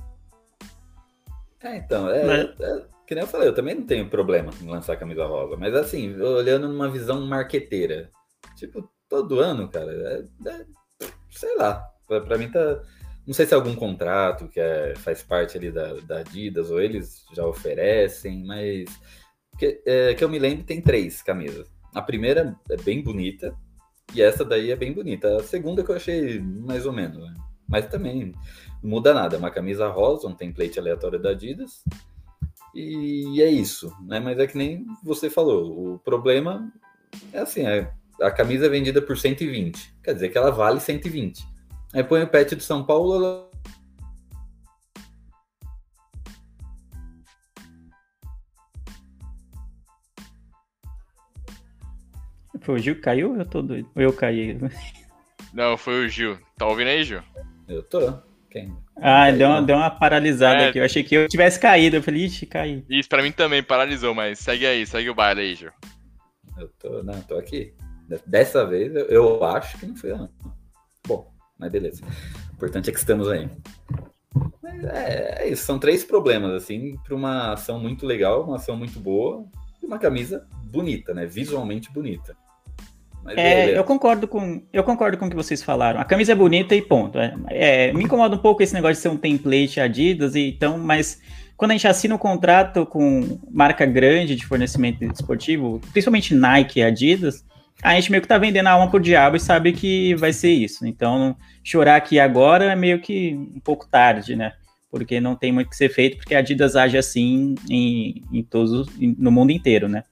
É, 1.61 1.77
então, 1.77 2.09
é, 2.09 2.53
é, 2.59 2.85
que 3.05 3.15
nem 3.15 3.23
eu 3.23 3.27
falei, 3.27 3.47
eu 3.47 3.55
também 3.55 3.75
não 3.75 3.85
tenho 3.85 4.09
problema 4.09 4.51
em 4.61 4.67
lançar 4.67 4.97
camisa 4.97 5.25
rosa, 5.25 5.57
mas 5.57 5.73
assim, 5.73 6.19
olhando 6.19 6.67
numa 6.67 6.89
visão 6.89 7.25
marqueteira, 7.25 8.09
tipo, 8.55 8.89
todo 9.09 9.39
ano, 9.39 9.69
cara, 9.69 9.91
é, 9.91 10.49
é, 10.49 10.65
sei 11.31 11.55
lá, 11.57 11.83
pra, 12.07 12.21
pra, 12.21 12.37
mim 12.37 12.49
tá, 12.49 12.81
não 13.25 13.33
sei 13.33 13.45
se 13.45 13.53
é 13.53 13.55
algum 13.55 13.75
contrato 13.75 14.47
que 14.47 14.59
é, 14.59 14.93
faz 14.95 15.21
parte 15.21 15.57
ali 15.57 15.71
da, 15.71 15.93
da 16.01 16.19
Adidas, 16.19 16.71
ou 16.71 16.81
eles 16.81 17.25
já 17.33 17.45
oferecem, 17.45 18.45
mas 18.45 18.85
que, 19.57 19.81
é, 19.85 20.13
que 20.13 20.23
eu 20.23 20.29
me 20.29 20.39
lembro 20.39 20.63
tem 20.65 20.81
três 20.81 21.21
camisas. 21.21 21.71
A 21.93 22.01
primeira 22.01 22.55
é 22.69 22.77
bem 22.77 23.03
bonita, 23.03 23.55
e 24.13 24.21
essa 24.21 24.45
daí 24.45 24.71
é 24.71 24.75
bem 24.75 24.93
bonita. 24.93 25.37
A 25.37 25.43
segunda 25.43 25.83
que 25.83 25.89
eu 25.89 25.95
achei 25.95 26.39
mais 26.39 26.85
ou 26.85 26.93
menos, 26.93 27.17
né? 27.17 27.33
Mas 27.67 27.87
também 27.87 28.33
não 28.81 28.89
muda 28.91 29.13
nada. 29.13 29.35
É 29.35 29.39
uma 29.39 29.49
camisa 29.49 29.87
rosa, 29.87 30.27
um 30.27 30.35
template 30.35 30.77
aleatório 30.77 31.19
da 31.19 31.31
Adidas. 31.31 31.83
E 32.73 33.41
é 33.41 33.49
isso, 33.49 33.95
né? 34.01 34.19
Mas 34.19 34.39
é 34.39 34.47
que 34.47 34.57
nem 34.57 34.85
você 35.03 35.29
falou. 35.29 35.93
O 35.93 35.99
problema 35.99 36.71
é 37.31 37.39
assim, 37.39 37.65
é, 37.65 37.91
a 38.21 38.31
camisa 38.31 38.65
é 38.65 38.69
vendida 38.69 39.01
por 39.01 39.17
120. 39.17 39.95
Quer 40.03 40.13
dizer 40.13 40.29
que 40.29 40.37
ela 40.37 40.51
vale 40.51 40.79
120. 40.79 41.45
Aí 41.93 42.03
põe 42.03 42.23
o 42.23 42.27
pet 42.27 42.55
de 42.55 42.63
São 42.63 42.83
Paulo, 42.83 43.15
ela 43.15 43.53
Foi 52.63 52.75
o 52.75 52.77
Gil 52.77 52.95
que 52.95 53.01
caiu 53.01 53.31
ou 53.31 53.37
eu 53.37 53.45
tô 53.45 53.61
doido? 53.61 53.89
Ou 53.93 54.01
eu 54.01 54.13
caí? 54.13 54.57
Não, 55.53 55.77
foi 55.77 56.05
o 56.05 56.09
Gil. 56.09 56.39
Tá 56.57 56.65
ouvindo 56.65 56.87
aí, 56.87 57.03
Gil? 57.03 57.21
Eu 57.67 57.83
tô. 57.83 57.99
Ah, 58.95 59.31
deu 59.31 59.47
uma, 59.47 59.61
deu 59.61 59.75
uma 59.75 59.89
paralisada 59.89 60.63
é... 60.63 60.69
aqui. 60.69 60.79
Eu 60.79 60.85
achei 60.85 61.03
que 61.03 61.15
eu 61.15 61.27
tivesse 61.27 61.59
caído. 61.59 61.97
Eu 61.97 62.03
falei, 62.03 62.25
ixi, 62.25 62.45
caí. 62.45 62.83
Isso, 62.89 63.09
pra 63.09 63.23
mim 63.23 63.31
também 63.31 63.63
paralisou, 63.63 64.13
mas 64.13 64.39
segue 64.39 64.65
aí, 64.65 64.85
segue 64.85 65.09
o 65.09 65.15
baile 65.15 65.41
aí, 65.41 65.55
Gil. 65.55 65.71
Eu 66.57 66.67
tô, 66.79 67.03
não, 67.03 67.19
tô 67.21 67.35
aqui. 67.35 67.73
Dessa 68.25 68.65
vez 68.65 68.93
eu, 68.95 69.05
eu 69.07 69.43
acho 69.43 69.77
que 69.79 69.85
não 69.85 69.95
foi 69.95 70.11
não. 70.11 70.29
Bom, 71.07 71.31
mas 71.57 71.71
beleza. 71.71 72.03
O 72.51 72.55
importante 72.55 72.89
é 72.89 72.93
que 72.93 72.99
estamos 72.99 73.27
aí. 73.27 73.49
É, 74.91 75.43
é 75.43 75.49
isso, 75.49 75.63
são 75.63 75.79
três 75.79 76.03
problemas, 76.03 76.51
assim, 76.51 76.97
para 77.03 77.15
uma 77.15 77.53
ação 77.53 77.79
muito 77.79 78.05
legal, 78.05 78.43
uma 78.43 78.57
ação 78.57 78.75
muito 78.75 78.99
boa 78.99 79.45
e 79.81 79.85
uma 79.85 79.99
camisa 79.99 80.47
bonita, 80.63 81.13
né? 81.13 81.25
Visualmente 81.25 81.91
bonita. 81.91 82.35
É, 83.35 83.77
eu 83.77 83.83
concordo 83.83 84.27
com 84.27 84.61
eu 84.71 84.83
concordo 84.83 85.17
com 85.17 85.25
o 85.25 85.29
que 85.29 85.35
vocês 85.35 85.63
falaram. 85.63 85.99
A 85.99 86.05
camisa 86.05 86.33
é 86.33 86.35
bonita 86.35 86.75
e 86.75 86.81
ponto. 86.81 87.17
É, 87.17 87.33
é, 87.49 87.93
me 87.93 88.03
incomoda 88.03 88.35
um 88.35 88.39
pouco 88.39 88.61
esse 88.61 88.73
negócio 88.73 88.95
de 88.95 89.01
ser 89.01 89.09
um 89.09 89.17
template 89.17 89.79
Adidas 89.79 90.35
e 90.35 90.49
então, 90.49 90.77
mas 90.77 91.21
quando 91.55 91.71
a 91.71 91.73
gente 91.75 91.87
assina 91.87 92.15
um 92.15 92.17
contrato 92.17 92.85
com 92.85 93.39
marca 93.49 93.85
grande 93.85 94.35
de 94.35 94.45
fornecimento 94.45 95.03
esportivo, 95.05 95.79
principalmente 95.91 96.35
Nike 96.35 96.79
e 96.79 96.83
Adidas, 96.83 97.45
a 97.81 97.95
gente 97.95 98.11
meio 98.11 98.21
que 98.21 98.27
tá 98.27 98.37
vendendo 98.37 98.67
a 98.67 98.71
alma 98.71 98.89
pro 98.89 98.99
diabo 98.99 99.37
e 99.37 99.39
sabe 99.39 99.71
que 99.71 100.15
vai 100.15 100.33
ser 100.33 100.51
isso. 100.51 100.85
Então, 100.85 101.35
chorar 101.63 101.95
aqui 101.95 102.19
agora 102.19 102.65
é 102.65 102.75
meio 102.75 102.99
que 102.99 103.33
um 103.35 103.59
pouco 103.59 103.87
tarde, 103.87 104.35
né? 104.35 104.53
porque 104.93 105.19
não 105.19 105.35
tem 105.35 105.51
muito 105.51 105.71
que 105.71 105.75
ser 105.75 105.89
feito, 105.89 106.17
porque 106.17 106.35
a 106.35 106.37
Adidas 106.37 106.75
age 106.75 106.95
assim 106.95 107.55
em, 107.67 108.21
em 108.31 108.43
todos, 108.43 108.87
no 108.99 109.31
mundo 109.31 109.49
inteiro, 109.49 109.89
né? 109.89 110.03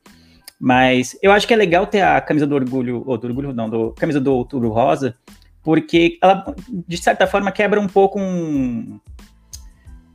Mas 0.64 1.18
eu 1.24 1.32
acho 1.32 1.48
que 1.48 1.56
é 1.56 1.58
legal 1.58 1.88
ter 1.88 2.02
a 2.02 2.22
camisa 2.22 2.46
do 2.46 2.54
orgulho, 2.54 3.04
ou 3.08 3.18
do 3.18 3.26
orgulho 3.26 3.52
não, 3.52 3.68
do 3.68 3.94
camisa 3.94 4.22
do 4.22 4.32
Outubro 4.32 4.70
Rosa, 4.70 5.18
porque 5.64 6.20
ela, 6.22 6.54
de 6.88 6.98
certa 6.98 7.26
forma, 7.26 7.52
quebra 7.52 7.82
um 7.82 7.88
pouco 7.88 8.20
um, 8.20 9.00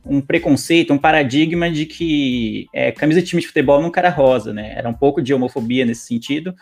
um 0.05 0.21
preconceito, 0.21 0.93
um 0.93 0.97
paradigma 0.97 1.69
de 1.69 1.85
que 1.85 2.65
é, 2.73 2.93
camisa 2.93 3.21
de 3.21 3.27
time 3.27 3.41
de 3.41 3.47
futebol 3.49 3.81
nunca 3.81 3.99
era 3.99 4.09
rosa, 4.09 4.53
né? 4.53 4.73
Era 4.73 4.87
um 4.87 4.93
pouco 4.93 5.21
de 5.21 5.33
homofobia 5.33 5.85
nesse 5.85 6.07
sentido, 6.07 6.55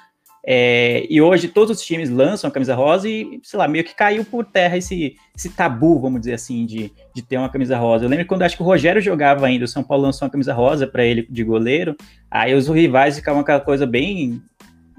é, 0.47 1.07
e 1.09 1.19
hoje 1.19 1.47
todos 1.47 1.79
os 1.79 1.83
times 1.83 2.09
lançam 2.09 2.47
a 2.47 2.53
camisa 2.53 2.75
rosa 2.75 3.09
e, 3.09 3.39
sei 3.41 3.57
lá, 3.57 3.67
meio 3.67 3.83
que 3.83 3.95
caiu 3.95 4.23
por 4.23 4.45
terra 4.45 4.77
esse, 4.77 5.15
esse 5.35 5.49
tabu, 5.49 5.99
vamos 5.99 6.19
dizer 6.19 6.33
assim, 6.33 6.67
de, 6.67 6.93
de 7.15 7.21
ter 7.23 7.37
uma 7.37 7.49
camisa 7.49 7.75
rosa. 7.77 8.05
Eu 8.05 8.09
lembro 8.09 8.27
quando 8.27 8.43
acho 8.43 8.55
que 8.55 8.61
o 8.61 8.65
Rogério 8.65 9.01
jogava 9.01 9.47
ainda, 9.47 9.65
o 9.65 9.67
São 9.67 9.83
Paulo 9.83 10.03
lançou 10.03 10.25
uma 10.25 10.31
camisa 10.31 10.53
rosa 10.53 10.85
para 10.85 11.03
ele 11.03 11.25
de 11.27 11.43
goleiro, 11.43 11.95
aí 12.29 12.53
os 12.53 12.67
rivais 12.67 13.15
ficavam 13.15 13.41
aquela 13.41 13.59
coisa 13.59 13.87
bem 13.87 14.39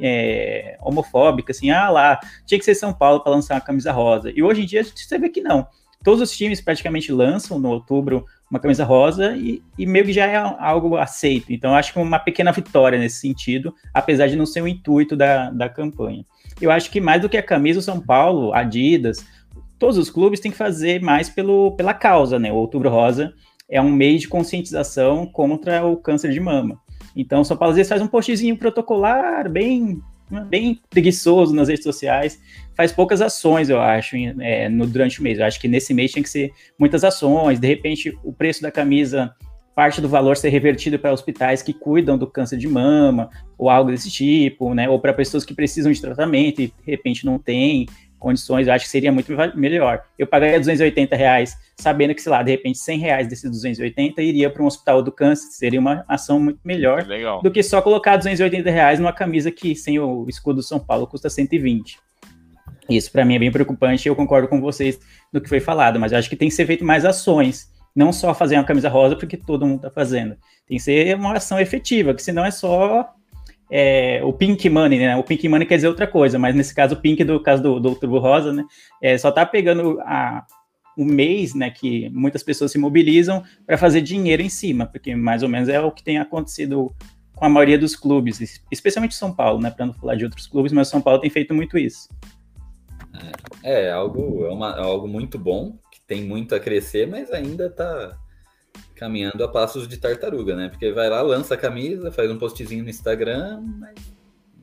é, 0.00 0.76
homofóbica, 0.80 1.52
assim, 1.52 1.70
ah 1.70 1.90
lá, 1.90 2.18
tinha 2.44 2.58
que 2.58 2.64
ser 2.64 2.74
São 2.74 2.92
Paulo 2.92 3.20
para 3.20 3.30
lançar 3.30 3.54
uma 3.54 3.60
camisa 3.60 3.92
rosa. 3.92 4.32
E 4.34 4.42
hoje 4.42 4.62
em 4.62 4.66
dia 4.66 4.82
você 4.82 5.16
vê 5.16 5.28
que 5.28 5.40
não. 5.40 5.66
Todos 6.02 6.20
os 6.20 6.36
times 6.36 6.60
praticamente 6.60 7.12
lançam 7.12 7.58
no 7.58 7.68
outubro 7.68 8.24
uma 8.50 8.60
camisa 8.60 8.84
rosa 8.84 9.36
e, 9.36 9.62
e, 9.76 9.84
meio 9.84 10.04
que 10.04 10.12
já 10.12 10.26
é 10.26 10.36
algo 10.36 10.96
aceito. 10.96 11.52
Então, 11.52 11.74
acho 11.74 11.92
que 11.92 11.98
uma 11.98 12.18
pequena 12.18 12.52
vitória 12.52 12.98
nesse 12.98 13.20
sentido, 13.20 13.74
apesar 13.92 14.28
de 14.28 14.36
não 14.36 14.46
ser 14.46 14.62
o 14.62 14.68
intuito 14.68 15.16
da, 15.16 15.50
da 15.50 15.68
campanha. 15.68 16.24
Eu 16.60 16.70
acho 16.70 16.90
que 16.90 17.00
mais 17.00 17.20
do 17.20 17.28
que 17.28 17.36
a 17.36 17.42
camisa, 17.42 17.80
o 17.80 17.82
São 17.82 18.00
Paulo, 18.00 18.54
Adidas, 18.54 19.26
todos 19.78 19.98
os 19.98 20.08
clubes 20.08 20.40
têm 20.40 20.50
que 20.50 20.56
fazer 20.56 21.02
mais 21.02 21.28
pelo, 21.28 21.72
pela 21.72 21.92
causa, 21.92 22.38
né? 22.38 22.52
O 22.52 22.56
Outubro 22.56 22.88
Rosa 22.88 23.34
é 23.68 23.80
um 23.80 23.90
meio 23.90 24.18
de 24.18 24.28
conscientização 24.28 25.26
contra 25.26 25.84
o 25.84 25.96
câncer 25.96 26.30
de 26.30 26.40
mama. 26.40 26.78
Então, 27.16 27.40
o 27.40 27.44
São 27.44 27.56
Paulo 27.56 27.70
às 27.70 27.76
vezes 27.76 27.90
faz 27.90 28.00
um 28.00 28.06
postzinho 28.06 28.56
protocolar, 28.56 29.50
bem 29.50 30.00
bem 30.48 30.80
preguiçoso 30.90 31.54
nas 31.54 31.68
redes 31.68 31.84
sociais, 31.84 32.40
faz 32.76 32.92
poucas 32.92 33.22
ações, 33.22 33.70
eu 33.70 33.80
acho, 33.80 34.16
é, 34.40 34.68
no, 34.68 34.86
durante 34.86 35.20
o 35.20 35.22
mês. 35.22 35.38
Eu 35.38 35.46
acho 35.46 35.58
que 35.58 35.66
nesse 35.66 35.94
mês 35.94 36.12
tinha 36.12 36.22
que 36.22 36.28
ser 36.28 36.52
muitas 36.78 37.02
ações, 37.02 37.58
de 37.58 37.66
repente 37.66 38.16
o 38.22 38.32
preço 38.32 38.60
da 38.60 38.70
camisa, 38.70 39.34
parte 39.74 40.00
do 40.00 40.08
valor 40.08 40.36
ser 40.36 40.50
revertido 40.50 40.98
para 40.98 41.12
hospitais 41.12 41.62
que 41.62 41.72
cuidam 41.72 42.16
do 42.16 42.26
câncer 42.26 42.56
de 42.58 42.68
mama, 42.68 43.30
ou 43.58 43.68
algo 43.68 43.90
desse 43.90 44.10
tipo, 44.10 44.74
né? 44.74 44.88
Ou 44.88 45.00
para 45.00 45.12
pessoas 45.12 45.44
que 45.44 45.54
precisam 45.54 45.90
de 45.90 46.00
tratamento 46.00 46.60
e 46.60 46.68
de 46.68 46.74
repente 46.86 47.26
não 47.26 47.38
tem 47.38 47.86
condições, 48.18 48.66
eu 48.66 48.72
acho 48.72 48.86
que 48.86 48.90
seria 48.90 49.12
muito 49.12 49.30
melhor. 49.54 50.02
Eu 50.18 50.26
pagaria 50.26 50.58
280 50.58 51.14
reais, 51.14 51.54
sabendo 51.76 52.14
que, 52.14 52.22
sei 52.22 52.32
lá, 52.32 52.42
de 52.42 52.50
repente 52.50 52.78
100 52.78 52.98
reais 52.98 53.28
desses 53.28 53.50
280 53.50 54.22
iria 54.22 54.50
para 54.50 54.62
um 54.62 54.66
hospital 54.66 55.02
do 55.02 55.12
câncer, 55.12 55.48
seria 55.50 55.78
uma 55.78 56.04
ação 56.08 56.40
muito 56.40 56.58
melhor 56.64 57.06
Legal. 57.06 57.42
do 57.42 57.50
que 57.50 57.62
só 57.62 57.82
colocar 57.82 58.16
280 58.16 58.70
reais 58.70 58.98
numa 58.98 59.12
camisa 59.12 59.50
que, 59.50 59.76
sem 59.76 59.98
o 59.98 60.26
escudo 60.28 60.62
São 60.62 60.78
Paulo, 60.78 61.06
custa 61.06 61.28
120. 61.28 61.98
Isso 62.88 63.10
para 63.10 63.24
mim 63.24 63.34
é 63.34 63.38
bem 63.38 63.50
preocupante 63.50 64.06
e 64.06 64.08
eu 64.08 64.16
concordo 64.16 64.48
com 64.48 64.60
vocês 64.60 64.98
no 65.32 65.40
que 65.40 65.48
foi 65.48 65.60
falado, 65.60 65.98
mas 65.98 66.12
eu 66.12 66.18
acho 66.18 66.28
que 66.28 66.36
tem 66.36 66.48
que 66.48 66.54
ser 66.54 66.66
feito 66.66 66.84
mais 66.84 67.04
ações, 67.04 67.68
não 67.94 68.12
só 68.12 68.32
fazer 68.34 68.56
uma 68.56 68.64
camisa 68.64 68.88
rosa 68.88 69.16
porque 69.16 69.36
todo 69.36 69.66
mundo 69.66 69.76
está 69.76 69.90
fazendo. 69.90 70.36
Tem 70.66 70.76
que 70.76 70.82
ser 70.82 71.16
uma 71.16 71.34
ação 71.34 71.58
efetiva, 71.58 72.14
que 72.14 72.22
senão 72.22 72.44
é 72.44 72.50
só 72.50 73.12
é, 73.70 74.20
o 74.22 74.32
pink 74.32 74.68
money, 74.68 74.98
né? 74.98 75.16
O 75.16 75.22
pink 75.22 75.48
money 75.48 75.66
quer 75.66 75.76
dizer 75.76 75.88
outra 75.88 76.06
coisa, 76.06 76.38
mas 76.38 76.54
nesse 76.54 76.74
caso 76.74 76.94
o 76.94 77.00
pink 77.00 77.22
do 77.24 77.40
caso 77.40 77.62
do, 77.62 77.80
do 77.80 77.88
Outubro 77.90 78.18
Rosa, 78.18 78.52
né? 78.52 78.64
É, 79.02 79.18
só 79.18 79.32
tá 79.32 79.44
pegando 79.44 80.00
a, 80.02 80.44
o 80.96 81.04
mês, 81.04 81.54
né? 81.54 81.70
Que 81.70 82.08
muitas 82.10 82.42
pessoas 82.42 82.70
se 82.70 82.78
mobilizam 82.78 83.42
para 83.66 83.76
fazer 83.76 84.00
dinheiro 84.00 84.42
em 84.42 84.48
cima, 84.48 84.86
porque 84.86 85.14
mais 85.14 85.42
ou 85.42 85.48
menos 85.48 85.68
é 85.68 85.80
o 85.80 85.90
que 85.90 86.02
tem 86.02 86.18
acontecido 86.18 86.94
com 87.34 87.44
a 87.44 87.48
maioria 87.48 87.78
dos 87.78 87.94
clubes, 87.94 88.62
especialmente 88.70 89.14
São 89.14 89.32
Paulo, 89.34 89.60
né? 89.60 89.70
Para 89.70 89.86
não 89.86 89.94
falar 89.94 90.14
de 90.14 90.24
outros 90.24 90.46
clubes, 90.46 90.72
mas 90.72 90.88
São 90.88 91.00
Paulo 91.00 91.20
tem 91.20 91.28
feito 91.28 91.52
muito 91.52 91.76
isso. 91.76 92.08
É, 93.62 93.84
é 93.84 93.90
algo, 93.90 94.44
é, 94.46 94.50
uma, 94.50 94.70
é 94.70 94.80
algo 94.80 95.08
muito 95.08 95.38
bom, 95.38 95.78
que 95.90 96.00
tem 96.06 96.24
muito 96.24 96.54
a 96.54 96.60
crescer, 96.60 97.06
mas 97.06 97.30
ainda 97.30 97.70
tá 97.70 98.18
caminhando 98.94 99.42
a 99.44 99.48
passos 99.48 99.86
de 99.86 99.96
tartaruga, 99.96 100.56
né? 100.56 100.68
Porque 100.68 100.92
vai 100.92 101.08
lá, 101.08 101.20
lança 101.22 101.54
a 101.54 101.58
camisa, 101.58 102.10
faz 102.10 102.30
um 102.30 102.38
postzinho 102.38 102.84
no 102.84 102.90
Instagram, 102.90 103.62
mas 103.78 103.94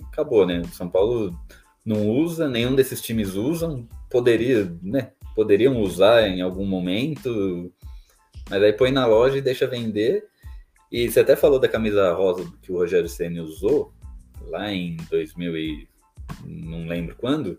acabou, 0.08 0.46
né? 0.46 0.62
São 0.72 0.90
Paulo 0.90 1.38
não 1.86 2.10
usa, 2.10 2.48
nenhum 2.48 2.76
desses 2.76 3.02
times 3.02 3.36
usam, 3.36 3.88
poderia, 4.10 4.76
né? 4.82 5.12
Poderiam 5.36 5.80
usar 5.82 6.28
em 6.28 6.42
algum 6.42 6.66
momento, 6.66 7.72
mas 8.50 8.62
aí 8.62 8.74
põe 8.74 8.92
na 8.92 9.06
loja 9.06 9.38
e 9.38 9.42
deixa 9.42 9.68
vender. 9.68 10.26
E 10.92 11.10
você 11.10 11.22
até 11.22 11.36
falou 11.36 11.60
da 11.60 11.68
camisa 11.68 12.14
rosa 12.14 12.52
que 12.62 12.72
o 12.72 12.78
Rogério 12.78 13.10
Ceni 13.10 13.40
usou 13.40 13.92
lá 14.42 14.72
em 14.72 14.96
2000 15.10 15.58
e 15.58 15.88
não 16.46 16.88
lembro 16.88 17.16
quando, 17.16 17.58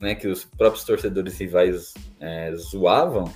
né? 0.00 0.14
Que 0.14 0.28
os 0.28 0.44
próprios 0.44 0.84
torcedores 0.84 1.38
rivais 1.38 1.94
é, 2.20 2.54
zoavam. 2.56 3.32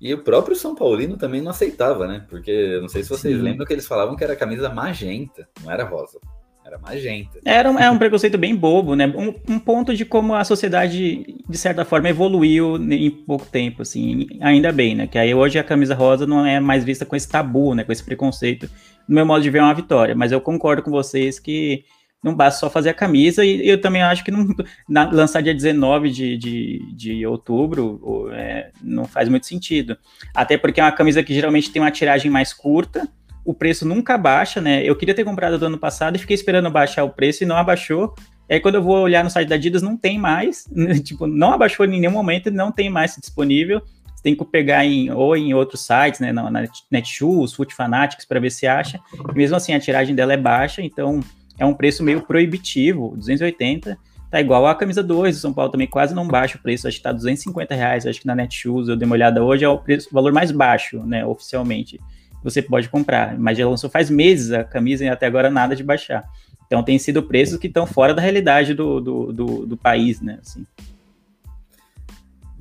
E 0.00 0.12
o 0.12 0.18
próprio 0.18 0.54
São 0.54 0.74
Paulino 0.74 1.16
também 1.16 1.40
não 1.40 1.50
aceitava, 1.50 2.06
né? 2.06 2.24
Porque 2.28 2.78
não 2.80 2.88
sei 2.88 3.02
se 3.02 3.08
vocês 3.08 3.36
Sim. 3.36 3.42
lembram 3.42 3.66
que 3.66 3.72
eles 3.72 3.86
falavam 3.86 4.14
que 4.14 4.24
era 4.24 4.36
camisa 4.36 4.68
magenta, 4.68 5.48
não 5.62 5.70
era 5.70 5.84
rosa. 5.84 6.18
Era 6.66 6.78
magenta. 6.78 7.38
Era 7.44 7.70
um, 7.70 7.78
é 7.78 7.88
um 7.88 7.96
preconceito 7.96 8.36
bem 8.36 8.54
bobo, 8.54 8.96
né? 8.96 9.06
Um, 9.06 9.54
um, 9.54 9.58
ponto 9.58 9.94
de 9.94 10.04
como 10.04 10.34
a 10.34 10.42
sociedade, 10.42 11.36
de 11.48 11.56
certa 11.56 11.84
forma, 11.84 12.08
evoluiu 12.08 12.76
em 12.76 13.08
pouco 13.08 13.46
tempo, 13.46 13.82
assim. 13.82 14.26
Ainda 14.40 14.72
bem, 14.72 14.96
né? 14.96 15.06
Que 15.06 15.16
aí 15.16 15.32
hoje 15.32 15.60
a 15.60 15.64
camisa 15.64 15.94
rosa 15.94 16.26
não 16.26 16.44
é 16.44 16.58
mais 16.58 16.82
vista 16.82 17.06
com 17.06 17.14
esse 17.14 17.28
tabu, 17.28 17.72
né? 17.72 17.84
Com 17.84 17.92
esse 17.92 18.02
preconceito. 18.02 18.68
No 19.06 19.14
meu 19.14 19.24
modo 19.24 19.42
de 19.42 19.48
ver, 19.48 19.58
é 19.58 19.62
uma 19.62 19.74
vitória. 19.74 20.16
Mas 20.16 20.32
eu 20.32 20.40
concordo 20.40 20.82
com 20.82 20.90
vocês 20.90 21.38
que 21.38 21.84
não 22.22 22.34
basta 22.34 22.60
só 22.60 22.70
fazer 22.70 22.90
a 22.90 22.94
camisa, 22.94 23.44
e 23.44 23.68
eu 23.68 23.80
também 23.80 24.02
acho 24.02 24.24
que 24.24 24.30
não, 24.30 24.46
na, 24.88 25.08
lançar 25.10 25.42
dia 25.42 25.54
19 25.54 26.10
de, 26.10 26.36
de, 26.36 26.92
de 26.94 27.26
outubro 27.26 28.30
é, 28.32 28.70
não 28.82 29.04
faz 29.04 29.28
muito 29.28 29.46
sentido. 29.46 29.96
Até 30.34 30.58
porque 30.58 30.80
é 30.80 30.84
uma 30.84 30.92
camisa 30.92 31.22
que 31.22 31.34
geralmente 31.34 31.70
tem 31.70 31.80
uma 31.80 31.90
tiragem 31.90 32.30
mais 32.30 32.52
curta, 32.52 33.08
o 33.46 33.54
preço 33.54 33.86
nunca 33.86 34.18
baixa, 34.18 34.60
né? 34.60 34.82
Eu 34.82 34.96
queria 34.96 35.14
ter 35.14 35.24
comprado 35.24 35.56
do 35.56 35.66
ano 35.66 35.78
passado 35.78 36.16
e 36.16 36.18
fiquei 36.18 36.34
esperando 36.34 36.68
baixar 36.68 37.04
o 37.04 37.10
preço 37.10 37.44
e 37.44 37.46
não 37.46 37.56
abaixou. 37.56 38.12
Aí, 38.50 38.58
quando 38.58 38.74
eu 38.74 38.82
vou 38.82 38.98
olhar 38.98 39.22
no 39.22 39.30
site 39.30 39.48
da 39.48 39.54
Adidas, 39.54 39.82
não 39.82 39.96
tem 39.96 40.18
mais. 40.18 40.64
tipo, 41.04 41.28
não 41.28 41.52
abaixou 41.52 41.86
em 41.86 41.88
nenhum 41.88 42.10
momento, 42.10 42.50
não 42.50 42.72
tem 42.72 42.90
mais 42.90 43.16
disponível. 43.16 43.80
Você 44.14 44.22
tem 44.22 44.34
que 44.34 44.44
pegar 44.44 44.84
em, 44.84 45.10
ou 45.12 45.36
em 45.36 45.54
outros 45.54 45.86
sites, 45.86 46.18
né? 46.18 46.32
Na, 46.32 46.50
Netshoes, 46.90 47.54
Foot 47.54 47.72
Fanatics, 47.72 48.24
para 48.24 48.40
ver 48.40 48.50
se 48.50 48.66
acha. 48.66 48.98
Mesmo 49.32 49.56
assim, 49.56 49.72
a 49.74 49.80
tiragem 49.80 50.14
dela 50.14 50.32
é 50.32 50.36
baixa, 50.36 50.82
então 50.82 51.20
é 51.58 51.64
um 51.64 51.74
preço 51.74 52.02
meio 52.02 52.22
proibitivo, 52.22 53.14
280, 53.16 53.98
tá 54.30 54.40
igual 54.40 54.66
a 54.66 54.74
camisa 54.74 55.02
2 55.02 55.36
do 55.36 55.40
São 55.40 55.52
Paulo 55.52 55.70
também, 55.70 55.86
quase 55.86 56.14
não 56.14 56.26
baixa 56.26 56.58
o 56.58 56.60
preço, 56.60 56.86
acho 56.86 56.98
que 56.98 57.02
tá 57.02 57.12
250 57.12 57.74
reais, 57.74 58.06
acho 58.06 58.20
que 58.20 58.26
na 58.26 58.34
Netshoes, 58.34 58.88
eu 58.88 58.96
dei 58.96 59.06
uma 59.06 59.14
olhada 59.14 59.42
hoje, 59.42 59.64
é 59.64 59.68
o, 59.68 59.78
preço, 59.78 60.08
o 60.10 60.14
valor 60.14 60.32
mais 60.32 60.50
baixo, 60.50 61.02
né, 61.04 61.24
oficialmente, 61.24 62.00
você 62.42 62.62
pode 62.62 62.88
comprar, 62.88 63.38
mas 63.38 63.58
já 63.58 63.68
lançou 63.68 63.90
faz 63.90 64.10
meses 64.10 64.52
a 64.52 64.62
camisa 64.62 65.04
e 65.04 65.08
até 65.08 65.26
agora 65.26 65.50
nada 65.50 65.74
de 65.74 65.82
baixar. 65.82 66.24
Então 66.66 66.82
tem 66.82 66.98
sido 66.98 67.22
preços 67.22 67.58
que 67.58 67.66
estão 67.66 67.86
fora 67.86 68.12
da 68.12 68.22
realidade 68.22 68.74
do, 68.74 69.00
do, 69.00 69.32
do, 69.32 69.66
do 69.66 69.76
país, 69.76 70.20
né, 70.20 70.38
assim. 70.40 70.66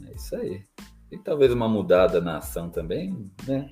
É 0.07 0.15
isso 0.15 0.35
aí. 0.35 0.61
E 1.11 1.17
talvez 1.17 1.51
uma 1.51 1.67
mudada 1.67 2.19
na 2.19 2.37
ação 2.37 2.69
também, 2.69 3.29
né? 3.47 3.69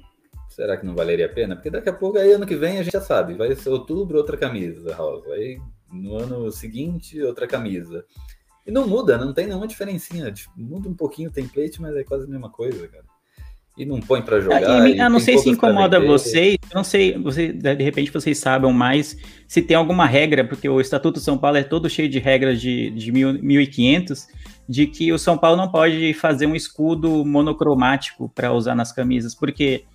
Será 0.55 0.77
que 0.77 0.85
não 0.85 0.95
valeria 0.95 1.25
a 1.25 1.29
pena? 1.29 1.55
Porque 1.55 1.69
daqui 1.69 1.89
a 1.89 1.93
pouco, 1.93 2.17
aí 2.17 2.31
ano 2.31 2.45
que 2.45 2.55
vem, 2.55 2.79
a 2.79 2.83
gente 2.83 2.93
já 2.93 3.01
sabe, 3.01 3.33
vai 3.33 3.53
ser 3.55 3.69
outubro, 3.69 4.17
outra 4.17 4.37
camisa 4.37 4.95
rosa. 4.95 5.33
Aí 5.33 5.59
no 5.91 6.15
ano 6.15 6.51
seguinte, 6.51 7.21
outra 7.21 7.47
camisa. 7.47 8.03
E 8.65 8.71
não 8.71 8.87
muda, 8.87 9.17
não 9.17 9.33
tem 9.33 9.47
nenhuma 9.47 9.67
diferencinha. 9.67 10.31
Tipo, 10.31 10.51
muda 10.57 10.87
um 10.87 10.93
pouquinho 10.93 11.29
o 11.29 11.33
template, 11.33 11.81
mas 11.81 11.95
é 11.95 12.03
quase 12.03 12.25
a 12.25 12.27
mesma 12.27 12.49
coisa, 12.49 12.87
cara. 12.87 13.03
E 13.75 13.85
não 13.85 13.99
põe 13.99 14.21
para 14.21 14.39
jogar. 14.39 14.61
Ah, 14.63 14.87
eu 14.87 15.09
não 15.09 15.19
sei 15.19 15.37
se 15.39 15.49
incomoda 15.49 15.99
vocês, 15.99 16.57
eu 16.69 16.75
não 16.75 16.83
sei, 16.83 17.17
você, 17.17 17.51
de 17.51 17.83
repente 17.83 18.11
vocês 18.11 18.37
sabem 18.37 18.71
mais 18.71 19.17
se 19.47 19.63
tem 19.63 19.75
alguma 19.75 20.05
regra, 20.05 20.45
porque 20.45 20.69
o 20.69 20.79
Estatuto 20.79 21.19
de 21.19 21.25
São 21.25 21.39
Paulo 21.39 21.57
é 21.57 21.63
todo 21.63 21.89
cheio 21.89 22.07
de 22.07 22.19
regras 22.19 22.61
de, 22.61 22.91
de 22.91 23.11
mil, 23.11 23.33
1500, 23.33 24.27
de 24.69 24.85
que 24.85 25.11
o 25.11 25.17
São 25.17 25.39
Paulo 25.39 25.57
não 25.57 25.71
pode 25.71 26.13
fazer 26.13 26.45
um 26.45 26.55
escudo 26.55 27.25
monocromático 27.25 28.29
para 28.29 28.53
usar 28.53 28.75
nas 28.75 28.91
camisas, 28.91 29.33
porque 29.33 29.85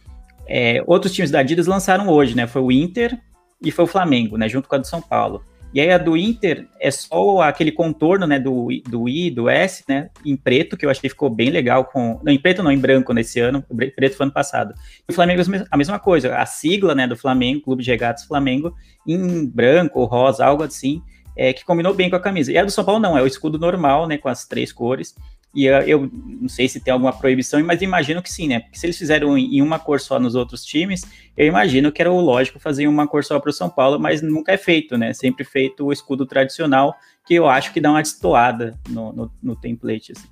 é, 0.49 0.83
outros 0.87 1.13
times 1.13 1.31
da 1.31 1.41
Adidas 1.41 1.67
lançaram 1.67 2.09
hoje, 2.09 2.35
né? 2.35 2.47
Foi 2.47 2.63
o 2.63 2.73
Inter 2.73 3.19
e 3.63 3.71
foi 3.71 3.85
o 3.85 3.89
Flamengo, 3.89 4.37
né? 4.37 4.49
Junto 4.49 4.69
com 4.69 4.75
a 4.75 4.79
do 4.79 4.87
São 4.87 5.03
Paulo. 5.03 5.43
E 5.73 5.81
aí 5.81 5.91
a 5.91 5.99
do 5.99 6.17
Inter 6.17 6.67
é 6.81 6.91
só 6.91 7.43
aquele 7.43 7.71
contorno, 7.71 8.27
né, 8.27 8.41
do, 8.41 8.69
do 8.89 9.07
I, 9.07 9.31
do 9.31 9.51
S, 9.51 9.85
né, 9.87 10.09
em 10.25 10.35
preto, 10.35 10.79
que 10.79 10.87
eu 10.87 10.91
achei 10.91 11.03
que 11.03 11.11
ficou 11.11 11.29
bem 11.29 11.51
legal 11.51 11.85
com... 11.85 12.19
Não, 12.25 12.33
em 12.33 12.39
preto 12.39 12.63
não, 12.63 12.73
em 12.73 12.79
branco 12.79 13.13
nesse 13.13 13.39
ano, 13.39 13.63
preto 13.95 14.17
foi 14.17 14.25
ano 14.25 14.33
passado. 14.33 14.73
E 15.07 15.13
o 15.13 15.15
Flamengo 15.15 15.43
a 15.71 15.77
mesma 15.77 15.99
coisa, 15.99 16.37
a 16.37 16.47
sigla, 16.47 16.95
né, 16.95 17.07
do 17.07 17.17
Flamengo, 17.17 17.61
Clube 17.61 17.83
de 17.83 17.91
Regatas 17.91 18.25
Flamengo, 18.25 18.75
em 19.07 19.47
branco 19.47 20.03
rosa, 20.05 20.45
algo 20.45 20.63
assim, 20.63 21.03
é, 21.37 21.53
que 21.53 21.65
combinou 21.65 21.93
bem 21.93 22.09
com 22.09 22.17
a 22.17 22.21
camisa. 22.21 22.51
E 22.51 22.57
a 22.57 22.65
do 22.65 22.71
São 22.71 22.85
Paulo 22.85 23.01
não, 23.01 23.17
é 23.17 23.23
o 23.23 23.27
escudo 23.27 23.59
normal, 23.59 24.09
né, 24.09 24.17
com 24.17 24.31
as 24.31 24.47
três 24.47 24.73
cores. 24.73 25.15
E 25.55 25.65
eu, 25.65 25.81
eu, 25.81 26.11
não 26.13 26.49
sei 26.49 26.69
se 26.69 26.79
tem 26.79 26.93
alguma 26.93 27.13
proibição, 27.13 27.63
mas 27.65 27.81
imagino 27.81 28.23
que 28.23 28.31
sim, 28.31 28.49
né? 28.49 28.61
Porque 28.61 28.79
se 28.79 28.87
eles 28.87 28.99
fizeram 28.99 29.37
em 29.37 29.63
uma 29.63 29.79
cor 29.79 29.99
só 29.99 30.21
nos 30.21 30.35
outros 30.35 30.63
times, 30.63 31.03
eu 31.37 31.47
imagino 31.47 31.91
que 31.91 32.03
era 32.03 32.13
o 32.13 32.21
lógico 32.21 32.61
fazer 32.61 32.87
uma 32.87 33.09
cor 33.09 33.25
só 33.25 33.41
para 33.41 33.51
o 33.51 33.53
São 33.53 33.71
Paulo, 33.71 33.99
mas 33.99 34.21
nunca 34.21 34.53
é 34.53 34.59
feito, 34.59 34.99
né? 34.99 35.15
Sempre 35.15 35.45
feito 35.45 35.87
o 35.87 35.93
escudo 35.93 36.27
tradicional, 36.27 36.95
que 37.27 37.35
eu 37.35 37.49
acho 37.49 37.73
que 37.73 37.81
dá 37.81 37.91
uma 37.91 38.03
destoada 38.03 38.79
no, 38.89 39.13
no, 39.13 39.33
no 39.43 39.57
template. 39.57 40.13
Assim. 40.13 40.29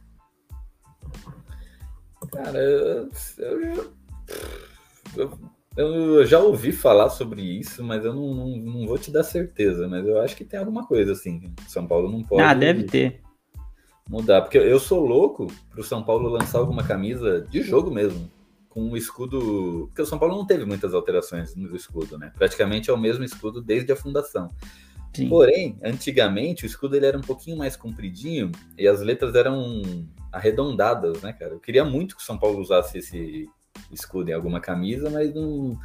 Cara, 2.31 2.59
eu, 2.59 3.09
eu, 3.39 3.95
eu, 5.17 5.39
eu, 5.77 6.27
já 6.27 6.39
ouvi 6.39 6.73
falar 6.73 7.09
sobre 7.09 7.41
isso, 7.43 7.83
mas 7.83 8.05
eu 8.05 8.15
não, 8.15 8.35
não, 8.35 8.57
não, 8.59 8.87
vou 8.87 8.99
te 8.99 9.11
dar 9.11 9.25
certeza. 9.25 9.89
Mas 9.89 10.07
eu 10.07 10.21
acho 10.21 10.37
que 10.37 10.45
tem 10.45 10.61
alguma 10.61 10.87
coisa 10.87 11.13
assim. 11.13 11.55
São 11.67 11.87
Paulo 11.87 12.11
não 12.11 12.23
pode. 12.23 12.43
Ah, 12.43 12.55
deve 12.55 12.85
ter. 12.85 13.26
Mudar, 14.09 14.43
porque 14.43 14.59
eu 14.59 14.79
sou 14.79 15.05
louco 15.05 15.49
pro 15.71 15.83
São 15.83 16.03
Paulo 16.03 16.29
lançar 16.29 16.59
alguma 16.59 16.85
camisa 16.85 17.41
de 17.51 17.63
jogo 17.63 17.91
mesmo. 17.91 18.31
Com 18.69 18.83
um 18.83 18.97
escudo. 18.97 19.87
Porque 19.89 20.03
o 20.03 20.07
São 20.07 20.19
Paulo 20.19 20.37
não 20.37 20.47
teve 20.47 20.65
muitas 20.65 20.95
alterações 20.95 21.57
no 21.57 21.75
escudo, 21.75 22.19
né? 22.19 22.31
Praticamente 22.37 22.91
é 22.91 22.93
o 22.93 22.99
mesmo 22.99 23.25
escudo 23.25 23.63
desde 23.63 23.91
a 23.91 23.97
fundação. 23.97 24.51
Sim. 25.15 25.31
Porém, 25.31 25.79
antigamente 25.83 26.65
o 26.65 26.67
escudo 26.67 26.95
ele 26.95 27.07
era 27.07 27.17
um 27.17 27.23
pouquinho 27.23 27.57
mais 27.57 27.75
compridinho 27.75 28.53
e 28.77 28.87
as 28.87 29.01
letras 29.01 29.35
eram 29.35 29.81
arredondadas, 30.31 31.23
né, 31.23 31.33
cara? 31.33 31.55
Eu 31.55 31.61
queria 31.61 31.85
muito 31.85 32.15
que 32.15 32.23
o 32.23 32.25
São 32.25 32.37
Paulo 32.37 32.61
usasse 32.61 32.99
esse 32.99 33.49
escudo 33.91 34.31
em 34.31 34.35
alguma 34.35 34.61
camisa, 34.61 35.09
mas 35.09 35.35
não. 35.35 35.79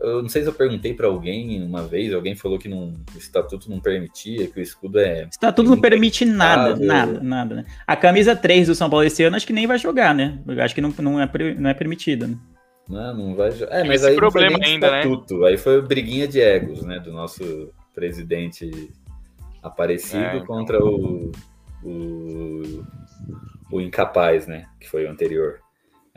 Eu 0.00 0.22
não 0.22 0.28
sei 0.28 0.42
se 0.42 0.48
eu 0.48 0.52
perguntei 0.52 0.94
para 0.94 1.06
alguém 1.06 1.62
uma 1.62 1.82
vez, 1.82 2.12
alguém 2.12 2.36
falou 2.36 2.58
que 2.58 2.68
não, 2.68 2.94
o 3.14 3.18
estatuto 3.18 3.70
não 3.70 3.80
permitia, 3.80 4.46
que 4.46 4.58
o 4.58 4.62
escudo 4.62 4.98
é. 4.98 5.24
O 5.24 5.28
estatuto 5.28 5.70
não 5.70 5.80
permite 5.80 6.24
nada, 6.24 6.76
nada, 6.76 7.20
nada, 7.20 7.54
né? 7.56 7.64
A 7.86 7.96
camisa 7.96 8.36
3 8.36 8.68
do 8.68 8.74
São 8.74 8.90
Paulo 8.90 9.04
esse 9.04 9.22
ano 9.24 9.36
acho 9.36 9.46
que 9.46 9.52
nem 9.52 9.66
vai 9.66 9.78
jogar, 9.78 10.14
né? 10.14 10.38
Eu 10.46 10.62
acho 10.62 10.74
que 10.74 10.80
não, 10.80 10.92
não, 10.98 11.20
é, 11.20 11.30
não 11.58 11.70
é 11.70 11.74
permitida, 11.74 12.26
né? 12.26 12.36
Não, 12.88 13.14
não 13.16 13.34
vai 13.34 13.50
jogar. 13.50 13.80
É, 13.80 13.84
mas 13.84 14.02
Esse 14.02 14.10
aí 14.10 14.16
problema 14.16 14.58
ainda, 14.62 14.90
né? 14.90 15.00
estatuto. 15.00 15.40
né? 15.40 15.48
Aí 15.48 15.56
foi 15.56 15.82
briguinha 15.82 16.28
de 16.28 16.40
egos, 16.40 16.82
né? 16.82 17.00
Do 17.00 17.12
nosso 17.12 17.72
presidente 17.92 18.90
Aparecido 19.62 20.22
é, 20.22 20.36
então... 20.36 20.46
contra 20.46 20.84
o, 20.84 21.32
o, 21.82 22.84
o 23.72 23.80
incapaz, 23.80 24.46
né? 24.46 24.68
Que 24.80 24.88
foi 24.88 25.04
o 25.04 25.10
anterior. 25.10 25.60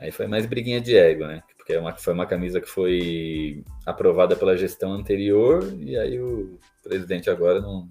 Aí 0.00 0.10
foi 0.10 0.26
mais 0.26 0.46
briguinha 0.46 0.80
de 0.80 0.96
ego, 0.96 1.26
né? 1.26 1.42
Porque 1.56 1.74
é 1.74 1.78
uma, 1.78 1.94
foi 1.94 2.14
uma 2.14 2.26
camisa 2.26 2.60
que 2.60 2.68
foi 2.68 3.62
aprovada 3.84 4.34
pela 4.34 4.56
gestão 4.56 4.92
anterior 4.92 5.62
e 5.78 5.96
aí 5.96 6.18
o 6.18 6.58
presidente 6.82 7.28
agora 7.28 7.60
não 7.60 7.86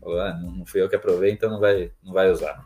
falou, 0.00 0.20
ah, 0.20 0.34
não 0.34 0.66
fui 0.66 0.82
eu 0.82 0.88
que 0.88 0.94
aprovei, 0.94 1.32
então 1.32 1.50
não 1.50 1.58
vai, 1.58 1.90
não 2.04 2.12
vai 2.12 2.30
usar. 2.30 2.62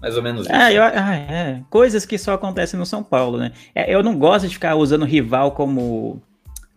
Mais 0.00 0.16
ou 0.16 0.22
menos 0.22 0.46
é, 0.48 0.68
isso. 0.68 0.76
Eu, 0.76 0.82
ah, 0.82 1.14
é. 1.14 1.62
Coisas 1.70 2.04
que 2.04 2.18
só 2.18 2.34
acontecem 2.34 2.78
no 2.78 2.84
São 2.84 3.02
Paulo, 3.02 3.38
né? 3.38 3.52
É, 3.74 3.92
eu 3.92 4.02
não 4.02 4.18
gosto 4.18 4.46
de 4.46 4.54
ficar 4.54 4.74
usando 4.74 5.06
rival 5.06 5.52
como, 5.52 6.22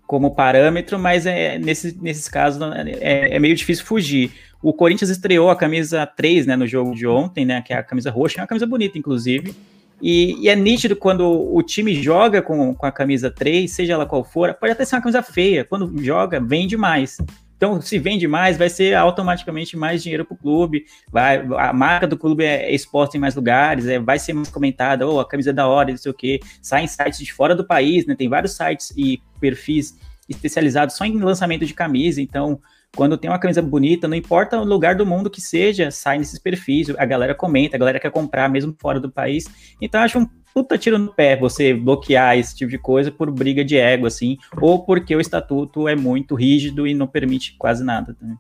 como 0.05 0.33
parâmetro, 0.33 0.97
mas 0.97 1.25
é, 1.25 1.59
nesse, 1.59 2.01
nesses 2.01 2.29
casos 2.29 2.61
é, 3.01 3.35
é 3.35 3.39
meio 3.39 3.53
difícil 3.53 3.85
fugir. 3.85 4.31
O 4.63 4.71
Corinthians 4.71 5.09
estreou 5.09 5.49
a 5.49 5.55
camisa 5.55 6.05
3, 6.05 6.47
né, 6.47 6.55
no 6.55 6.65
jogo 6.65 6.95
de 6.95 7.05
ontem, 7.05 7.45
né, 7.45 7.61
que 7.61 7.73
é 7.73 7.77
a 7.77 7.83
camisa 7.83 8.09
roxa, 8.09 8.39
é 8.39 8.41
uma 8.41 8.47
camisa 8.47 8.65
bonita, 8.65 8.97
inclusive. 8.97 9.53
E, 10.01 10.35
e, 10.43 10.49
é 10.49 10.55
nítido 10.55 10.95
quando 10.95 11.25
o 11.25 11.61
time 11.63 11.95
joga 12.01 12.41
com, 12.41 12.73
com 12.75 12.85
a 12.85 12.91
camisa 12.91 13.31
3, 13.31 13.69
seja 13.69 13.93
ela 13.93 14.05
qual 14.05 14.23
for, 14.23 14.53
pode 14.53 14.71
até 14.71 14.85
ser 14.85 14.95
uma 14.95 15.01
camisa 15.01 15.23
feia, 15.23 15.65
quando 15.65 15.91
joga, 16.03 16.39
vende 16.39 16.77
mais. 16.77 17.17
Então, 17.57 17.81
se 17.81 17.97
vende 17.97 18.27
mais, 18.27 18.55
vai 18.55 18.69
ser 18.69 18.93
automaticamente 18.93 19.75
mais 19.75 20.03
dinheiro 20.03 20.23
para 20.23 20.35
o 20.35 20.37
clube, 20.37 20.85
vai, 21.11 21.43
a 21.57 21.73
marca 21.73 22.05
do 22.05 22.15
clube 22.15 22.43
é 22.43 22.71
exposta 22.71 23.17
em 23.17 23.19
mais 23.19 23.35
lugares, 23.35 23.87
é, 23.87 23.97
vai 23.97 24.19
ser 24.19 24.33
mais 24.33 24.49
comentada, 24.49 25.07
oh, 25.07 25.19
a 25.19 25.27
camisa 25.27 25.49
é 25.49 25.53
da 25.53 25.67
hora, 25.67 25.89
não 25.89 25.97
sei 25.97 26.11
o 26.11 26.15
quê. 26.15 26.39
Sai 26.61 26.83
em 26.83 26.87
sites 26.87 27.17
de 27.17 27.33
fora 27.33 27.55
do 27.55 27.65
país, 27.65 28.05
né? 28.05 28.13
Tem 28.15 28.29
vários 28.29 28.55
sites 28.55 28.93
e 28.95 29.19
perfis 29.39 29.97
especializados 30.29 30.95
só 30.95 31.05
em 31.05 31.17
lançamento 31.17 31.65
de 31.65 31.73
camisa, 31.73 32.21
então 32.21 32.59
quando 32.97 33.15
tem 33.15 33.29
uma 33.29 33.37
camisa 33.37 33.61
bonita, 33.61 34.07
não 34.07 34.17
importa 34.17 34.59
o 34.59 34.63
lugar 34.63 34.95
do 34.95 35.05
mundo 35.05 35.29
que 35.29 35.39
seja, 35.39 35.91
sai 35.91 36.17
nesses 36.17 36.39
perfis, 36.39 36.89
a 36.97 37.05
galera 37.05 37.35
comenta, 37.35 37.77
a 37.77 37.79
galera 37.79 37.99
quer 37.99 38.09
comprar 38.09 38.49
mesmo 38.49 38.75
fora 38.81 38.99
do 38.99 39.11
país. 39.11 39.45
Então 39.79 40.01
acho 40.01 40.17
um 40.17 40.27
puta 40.51 40.79
tiro 40.79 40.97
no 40.97 41.13
pé 41.13 41.37
você 41.37 41.75
bloquear 41.75 42.35
esse 42.39 42.55
tipo 42.55 42.71
de 42.71 42.79
coisa 42.79 43.11
por 43.11 43.29
briga 43.29 43.63
de 43.63 43.77
ego, 43.77 44.07
assim, 44.07 44.39
ou 44.59 44.83
porque 44.83 45.15
o 45.15 45.21
estatuto 45.21 45.87
é 45.87 45.95
muito 45.95 46.33
rígido 46.33 46.87
e 46.87 46.95
não 46.95 47.05
permite 47.05 47.55
quase 47.59 47.83
nada 47.83 48.15
também. 48.19 48.37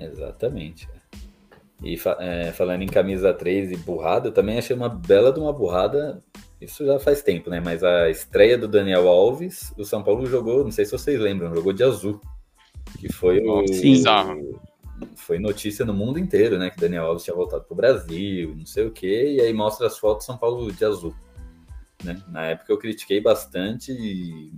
Exatamente. 0.00 0.88
E 1.84 1.96
é, 2.18 2.50
falando 2.50 2.82
em 2.82 2.88
camisa 2.88 3.32
3 3.32 3.70
e 3.70 3.76
burrada, 3.76 4.28
eu 4.28 4.32
também 4.32 4.58
achei 4.58 4.74
uma 4.74 4.88
bela 4.88 5.32
de 5.32 5.38
uma 5.38 5.52
burrada. 5.52 6.18
Isso 6.60 6.84
já 6.84 6.98
faz 6.98 7.22
tempo, 7.22 7.50
né? 7.50 7.60
Mas 7.64 7.84
a 7.84 8.10
estreia 8.10 8.58
do 8.58 8.66
Daniel 8.66 9.08
Alves, 9.08 9.72
o 9.78 9.84
São 9.84 10.02
Paulo 10.02 10.26
jogou, 10.26 10.64
não 10.64 10.72
sei 10.72 10.84
se 10.84 10.90
vocês 10.90 11.20
lembram, 11.20 11.54
jogou 11.54 11.72
de 11.72 11.84
azul 11.84 12.20
que 12.98 13.12
foi 13.12 13.40
o. 13.40 13.66
Sim. 13.68 14.02
Foi 15.16 15.38
notícia 15.38 15.84
no 15.84 15.94
mundo 15.94 16.18
inteiro, 16.18 16.58
né? 16.58 16.70
Que 16.70 16.78
Daniel 16.78 17.06
Alves 17.06 17.24
tinha 17.24 17.34
voltado 17.34 17.64
para 17.64 17.72
o 17.72 17.76
Brasil, 17.76 18.54
não 18.54 18.66
sei 18.66 18.86
o 18.86 18.90
quê, 18.90 19.36
e 19.36 19.40
aí 19.40 19.52
mostra 19.52 19.86
as 19.86 19.96
fotos 19.96 20.26
São 20.26 20.36
Paulo 20.36 20.70
de 20.70 20.84
azul. 20.84 21.14
Né? 22.04 22.22
Na 22.28 22.44
época 22.46 22.72
eu 22.72 22.78
critiquei 22.78 23.20
bastante 23.20 23.92
e 23.92 24.52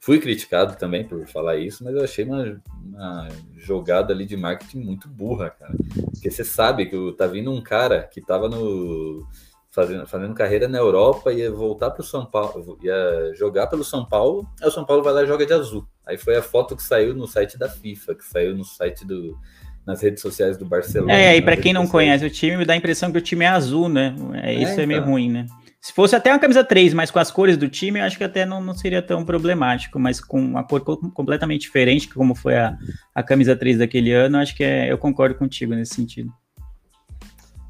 fui 0.00 0.18
criticado 0.18 0.76
também 0.76 1.06
por 1.06 1.26
falar 1.28 1.58
isso, 1.58 1.84
mas 1.84 1.94
eu 1.94 2.02
achei 2.02 2.24
uma, 2.24 2.60
uma 2.82 3.28
jogada 3.56 4.12
ali 4.12 4.26
de 4.26 4.36
marketing 4.36 4.80
muito 4.80 5.08
burra, 5.08 5.50
cara. 5.50 5.74
Porque 6.12 6.30
você 6.30 6.44
sabe 6.44 6.86
que 6.86 7.12
tá 7.16 7.26
vindo 7.26 7.52
um 7.52 7.60
cara 7.60 8.02
que 8.02 8.20
tava 8.20 8.48
no 8.48 9.26
fazendo, 9.70 10.06
fazendo 10.06 10.34
carreira 10.34 10.66
na 10.66 10.78
Europa, 10.78 11.32
ia 11.32 11.50
voltar 11.52 11.90
para 11.90 12.00
o 12.00 12.04
São 12.04 12.26
Paulo, 12.26 12.78
ia 12.82 13.32
jogar 13.34 13.66
pelo 13.68 13.84
São 13.84 14.04
Paulo, 14.04 14.48
aí 14.60 14.68
o 14.68 14.72
São 14.72 14.84
Paulo 14.84 15.02
vai 15.02 15.12
lá 15.12 15.22
e 15.22 15.26
joga 15.26 15.46
de 15.46 15.52
azul. 15.52 15.86
Aí 16.08 16.16
foi 16.16 16.36
a 16.36 16.42
foto 16.42 16.74
que 16.74 16.82
saiu 16.82 17.14
no 17.14 17.26
site 17.26 17.58
da 17.58 17.68
FIFA, 17.68 18.14
que 18.14 18.24
saiu 18.24 18.56
no 18.56 18.64
site 18.64 19.06
do 19.06 19.38
nas 19.86 20.02
redes 20.02 20.20
sociais 20.20 20.58
do 20.58 20.66
Barcelona. 20.66 21.14
É, 21.14 21.36
e 21.36 21.40
para 21.40 21.56
quem 21.56 21.72
não 21.72 21.86
sociais. 21.86 22.20
conhece 22.20 22.26
o 22.26 22.30
time, 22.30 22.58
me 22.58 22.64
dá 22.66 22.74
a 22.74 22.76
impressão 22.76 23.10
que 23.10 23.16
o 23.16 23.22
time 23.22 23.46
é 23.46 23.48
azul, 23.48 23.88
né? 23.88 24.14
É, 24.42 24.52
isso 24.52 24.70
é, 24.70 24.72
então. 24.72 24.84
é 24.84 24.86
meio 24.86 25.02
ruim, 25.02 25.30
né? 25.30 25.46
Se 25.80 25.92
fosse 25.94 26.14
até 26.14 26.30
uma 26.30 26.38
camisa 26.38 26.62
3, 26.62 26.92
mas 26.92 27.10
com 27.10 27.18
as 27.18 27.30
cores 27.30 27.56
do 27.56 27.68
time, 27.68 27.98
eu 27.98 28.04
acho 28.04 28.18
que 28.18 28.24
até 28.24 28.44
não, 28.44 28.60
não 28.60 28.74
seria 28.74 29.00
tão 29.00 29.24
problemático, 29.24 29.98
mas 29.98 30.20
com 30.20 30.38
uma 30.38 30.62
cor 30.62 30.82
completamente 31.14 31.62
diferente, 31.62 32.08
como 32.08 32.34
foi 32.34 32.56
a, 32.56 32.76
a 33.14 33.22
camisa 33.22 33.56
3 33.56 33.78
daquele 33.78 34.12
ano, 34.12 34.36
acho 34.36 34.54
que 34.54 34.62
é, 34.62 34.92
eu 34.92 34.98
concordo 34.98 35.36
contigo 35.36 35.74
nesse 35.74 35.94
sentido. 35.94 36.30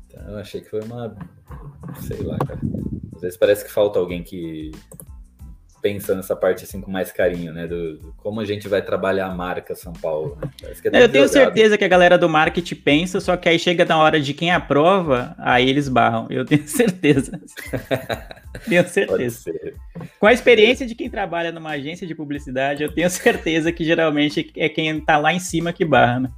Então, 0.06 0.26
eu 0.28 0.38
achei 0.38 0.60
que 0.60 0.70
foi 0.70 0.80
uma. 0.82 1.14
Sei 2.00 2.20
lá, 2.22 2.36
cara. 2.38 2.58
Às 3.14 3.20
vezes 3.20 3.36
parece 3.36 3.64
que 3.64 3.70
falta 3.70 3.98
alguém 3.98 4.24
que 4.24 4.72
pensa 5.80 6.14
nessa 6.14 6.34
parte 6.34 6.64
assim 6.64 6.80
com 6.80 6.90
mais 6.90 7.12
carinho, 7.12 7.52
né? 7.52 7.66
Do, 7.66 7.98
do 7.98 8.14
como 8.16 8.40
a 8.40 8.44
gente 8.44 8.68
vai 8.68 8.82
trabalhar 8.82 9.26
a 9.26 9.34
marca 9.34 9.74
São 9.74 9.92
Paulo. 9.92 10.38
Né? 10.40 10.50
É 10.92 11.02
eu 11.04 11.08
tenho 11.08 11.28
certeza 11.28 11.78
que 11.78 11.84
a 11.84 11.88
galera 11.88 12.18
do 12.18 12.28
marketing 12.28 12.74
pensa, 12.76 13.20
só 13.20 13.36
que 13.36 13.48
aí 13.48 13.58
chega 13.58 13.84
na 13.84 13.98
hora 13.98 14.20
de 14.20 14.34
quem 14.34 14.50
aprova, 14.50 15.34
aí 15.38 15.68
eles 15.68 15.88
barram. 15.88 16.26
Eu 16.30 16.44
tenho 16.44 16.62
certeza. 16.68 17.40
tenho 18.68 18.88
certeza. 18.88 19.50
Com 20.18 20.26
a 20.26 20.32
experiência 20.32 20.86
de 20.86 20.94
quem 20.94 21.08
trabalha 21.08 21.52
numa 21.52 21.70
agência 21.70 22.06
de 22.06 22.14
publicidade, 22.14 22.82
eu 22.82 22.92
tenho 22.92 23.08
certeza 23.10 23.72
que 23.72 23.84
geralmente 23.84 24.50
é 24.56 24.68
quem 24.68 25.00
tá 25.00 25.18
lá 25.18 25.32
em 25.32 25.40
cima 25.40 25.72
que 25.72 25.84
barra, 25.84 26.20
né? 26.20 26.30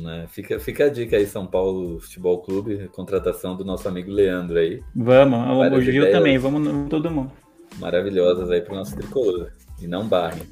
Né? 0.00 0.26
Fica, 0.28 0.58
fica 0.58 0.86
a 0.86 0.88
dica 0.88 1.16
aí, 1.16 1.26
São 1.26 1.46
Paulo 1.46 2.00
Futebol 2.00 2.38
Clube, 2.42 2.88
contratação 2.88 3.56
do 3.56 3.64
nosso 3.64 3.86
amigo 3.88 4.10
Leandro 4.10 4.58
aí. 4.58 4.82
Vamos, 4.94 5.78
o 5.78 5.80
Gil 5.80 6.10
também, 6.10 6.36
vamos 6.38 6.88
todo 6.88 7.10
mundo. 7.10 7.30
Maravilhosas 7.78 8.50
aí 8.50 8.60
para 8.60 8.72
o 8.74 8.76
nosso 8.76 8.96
tricolor. 8.96 9.52
E 9.80 9.86
não 9.86 10.08
barrem. 10.08 10.48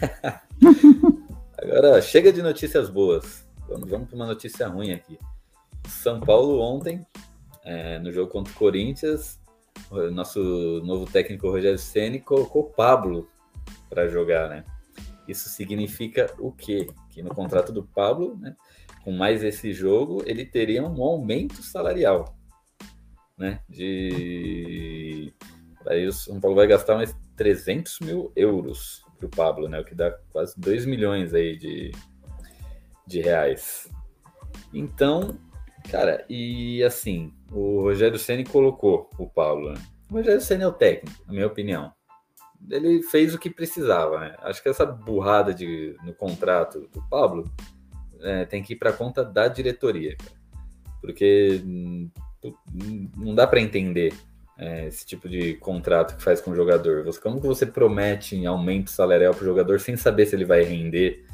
Agora, 1.58 2.00
chega 2.02 2.32
de 2.32 2.42
notícias 2.42 2.90
boas. 2.90 3.46
Vamos, 3.68 3.88
vamos 3.88 4.08
para 4.08 4.16
uma 4.16 4.26
notícia 4.26 4.68
ruim 4.68 4.92
aqui. 4.92 5.18
São 5.88 6.20
Paulo 6.20 6.60
ontem, 6.60 7.06
é, 7.64 7.98
no 7.98 8.12
jogo 8.12 8.30
contra 8.30 8.52
o 8.52 8.56
Corinthians, 8.56 9.40
o 9.90 10.10
nosso 10.10 10.40
novo 10.84 11.10
técnico 11.10 11.48
Rogério 11.48 11.78
Ceni 11.78 12.20
colocou 12.20 12.64
Pablo 12.64 13.28
para 13.88 14.08
jogar, 14.08 14.48
né? 14.48 14.64
Isso 15.26 15.48
significa 15.48 16.32
o 16.38 16.52
quê? 16.52 16.88
Que 17.10 17.22
no 17.22 17.34
contrato 17.34 17.72
do 17.72 17.82
Pablo, 17.82 18.36
né, 18.36 18.54
com 19.02 19.12
mais 19.12 19.42
esse 19.42 19.72
jogo, 19.72 20.22
ele 20.26 20.44
teria 20.44 20.82
um 20.82 21.02
aumento 21.02 21.62
salarial, 21.62 22.36
né? 23.36 23.60
De 23.68 25.32
aí 25.88 26.06
o 26.06 26.12
São 26.12 26.40
Paulo 26.40 26.56
vai 26.56 26.66
gastar 26.66 26.96
mais 26.96 27.14
300 27.36 28.00
mil 28.00 28.32
euros 28.34 29.04
para 29.18 29.26
o 29.26 29.30
Pablo, 29.30 29.68
né? 29.68 29.80
O 29.80 29.84
que 29.84 29.94
dá 29.94 30.10
quase 30.30 30.58
2 30.58 30.86
milhões 30.86 31.32
aí 31.32 31.56
de, 31.56 31.92
de 33.06 33.20
reais. 33.20 33.90
Então, 34.72 35.38
cara, 35.90 36.24
e 36.28 36.82
assim, 36.82 37.32
o 37.50 37.82
Rogério 37.82 38.18
Ceni 38.18 38.44
colocou 38.44 39.10
o 39.18 39.28
Pablo. 39.28 39.72
Né? 39.72 39.80
O 40.10 40.14
Rogério 40.14 40.40
Ceni 40.40 40.64
é 40.64 40.68
o 40.68 40.72
técnico, 40.72 41.22
na 41.26 41.32
minha 41.32 41.46
opinião. 41.46 41.92
Ele 42.70 43.02
fez 43.02 43.34
o 43.34 43.38
que 43.38 43.50
precisava, 43.50 44.18
né? 44.18 44.34
Acho 44.40 44.62
que 44.62 44.68
essa 44.68 44.84
burrada 44.84 45.54
de, 45.54 45.96
no 46.04 46.14
contrato 46.14 46.88
do 46.92 47.02
Pablo 47.08 47.44
é, 48.20 48.44
tem 48.44 48.62
que 48.62 48.72
ir 48.72 48.76
para 48.76 48.92
conta 48.92 49.24
da 49.24 49.46
diretoria, 49.46 50.16
cara. 50.16 50.36
porque 51.00 51.62
não 53.16 53.34
dá 53.34 53.46
para 53.46 53.60
entender 53.60 54.14
é, 54.58 54.86
esse 54.86 55.04
tipo 55.04 55.28
de 55.28 55.54
contrato 55.54 56.16
que 56.16 56.22
faz 56.22 56.40
com 56.40 56.50
o 56.50 56.56
jogador. 56.56 57.04
Você, 57.04 57.20
como 57.20 57.40
que 57.40 57.46
você 57.46 57.66
promete 57.66 58.44
aumento 58.46 58.90
salarial 58.90 59.34
para 59.34 59.42
o 59.42 59.46
jogador 59.46 59.80
sem 59.80 59.96
saber 59.96 60.26
se 60.26 60.34
ele 60.34 60.44
vai 60.44 60.62
render 60.62 61.24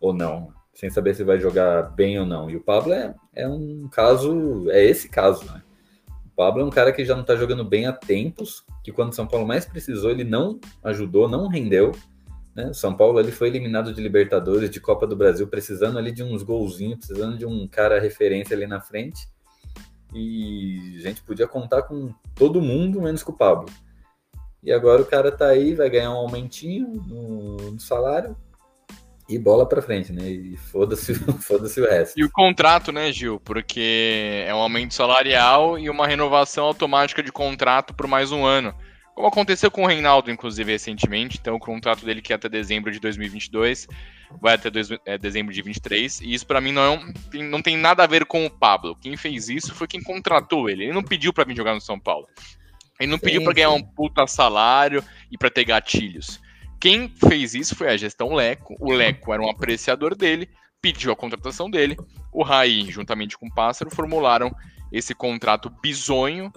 ou 0.00 0.12
não, 0.12 0.52
sem 0.74 0.90
saber 0.90 1.14
se 1.14 1.22
vai 1.22 1.38
jogar 1.38 1.82
bem 1.94 2.18
ou 2.18 2.26
não? 2.26 2.50
E 2.50 2.56
o 2.56 2.60
Pablo 2.60 2.92
é, 2.92 3.14
é 3.34 3.46
um 3.46 3.88
caso, 3.90 4.68
é 4.70 4.84
esse 4.84 5.08
caso, 5.08 5.44
né? 5.44 5.62
O 6.26 6.34
Pablo 6.34 6.62
é 6.62 6.64
um 6.64 6.70
cara 6.70 6.92
que 6.92 7.04
já 7.04 7.14
não 7.14 7.22
está 7.22 7.36
jogando 7.36 7.64
bem 7.64 7.86
há 7.86 7.92
tempos, 7.92 8.64
que 8.82 8.90
quando 8.90 9.12
o 9.12 9.14
São 9.14 9.26
Paulo 9.26 9.46
mais 9.46 9.66
precisou, 9.66 10.10
ele 10.10 10.24
não 10.24 10.58
ajudou, 10.82 11.28
não 11.28 11.46
rendeu. 11.46 11.92
Né? 12.54 12.72
São 12.72 12.94
Paulo 12.96 13.20
ele 13.20 13.30
foi 13.30 13.48
eliminado 13.48 13.92
de 13.92 14.00
Libertadores, 14.00 14.70
de 14.70 14.80
Copa 14.80 15.06
do 15.06 15.14
Brasil, 15.14 15.46
precisando 15.46 15.98
ali 15.98 16.10
de 16.10 16.22
uns 16.22 16.42
golzinhos, 16.42 16.98
precisando 16.98 17.36
de 17.36 17.46
um 17.46 17.68
cara 17.68 18.00
referência 18.00 18.56
ali 18.56 18.66
na 18.66 18.80
frente 18.80 19.28
e 20.14 20.96
a 20.98 21.08
gente 21.08 21.22
podia 21.22 21.46
contar 21.46 21.82
com 21.82 22.12
todo 22.34 22.60
mundo, 22.60 23.00
menos 23.00 23.22
com 23.22 23.32
o 23.32 23.36
Pablo. 23.36 23.68
E 24.62 24.72
agora 24.72 25.02
o 25.02 25.06
cara 25.06 25.32
tá 25.32 25.46
aí, 25.46 25.74
vai 25.74 25.90
ganhar 25.90 26.10
um 26.10 26.18
aumentinho 26.18 26.88
no, 27.06 27.56
no 27.72 27.80
salário 27.80 28.36
e 29.28 29.38
bola 29.38 29.66
para 29.66 29.82
frente, 29.82 30.12
né? 30.12 30.28
E 30.28 30.56
foda-se 30.56 31.14
foda 31.40 31.66
o 31.66 31.84
resto. 31.84 32.18
E 32.18 32.24
o 32.24 32.30
contrato, 32.30 32.92
né, 32.92 33.10
Gil? 33.10 33.40
Porque 33.40 34.44
é 34.46 34.54
um 34.54 34.58
aumento 34.58 34.94
salarial 34.94 35.78
e 35.78 35.88
uma 35.88 36.06
renovação 36.06 36.64
automática 36.66 37.22
de 37.22 37.32
contrato 37.32 37.94
por 37.94 38.06
mais 38.06 38.30
um 38.30 38.44
ano. 38.44 38.74
Como 39.14 39.28
aconteceu 39.28 39.70
com 39.70 39.82
o 39.82 39.86
Reinaldo, 39.86 40.30
inclusive, 40.30 40.72
recentemente. 40.72 41.38
Então, 41.38 41.54
o 41.54 41.60
contrato 41.60 42.04
dele 42.04 42.22
que 42.22 42.32
é 42.32 42.36
até 42.36 42.48
dezembro 42.48 42.90
de 42.90 42.98
2022 42.98 43.86
vai 44.40 44.54
até 44.54 44.70
dois, 44.70 44.88
é, 45.04 45.18
dezembro 45.18 45.52
de 45.52 45.60
23. 45.60 46.20
E 46.22 46.32
isso, 46.32 46.46
para 46.46 46.60
mim, 46.60 46.72
não, 46.72 46.82
é 46.82 46.90
um, 46.90 47.12
tem, 47.30 47.42
não 47.42 47.60
tem 47.60 47.76
nada 47.76 48.02
a 48.02 48.06
ver 48.06 48.24
com 48.24 48.46
o 48.46 48.50
Pablo. 48.50 48.96
Quem 48.96 49.16
fez 49.16 49.48
isso 49.48 49.74
foi 49.74 49.86
quem 49.86 50.02
contratou 50.02 50.68
ele. 50.68 50.84
Ele 50.84 50.92
não 50.92 51.02
pediu 51.02 51.32
para 51.32 51.44
vir 51.44 51.56
jogar 51.56 51.74
no 51.74 51.80
São 51.80 52.00
Paulo. 52.00 52.26
Ele 52.98 53.10
não 53.10 53.18
sim, 53.18 53.24
pediu 53.24 53.44
para 53.44 53.52
ganhar 53.52 53.70
um 53.70 53.82
puta 53.82 54.26
salário 54.26 55.04
e 55.30 55.36
para 55.36 55.50
ter 55.50 55.64
gatilhos. 55.64 56.40
Quem 56.80 57.08
fez 57.08 57.54
isso 57.54 57.76
foi 57.76 57.88
a 57.88 57.96
gestão 57.96 58.34
Leco. 58.34 58.76
O 58.80 58.92
Leco 58.92 59.32
era 59.32 59.42
um 59.42 59.50
apreciador 59.50 60.16
dele, 60.16 60.48
pediu 60.80 61.12
a 61.12 61.16
contratação 61.16 61.70
dele. 61.70 61.96
O 62.32 62.42
Raí, 62.42 62.90
juntamente 62.90 63.36
com 63.36 63.46
o 63.46 63.54
Pássaro, 63.54 63.90
formularam 63.90 64.54
esse 64.90 65.14
contrato 65.14 65.70
bizonho 65.82 66.52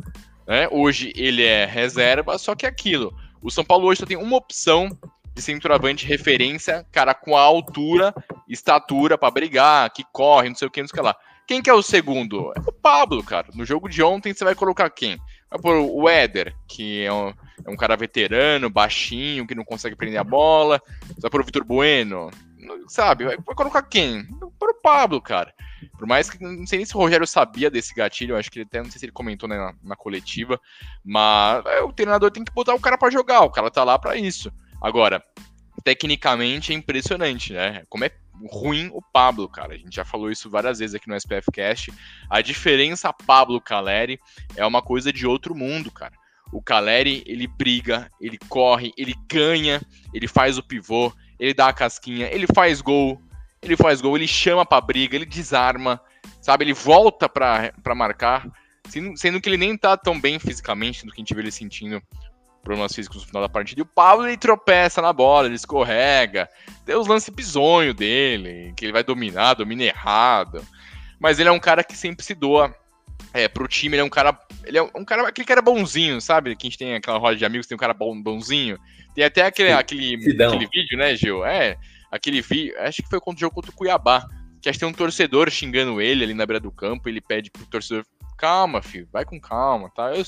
né? 0.48 0.68
Hoje 0.72 1.12
ele 1.16 1.44
é 1.44 1.66
reserva, 1.66 2.38
só 2.38 2.56
que 2.56 2.66
é 2.66 2.70
aquilo. 2.70 3.14
O 3.42 3.52
São 3.52 3.64
Paulo 3.64 3.88
hoje 3.88 4.00
só 4.00 4.06
tem 4.06 4.18
uma 4.18 4.38
opção 4.38 4.90
de 5.34 5.42
centroavante 5.42 6.06
referência, 6.06 6.86
cara 6.92 7.14
com 7.14 7.36
a 7.36 7.42
altura, 7.42 8.14
estatura 8.48 9.18
para 9.18 9.32
brigar, 9.32 9.92
que 9.92 10.04
corre, 10.12 10.50
não 10.50 10.56
sei 10.56 10.68
o 10.68 10.72
que, 10.72 10.82
não 10.82 10.88
sei 10.88 10.94
o 10.94 11.02
que 11.02 11.08
lá. 11.08 11.16
Quem 11.48 11.62
que 11.62 11.70
é 11.70 11.74
o 11.74 11.84
segundo? 11.84 12.52
É 12.56 12.60
o 12.60 12.72
Pablo, 12.72 13.22
cara. 13.24 13.48
No 13.54 13.66
jogo 13.66 13.88
de 13.88 14.02
ontem 14.02 14.34
você 14.34 14.44
vai 14.44 14.56
colocar 14.56 14.90
quem? 14.90 15.18
Vai 15.50 15.60
pôr 15.60 15.76
o 15.78 16.10
Éder, 16.10 16.56
que 16.68 17.04
é 17.04 17.14
um, 17.14 17.34
é 17.64 17.70
um 17.70 17.76
cara 17.76 17.96
veterano, 17.96 18.70
baixinho, 18.70 19.46
que 19.46 19.54
não 19.54 19.64
consegue 19.64 19.96
prender 19.96 20.20
a 20.20 20.24
bola. 20.24 20.82
Você 21.08 21.22
vai 21.22 21.30
pôr 21.30 21.42
o 21.42 21.44
Vitor 21.44 21.64
Bueno, 21.64 22.32
sabe? 22.88 23.26
Vai 23.26 23.38
colocar 23.38 23.84
quem? 23.84 24.26
Pablo, 24.86 25.20
cara. 25.20 25.52
Por 25.98 26.08
mais 26.08 26.30
que 26.30 26.40
não 26.40 26.68
sei 26.68 26.78
nem 26.78 26.86
se 26.86 26.96
o 26.96 27.00
Rogério 27.00 27.26
sabia 27.26 27.72
desse 27.72 27.96
gatilho, 27.96 28.38
acho 28.38 28.52
que 28.52 28.60
ele 28.60 28.68
até 28.68 28.84
não 28.84 28.92
sei 28.92 29.00
se 29.00 29.06
ele 29.06 29.12
comentou 29.12 29.50
né, 29.50 29.58
na, 29.58 29.74
na, 29.82 29.96
coletiva, 29.96 30.62
mas 31.04 31.66
é, 31.66 31.82
o 31.82 31.92
treinador 31.92 32.30
tem 32.30 32.46
que 32.46 32.54
botar 32.54 32.76
o 32.76 32.80
cara 32.80 32.96
para 32.96 33.12
jogar, 33.12 33.42
o 33.42 33.50
cara 33.50 33.72
tá 33.72 33.84
lá 33.84 33.98
para 33.98 34.16
isso. 34.16 34.54
Agora, 34.80 35.24
tecnicamente 35.84 36.72
é 36.72 36.76
impressionante, 36.76 37.52
né? 37.52 37.82
Como 37.90 38.06
é 38.06 38.12
ruim 38.52 38.92
o 38.94 39.02
Pablo, 39.02 39.50
cara. 39.50 39.74
A 39.74 39.78
gente 39.78 39.96
já 39.96 40.06
falou 40.06 40.30
isso 40.30 40.52
várias 40.52 40.78
vezes 40.78 40.96
aqui 40.96 41.10
no 41.10 41.16
SPF 41.16 41.52
Cast. 41.52 41.92
A 42.30 42.40
diferença 42.42 43.12
Pablo 43.12 43.60
Caleri 43.60 44.20
é 44.56 44.64
uma 44.68 44.84
coisa 44.84 45.12
de 45.12 45.26
outro 45.26 45.56
mundo, 45.56 45.90
cara. 45.90 46.14
O 46.52 46.62
Caleri, 46.62 47.24
ele 47.26 47.48
briga, 47.48 48.12
ele 48.22 48.38
corre, 48.48 48.94
ele 48.96 49.16
ganha, 49.28 49.82
ele 50.14 50.28
faz 50.28 50.60
o 50.60 50.64
pivô, 50.64 51.12
ele 51.40 51.56
dá 51.56 51.70
a 51.70 51.74
casquinha, 51.74 52.28
ele 52.32 52.46
faz 52.54 52.82
gol, 52.82 53.20
ele 53.68 53.78
faz 53.78 54.02
gol, 54.02 54.16
ele 54.16 54.28
chama 54.28 54.66
pra 54.66 54.82
briga, 54.82 55.16
ele 55.16 55.26
desarma, 55.26 56.00
sabe? 56.42 56.64
Ele 56.64 56.74
volta 56.74 57.28
pra, 57.28 57.72
pra 57.84 57.96
marcar, 57.96 58.48
sendo 59.16 59.42
que 59.42 59.50
ele 59.50 59.58
nem 59.58 59.78
tá 59.78 59.98
tão 59.98 60.20
bem 60.20 60.40
fisicamente 60.40 61.06
do 61.06 61.12
que 61.12 61.20
a 61.20 61.22
gente 61.22 61.34
vê 61.34 61.42
ele 61.42 61.52
sentindo 61.52 62.02
problemas 62.66 62.94
físicos 62.94 63.22
no 63.22 63.28
final 63.28 63.44
da 63.44 63.50
partida. 63.50 63.80
E 63.80 63.84
o 63.84 63.86
Pablo 63.86 64.28
ele 64.28 64.38
tropeça 64.38 65.02
na 65.02 65.14
bola, 65.14 65.48
ele 65.48 65.56
escorrega. 65.56 66.50
Tem 66.86 66.96
os 66.96 67.08
lances 67.08 67.30
bizonho 67.30 67.94
dele, 67.94 68.74
que 68.76 68.86
ele 68.86 68.92
vai 68.92 69.04
dominar, 69.04 69.54
domina 69.54 69.84
errado. 69.84 70.66
Mas 71.20 71.40
ele 71.40 71.48
é 71.48 71.52
um 71.52 71.60
cara 71.60 71.84
que 71.84 71.96
sempre 71.96 72.26
se 72.26 72.34
doa 72.34 72.76
é, 73.34 73.48
pro 73.48 73.68
time, 73.68 73.96
ele 73.96 74.02
é 74.02 74.04
um 74.04 74.10
cara. 74.10 74.38
Ele 74.64 74.78
é 74.78 74.82
um 74.82 75.06
cara, 75.06 75.28
aquele 75.28 75.48
cara 75.48 75.62
bonzinho, 75.62 76.20
sabe? 76.20 76.56
Que 76.56 76.66
a 76.66 76.70
gente 76.70 76.78
tem 76.78 76.96
aquela 76.96 77.20
roda 77.20 77.36
de 77.36 77.46
amigos, 77.46 77.68
tem 77.68 77.76
um 77.76 77.80
cara 77.80 77.94
bonzinho. 77.94 78.80
Tem 79.14 79.24
até 79.24 79.44
aquele, 79.44 79.72
aquele, 79.72 80.16
aquele 80.16 80.68
vídeo, 80.74 80.98
né, 80.98 81.16
Gil? 81.16 81.46
É, 81.46 81.78
aquele 82.16 82.42
vídeo, 82.42 82.76
acho 82.80 83.04
que 83.04 83.10
foi 83.10 83.20
contra 83.20 83.38
o 83.38 83.42
jogo 83.42 83.56
contra 83.56 83.72
o 83.72 83.74
Cuiabá, 83.74 84.28
que 84.62 84.70
acho 84.70 84.80
que 84.80 84.86
tem 84.86 84.90
um 84.90 84.94
torcedor 84.94 85.50
xingando 85.50 86.02
ele 86.02 86.24
ali 86.24 86.34
na 86.34 86.46
beira 86.46 86.60
do 86.60 86.72
campo, 86.72 87.08
ele 87.08 87.22
pede 87.22 87.52
pro 87.52 87.66
torcedor, 87.66 88.06
calma, 88.38 88.82
filho, 88.82 89.08
vai 89.12 89.26
com 89.26 89.40
calma, 89.40 89.90
tá? 89.94 90.16
Eu, 90.16 90.24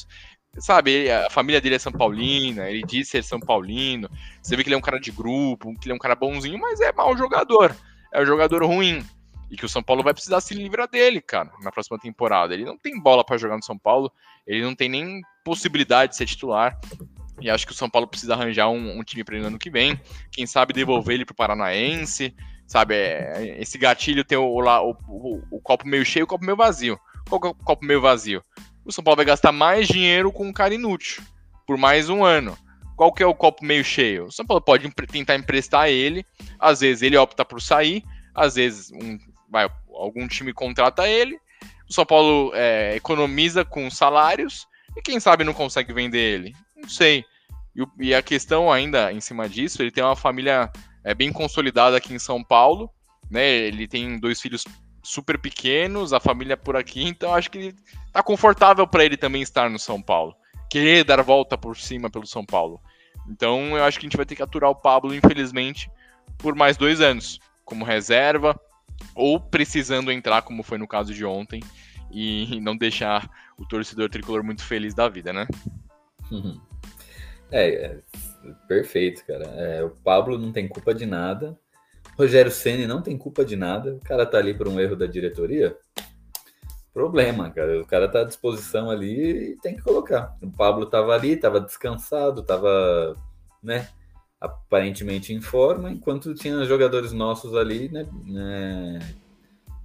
sabe, 0.60 1.10
a 1.12 1.30
família 1.30 1.62
dele 1.62 1.76
é 1.76 1.80
São 1.80 1.92
Paulina, 1.92 2.70
ele 2.70 2.84
diz 2.84 3.10
ser 3.10 3.24
São 3.24 3.40
Paulino, 3.40 4.10
você 4.42 4.56
vê 4.56 4.64
que 4.64 4.70
ele 4.70 4.76
é 4.76 4.78
um 4.78 4.82
cara 4.82 5.00
de 5.00 5.12
grupo, 5.12 5.74
que 5.80 5.88
ele 5.88 5.94
é 5.94 5.96
um 5.96 6.00
cara 6.00 6.16
bonzinho, 6.16 6.60
mas 6.60 6.80
é 6.82 6.92
mau 6.92 7.16
jogador, 7.18 7.76
é 8.14 8.22
um 8.22 8.26
jogador 8.26 8.64
ruim, 8.64 9.04
e 9.50 9.56
que 9.56 9.66
o 9.66 9.70
São 9.70 9.82
Paulo 9.82 10.04
vai 10.04 10.14
precisar 10.14 10.42
se 10.42 10.54
livrar 10.54 10.90
dele, 10.90 11.22
cara, 11.22 11.52
na 11.62 11.72
próxima 11.72 11.98
temporada. 11.98 12.54
Ele 12.54 12.66
não 12.66 12.78
tem 12.78 13.00
bola 13.00 13.24
para 13.24 13.38
jogar 13.38 13.56
no 13.56 13.64
São 13.64 13.78
Paulo, 13.78 14.12
ele 14.46 14.62
não 14.62 14.76
tem 14.76 14.90
nem 14.90 15.22
possibilidade 15.44 16.12
de 16.12 16.18
ser 16.18 16.26
titular. 16.26 16.78
E 17.40 17.50
acho 17.50 17.66
que 17.66 17.72
o 17.72 17.76
São 17.76 17.90
Paulo 17.90 18.08
precisa 18.08 18.34
arranjar 18.34 18.70
um, 18.70 19.00
um 19.00 19.04
time 19.04 19.24
para 19.24 19.36
ele 19.36 19.44
no 19.44 19.50
ano 19.50 19.60
que 19.60 19.70
vem. 19.70 20.00
Quem 20.32 20.46
sabe 20.48 20.74
devolver 20.74 21.16
ele 21.16 21.26
para 21.26 21.34
o 21.34 21.36
Paranaense. 21.36 22.36
Sabe, 22.66 22.96
é, 22.96 23.58
esse 23.62 23.78
gatilho 23.78 24.26
tem 24.26 24.38
o, 24.38 24.44
o, 24.44 24.92
o, 25.08 25.44
o, 25.52 25.62
copo 25.62 25.88
meio 25.88 26.04
cheio 26.04 26.24
e 26.24 26.26
o 26.26 26.28
copo 26.28 26.44
meio 26.44 26.58
vazio. 26.58 27.00
Qual 27.30 27.40
é 27.46 27.48
o 27.48 27.54
copo 27.54 27.86
meio 27.86 28.02
vazio? 28.02 28.44
O 28.84 28.92
São 28.92 29.04
Paulo 29.04 29.16
vai 29.16 29.26
gastar 29.26 29.52
mais 29.52 29.88
dinheiro 29.88 30.32
com 30.32 30.46
um 30.46 30.54
cara 30.54 30.74
inútil 30.74 31.24
por 31.66 31.78
mais 31.78 32.10
um 32.10 32.26
ano. 32.26 32.58
Qual 32.96 33.14
que 33.14 33.22
é 33.22 33.26
o 33.26 33.36
copo 33.36 33.64
meio 33.64 33.84
cheio? 33.84 34.26
O 34.26 34.32
São 34.32 34.46
Paulo 34.46 34.62
pode 34.62 34.90
tentar 35.12 35.36
emprestar 35.36 35.88
ele. 35.88 36.26
Às 36.60 36.80
vezes 36.80 37.04
ele 37.04 37.16
opta 37.16 37.46
por 37.46 37.62
sair. 37.62 38.04
Às 38.34 38.56
vezes 38.56 38.92
um, 38.92 39.18
vai, 39.50 39.70
algum 39.94 40.28
time 40.28 40.52
contrata 40.52 41.08
ele. 41.08 41.38
O 41.90 41.94
São 41.94 42.06
Paulo 42.06 42.52
é, 42.56 42.96
economiza 42.96 43.64
com 43.64 43.90
salários. 43.90 44.66
E 44.96 45.02
quem 45.02 45.20
sabe 45.20 45.44
não 45.44 45.54
consegue 45.54 45.94
vender 45.94 46.18
ele. 46.18 46.56
Não 46.78 46.88
sei. 46.90 47.26
E, 47.76 48.08
e, 48.08 48.16
a 48.16 48.22
questão 48.22 48.72
ainda 48.72 49.12
em 49.12 49.20
cima 49.20 49.50
disso, 49.50 49.82
ele 49.82 49.92
tem 49.92 50.04
uma 50.04 50.16
família 50.16 50.72
é, 51.04 51.14
bem 51.14 51.32
consolidada 51.32 51.98
aqui 51.98 52.14
em 52.14 52.20
São 52.20 52.44
Paulo, 52.44 52.90
né? 53.30 53.48
Ele 53.48 53.88
tem 53.88 54.20
dois 54.20 54.40
filhos 54.42 54.64
super 55.04 55.40
pequenos, 55.40 56.12
a 56.12 56.20
família 56.20 56.58
por 56.58 56.76
aqui, 56.76 57.04
então 57.08 57.34
acho 57.34 57.50
que 57.50 57.74
tá 58.12 58.22
confortável 58.22 58.86
para 58.86 59.06
ele 59.06 59.16
também 59.16 59.42
estar 59.42 59.70
no 59.70 59.80
São 59.80 60.02
Paulo. 60.02 60.36
Querer 60.70 61.04
dar 61.04 61.22
volta 61.22 61.58
por 61.58 61.78
cima 61.78 62.10
pelo 62.10 62.28
São 62.28 62.46
Paulo. 62.46 62.82
Então 63.30 63.78
eu 63.78 63.84
acho 63.84 64.00
que 64.00 64.06
a 64.06 64.08
gente 64.10 64.18
vai 64.18 64.26
ter 64.26 64.36
que 64.36 64.44
aturar 64.44 64.70
o 64.70 64.76
Pablo, 64.76 65.14
infelizmente, 65.14 65.90
por 66.38 66.56
mais 66.56 66.78
dois 66.78 67.00
anos, 67.00 67.40
como 67.64 67.86
reserva, 67.86 68.60
ou 69.16 69.40
precisando 69.40 70.12
entrar, 70.12 70.42
como 70.42 70.64
foi 70.64 70.78
no 70.78 70.88
caso 70.88 71.14
de 71.14 71.24
ontem, 71.26 71.62
e 72.12 72.60
não 72.62 72.76
deixar 72.76 73.30
o 73.58 73.66
torcedor 73.66 74.10
tricolor 74.10 74.44
muito 74.44 74.64
feliz 74.64 74.94
da 74.94 75.08
vida, 75.08 75.32
né? 75.32 75.48
É, 77.52 77.70
é, 77.70 78.00
perfeito, 78.68 79.26
cara. 79.26 79.46
É, 79.46 79.84
o 79.84 79.90
Pablo 79.90 80.38
não 80.38 80.52
tem 80.52 80.68
culpa 80.68 80.94
de 80.94 81.06
nada. 81.06 81.58
Rogério 82.18 82.52
Ceni 82.52 82.88
não 82.88 83.02
tem 83.02 83.18
culpa 83.18 83.46
de 83.46 83.56
nada. 83.56 83.96
O 83.96 84.00
cara 84.00 84.26
tá 84.26 84.38
ali 84.38 84.54
por 84.54 84.68
um 84.68 84.80
erro 84.80 84.96
da 84.96 85.06
diretoria. 85.06 85.78
Problema, 86.94 87.52
cara. 87.52 87.80
O 87.80 87.86
cara 87.86 88.08
tá 88.10 88.22
à 88.22 88.24
disposição 88.24 88.90
ali 88.90 89.52
e 89.52 89.58
tem 89.62 89.76
que 89.76 89.84
colocar. 89.84 90.36
O 90.42 90.50
Pablo 90.52 90.86
tava 90.88 91.14
ali, 91.14 91.38
tava 91.38 91.62
descansado, 91.62 92.44
tava, 92.44 93.16
né, 93.62 93.88
aparentemente 94.42 95.32
em 95.32 95.42
forma, 95.42 95.92
enquanto 95.92 96.34
tinha 96.34 96.64
jogadores 96.66 97.12
nossos 97.12 97.56
ali, 97.56 97.90
né, 97.90 98.08
né 98.26 99.00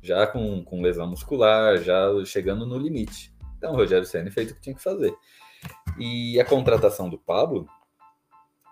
já 0.02 0.26
com, 0.26 0.64
com 0.64 0.82
lesão 0.82 1.06
muscular, 1.06 1.78
já 1.78 2.08
chegando 2.24 2.66
no 2.66 2.78
limite. 2.78 3.32
Então 3.58 3.72
o 3.72 3.76
Rogério 3.76 4.06
Ceni 4.06 4.30
fez 4.30 4.50
o 4.50 4.54
que 4.54 4.60
tinha 4.62 4.74
que 4.74 4.82
fazer. 4.82 5.14
E 5.98 6.40
a 6.40 6.44
contratação 6.44 7.08
do 7.08 7.18
Pablo, 7.18 7.66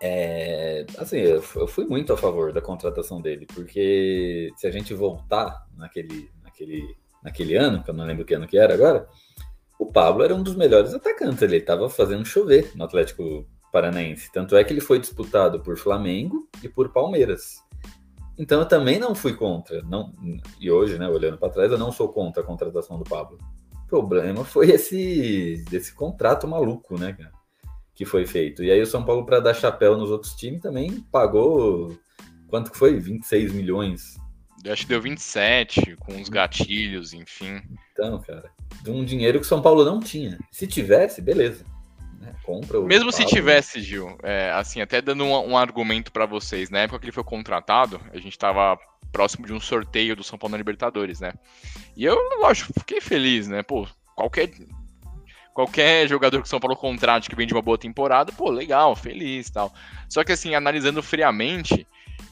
é, 0.01 0.85
assim, 0.97 1.17
eu, 1.17 1.41
fui 1.41 1.85
muito 1.85 2.11
a 2.11 2.17
favor 2.17 2.51
da 2.51 2.61
contratação 2.61 3.21
dele, 3.21 3.45
porque 3.53 4.49
se 4.55 4.67
a 4.67 4.71
gente 4.71 4.93
voltar 4.93 5.65
naquele, 5.77 6.29
naquele, 6.43 6.97
naquele 7.23 7.55
ano, 7.55 7.83
que 7.83 7.89
eu 7.89 7.93
não 7.93 8.05
lembro 8.05 8.25
que 8.25 8.33
ano 8.33 8.47
que 8.47 8.57
era 8.57 8.73
agora, 8.73 9.07
o 9.79 9.85
Pablo 9.85 10.23
era 10.23 10.33
um 10.33 10.41
dos 10.43 10.55
melhores 10.55 10.93
atacantes, 10.93 11.41
ele 11.41 11.57
estava 11.57 11.89
fazendo 11.89 12.25
chover 12.25 12.71
no 12.75 12.83
Atlético 12.83 13.47
Paranaense. 13.71 14.31
Tanto 14.31 14.55
é 14.55 14.63
que 14.63 14.73
ele 14.73 14.81
foi 14.81 14.99
disputado 14.99 15.61
por 15.61 15.77
Flamengo 15.77 16.47
e 16.63 16.67
por 16.67 16.91
Palmeiras. 16.91 17.57
Então 18.37 18.59
eu 18.59 18.67
também 18.67 18.99
não 18.99 19.13
fui 19.13 19.35
contra, 19.35 19.83
não, 19.83 20.13
e 20.59 20.71
hoje, 20.71 20.97
né, 20.97 21.07
olhando 21.07 21.37
para 21.37 21.49
trás, 21.51 21.71
eu 21.71 21.77
não 21.77 21.91
sou 21.91 22.09
contra 22.09 22.41
a 22.41 22.45
contratação 22.45 22.97
do 22.97 23.03
Pablo 23.03 23.37
problema 23.91 24.45
foi 24.45 24.71
esse, 24.71 25.65
esse 25.71 25.93
contrato 25.93 26.47
maluco, 26.47 26.97
né, 26.97 27.11
cara? 27.11 27.31
Que 27.93 28.05
foi 28.05 28.25
feito. 28.25 28.63
E 28.63 28.71
aí 28.71 28.81
o 28.81 28.87
São 28.87 29.03
Paulo, 29.03 29.25
para 29.25 29.41
dar 29.41 29.53
chapéu 29.53 29.97
nos 29.97 30.09
outros 30.09 30.33
times, 30.33 30.61
também 30.61 31.01
pagou. 31.11 31.95
Quanto 32.47 32.71
que 32.71 32.77
foi? 32.77 32.97
26 32.97 33.53
milhões. 33.53 34.15
Eu 34.63 34.71
acho 34.71 34.83
que 34.83 34.89
deu 34.89 35.01
27, 35.01 35.95
com 35.97 36.19
os 36.21 36.29
gatilhos, 36.29 37.13
enfim. 37.13 37.61
Então, 37.91 38.21
cara, 38.21 38.49
de 38.81 38.91
um 38.91 39.03
dinheiro 39.03 39.39
que 39.39 39.45
o 39.45 39.47
São 39.47 39.61
Paulo 39.61 39.83
não 39.83 39.99
tinha. 39.99 40.37
Se 40.51 40.65
tivesse, 40.67 41.21
beleza. 41.21 41.65
Né? 42.21 42.35
Compra 42.43 42.79
o 42.79 42.85
Mesmo 42.85 43.11
se 43.11 43.23
Paulo. 43.23 43.33
tivesse, 43.33 43.81
Gil, 43.81 44.15
é, 44.21 44.51
assim, 44.51 44.79
até 44.79 45.01
dando 45.01 45.23
um, 45.23 45.51
um 45.51 45.57
argumento 45.57 46.11
para 46.11 46.27
vocês, 46.27 46.69
na 46.69 46.79
época 46.79 46.99
que 46.99 47.05
ele 47.05 47.11
foi 47.11 47.23
contratado, 47.23 47.99
a 48.13 48.17
gente 48.19 48.37
tava 48.37 48.77
próximo 49.11 49.47
de 49.47 49.53
um 49.53 49.59
sorteio 49.59 50.15
do 50.15 50.23
São 50.23 50.37
Paulo 50.37 50.51
na 50.51 50.57
Libertadores, 50.57 51.19
né? 51.19 51.33
E 51.97 52.05
eu, 52.05 52.15
lógico, 52.39 52.73
fiquei 52.77 53.01
feliz, 53.01 53.47
né? 53.47 53.63
Pô, 53.63 53.87
qualquer 54.15 54.51
qualquer 55.53 56.07
jogador 56.07 56.39
que 56.39 56.47
o 56.47 56.49
São 56.49 56.59
Paulo 56.59 56.77
contrate 56.77 57.29
que 57.29 57.35
vem 57.35 57.47
de 57.47 57.53
uma 57.53 57.61
boa 57.61 57.77
temporada, 57.77 58.31
pô, 58.31 58.49
legal, 58.49 58.95
feliz 58.95 59.49
tal. 59.49 59.73
Só 60.07 60.23
que 60.23 60.31
assim, 60.31 60.55
analisando 60.55 61.03
friamente, 61.03 61.85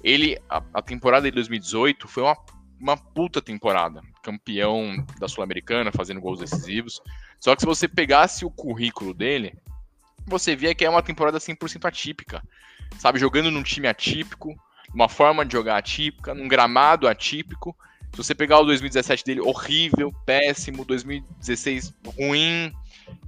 ele, 0.03 0.37
a, 0.47 0.61
a 0.75 0.81
temporada 0.81 1.29
de 1.29 1.35
2018 1.35 2.07
foi 2.07 2.23
uma, 2.23 2.37
uma 2.79 2.95
puta 2.95 3.41
temporada. 3.41 4.01
Campeão 4.23 5.03
da 5.19 5.27
Sul-Americana, 5.27 5.91
fazendo 5.91 6.21
gols 6.21 6.39
decisivos. 6.39 7.01
Só 7.39 7.55
que 7.55 7.61
se 7.61 7.65
você 7.65 7.87
pegasse 7.87 8.45
o 8.45 8.51
currículo 8.51 9.13
dele, 9.13 9.57
você 10.25 10.55
via 10.55 10.73
que 10.75 10.85
é 10.85 10.89
uma 10.89 11.01
temporada 11.01 11.37
100% 11.37 11.85
atípica. 11.85 12.41
Sabe, 12.97 13.19
jogando 13.19 13.51
num 13.51 13.63
time 13.63 13.87
atípico, 13.87 14.55
uma 14.93 15.07
forma 15.07 15.45
de 15.45 15.53
jogar 15.53 15.77
atípica, 15.77 16.33
num 16.33 16.47
gramado 16.47 17.07
atípico. 17.07 17.75
Se 18.11 18.17
você 18.17 18.33
pegar 18.33 18.59
o 18.59 18.65
2017 18.65 19.23
dele, 19.23 19.41
horrível, 19.41 20.11
péssimo, 20.25 20.83
2016 20.83 21.93
ruim, 22.17 22.73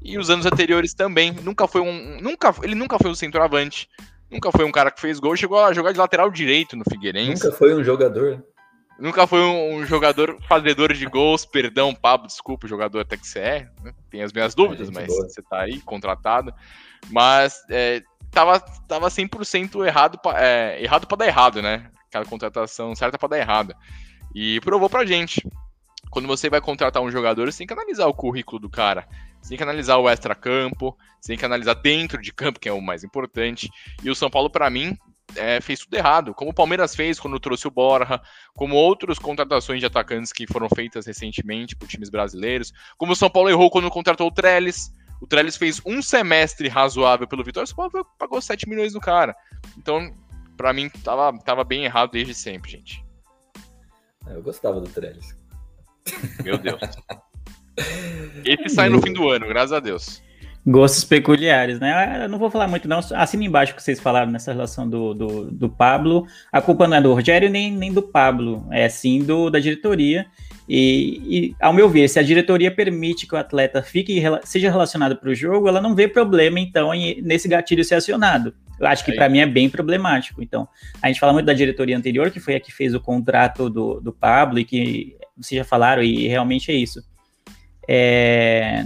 e 0.02 0.18
os 0.18 0.30
anos 0.30 0.46
anteriores 0.46 0.94
também. 0.94 1.32
Nunca 1.32 1.68
foi 1.68 1.82
um. 1.82 2.20
Nunca, 2.22 2.54
ele 2.64 2.76
nunca 2.76 2.98
foi 3.00 3.12
um 3.12 3.16
centroavante. 3.16 3.90
Nunca 4.30 4.52
foi 4.52 4.66
um 4.66 4.72
cara 4.72 4.90
que 4.90 5.02
fez 5.02 5.20
gol. 5.20 5.36
Chegou 5.36 5.60
a 5.60 5.74
jogar 5.74 5.92
de 5.92 6.00
lateral 6.00 6.32
direito 6.32 6.76
no 6.76 6.84
Figueirense. 6.90 7.44
Nunca 7.44 7.58
foi 7.58 7.76
um 7.76 7.84
jogador. 7.84 8.44
Nunca 9.02 9.26
foi 9.26 9.42
um, 9.42 9.78
um 9.78 9.86
jogador 9.86 10.38
fazedor 10.48 10.94
de 10.94 11.06
gols. 11.08 11.44
Perdão, 11.44 11.94
Pablo, 11.94 12.28
desculpa, 12.28 12.68
jogador 12.68 13.00
até 13.00 13.18
que 13.18 13.28
você 13.28 13.40
é. 13.40 13.70
Né? 13.84 13.94
Tem 14.12 14.22
as 14.22 14.32
minhas 14.32 14.54
dúvidas, 14.54 14.88
gente 14.88 14.96
mas 14.96 15.08
boa. 15.08 15.28
você 15.28 15.42
tá 15.42 15.62
aí, 15.62 15.82
contratado. 15.82 16.54
Mas 17.10 17.64
é, 17.70 18.04
tava, 18.30 18.60
tava 18.60 19.08
100% 19.08 19.88
errado, 19.88 20.20
pra, 20.20 20.40
é, 20.40 20.84
errado 20.84 21.08
pra 21.08 21.18
dar 21.18 21.26
errado, 21.26 21.64
né? 21.64 21.90
Aquela 22.08 22.26
contratação 22.26 22.96
certa 22.96 23.18
pra 23.18 23.28
dar 23.28 23.40
errado. 23.40 23.76
E 24.36 24.62
provou 24.62 24.88
pra 24.88 25.04
gente. 25.04 25.44
Quando 26.12 26.28
você 26.28 26.48
vai 26.50 26.62
contratar 26.62 27.02
um 27.02 27.10
jogador, 27.10 27.52
você 27.52 27.60
tem 27.60 27.68
que 27.68 27.74
analisar 27.74 28.06
o 28.06 28.14
currículo 28.14 28.60
do 28.60 28.70
cara. 28.70 29.08
Você 29.42 29.50
tem 29.50 29.58
que 29.58 29.64
analisar 29.64 29.98
o 29.98 30.08
extra-campo, 30.08 30.96
você 31.20 31.30
tem 31.30 31.38
que 31.38 31.46
analisar 31.46 31.74
dentro 31.74 32.22
de 32.22 32.32
campo, 32.32 32.60
que 32.60 32.70
é 32.70 32.74
o 32.74 32.82
mais 32.82 33.04
importante. 33.04 33.68
E 34.04 34.10
o 34.12 34.16
São 34.16 34.30
Paulo, 34.30 34.50
para 34.50 34.70
mim, 34.70 34.96
é, 35.36 35.62
fez 35.62 35.80
tudo 35.80 35.94
errado. 35.96 36.34
Como 36.34 36.52
o 36.52 36.54
Palmeiras 36.54 36.96
fez 36.96 37.20
quando 37.20 37.40
trouxe 37.40 37.68
o 37.68 37.72
Borja, 37.72 38.22
como 38.56 38.76
outras 38.76 39.20
contratações 39.20 39.80
de 39.80 39.86
atacantes 39.86 40.32
que 40.32 40.48
foram 40.48 40.68
feitas 40.70 41.06
recentemente 41.06 41.76
por 41.76 41.88
times 41.88 42.10
brasileiros, 42.10 42.72
como 42.98 43.14
o 43.14 43.16
São 43.16 43.30
Paulo 43.30 43.50
errou 43.50 43.70
quando 43.70 43.90
contratou 43.90 44.28
o 44.28 44.32
Trellis. 44.32 44.94
O 45.22 45.28
Trellis 45.28 45.56
fez 45.56 45.82
um 45.86 46.02
semestre 46.02 46.68
razoável 46.68 47.28
pelo 47.28 47.44
Vitória, 47.44 47.66
o 47.66 47.68
São 47.68 47.76
Paulo 47.76 48.06
pagou 48.18 48.42
7 48.42 48.68
milhões 48.68 48.94
no 48.94 49.00
cara. 49.00 49.36
Então, 49.78 50.14
para 50.58 50.74
mim, 50.74 50.90
tava, 50.90 51.38
tava 51.40 51.64
bem 51.64 51.86
errado 51.86 52.12
desde 52.12 52.34
sempre, 52.34 52.72
gente. 52.72 53.04
É, 54.28 54.36
Eu 54.36 54.42
gostava 54.42 54.80
do 54.80 54.90
Trellis. 54.90 55.36
Meu 56.44 56.58
Deus. 56.58 56.82
Esse 58.44 58.70
sai 58.70 58.90
no 58.90 59.02
fim 59.02 59.14
do 59.14 59.30
ano, 59.30 59.48
graças 59.48 59.72
a 59.72 59.80
Deus. 59.80 60.22
Gostos 60.66 61.04
peculiares, 61.04 61.80
né? 61.80 62.24
Eu 62.24 62.30
não 62.30 62.38
vou 62.38 62.52
falar 62.52 62.68
muito, 62.68 62.88
não. 62.88 63.00
Assina 63.16 63.44
embaixo 63.44 63.74
o 63.74 63.76
que 63.76 63.82
vocês 63.82 64.00
falaram 64.00 64.32
nessa 64.32 64.52
relação 64.52 64.88
do, 64.88 65.14
do, 65.14 65.52
do 65.52 65.70
Pablo. 65.70 66.28
A 66.52 66.62
culpa 66.62 66.88
não 66.88 66.98
é 66.98 67.02
do 67.02 67.14
Rogério 67.14 67.50
nem, 67.50 67.72
nem 67.72 67.92
do 67.92 68.02
Pablo, 68.04 68.68
é 68.70 68.88
sim 68.88 69.24
do, 69.24 69.50
da 69.50 69.60
diretoria. 69.60 70.28
E, 70.70 71.22
e, 71.26 71.56
ao 71.60 71.74
meu 71.74 71.90
ver, 71.90 72.08
se 72.08 72.20
a 72.20 72.24
diretoria 72.24 72.70
permite 72.70 73.26
que 73.26 73.34
o 73.34 73.38
atleta 73.38 73.82
fique 73.82 74.22
seja 74.44 74.70
relacionado 74.70 75.18
para 75.18 75.30
o 75.30 75.36
jogo, 75.36 75.68
ela 75.68 75.82
não 75.82 75.96
vê 75.96 76.08
problema, 76.08 76.60
então, 76.60 76.94
em, 76.94 77.20
nesse 77.24 77.48
gatilho 77.48 77.84
ser 77.84 77.96
acionado. 77.96 78.54
Eu 78.80 78.88
acho 78.88 79.04
que 79.04 79.14
para 79.14 79.28
mim 79.28 79.40
é 79.40 79.48
bem 79.48 79.68
problemático. 79.68 80.44
Então, 80.44 80.68
a 81.02 81.08
gente 81.08 81.20
fala 81.20 81.34
muito 81.34 81.48
da 81.48 81.54
diretoria 81.54 81.98
anterior, 81.98 82.30
que 82.30 82.40
foi 82.40 82.56
a 82.56 82.60
que 82.60 82.72
fez 82.72 82.94
o 82.94 83.00
contrato 83.00 83.68
do, 83.68 84.00
do 84.00 84.14
Pablo, 84.14 84.60
e 84.60 84.64
que 84.64 85.18
vocês 85.36 85.58
já 85.58 85.66
falaram, 85.66 86.04
e 86.04 86.28
realmente 86.28 86.72
é 86.72 86.76
isso. 86.76 87.04
É, 87.88 88.86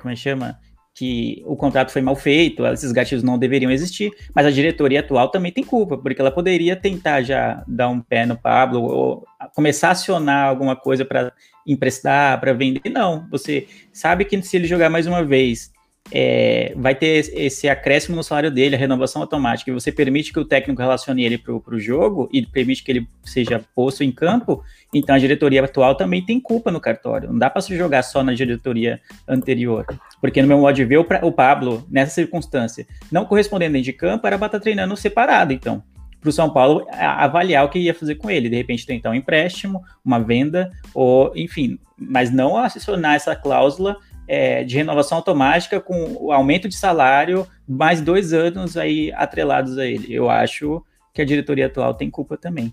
como 0.00 0.12
é 0.12 0.14
que 0.14 0.20
chama? 0.20 0.58
Que 0.94 1.42
o 1.44 1.56
contrato 1.56 1.90
foi 1.90 2.00
mal 2.00 2.14
feito, 2.14 2.64
esses 2.66 2.92
gatilhos 2.92 3.24
não 3.24 3.36
deveriam 3.36 3.70
existir, 3.70 4.12
mas 4.32 4.46
a 4.46 4.50
diretoria 4.50 5.00
atual 5.00 5.28
também 5.28 5.50
tem 5.50 5.64
culpa, 5.64 5.98
porque 5.98 6.20
ela 6.20 6.30
poderia 6.30 6.76
tentar 6.76 7.20
já 7.22 7.64
dar 7.66 7.88
um 7.88 8.00
pé 8.00 8.24
no 8.24 8.38
Pablo 8.38 8.82
ou 8.82 9.26
começar 9.54 9.88
a 9.88 9.92
acionar 9.92 10.48
alguma 10.48 10.76
coisa 10.76 11.04
para 11.04 11.32
emprestar, 11.66 12.38
para 12.38 12.52
vender. 12.52 12.88
Não, 12.90 13.26
você 13.28 13.66
sabe 13.92 14.24
que 14.24 14.40
se 14.42 14.56
ele 14.56 14.68
jogar 14.68 14.88
mais 14.88 15.06
uma 15.06 15.24
vez, 15.24 15.72
é, 16.12 16.72
vai 16.76 16.94
ter 16.94 17.30
esse 17.34 17.68
acréscimo 17.68 18.16
no 18.16 18.22
salário 18.22 18.50
dele, 18.50 18.76
a 18.76 18.78
renovação 18.78 19.22
automática, 19.22 19.70
e 19.70 19.74
você 19.74 19.90
permite 19.90 20.32
que 20.32 20.38
o 20.38 20.44
técnico 20.44 20.80
relacione 20.80 21.24
ele 21.24 21.38
para 21.38 21.54
o 21.54 21.80
jogo 21.80 22.28
e 22.32 22.44
permite 22.44 22.84
que 22.84 22.92
ele 22.92 23.08
seja 23.22 23.64
posto 23.74 24.04
em 24.04 24.12
campo, 24.12 24.62
então 24.92 25.14
a 25.14 25.18
diretoria 25.18 25.64
atual 25.64 25.94
também 25.94 26.24
tem 26.24 26.38
culpa 26.38 26.70
no 26.70 26.80
cartório. 26.80 27.30
Não 27.30 27.38
dá 27.38 27.48
para 27.48 27.62
se 27.62 27.76
jogar 27.76 28.02
só 28.02 28.22
na 28.22 28.34
diretoria 28.34 29.00
anterior. 29.26 29.86
Porque 30.20 30.42
no 30.42 30.48
meu 30.48 30.58
modo 30.58 30.74
de 30.74 30.84
ver, 30.84 30.98
o, 30.98 31.06
o 31.22 31.32
Pablo, 31.32 31.86
nessa 31.90 32.12
circunstância, 32.12 32.86
não 33.10 33.24
correspondendo 33.24 33.80
de 33.80 33.92
campo, 33.92 34.26
era 34.26 34.38
para 34.38 34.46
estar 34.46 34.60
treinando 34.60 34.96
separado, 34.96 35.52
então. 35.52 35.82
Para 36.20 36.30
o 36.30 36.32
São 36.32 36.48
Paulo 36.48 36.86
avaliar 36.90 37.66
o 37.66 37.68
que 37.68 37.78
ia 37.78 37.92
fazer 37.92 38.14
com 38.14 38.30
ele, 38.30 38.48
de 38.48 38.56
repente 38.56 38.86
tentar 38.86 39.10
um 39.10 39.14
empréstimo, 39.14 39.82
uma 40.02 40.18
venda, 40.18 40.70
ou 40.94 41.30
enfim, 41.36 41.78
mas 41.98 42.30
não 42.30 42.56
acionar 42.56 43.14
essa 43.14 43.36
cláusula 43.36 43.98
é, 44.26 44.64
de 44.64 44.76
renovação 44.76 45.18
automática 45.18 45.80
com 45.80 46.16
o 46.18 46.32
aumento 46.32 46.68
de 46.68 46.76
salário, 46.76 47.46
mais 47.68 48.00
dois 48.00 48.32
anos 48.32 48.76
aí 48.76 49.12
atrelados 49.14 49.78
a 49.78 49.86
ele. 49.86 50.12
Eu 50.12 50.30
acho 50.30 50.84
que 51.12 51.22
a 51.22 51.24
diretoria 51.24 51.66
atual 51.66 51.94
tem 51.94 52.10
culpa 52.10 52.36
também. 52.36 52.72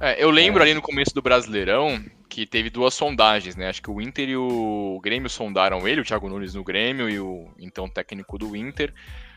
É, 0.00 0.22
eu 0.22 0.30
lembro 0.30 0.62
ali 0.62 0.74
no 0.74 0.82
começo 0.82 1.14
do 1.14 1.22
Brasileirão 1.22 2.02
que 2.28 2.46
teve 2.46 2.68
duas 2.68 2.94
sondagens, 2.94 3.54
né? 3.54 3.68
Acho 3.68 3.80
que 3.80 3.90
o 3.90 4.00
Inter 4.00 4.28
e 4.28 4.36
o 4.36 4.98
Grêmio 5.02 5.30
sondaram 5.30 5.86
ele, 5.86 6.00
o 6.00 6.04
Thiago 6.04 6.28
Nunes 6.28 6.54
no 6.54 6.64
Grêmio 6.64 7.08
e 7.08 7.20
o 7.20 7.48
então 7.58 7.88
técnico 7.88 8.36
do 8.36 8.56
Inter. 8.56 8.92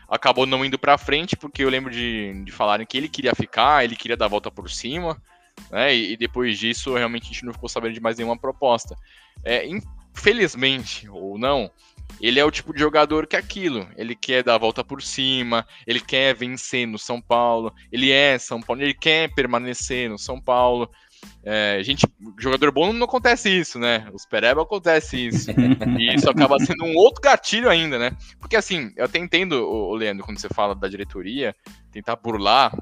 Acabou 0.08 0.46
não 0.46 0.64
indo 0.64 0.78
para 0.78 0.98
frente, 0.98 1.36
porque 1.36 1.62
eu 1.62 1.68
lembro 1.68 1.92
de, 1.92 2.42
de 2.42 2.50
falarem 2.50 2.86
que 2.86 2.96
ele 2.96 3.08
queria 3.08 3.34
ficar, 3.34 3.84
ele 3.84 3.94
queria 3.94 4.16
dar 4.16 4.24
a 4.24 4.28
volta 4.28 4.50
por 4.50 4.68
cima, 4.68 5.16
né? 5.70 5.94
E, 5.94 6.12
e, 6.12 6.16
depois 6.16 6.58
disso, 6.58 6.94
realmente 6.94 7.24
a 7.24 7.32
gente 7.32 7.44
não 7.44 7.52
ficou 7.52 7.68
sabendo 7.68 7.92
de 7.92 8.00
mais 8.00 8.16
nenhuma 8.16 8.36
proposta. 8.36 8.96
É, 9.44 9.64
felizmente 10.18 11.08
ou 11.08 11.38
não, 11.38 11.70
ele 12.20 12.40
é 12.40 12.44
o 12.44 12.50
tipo 12.50 12.72
de 12.72 12.80
jogador 12.80 13.26
que 13.26 13.36
é 13.36 13.38
aquilo. 13.38 13.86
Ele 13.96 14.14
quer 14.14 14.42
dar 14.42 14.56
a 14.56 14.58
volta 14.58 14.82
por 14.82 15.02
cima, 15.02 15.66
ele 15.86 16.00
quer 16.00 16.34
vencer 16.34 16.86
no 16.86 16.98
São 16.98 17.20
Paulo, 17.20 17.72
ele 17.92 18.10
é 18.10 18.38
São 18.38 18.60
Paulo, 18.60 18.82
ele 18.82 18.94
quer 18.94 19.32
permanecer 19.34 20.08
no 20.08 20.18
São 20.18 20.40
Paulo. 20.40 20.90
É, 21.44 21.80
gente, 21.82 22.06
jogador 22.38 22.70
bom 22.70 22.92
não 22.92 23.04
acontece 23.04 23.48
isso, 23.48 23.78
né? 23.78 24.08
Os 24.12 24.24
Pereba 24.24 24.62
acontece 24.62 25.26
isso. 25.26 25.50
e 25.98 26.14
isso 26.14 26.28
acaba 26.30 26.58
sendo 26.58 26.84
um 26.84 26.94
outro 26.96 27.20
gatilho 27.20 27.68
ainda, 27.68 27.98
né? 27.98 28.12
Porque 28.38 28.56
assim, 28.56 28.92
eu 28.96 29.04
até 29.04 29.18
entendo, 29.18 29.64
o 29.64 29.94
Leandro, 29.94 30.24
quando 30.24 30.38
você 30.38 30.48
fala 30.48 30.74
da 30.74 30.88
diretoria, 30.88 31.54
tentar 31.90 32.16
burlar 32.16 32.72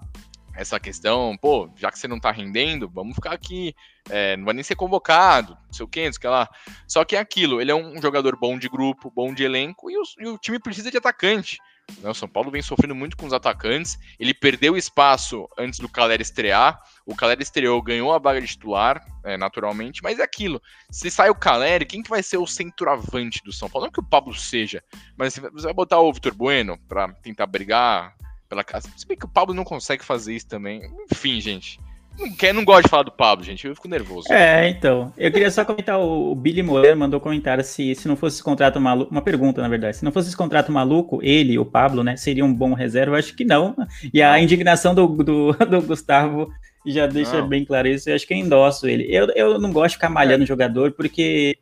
essa 0.57 0.81
questão, 0.81 1.37
pô, 1.37 1.71
já 1.77 1.91
que 1.91 1.99
você 1.99 2.09
não 2.09 2.19
tá 2.19 2.31
rendendo, 2.31 2.89
vamos 2.89 3.15
ficar 3.15 3.33
aqui, 3.33 3.75
é, 4.09 4.37
não 4.37 4.47
vai 4.47 4.55
nem 4.55 4.65
ser 4.65 4.75
convocado, 4.75 5.57
não 5.67 5.73
sei 5.73 5.85
o 5.85 5.89
que, 5.89 6.05
não 6.05 6.13
sei 6.13 6.19
o 6.19 6.21
que 6.21 6.29
lá. 6.29 6.49
Só 6.89 7.05
que 7.05 7.15
é 7.15 7.19
aquilo, 7.19 7.61
ele 7.61 7.71
é 7.71 7.75
um 7.75 8.01
jogador 8.01 8.37
bom 8.37 8.59
de 8.59 8.69
grupo, 8.69 9.13
bom 9.15 9.35
de 9.35 9.45
elenco, 9.45 9.91
e 9.91 9.99
o, 9.99 10.03
e 10.21 10.27
o 10.29 10.39
time 10.39 10.59
precisa 10.59 10.91
de 10.91 10.97
atacante. 10.97 11.59
Né? 12.01 12.11
O 12.11 12.15
São 12.15 12.29
Paulo 12.29 12.51
vem 12.51 12.63
sofrendo 12.63 12.95
muito 12.95 13.17
com 13.17 13.27
os 13.27 13.33
atacantes, 13.33 13.99
ele 14.19 14.35
perdeu 14.35 14.77
espaço 14.77 15.49
antes 15.59 15.79
do 15.79 15.89
Calera 15.89 16.23
estrear, 16.23 16.81
o 17.05 17.15
Calera 17.15 17.43
estreou, 17.43 17.81
ganhou 17.83 18.13
a 18.13 18.19
vaga 18.19 18.41
de 18.41 18.47
titular, 18.47 19.05
é, 19.25 19.37
naturalmente, 19.37 20.03
mas 20.03 20.19
é 20.19 20.23
aquilo, 20.23 20.61
se 20.91 21.11
sai 21.11 21.31
o 21.31 21.35
Calera, 21.35 21.85
quem 21.85 22.03
que 22.03 22.11
vai 22.11 22.23
ser 22.23 22.39
o 22.39 22.47
centroavante 22.47 23.43
do 23.45 23.53
São 23.53 23.69
Paulo? 23.69 23.87
Não 23.87 23.93
que 23.93 24.01
o 24.01 24.09
Pablo 24.09 24.35
seja, 24.35 24.83
mas 25.17 25.35
você 25.35 25.63
vai 25.67 25.75
botar 25.75 26.01
o 26.01 26.13
Vitor 26.13 26.35
Bueno 26.35 26.79
para 26.89 27.13
tentar 27.15 27.47
brigar 27.47 28.16
pela 28.49 28.65
casa. 28.65 28.89
Se 28.97 29.07
bem 29.07 29.17
que 29.17 29.25
o 29.25 29.29
Pablo 29.29 29.55
não 29.55 29.65
consegue 29.65 30.05
fazer 30.05 30.35
isso 30.35 30.47
também. 30.47 30.83
Enfim, 31.11 31.41
gente. 31.41 31.81
Não, 32.19 32.33
quer, 32.33 32.55
não 32.55 32.65
gosto 32.65 32.85
de 32.85 32.89
falar 32.89 33.03
do 33.03 33.13
Pablo, 33.13 33.45
gente. 33.45 33.67
Eu 33.67 33.75
fico 33.75 33.89
nervoso. 33.89 34.33
É, 34.33 34.69
então. 34.69 35.13
Eu 35.17 35.31
queria 35.31 35.51
só 35.51 35.65
comentar: 35.65 36.01
o 36.01 36.35
Billy 36.35 36.63
Moreira 36.63 36.97
mandou 36.97 37.21
comentário 37.21 37.63
se, 37.63 37.95
se 37.95 38.09
não 38.09 38.17
fosse 38.17 38.37
esse 38.37 38.43
contrato 38.43 38.81
maluco. 38.81 39.11
Uma 39.11 39.23
pergunta, 39.23 39.61
na 39.61 39.69
verdade. 39.69 39.99
Se 39.99 40.05
não 40.05 40.13
fosse 40.13 40.29
esse 40.29 40.37
contrato 40.37 40.73
maluco, 40.73 41.21
ele, 41.23 41.59
o 41.59 41.65
Pablo, 41.65 42.03
né, 42.03 42.17
seria 42.17 42.45
um 42.45 42.55
bom 42.55 42.73
reserva? 42.73 43.17
Eu 43.17 43.19
acho 43.19 43.35
que 43.35 43.45
não. 43.45 43.77
E 44.13 44.23
a 44.23 44.41
indignação 44.41 44.95
do, 44.95 45.07
do, 45.07 45.53
do 45.69 45.83
Gustavo 45.83 46.51
já 46.87 47.07
deixa 47.07 47.41
não. 47.41 47.49
bem 47.49 47.65
claro 47.65 47.89
isso. 47.89 48.09
Eu 48.09 48.15
acho 48.15 48.27
que 48.27 48.33
eu 48.33 48.39
endosso 48.39 48.87
ele. 48.87 49.07
Eu, 49.11 49.29
eu 49.35 49.59
não 49.59 49.73
gosto 49.73 49.91
de 49.91 49.97
ficar 49.97 50.09
malhando 50.09 50.45
é. 50.45 50.47
jogador, 50.47 50.93
porque 50.93 51.59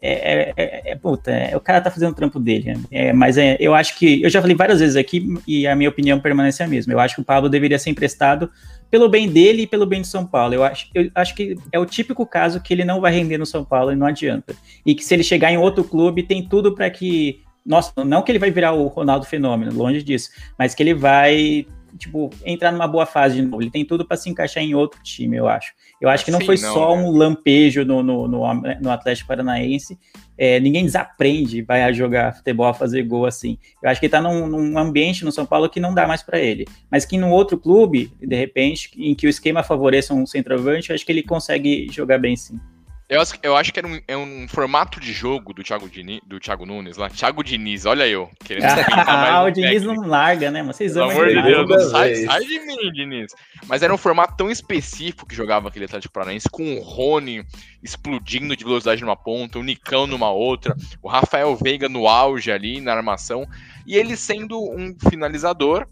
é, 0.00 0.52
é, 0.56 0.92
é, 0.92 0.96
puta, 0.96 1.30
é, 1.30 1.56
o 1.56 1.60
cara 1.60 1.80
tá 1.80 1.90
fazendo 1.90 2.12
o 2.12 2.14
trampo 2.14 2.38
dele. 2.38 2.74
Né? 2.74 2.80
É, 2.90 3.12
mas 3.12 3.36
é, 3.36 3.56
eu 3.58 3.74
acho 3.74 3.98
que. 3.98 4.22
Eu 4.22 4.30
já 4.30 4.40
falei 4.40 4.56
várias 4.56 4.80
vezes 4.80 4.96
aqui 4.96 5.34
e 5.46 5.66
a 5.66 5.74
minha 5.74 5.88
opinião 5.88 6.20
permanece 6.20 6.62
a 6.62 6.68
mesma. 6.68 6.92
Eu 6.92 7.00
acho 7.00 7.16
que 7.16 7.20
o 7.20 7.24
Pablo 7.24 7.48
deveria 7.48 7.78
ser 7.78 7.90
emprestado 7.90 8.50
pelo 8.90 9.08
bem 9.08 9.28
dele 9.28 9.62
e 9.62 9.66
pelo 9.66 9.86
bem 9.86 10.00
de 10.00 10.08
São 10.08 10.24
Paulo. 10.24 10.54
Eu 10.54 10.64
acho, 10.64 10.88
eu 10.94 11.10
acho 11.14 11.34
que 11.34 11.56
é 11.72 11.78
o 11.78 11.86
típico 11.86 12.24
caso 12.24 12.60
que 12.60 12.72
ele 12.72 12.84
não 12.84 13.00
vai 13.00 13.12
render 13.12 13.38
no 13.38 13.46
São 13.46 13.64
Paulo 13.64 13.92
e 13.92 13.96
não 13.96 14.06
adianta. 14.06 14.54
E 14.86 14.94
que 14.94 15.04
se 15.04 15.14
ele 15.14 15.24
chegar 15.24 15.50
em 15.50 15.58
outro 15.58 15.82
clube, 15.82 16.22
tem 16.22 16.46
tudo 16.46 16.74
para 16.74 16.88
que. 16.90 17.42
Nossa, 17.66 17.92
não 18.04 18.22
que 18.22 18.32
ele 18.32 18.38
vai 18.38 18.50
virar 18.50 18.72
o 18.72 18.86
Ronaldo 18.86 19.26
Fenômeno, 19.26 19.74
longe 19.74 20.02
disso, 20.02 20.30
mas 20.58 20.74
que 20.74 20.82
ele 20.82 20.94
vai 20.94 21.66
tipo, 21.96 22.30
entrar 22.44 22.72
numa 22.72 22.86
boa 22.86 23.06
fase 23.06 23.36
de 23.36 23.42
novo. 23.42 23.62
Ele 23.62 23.70
tem 23.70 23.84
tudo 23.84 24.04
para 24.04 24.16
se 24.16 24.28
encaixar 24.28 24.62
em 24.62 24.74
outro 24.74 25.00
time, 25.02 25.36
eu 25.36 25.48
acho. 25.48 25.72
Eu 26.00 26.08
acho 26.08 26.24
que 26.24 26.30
não 26.30 26.40
Sim, 26.40 26.46
foi 26.46 26.56
não, 26.58 26.72
só 26.72 26.96
né? 26.96 27.02
um 27.02 27.10
lampejo 27.10 27.84
no, 27.84 28.02
no, 28.02 28.28
no, 28.28 28.54
no 28.80 28.90
Atlético 28.90 29.28
Paranaense. 29.28 29.98
É, 30.36 30.60
ninguém 30.60 30.84
desaprende, 30.84 31.62
vai 31.62 31.82
a 31.82 31.92
jogar 31.92 32.36
futebol, 32.36 32.66
a 32.66 32.74
fazer 32.74 33.02
gol 33.02 33.26
assim. 33.26 33.58
Eu 33.82 33.90
acho 33.90 33.98
que 33.98 34.06
ele 34.06 34.12
tá 34.12 34.20
num, 34.20 34.46
num 34.46 34.78
ambiente 34.78 35.24
no 35.24 35.32
São 35.32 35.44
Paulo 35.44 35.68
que 35.68 35.80
não 35.80 35.92
dá 35.92 36.06
mais 36.06 36.22
para 36.22 36.38
ele. 36.38 36.66
Mas 36.90 37.04
que 37.04 37.18
num 37.18 37.30
outro 37.30 37.58
clube, 37.58 38.12
de 38.20 38.36
repente, 38.36 38.90
em 38.96 39.14
que 39.14 39.26
o 39.26 39.30
esquema 39.30 39.62
favoreça 39.62 40.14
um 40.14 40.26
centroavante, 40.26 40.90
eu 40.90 40.94
acho 40.94 41.04
que 41.04 41.10
ele 41.10 41.22
consegue 41.22 41.88
jogar 41.90 42.18
bem 42.18 42.36
sim. 42.36 42.60
Eu 43.08 43.22
acho, 43.22 43.34
eu 43.42 43.56
acho 43.56 43.72
que 43.72 43.78
era 43.78 43.88
um, 43.88 43.98
é 44.06 44.14
um 44.14 44.46
formato 44.46 45.00
de 45.00 45.14
jogo 45.14 45.54
do 45.54 45.64
Thiago, 45.64 45.88
Diniz, 45.88 46.20
do 46.26 46.38
Thiago 46.38 46.66
Nunes 46.66 46.98
lá. 46.98 47.08
Thiago 47.08 47.42
Diniz, 47.42 47.86
olha 47.86 48.06
eu. 48.06 48.30
Querendo 48.44 48.66
ah, 48.66 49.44
o 49.48 49.50
Diniz 49.50 49.82
não 49.82 50.06
larga, 50.06 50.50
né? 50.50 50.62
Vocês 50.62 50.92
Pelo 50.92 51.10
amor 51.10 51.28
de 51.28 51.40
Deus, 51.40 51.66
não 51.66 51.90
sai, 51.90 52.14
sai, 52.16 52.44
de 52.44 52.60
mim, 52.60 52.92
Diniz. 52.92 53.32
Mas 53.66 53.82
era 53.82 53.94
um 53.94 53.96
formato 53.96 54.36
tão 54.36 54.50
específico 54.50 55.26
que 55.26 55.34
jogava 55.34 55.68
aquele 55.68 55.86
Atlético 55.86 56.12
Paranaense, 56.12 56.50
com 56.50 56.74
o 56.74 56.82
Rony 56.82 57.46
explodindo 57.82 58.54
de 58.54 58.62
velocidade 58.62 59.00
numa 59.00 59.16
ponta, 59.16 59.58
o 59.58 59.62
Nicão 59.62 60.06
numa 60.06 60.30
outra, 60.30 60.76
o 61.02 61.08
Rafael 61.08 61.56
Veiga 61.56 61.88
no 61.88 62.06
auge 62.06 62.52
ali, 62.52 62.78
na 62.78 62.92
armação, 62.92 63.46
e 63.86 63.96
ele 63.96 64.16
sendo 64.18 64.60
um 64.60 64.94
finalizador, 65.08 65.86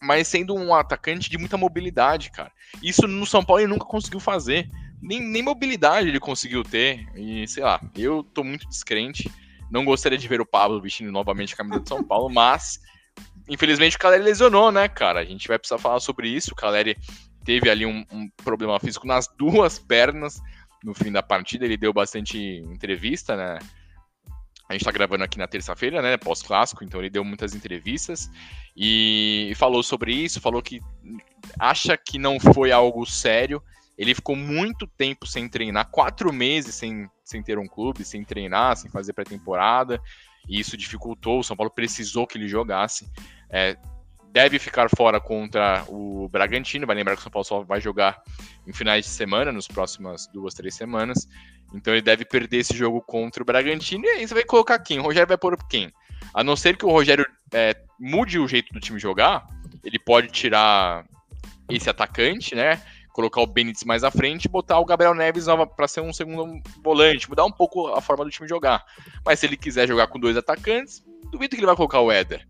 mas 0.00 0.28
sendo 0.28 0.54
um 0.54 0.72
atacante 0.72 1.28
de 1.28 1.36
muita 1.36 1.56
mobilidade, 1.56 2.30
cara. 2.30 2.52
Isso 2.80 3.08
no 3.08 3.26
São 3.26 3.44
Paulo 3.44 3.60
ele 3.60 3.72
nunca 3.72 3.86
conseguiu 3.86 4.20
fazer 4.20 4.68
nem, 5.04 5.20
nem 5.20 5.42
mobilidade 5.42 6.08
ele 6.08 6.18
conseguiu 6.18 6.64
ter. 6.64 7.06
E 7.14 7.46
sei 7.46 7.62
lá, 7.62 7.80
eu 7.94 8.24
tô 8.24 8.42
muito 8.42 8.66
descrente. 8.66 9.30
Não 9.70 9.84
gostaria 9.84 10.18
de 10.18 10.26
ver 10.26 10.40
o 10.40 10.46
Pablo 10.46 10.80
vestindo 10.80 11.12
novamente 11.12 11.52
a 11.52 11.56
camisa 11.56 11.80
de 11.80 11.88
São 11.88 12.02
Paulo, 12.02 12.28
mas 12.32 12.80
infelizmente 13.48 13.96
o 13.96 13.98
Caleri 13.98 14.22
lesionou, 14.22 14.72
né, 14.72 14.88
cara? 14.88 15.20
A 15.20 15.24
gente 15.24 15.46
vai 15.46 15.58
precisar 15.58 15.78
falar 15.78 16.00
sobre 16.00 16.28
isso. 16.28 16.52
O 16.52 16.56
Caleri 16.56 16.96
teve 17.44 17.68
ali 17.68 17.84
um, 17.84 18.04
um, 18.10 18.28
problema 18.42 18.80
físico 18.80 19.06
nas 19.06 19.28
duas 19.38 19.78
pernas 19.78 20.40
no 20.82 20.94
fim 20.94 21.12
da 21.12 21.22
partida. 21.22 21.66
Ele 21.66 21.76
deu 21.76 21.92
bastante 21.92 22.38
entrevista, 22.38 23.36
né? 23.36 23.58
A 24.66 24.72
gente 24.72 24.84
tá 24.86 24.90
gravando 24.90 25.22
aqui 25.22 25.36
na 25.36 25.46
terça-feira, 25.46 26.00
né? 26.00 26.16
Pós-clássico, 26.16 26.82
então 26.82 26.98
ele 26.98 27.10
deu 27.10 27.22
muitas 27.22 27.54
entrevistas 27.54 28.30
e 28.74 29.52
falou 29.56 29.82
sobre 29.82 30.14
isso. 30.14 30.40
Falou 30.40 30.62
que 30.62 30.80
acha 31.58 31.94
que 31.98 32.18
não 32.18 32.40
foi 32.40 32.72
algo 32.72 33.04
sério 33.04 33.62
ele 33.96 34.14
ficou 34.14 34.36
muito 34.36 34.86
tempo 34.86 35.26
sem 35.26 35.48
treinar, 35.48 35.90
quatro 35.90 36.32
meses 36.32 36.74
sem, 36.74 37.08
sem 37.24 37.42
ter 37.42 37.58
um 37.58 37.66
clube, 37.66 38.04
sem 38.04 38.24
treinar, 38.24 38.76
sem 38.76 38.90
fazer 38.90 39.12
pré-temporada, 39.12 40.00
e 40.48 40.58
isso 40.58 40.76
dificultou. 40.76 41.40
O 41.40 41.44
São 41.44 41.56
Paulo 41.56 41.70
precisou 41.70 42.26
que 42.26 42.36
ele 42.36 42.48
jogasse. 42.48 43.08
É, 43.48 43.76
deve 44.34 44.58
ficar 44.58 44.88
fora 44.90 45.20
contra 45.20 45.84
o 45.88 46.28
Bragantino. 46.28 46.86
Vai 46.86 46.96
lembrar 46.96 47.14
que 47.14 47.20
o 47.20 47.22
São 47.22 47.30
Paulo 47.30 47.44
só 47.44 47.62
vai 47.62 47.80
jogar 47.80 48.20
em 48.66 48.72
finais 48.72 49.04
de 49.04 49.10
semana, 49.12 49.52
nas 49.52 49.68
próximas 49.68 50.26
duas, 50.26 50.54
três 50.54 50.74
semanas. 50.74 51.28
Então 51.72 51.94
ele 51.94 52.02
deve 52.02 52.24
perder 52.24 52.58
esse 52.58 52.76
jogo 52.76 53.00
contra 53.00 53.42
o 53.42 53.46
Bragantino. 53.46 54.04
E 54.04 54.08
aí 54.08 54.26
você 54.26 54.34
vai 54.34 54.44
colocar 54.44 54.78
quem? 54.80 54.98
O 54.98 55.02
Rogério 55.02 55.28
vai 55.28 55.38
pôr 55.38 55.56
quem? 55.68 55.92
A 56.34 56.42
não 56.42 56.56
ser 56.56 56.76
que 56.76 56.84
o 56.84 56.90
Rogério 56.90 57.24
é, 57.52 57.76
mude 57.98 58.38
o 58.38 58.48
jeito 58.48 58.72
do 58.72 58.80
time 58.80 58.98
jogar, 58.98 59.46
ele 59.84 59.98
pode 59.98 60.28
tirar 60.28 61.06
esse 61.68 61.88
atacante, 61.88 62.54
né? 62.54 62.82
Colocar 63.14 63.40
o 63.40 63.46
Benítez 63.46 63.84
mais 63.84 64.02
à 64.02 64.10
frente 64.10 64.48
botar 64.48 64.80
o 64.80 64.84
Gabriel 64.84 65.14
Neves 65.14 65.46
para 65.76 65.86
ser 65.86 66.00
um 66.00 66.12
segundo 66.12 66.60
volante, 66.82 67.30
mudar 67.30 67.44
um 67.44 67.52
pouco 67.52 67.86
a 67.86 68.00
forma 68.00 68.24
do 68.24 68.30
time 68.30 68.48
jogar. 68.48 68.84
Mas 69.24 69.38
se 69.38 69.46
ele 69.46 69.56
quiser 69.56 69.86
jogar 69.86 70.08
com 70.08 70.18
dois 70.18 70.36
atacantes, 70.36 71.02
duvido 71.30 71.54
que 71.54 71.60
ele 71.60 71.66
vai 71.66 71.76
colocar 71.76 72.00
o 72.00 72.10
Éder. 72.10 72.44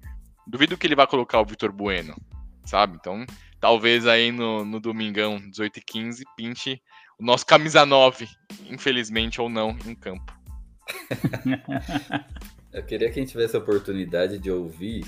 Duvido 0.46 0.78
que 0.78 0.86
ele 0.86 0.96
vai 0.96 1.06
colocar 1.06 1.38
o 1.38 1.44
Vitor 1.44 1.70
Bueno, 1.70 2.16
sabe? 2.64 2.96
Então, 2.98 3.26
talvez 3.60 4.06
aí 4.06 4.32
no, 4.32 4.64
no 4.64 4.80
domingão, 4.80 5.38
18 5.38 5.76
e 5.76 5.82
15, 5.82 6.24
pinte 6.34 6.82
o 7.18 7.24
nosso 7.24 7.44
camisa 7.44 7.84
9, 7.84 8.26
infelizmente 8.70 9.42
ou 9.42 9.50
não, 9.50 9.76
em 9.86 9.94
campo. 9.94 10.32
Eu 12.72 12.82
queria 12.84 13.10
que 13.10 13.20
a 13.20 13.22
gente 13.22 13.32
tivesse 13.32 13.54
a 13.54 13.58
oportunidade 13.58 14.38
de 14.38 14.50
ouvir 14.50 15.04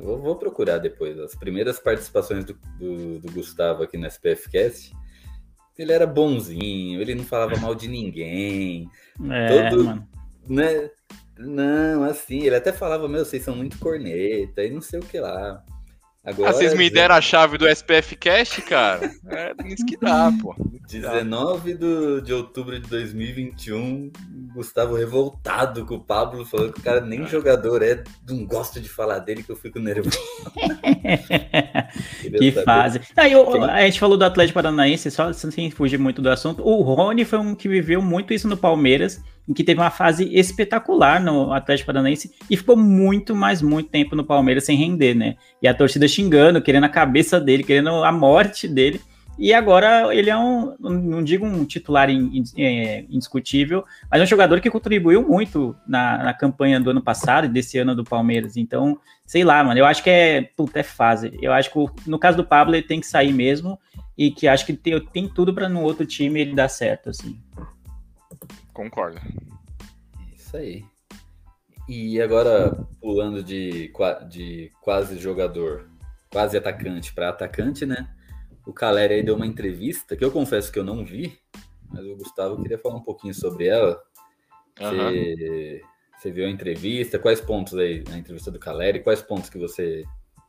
Vou, 0.00 0.18
vou, 0.18 0.36
procurar 0.36 0.78
depois. 0.78 1.18
As 1.18 1.34
primeiras 1.34 1.78
participações 1.78 2.44
do, 2.44 2.54
do, 2.78 3.18
do 3.18 3.32
Gustavo 3.32 3.82
aqui 3.82 3.96
no 3.96 4.06
SPFcast, 4.06 4.94
ele 5.78 5.92
era 5.92 6.06
bonzinho, 6.06 7.00
ele 7.00 7.14
não 7.14 7.24
falava 7.24 7.58
mal 7.60 7.74
de 7.74 7.88
ninguém. 7.88 8.88
É, 9.30 9.68
todo, 9.70 9.84
mano. 9.84 10.08
Né? 10.48 10.90
Não, 11.38 12.02
assim, 12.04 12.42
ele 12.42 12.56
até 12.56 12.72
falava, 12.72 13.08
meu, 13.08 13.24
vocês 13.24 13.42
são 13.42 13.54
muito 13.54 13.78
corneta 13.78 14.64
e 14.64 14.70
não 14.70 14.80
sei 14.80 14.98
o 14.98 15.04
que 15.04 15.20
lá. 15.20 15.64
Agora, 16.28 16.50
ah, 16.50 16.52
vocês 16.52 16.74
me 16.74 16.90
deram 16.90 17.14
a 17.14 17.22
chave 17.22 17.56
do 17.56 17.66
SPF 17.66 18.14
Cash, 18.16 18.60
cara? 18.68 19.10
É 19.28 19.54
isso 19.66 19.86
que 19.86 19.96
dá, 19.96 20.30
pô. 20.42 20.54
19 20.86 21.72
do, 21.72 22.20
de 22.20 22.34
outubro 22.34 22.78
de 22.78 22.86
2021, 22.86 24.12
Gustavo 24.52 24.94
revoltado 24.94 25.86
com 25.86 25.94
o 25.94 26.00
Pablo, 26.00 26.44
falando 26.44 26.74
que 26.74 26.80
o 26.80 26.82
cara 26.82 27.00
nem 27.00 27.26
jogador 27.26 27.82
é, 27.82 28.04
não 28.28 28.44
gosto 28.44 28.78
de 28.78 28.90
falar 28.90 29.20
dele, 29.20 29.42
que 29.42 29.50
eu 29.50 29.56
fico 29.56 29.78
nervoso. 29.78 30.18
que 32.20 32.52
fase. 32.52 33.00
Ah, 33.16 33.26
eu, 33.26 33.64
a 33.64 33.80
gente 33.82 33.98
falou 33.98 34.18
do 34.18 34.24
Atlético 34.24 34.56
Paranaense, 34.56 35.10
só 35.10 35.32
sem 35.32 35.70
fugir 35.70 35.98
muito 35.98 36.20
do 36.20 36.28
assunto. 36.28 36.62
O 36.62 36.82
Rony 36.82 37.24
foi 37.24 37.38
um 37.38 37.54
que 37.54 37.70
viveu 37.70 38.02
muito 38.02 38.34
isso 38.34 38.46
no 38.46 38.56
Palmeiras 38.56 39.18
em 39.48 39.54
que 39.54 39.64
teve 39.64 39.80
uma 39.80 39.90
fase 39.90 40.28
espetacular 40.36 41.20
no 41.20 41.52
Atlético 41.52 41.86
Paranaense 41.86 42.30
e 42.50 42.56
ficou 42.56 42.76
muito, 42.76 43.34
mais 43.34 43.62
muito 43.62 43.88
tempo 43.88 44.14
no 44.14 44.24
Palmeiras 44.24 44.64
sem 44.64 44.76
render, 44.76 45.14
né? 45.14 45.36
E 45.62 45.66
a 45.66 45.72
torcida 45.72 46.06
xingando, 46.06 46.60
querendo 46.60 46.84
a 46.84 46.88
cabeça 46.88 47.40
dele, 47.40 47.64
querendo 47.64 47.88
a 48.04 48.12
morte 48.12 48.68
dele. 48.68 49.00
E 49.38 49.54
agora 49.54 50.12
ele 50.14 50.28
é 50.28 50.36
um, 50.36 50.74
não 50.80 51.22
digo 51.22 51.46
um 51.46 51.64
titular 51.64 52.10
é, 52.10 53.04
indiscutível, 53.08 53.84
mas 54.10 54.20
é 54.20 54.24
um 54.24 54.26
jogador 54.26 54.60
que 54.60 54.68
contribuiu 54.68 55.26
muito 55.26 55.76
na, 55.86 56.24
na, 56.24 56.34
campanha 56.34 56.80
do 56.80 56.90
ano 56.90 57.00
passado 57.00 57.44
e 57.44 57.48
desse 57.48 57.78
ano 57.78 57.94
do 57.94 58.02
Palmeiras. 58.02 58.56
Então, 58.56 58.98
sei 59.24 59.44
lá, 59.44 59.62
mano, 59.62 59.78
eu 59.78 59.86
acho 59.86 60.02
que 60.02 60.10
é, 60.10 60.42
puta, 60.56 60.80
é 60.80 60.82
fase. 60.82 61.38
Eu 61.40 61.52
acho 61.52 61.70
que 61.72 62.10
no 62.10 62.18
caso 62.18 62.36
do 62.36 62.44
Pablo 62.44 62.74
ele 62.74 62.82
tem 62.82 62.98
que 62.98 63.06
sair 63.06 63.32
mesmo 63.32 63.78
e 64.16 64.32
que 64.32 64.48
acho 64.48 64.66
que 64.66 64.72
tem, 64.72 64.98
tem 65.00 65.28
tudo 65.28 65.54
para 65.54 65.68
no 65.68 65.82
outro 65.82 66.04
time 66.04 66.40
ele 66.40 66.52
dar 66.52 66.68
certo, 66.68 67.10
assim. 67.10 67.38
Concordo. 68.78 69.20
Isso 70.32 70.56
aí. 70.56 70.84
E 71.88 72.22
agora, 72.22 72.86
pulando 73.00 73.42
de, 73.42 73.92
de 74.28 74.70
quase 74.80 75.18
jogador, 75.18 75.90
quase 76.30 76.56
atacante 76.56 77.12
para 77.12 77.30
atacante, 77.30 77.84
né? 77.84 78.08
O 78.64 78.72
Caleri 78.72 79.14
aí 79.14 79.22
deu 79.24 79.34
uma 79.34 79.48
entrevista, 79.48 80.16
que 80.16 80.24
eu 80.24 80.30
confesso 80.30 80.70
que 80.70 80.78
eu 80.78 80.84
não 80.84 81.04
vi, 81.04 81.36
mas 81.90 82.06
o 82.06 82.14
Gustavo 82.14 82.62
queria 82.62 82.78
falar 82.78 82.94
um 82.94 83.02
pouquinho 83.02 83.34
sobre 83.34 83.66
ela. 83.66 84.00
Você, 84.78 85.82
uhum. 85.82 85.88
você 86.16 86.30
viu 86.30 86.46
a 86.46 86.50
entrevista? 86.50 87.18
Quais 87.18 87.40
pontos 87.40 87.76
aí 87.76 88.04
na 88.08 88.16
entrevista 88.16 88.52
do 88.52 88.60
Caleri? 88.60 89.02
Quais 89.02 89.20
pontos 89.20 89.50
que 89.50 89.58
você 89.58 90.04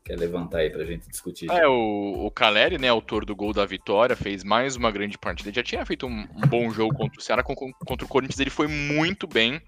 quer 0.09 0.17
levantar 0.17 0.59
aí 0.59 0.71
pra 0.71 0.83
gente 0.83 1.07
discutir? 1.07 1.51
É, 1.51 1.67
o, 1.67 2.25
o 2.25 2.31
Caleri, 2.31 2.79
né, 2.79 2.87
autor 2.87 3.25
do 3.25 3.35
gol 3.35 3.53
da 3.53 3.63
vitória, 3.63 4.15
fez 4.15 4.43
mais 4.43 4.75
uma 4.75 4.89
grande 4.89 5.19
partida. 5.19 5.49
Ele 5.49 5.55
já 5.55 5.61
tinha 5.61 5.85
feito 5.85 6.07
um, 6.07 6.27
um 6.35 6.47
bom 6.47 6.71
jogo 6.71 6.95
contra 6.95 7.19
o 7.19 7.23
Ceará, 7.23 7.43
contra 7.43 8.05
o 8.05 8.07
Corinthians, 8.07 8.39
ele 8.39 8.49
foi 8.49 8.67
muito 8.67 9.27
bem. 9.27 9.61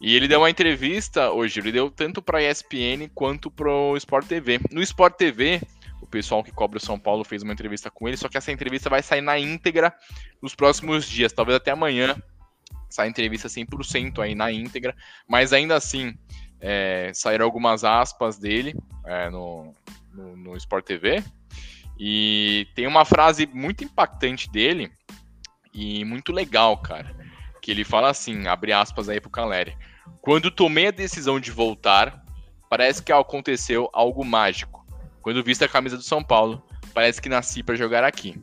E 0.00 0.16
ele 0.16 0.26
deu 0.26 0.40
uma 0.40 0.50
entrevista 0.50 1.30
hoje, 1.30 1.60
ele 1.60 1.70
deu 1.70 1.90
tanto 1.90 2.20
para 2.20 2.42
ESPN 2.42 3.08
quanto 3.14 3.50
para 3.50 3.70
o 3.70 3.96
Sport 3.96 4.26
TV. 4.26 4.60
No 4.72 4.82
Sport 4.82 5.14
TV, 5.16 5.60
o 6.02 6.06
pessoal 6.06 6.42
que 6.42 6.52
cobre 6.52 6.78
o 6.78 6.84
São 6.84 6.98
Paulo 6.98 7.22
fez 7.22 7.44
uma 7.44 7.52
entrevista 7.52 7.88
com 7.88 8.08
ele, 8.08 8.16
só 8.16 8.28
que 8.28 8.36
essa 8.36 8.50
entrevista 8.50 8.90
vai 8.90 9.02
sair 9.02 9.20
na 9.20 9.38
íntegra 9.38 9.94
nos 10.42 10.56
próximos 10.56 11.08
dias, 11.08 11.32
talvez 11.32 11.56
até 11.56 11.70
amanhã. 11.70 12.20
Sai 12.90 13.06
a 13.06 13.10
entrevista 13.10 13.48
100% 13.48 14.18
aí 14.20 14.34
na 14.34 14.50
íntegra, 14.50 14.96
mas 15.28 15.52
ainda 15.52 15.76
assim, 15.76 16.16
é, 16.60 17.10
saíram 17.14 17.44
algumas 17.44 17.84
aspas 17.84 18.38
dele 18.38 18.74
é, 19.04 19.30
no, 19.30 19.72
no, 20.12 20.36
no 20.36 20.56
Sport 20.56 20.84
TV. 20.84 21.22
E 21.98 22.68
tem 22.74 22.86
uma 22.86 23.04
frase 23.04 23.46
muito 23.46 23.82
impactante 23.82 24.50
dele 24.50 24.90
e 25.74 26.04
muito 26.04 26.32
legal, 26.32 26.76
cara. 26.78 27.14
Que 27.60 27.70
ele 27.70 27.84
fala 27.84 28.10
assim, 28.10 28.46
abre 28.46 28.72
aspas 28.72 29.08
aí 29.08 29.20
pro 29.20 29.30
Caleri. 29.30 29.76
Quando 30.20 30.50
tomei 30.50 30.88
a 30.88 30.92
decisão 30.92 31.40
de 31.40 31.50
voltar, 31.50 32.24
parece 32.68 33.02
que 33.02 33.12
aconteceu 33.12 33.88
algo 33.92 34.24
mágico. 34.24 34.86
Quando 35.20 35.42
visto 35.42 35.64
a 35.64 35.68
camisa 35.68 35.96
do 35.96 36.02
São 36.02 36.22
Paulo, 36.22 36.62
parece 36.94 37.20
que 37.20 37.28
nasci 37.28 37.62
para 37.62 37.74
jogar 37.74 38.04
aqui. 38.04 38.40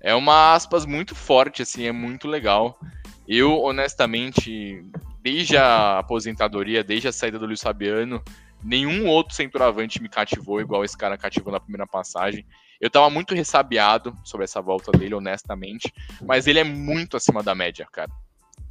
É 0.00 0.14
uma 0.14 0.54
aspas 0.54 0.84
muito 0.86 1.14
forte, 1.14 1.62
assim, 1.62 1.86
é 1.86 1.92
muito 1.92 2.28
legal. 2.28 2.78
Eu, 3.26 3.60
honestamente, 3.60 4.84
desde 5.30 5.58
a 5.58 5.98
aposentadoria, 5.98 6.82
desde 6.82 7.08
a 7.08 7.12
saída 7.12 7.38
do 7.38 7.44
Luiz 7.44 7.60
Fabiano, 7.60 8.22
nenhum 8.64 9.06
outro 9.06 9.34
centroavante 9.34 10.02
me 10.02 10.08
cativou 10.08 10.58
igual 10.58 10.82
esse 10.82 10.96
cara 10.96 11.18
cativou 11.18 11.52
na 11.52 11.60
primeira 11.60 11.86
passagem. 11.86 12.46
Eu 12.80 12.88
tava 12.88 13.10
muito 13.10 13.34
ressabiado 13.34 14.16
sobre 14.24 14.44
essa 14.44 14.62
volta 14.62 14.90
dele, 14.90 15.14
honestamente, 15.14 15.92
mas 16.22 16.46
ele 16.46 16.58
é 16.58 16.64
muito 16.64 17.14
acima 17.14 17.42
da 17.42 17.54
média, 17.54 17.86
cara. 17.92 18.10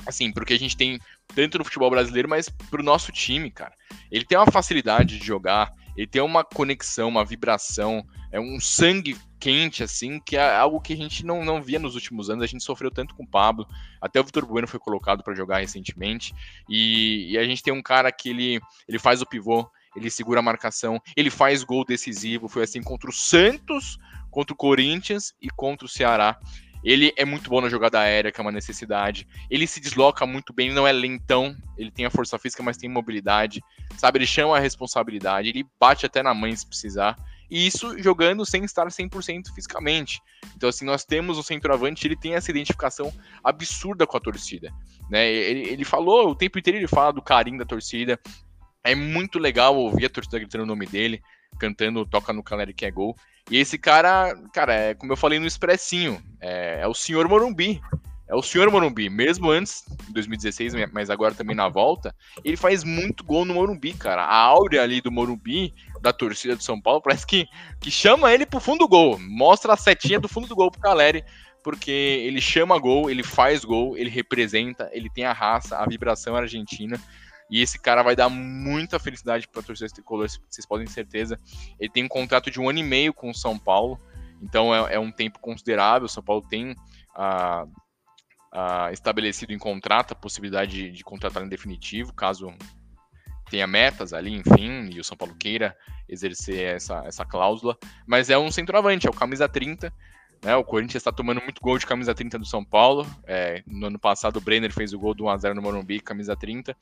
Assim, 0.03 0.31
porque 0.31 0.53
a 0.53 0.59
gente 0.59 0.75
tem 0.75 0.99
tanto 1.35 1.59
no 1.59 1.63
futebol 1.63 1.91
brasileiro, 1.91 2.27
mas 2.27 2.49
pro 2.49 2.81
nosso 2.81 3.11
time, 3.11 3.51
cara. 3.51 3.73
Ele 4.11 4.25
tem 4.25 4.35
uma 4.35 4.51
facilidade 4.51 5.19
de 5.19 5.25
jogar, 5.25 5.71
ele 5.95 6.07
tem 6.07 6.23
uma 6.23 6.43
conexão, 6.43 7.09
uma 7.09 7.23
vibração, 7.23 8.03
é 8.31 8.39
um 8.39 8.59
sangue 8.59 9.15
quente, 9.39 9.83
assim, 9.83 10.19
que 10.19 10.35
é 10.35 10.55
algo 10.55 10.81
que 10.81 10.93
a 10.93 10.97
gente 10.97 11.25
não, 11.25 11.43
não 11.43 11.61
via 11.61 11.79
nos 11.79 11.95
últimos 11.95 12.29
anos. 12.29 12.43
A 12.43 12.47
gente 12.47 12.63
sofreu 12.63 12.91
tanto 12.91 13.15
com 13.15 13.23
o 13.23 13.27
Pablo, 13.27 13.67
até 14.01 14.19
o 14.19 14.23
Vitor 14.23 14.45
Bueno 14.45 14.67
foi 14.67 14.79
colocado 14.79 15.23
para 15.23 15.35
jogar 15.35 15.59
recentemente. 15.59 16.33
E, 16.69 17.31
e, 17.31 17.37
a 17.37 17.43
gente 17.43 17.63
tem 17.63 17.73
um 17.73 17.81
cara 17.81 18.11
que 18.11 18.29
ele, 18.29 18.59
ele 18.87 18.99
faz 18.99 19.21
o 19.21 19.25
pivô, 19.25 19.69
ele 19.95 20.09
segura 20.09 20.39
a 20.39 20.43
marcação, 20.43 21.01
ele 21.15 21.29
faz 21.29 21.63
gol 21.63 21.85
decisivo. 21.85 22.47
Foi 22.47 22.63
assim 22.63 22.81
contra 22.81 23.09
o 23.09 23.13
Santos, 23.13 23.97
contra 24.29 24.53
o 24.53 24.57
Corinthians 24.57 25.33
e 25.41 25.49
contra 25.49 25.85
o 25.85 25.89
Ceará. 25.89 26.39
Ele 26.83 27.11
é 27.17 27.25
muito 27.25 27.49
bom 27.49 27.59
na 27.59 27.69
jogada 27.69 27.99
aérea, 27.99 28.31
que 28.31 28.39
é 28.39 28.43
uma 28.43 28.51
necessidade. 28.51 29.27
Ele 29.49 29.65
se 29.65 29.79
desloca 29.79 30.25
muito 30.25 30.53
bem, 30.53 30.71
não 30.71 30.87
é 30.87 30.91
lentão, 30.91 31.55
ele 31.77 31.91
tem 31.91 32.05
a 32.05 32.09
força 32.09 32.37
física, 32.37 32.61
mas 32.63 32.77
tem 32.77 32.89
mobilidade. 32.89 33.61
Sabe, 33.97 34.19
ele 34.19 34.27
chama 34.27 34.55
a 34.55 34.59
responsabilidade, 34.59 35.49
ele 35.49 35.65
bate 35.79 36.05
até 36.05 36.21
na 36.21 36.33
mãe 36.33 36.55
se 36.55 36.65
precisar. 36.65 37.17
E 37.49 37.65
isso 37.65 37.97
jogando 38.01 38.45
sem 38.45 38.63
estar 38.63 38.87
100% 38.87 39.53
fisicamente. 39.53 40.21
Então, 40.55 40.69
assim, 40.69 40.85
nós 40.85 41.05
temos 41.05 41.37
o 41.37 41.43
centroavante, 41.43 42.05
ele 42.05 42.15
tem 42.15 42.33
essa 42.33 42.51
identificação 42.51 43.13
absurda 43.43 44.05
com 44.05 44.17
a 44.17 44.19
torcida. 44.19 44.73
Né? 45.09 45.29
Ele, 45.31 45.69
ele 45.69 45.85
falou, 45.85 46.29
o 46.29 46.35
tempo 46.35 46.59
inteiro 46.59 46.77
ele 46.77 46.87
fala 46.87 47.13
do 47.13 47.21
carinho 47.21 47.57
da 47.57 47.65
torcida, 47.65 48.19
é 48.83 48.95
muito 48.95 49.39
legal 49.39 49.75
ouvir 49.75 50.05
a 50.05 50.09
torcida 50.09 50.39
gritando 50.39 50.63
o 50.63 50.67
nome 50.67 50.85
dele, 50.85 51.21
cantando 51.59 52.05
Toca 52.05 52.33
no 52.33 52.43
Caleri 52.43 52.73
que 52.73 52.85
é 52.85 52.91
gol. 52.91 53.15
E 53.49 53.57
esse 53.57 53.77
cara, 53.77 54.35
cara, 54.53 54.73
é 54.73 54.93
como 54.93 55.11
eu 55.11 55.17
falei 55.17 55.39
no 55.39 55.47
Expressinho, 55.47 56.21
é, 56.39 56.81
é 56.81 56.87
o 56.87 56.93
senhor 56.93 57.27
Morumbi. 57.27 57.81
É 58.29 58.35
o 58.35 58.41
senhor 58.41 58.69
Morumbi, 58.69 59.09
mesmo 59.09 59.49
antes, 59.49 59.85
em 60.09 60.11
2016, 60.11 60.73
mas 60.91 61.09
agora 61.09 61.33
também 61.33 61.55
na 61.55 61.69
volta, 61.69 62.13
ele 62.43 62.57
faz 62.57 62.83
muito 62.83 63.23
gol 63.23 63.45
no 63.45 63.53
Morumbi, 63.53 63.93
cara. 63.93 64.25
A 64.25 64.35
áurea 64.35 64.83
ali 64.83 64.99
do 64.99 65.09
Morumbi, 65.09 65.73
da 66.01 66.13
torcida 66.13 66.55
do 66.55 66.63
São 66.63 66.79
Paulo, 66.79 67.01
parece 67.01 67.25
que, 67.25 67.47
que 67.79 67.91
chama 67.91 68.33
ele 68.33 68.45
pro 68.45 68.59
fundo 68.59 68.79
do 68.79 68.87
gol. 68.87 69.17
Mostra 69.19 69.73
a 69.73 69.77
setinha 69.77 70.19
do 70.19 70.27
fundo 70.27 70.47
do 70.47 70.55
gol 70.55 70.71
pro 70.71 70.81
Caleri, 70.81 71.23
porque 71.63 71.91
ele 71.91 72.39
chama 72.39 72.77
gol, 72.79 73.09
ele 73.09 73.23
faz 73.23 73.65
gol, 73.65 73.97
ele 73.97 74.09
representa, 74.09 74.89
ele 74.93 75.09
tem 75.09 75.25
a 75.25 75.33
raça, 75.33 75.77
a 75.77 75.85
vibração 75.85 76.35
argentina. 76.35 76.99
E 77.49 77.61
esse 77.61 77.79
cara 77.79 78.03
vai 78.03 78.15
dar 78.15 78.29
muita 78.29 78.99
felicidade 78.99 79.47
para 79.47 79.61
a 79.61 79.63
torcida 79.63 79.89
tricolor, 79.89 80.27
vocês 80.27 80.65
podem 80.65 80.85
ter 80.85 80.93
certeza. 80.93 81.39
Ele 81.79 81.89
tem 81.89 82.03
um 82.03 82.07
contrato 82.09 82.51
de 82.51 82.59
um 82.59 82.69
ano 82.69 82.79
e 82.79 82.83
meio 82.83 83.13
com 83.13 83.29
o 83.29 83.35
São 83.35 83.57
Paulo, 83.57 83.99
então 84.41 84.73
é, 84.73 84.95
é 84.95 84.99
um 84.99 85.11
tempo 85.11 85.39
considerável. 85.39 86.05
O 86.05 86.09
São 86.09 86.23
Paulo 86.23 86.45
tem 86.47 86.75
ah, 87.15 87.65
ah, 88.51 88.89
estabelecido 88.91 89.53
em 89.53 89.57
contrato 89.57 90.11
a 90.11 90.15
possibilidade 90.15 90.71
de, 90.71 90.91
de 90.91 91.03
contratar 91.03 91.43
em 91.43 91.49
definitivo, 91.49 92.13
caso 92.13 92.53
tenha 93.49 93.67
metas 93.67 94.13
ali, 94.13 94.33
enfim, 94.33 94.89
e 94.91 94.99
o 94.99 95.03
São 95.03 95.17
Paulo 95.17 95.35
queira 95.35 95.75
exercer 96.07 96.75
essa, 96.75 97.03
essa 97.05 97.25
cláusula. 97.25 97.77
Mas 98.05 98.29
é 98.29 98.37
um 98.37 98.51
centroavante, 98.51 99.07
é 99.07 99.09
o 99.09 99.13
camisa 99.13 99.47
30. 99.47 99.93
Né, 100.43 100.55
o 100.55 100.63
Corinthians 100.63 101.01
está 101.01 101.11
tomando 101.11 101.41
muito 101.41 101.61
gol 101.61 101.77
de 101.79 101.85
camisa 101.85 102.13
30 102.13 102.39
do 102.39 102.45
São 102.45 102.63
Paulo. 102.63 103.07
É, 103.25 103.63
no 103.65 103.87
ano 103.87 103.99
passado, 103.99 104.37
o 104.37 104.41
Brenner 104.41 104.71
fez 104.71 104.93
o 104.93 104.99
gol 104.99 105.13
do 105.13 105.25
1x0 105.25 105.53
no 105.53 105.61
Morumbi, 105.61 105.99
camisa 105.99 106.35
30. 106.35 106.75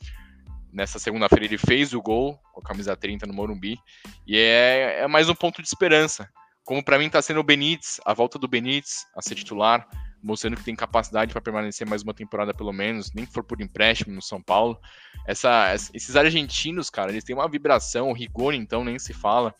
Nessa 0.74 1.00
segunda-feira 1.00 1.46
ele 1.46 1.58
fez 1.58 1.94
o 1.94 2.02
gol 2.02 2.38
com 2.52 2.60
a 2.60 2.64
camisa 2.64 2.96
30 2.96 3.26
no 3.26 3.34
Morumbi. 3.34 3.80
E 4.28 4.38
é, 4.38 5.00
é 5.02 5.08
mais 5.08 5.30
um 5.30 5.36
ponto 5.36 5.62
de 5.62 5.68
esperança. 5.68 6.30
Como 6.66 6.84
para 6.84 6.98
mim 6.98 7.06
está 7.06 7.22
sendo 7.22 7.40
o 7.40 7.44
Benítez, 7.44 8.02
a 8.04 8.14
volta 8.14 8.38
do 8.38 8.48
Benítez 8.48 9.06
a 9.16 9.22
ser 9.22 9.36
titular, 9.36 9.88
mostrando 10.26 10.58
que 10.58 10.64
tem 10.64 10.76
capacidade 10.76 11.32
para 11.32 11.42
permanecer 11.42 11.88
mais 11.88 12.02
uma 12.02 12.14
temporada 12.14 12.52
pelo 12.52 12.74
menos, 12.74 13.14
nem 13.14 13.26
que 13.26 13.32
for 13.32 13.44
por 13.44 13.62
empréstimo 13.62 14.16
no 14.16 14.22
São 14.22 14.42
Paulo. 14.42 14.80
Essa, 15.28 15.74
esses 15.94 16.16
argentinos, 16.16 16.90
cara, 16.90 17.12
eles 17.12 17.24
têm 17.24 17.36
uma 17.36 17.48
vibração, 17.48 18.12
o 18.12 18.52
então 18.52 18.84
nem 18.84 18.98
se 18.98 19.14
fala. 19.14 19.54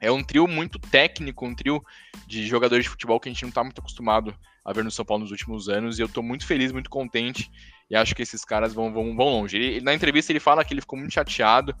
É 0.00 0.10
um 0.10 0.22
trio 0.22 0.46
muito 0.46 0.78
técnico, 0.78 1.44
um 1.46 1.54
trio 1.54 1.84
de 2.26 2.46
jogadores 2.46 2.84
de 2.84 2.90
futebol 2.90 3.20
que 3.20 3.28
a 3.28 3.32
gente 3.32 3.42
não 3.42 3.50
está 3.50 3.62
muito 3.62 3.80
acostumado 3.80 4.34
a 4.64 4.72
ver 4.72 4.82
no 4.82 4.90
São 4.90 5.04
Paulo 5.04 5.22
nos 5.22 5.30
últimos 5.30 5.68
anos, 5.68 5.98
e 5.98 6.02
eu 6.02 6.06
estou 6.06 6.22
muito 6.22 6.46
feliz, 6.46 6.72
muito 6.72 6.88
contente 6.88 7.50
e 7.90 7.96
acho 7.96 8.14
que 8.14 8.22
esses 8.22 8.44
caras 8.44 8.72
vão, 8.72 8.92
vão, 8.92 9.14
vão 9.16 9.28
longe. 9.28 9.56
Ele, 9.56 9.80
na 9.80 9.94
entrevista 9.94 10.32
ele 10.32 10.40
fala 10.40 10.64
que 10.64 10.72
ele 10.72 10.80
ficou 10.80 10.98
muito 10.98 11.12
chateado 11.12 11.74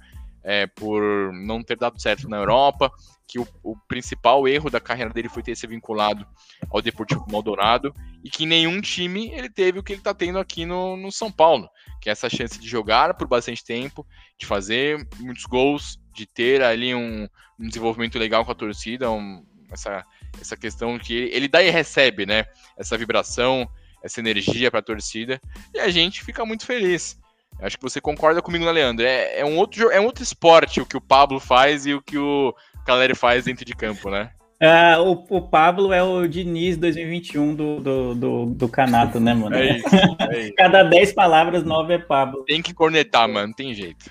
é, 0.48 0.66
por 0.66 1.30
não 1.34 1.62
ter 1.62 1.76
dado 1.76 2.00
certo 2.00 2.26
na 2.26 2.38
Europa, 2.38 2.90
que 3.26 3.38
o, 3.38 3.46
o, 3.62 3.76
principal 3.86 4.48
erro 4.48 4.70
da 4.70 4.80
carreira 4.80 5.12
dele 5.12 5.28
foi 5.28 5.42
ter 5.42 5.54
se 5.54 5.66
vinculado 5.66 6.26
ao 6.70 6.80
Deportivo 6.80 7.26
Maldonado 7.30 7.94
e 8.24 8.30
que 8.30 8.46
nenhum 8.46 8.80
time 8.80 9.28
ele 9.28 9.50
teve 9.50 9.78
o 9.78 9.82
que 9.82 9.92
ele 9.92 10.00
está 10.00 10.14
tendo 10.14 10.38
aqui 10.38 10.64
no, 10.64 10.96
no 10.96 11.12
São 11.12 11.30
Paulo, 11.30 11.68
que 12.00 12.08
é 12.08 12.12
essa 12.12 12.30
chance 12.30 12.58
de 12.58 12.66
jogar 12.66 13.12
por 13.12 13.28
bastante 13.28 13.62
tempo, 13.62 14.06
de 14.38 14.46
fazer 14.46 15.06
muitos 15.20 15.44
gols, 15.44 16.00
de 16.14 16.24
ter 16.24 16.62
ali 16.62 16.94
um, 16.94 17.28
um 17.60 17.68
desenvolvimento 17.68 18.18
legal 18.18 18.42
com 18.42 18.52
a 18.52 18.54
torcida, 18.54 19.10
um, 19.10 19.44
essa, 19.70 20.02
essa 20.40 20.56
questão 20.56 20.98
que 20.98 21.12
ele, 21.12 21.36
ele 21.36 21.48
dá 21.48 21.62
e 21.62 21.68
recebe, 21.68 22.24
né? 22.24 22.46
Essa 22.74 22.96
vibração, 22.96 23.68
essa 24.02 24.18
energia 24.18 24.70
para 24.70 24.80
a 24.80 24.82
torcida, 24.82 25.38
e 25.74 25.78
a 25.78 25.90
gente 25.90 26.24
fica 26.24 26.42
muito 26.46 26.64
feliz. 26.64 27.18
Acho 27.60 27.76
que 27.76 27.82
você 27.82 28.00
concorda 28.00 28.40
comigo, 28.40 28.64
né, 28.64 28.72
Leandro? 28.72 29.04
É, 29.04 29.40
é, 29.40 29.44
um 29.44 29.56
outro, 29.58 29.90
é 29.90 30.00
um 30.00 30.04
outro 30.04 30.22
esporte 30.22 30.80
o 30.80 30.86
que 30.86 30.96
o 30.96 31.00
Pablo 31.00 31.40
faz 31.40 31.86
e 31.86 31.94
o 31.94 32.00
que 32.00 32.16
o 32.16 32.54
Caleri 32.86 33.14
faz 33.14 33.44
dentro 33.44 33.64
de 33.64 33.74
campo, 33.74 34.10
né? 34.10 34.30
Ah, 34.60 34.96
o, 35.00 35.24
o, 35.30 35.42
Pablo 35.42 35.92
é 35.92 36.02
o 36.02 36.26
Diniz 36.26 36.76
2021 36.76 37.54
do, 37.54 37.80
do, 37.80 38.14
do, 38.14 38.46
do 38.46 38.68
Canato, 38.68 39.20
né, 39.20 39.32
mano? 39.32 39.54
É 39.54 39.76
isso, 39.76 39.86
é 40.30 40.40
isso. 40.40 40.54
Cada 40.56 40.82
10 40.82 41.12
palavras, 41.12 41.62
9 41.62 41.94
é 41.94 41.98
Pablo. 41.98 42.44
Tem 42.44 42.60
que 42.60 42.74
cornetar, 42.74 43.28
mano, 43.28 43.54
tem 43.54 43.72
jeito. 43.72 44.10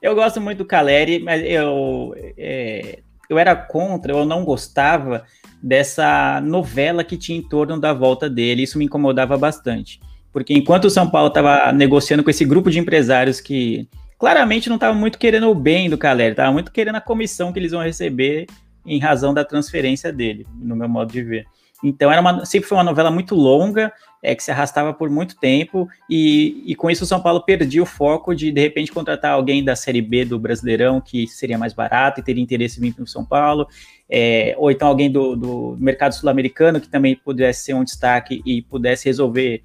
Eu 0.00 0.14
gosto 0.14 0.40
muito 0.40 0.58
do 0.58 0.64
Caleri, 0.64 1.18
mas 1.18 1.42
eu, 1.44 2.14
é, 2.38 3.00
eu 3.28 3.38
era 3.38 3.54
contra, 3.54 4.12
eu 4.12 4.24
não 4.24 4.44
gostava 4.44 5.24
dessa 5.62 6.40
novela 6.40 7.04
que 7.04 7.18
tinha 7.18 7.36
em 7.36 7.46
torno 7.46 7.78
da 7.78 7.92
volta 7.92 8.30
dele. 8.30 8.62
Isso 8.62 8.78
me 8.78 8.86
incomodava 8.86 9.36
bastante. 9.36 10.00
Porque 10.32 10.54
enquanto 10.54 10.86
o 10.86 10.90
São 10.90 11.08
Paulo 11.08 11.28
estava 11.28 11.72
negociando 11.72 12.22
com 12.22 12.30
esse 12.30 12.44
grupo 12.44 12.70
de 12.70 12.78
empresários 12.78 13.40
que 13.40 13.88
claramente 14.18 14.68
não 14.68 14.76
estava 14.76 14.94
muito 14.94 15.18
querendo 15.18 15.48
o 15.48 15.54
bem 15.54 15.88
do 15.88 15.96
Caleri, 15.96 16.32
estava 16.32 16.52
muito 16.52 16.72
querendo 16.72 16.96
a 16.96 17.00
comissão 17.00 17.52
que 17.52 17.58
eles 17.58 17.72
vão 17.72 17.82
receber 17.82 18.46
em 18.84 18.98
razão 18.98 19.32
da 19.32 19.44
transferência 19.44 20.12
dele, 20.12 20.46
no 20.60 20.74
meu 20.74 20.88
modo 20.88 21.12
de 21.12 21.22
ver. 21.22 21.46
Então 21.82 22.10
era 22.10 22.20
uma, 22.20 22.44
sempre 22.44 22.68
foi 22.68 22.76
uma 22.76 22.84
novela 22.84 23.10
muito 23.10 23.34
longa, 23.34 23.92
é, 24.20 24.34
que 24.34 24.42
se 24.42 24.50
arrastava 24.50 24.92
por 24.92 25.08
muito 25.08 25.38
tempo, 25.38 25.88
e, 26.10 26.64
e 26.66 26.74
com 26.74 26.90
isso 26.90 27.04
o 27.04 27.06
São 27.06 27.20
Paulo 27.20 27.44
perdia 27.44 27.80
o 27.80 27.86
foco 27.86 28.34
de 28.34 28.50
de 28.50 28.60
repente 28.60 28.90
contratar 28.90 29.32
alguém 29.32 29.62
da 29.62 29.76
Série 29.76 30.02
B 30.02 30.24
do 30.24 30.40
Brasileirão 30.40 31.00
que 31.00 31.28
seria 31.28 31.56
mais 31.56 31.72
barato 31.72 32.18
e 32.18 32.22
teria 32.22 32.42
interesse 32.42 32.78
em 32.78 32.82
vir 32.82 32.94
para 32.94 33.04
o 33.04 33.06
São 33.06 33.24
Paulo, 33.24 33.68
é, 34.10 34.54
ou 34.58 34.72
então 34.72 34.88
alguém 34.88 35.10
do, 35.10 35.36
do 35.36 35.76
mercado 35.78 36.14
sul-americano 36.14 36.80
que 36.80 36.88
também 36.88 37.14
pudesse 37.14 37.64
ser 37.64 37.74
um 37.74 37.84
destaque 37.84 38.42
e 38.44 38.62
pudesse 38.62 39.04
resolver 39.04 39.62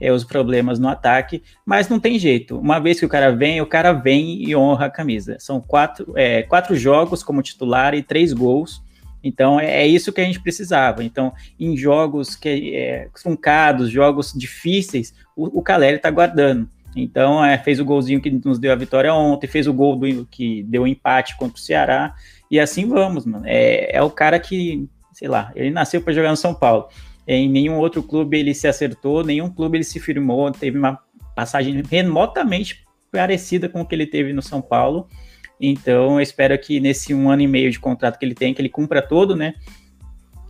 é, 0.00 0.12
os 0.12 0.24
problemas 0.24 0.78
no 0.78 0.88
ataque, 0.88 1.42
mas 1.64 1.88
não 1.88 1.98
tem 1.98 2.18
jeito. 2.18 2.58
Uma 2.58 2.78
vez 2.78 2.98
que 2.98 3.06
o 3.06 3.08
cara 3.08 3.30
vem, 3.30 3.60
o 3.60 3.66
cara 3.66 3.92
vem 3.92 4.42
e 4.42 4.54
honra 4.54 4.86
a 4.86 4.90
camisa. 4.90 5.36
São 5.38 5.60
quatro, 5.60 6.12
é, 6.16 6.42
quatro 6.42 6.76
jogos 6.76 7.22
como 7.22 7.42
titular 7.42 7.94
e 7.94 8.02
três 8.02 8.32
gols. 8.32 8.82
Então 9.22 9.58
é, 9.58 9.82
é 9.82 9.86
isso 9.86 10.12
que 10.12 10.20
a 10.20 10.24
gente 10.24 10.40
precisava. 10.40 11.02
Então, 11.02 11.32
em 11.58 11.76
jogos 11.76 12.36
que 12.36 12.74
é, 12.74 13.08
truncados, 13.22 13.90
jogos 13.90 14.32
difíceis, 14.32 15.14
o, 15.34 15.58
o 15.58 15.62
Caleri 15.62 15.96
está 15.96 16.10
guardando. 16.10 16.68
Então, 16.96 17.44
é, 17.44 17.58
fez 17.58 17.78
o 17.78 17.84
golzinho 17.84 18.22
que 18.22 18.30
nos 18.30 18.58
deu 18.58 18.72
a 18.72 18.76
vitória 18.76 19.12
ontem, 19.12 19.46
fez 19.46 19.66
o 19.66 19.72
gol 19.74 19.96
do, 19.96 20.24
que 20.24 20.62
deu 20.62 20.84
o 20.84 20.86
empate 20.86 21.36
contra 21.36 21.56
o 21.56 21.60
Ceará, 21.60 22.14
e 22.50 22.58
assim 22.58 22.88
vamos, 22.88 23.26
mano. 23.26 23.44
É, 23.46 23.94
é 23.94 24.02
o 24.02 24.08
cara 24.08 24.40
que, 24.40 24.88
sei 25.12 25.28
lá, 25.28 25.52
ele 25.54 25.70
nasceu 25.70 26.00
para 26.00 26.14
jogar 26.14 26.30
no 26.30 26.36
São 26.38 26.54
Paulo. 26.54 26.88
Em 27.26 27.48
nenhum 27.48 27.78
outro 27.78 28.02
clube 28.02 28.38
ele 28.38 28.54
se 28.54 28.68
acertou, 28.68 29.24
nenhum 29.24 29.50
clube 29.50 29.78
ele 29.78 29.84
se 29.84 29.98
firmou, 29.98 30.50
teve 30.52 30.78
uma 30.78 30.98
passagem 31.34 31.82
remotamente 31.88 32.84
parecida 33.10 33.68
com 33.68 33.80
o 33.80 33.86
que 33.86 33.94
ele 33.94 34.06
teve 34.06 34.32
no 34.32 34.42
São 34.42 34.62
Paulo. 34.62 35.08
Então, 35.60 36.14
eu 36.14 36.20
espero 36.20 36.56
que 36.58 36.78
nesse 36.78 37.14
um 37.14 37.30
ano 37.30 37.42
e 37.42 37.48
meio 37.48 37.70
de 37.70 37.80
contrato 37.80 38.18
que 38.18 38.24
ele 38.24 38.34
tem, 38.34 38.54
que 38.54 38.60
ele 38.60 38.68
cumpra 38.68 39.02
todo, 39.02 39.34
né? 39.34 39.54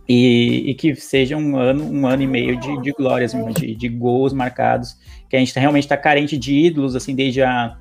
E, 0.07 0.69
e 0.69 0.73
que 0.75 0.95
seja 0.95 1.35
um 1.35 1.57
ano, 1.57 1.83
um 1.83 2.07
ano 2.07 2.23
e 2.23 2.27
meio 2.27 2.57
de, 2.57 2.81
de 2.81 2.91
glórias, 2.91 3.33
de, 3.55 3.75
de 3.75 3.89
gols 3.89 4.31
marcados, 4.31 4.97
que 5.29 5.35
a 5.35 5.39
gente 5.39 5.53
tá, 5.53 5.59
realmente 5.59 5.83
está 5.83 5.97
carente 5.97 6.37
de 6.37 6.53
ídolos, 6.53 6.95
assim, 6.95 7.13
desde 7.13 7.41
a, 7.41 7.77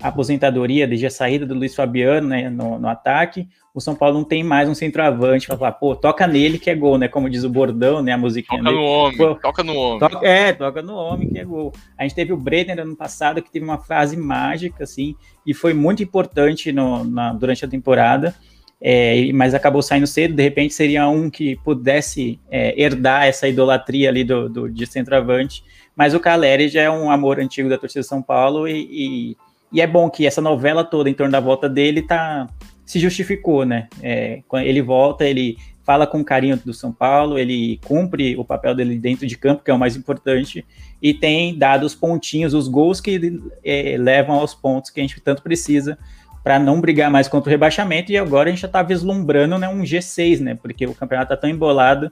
aposentadoria, 0.00 0.86
desde 0.86 1.06
a 1.06 1.10
saída 1.10 1.46
do 1.46 1.54
Luiz 1.54 1.74
Fabiano 1.74 2.28
né, 2.28 2.50
no, 2.50 2.78
no 2.78 2.88
ataque. 2.88 3.48
O 3.76 3.80
São 3.80 3.94
Paulo 3.94 4.16
não 4.16 4.24
tem 4.24 4.42
mais 4.42 4.68
um 4.70 4.74
centroavante 4.74 5.46
para 5.46 5.56
falar, 5.58 5.72
pô, 5.72 5.94
toca 5.94 6.26
nele 6.26 6.58
que 6.58 6.70
é 6.70 6.74
gol, 6.74 6.96
né? 6.96 7.08
Como 7.08 7.28
diz 7.28 7.44
o 7.44 7.50
bordão, 7.50 8.02
né? 8.02 8.12
A 8.12 8.16
musiquinha 8.18 8.58
Toca 8.58 8.70
dele. 8.70 8.82
no 8.82 8.88
homem, 8.90 9.16
Pô, 9.18 9.34
toca 9.34 9.62
no 9.62 9.74
homem. 9.76 9.98
Toca- 9.98 10.26
é, 10.26 10.52
toca 10.54 10.80
no 10.82 10.94
homem 10.94 11.28
que 11.28 11.38
é 11.38 11.44
gol. 11.44 11.72
A 11.98 12.02
gente 12.04 12.14
teve 12.14 12.32
o 12.32 12.36
Brenner 12.38 12.80
ano 12.80 12.96
passado 12.96 13.42
que 13.42 13.52
teve 13.52 13.64
uma 13.66 13.76
frase 13.78 14.16
mágica, 14.16 14.84
assim, 14.84 15.14
e 15.46 15.52
foi 15.52 15.74
muito 15.74 16.02
importante 16.02 16.72
no- 16.72 17.04
na- 17.04 17.34
durante 17.34 17.66
a 17.66 17.68
temporada, 17.68 18.34
é, 18.80 19.30
mas 19.34 19.52
acabou 19.54 19.82
saindo 19.82 20.06
cedo. 20.06 20.34
De 20.34 20.42
repente 20.42 20.72
seria 20.72 21.06
um 21.08 21.28
que 21.28 21.56
pudesse 21.56 22.40
é, 22.50 22.80
herdar 22.80 23.26
essa 23.26 23.46
idolatria 23.46 24.08
ali 24.08 24.24
do, 24.24 24.48
do- 24.48 24.70
de 24.70 24.86
centroavante. 24.86 25.62
Mas 25.94 26.14
o 26.14 26.20
Caleri 26.20 26.68
já 26.68 26.80
é 26.80 26.90
um 26.90 27.10
amor 27.10 27.38
antigo 27.40 27.68
da 27.68 27.76
torcida 27.76 28.00
de 28.00 28.06
São 28.06 28.22
Paulo 28.22 28.66
e, 28.66 28.88
e- 28.90 29.36
e 29.72 29.80
é 29.82 29.86
bom 29.86 30.08
que 30.08 30.26
essa 30.26 30.40
novela 30.40 30.82
toda 30.82 31.10
em 31.10 31.14
torno 31.14 31.32
da 31.32 31.40
volta 31.40 31.68
dele 31.68 32.00
tá, 32.00 32.46
se 32.86 33.00
justificou, 33.00 33.66
né? 33.66 33.88
É, 34.00 34.42
ele 34.62 34.80
volta, 34.80 35.24
ele 35.24 35.58
fala 35.84 36.06
com 36.06 36.24
carinho 36.24 36.56
do 36.56 36.72
São 36.72 36.92
Paulo, 36.92 37.38
ele 37.38 37.78
cumpre 37.84 38.36
o 38.36 38.44
papel 38.44 38.74
dele 38.74 38.98
dentro 38.98 39.26
de 39.26 39.36
campo, 39.36 39.62
que 39.62 39.70
é 39.70 39.74
o 39.74 39.78
mais 39.78 39.96
importante, 39.96 40.64
e 41.02 41.12
tem 41.12 41.56
dado 41.56 41.84
os 41.84 41.94
pontinhos, 41.94 42.54
os 42.54 42.66
gols 42.66 43.00
que 43.00 43.40
eh, 43.64 43.96
levam 43.96 44.36
aos 44.36 44.54
pontos 44.54 44.90
que 44.90 45.00
a 45.00 45.02
gente 45.02 45.20
tanto 45.20 45.42
precisa 45.42 45.98
para 46.42 46.58
não 46.58 46.80
brigar 46.80 47.10
mais 47.10 47.28
contra 47.28 47.50
o 47.50 47.52
rebaixamento, 47.52 48.10
e 48.10 48.16
agora 48.18 48.48
a 48.48 48.52
gente 48.52 48.62
já 48.62 48.66
está 48.66 48.82
vislumbrando 48.82 49.58
né, 49.58 49.68
um 49.68 49.82
G6, 49.82 50.40
né? 50.40 50.54
Porque 50.54 50.86
o 50.86 50.94
campeonato 50.94 51.32
está 51.32 51.40
tão 51.40 51.50
embolado 51.50 52.10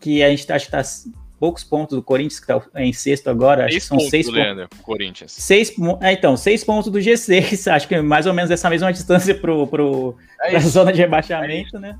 que 0.00 0.22
a 0.22 0.30
gente 0.30 0.40
está 0.40 0.82
poucos 1.38 1.62
pontos 1.64 1.96
do 1.96 2.02
Corinthians, 2.02 2.40
que 2.40 2.50
está 2.52 2.82
em 2.82 2.92
sexto 2.92 3.28
agora, 3.30 3.64
acho 3.66 3.74
que 3.74 3.80
Seis 3.80 3.84
são 3.84 3.96
pontos 3.98 4.10
seis 4.10 4.26
pontos. 4.30 4.78
Corinthians. 4.82 5.32
Seis, 5.32 5.72
é, 6.00 6.12
então, 6.12 6.36
seis 6.36 6.64
pontos 6.64 6.90
do 6.90 6.98
G6, 6.98 7.66
acho 7.72 7.86
que 7.88 8.00
mais 8.00 8.26
ou 8.26 8.34
menos 8.34 8.50
essa 8.50 8.68
mesma 8.68 8.92
distância 8.92 9.34
pro, 9.34 9.66
pro, 9.66 10.16
É 10.42 10.56
isso. 10.56 10.68
zona 10.70 10.92
de 10.92 10.98
rebaixamento, 10.98 11.78
né? 11.78 11.96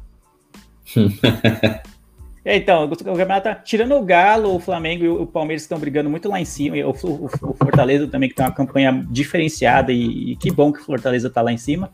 É, 2.44 2.56
então, 2.56 2.84
o 2.84 2.88
campeonato 2.96 3.44
tá 3.44 3.54
tirando 3.54 3.94
o 3.94 4.02
Galo, 4.02 4.54
o 4.54 4.60
Flamengo 4.60 5.04
e 5.04 5.08
o 5.08 5.26
Palmeiras 5.26 5.62
que 5.62 5.66
estão 5.66 5.78
brigando 5.78 6.08
muito 6.08 6.28
lá 6.30 6.40
em 6.40 6.44
cima, 6.46 6.78
e 6.78 6.82
o, 6.84 6.90
o- 6.90 7.24
o 7.26 7.54
Fortaleza 7.54 8.06
também 8.06 8.28
que 8.28 8.34
tem 8.34 8.44
uma 8.46 8.52
campanha 8.52 9.06
diferenciada 9.10 9.92
e, 9.92 10.32
e 10.32 10.36
que 10.36 10.50
bom 10.50 10.72
que 10.72 10.80
o 10.80 10.84
Fortaleza 10.84 11.28
tá 11.28 11.42
lá 11.42 11.52
em 11.52 11.58
cima. 11.58 11.90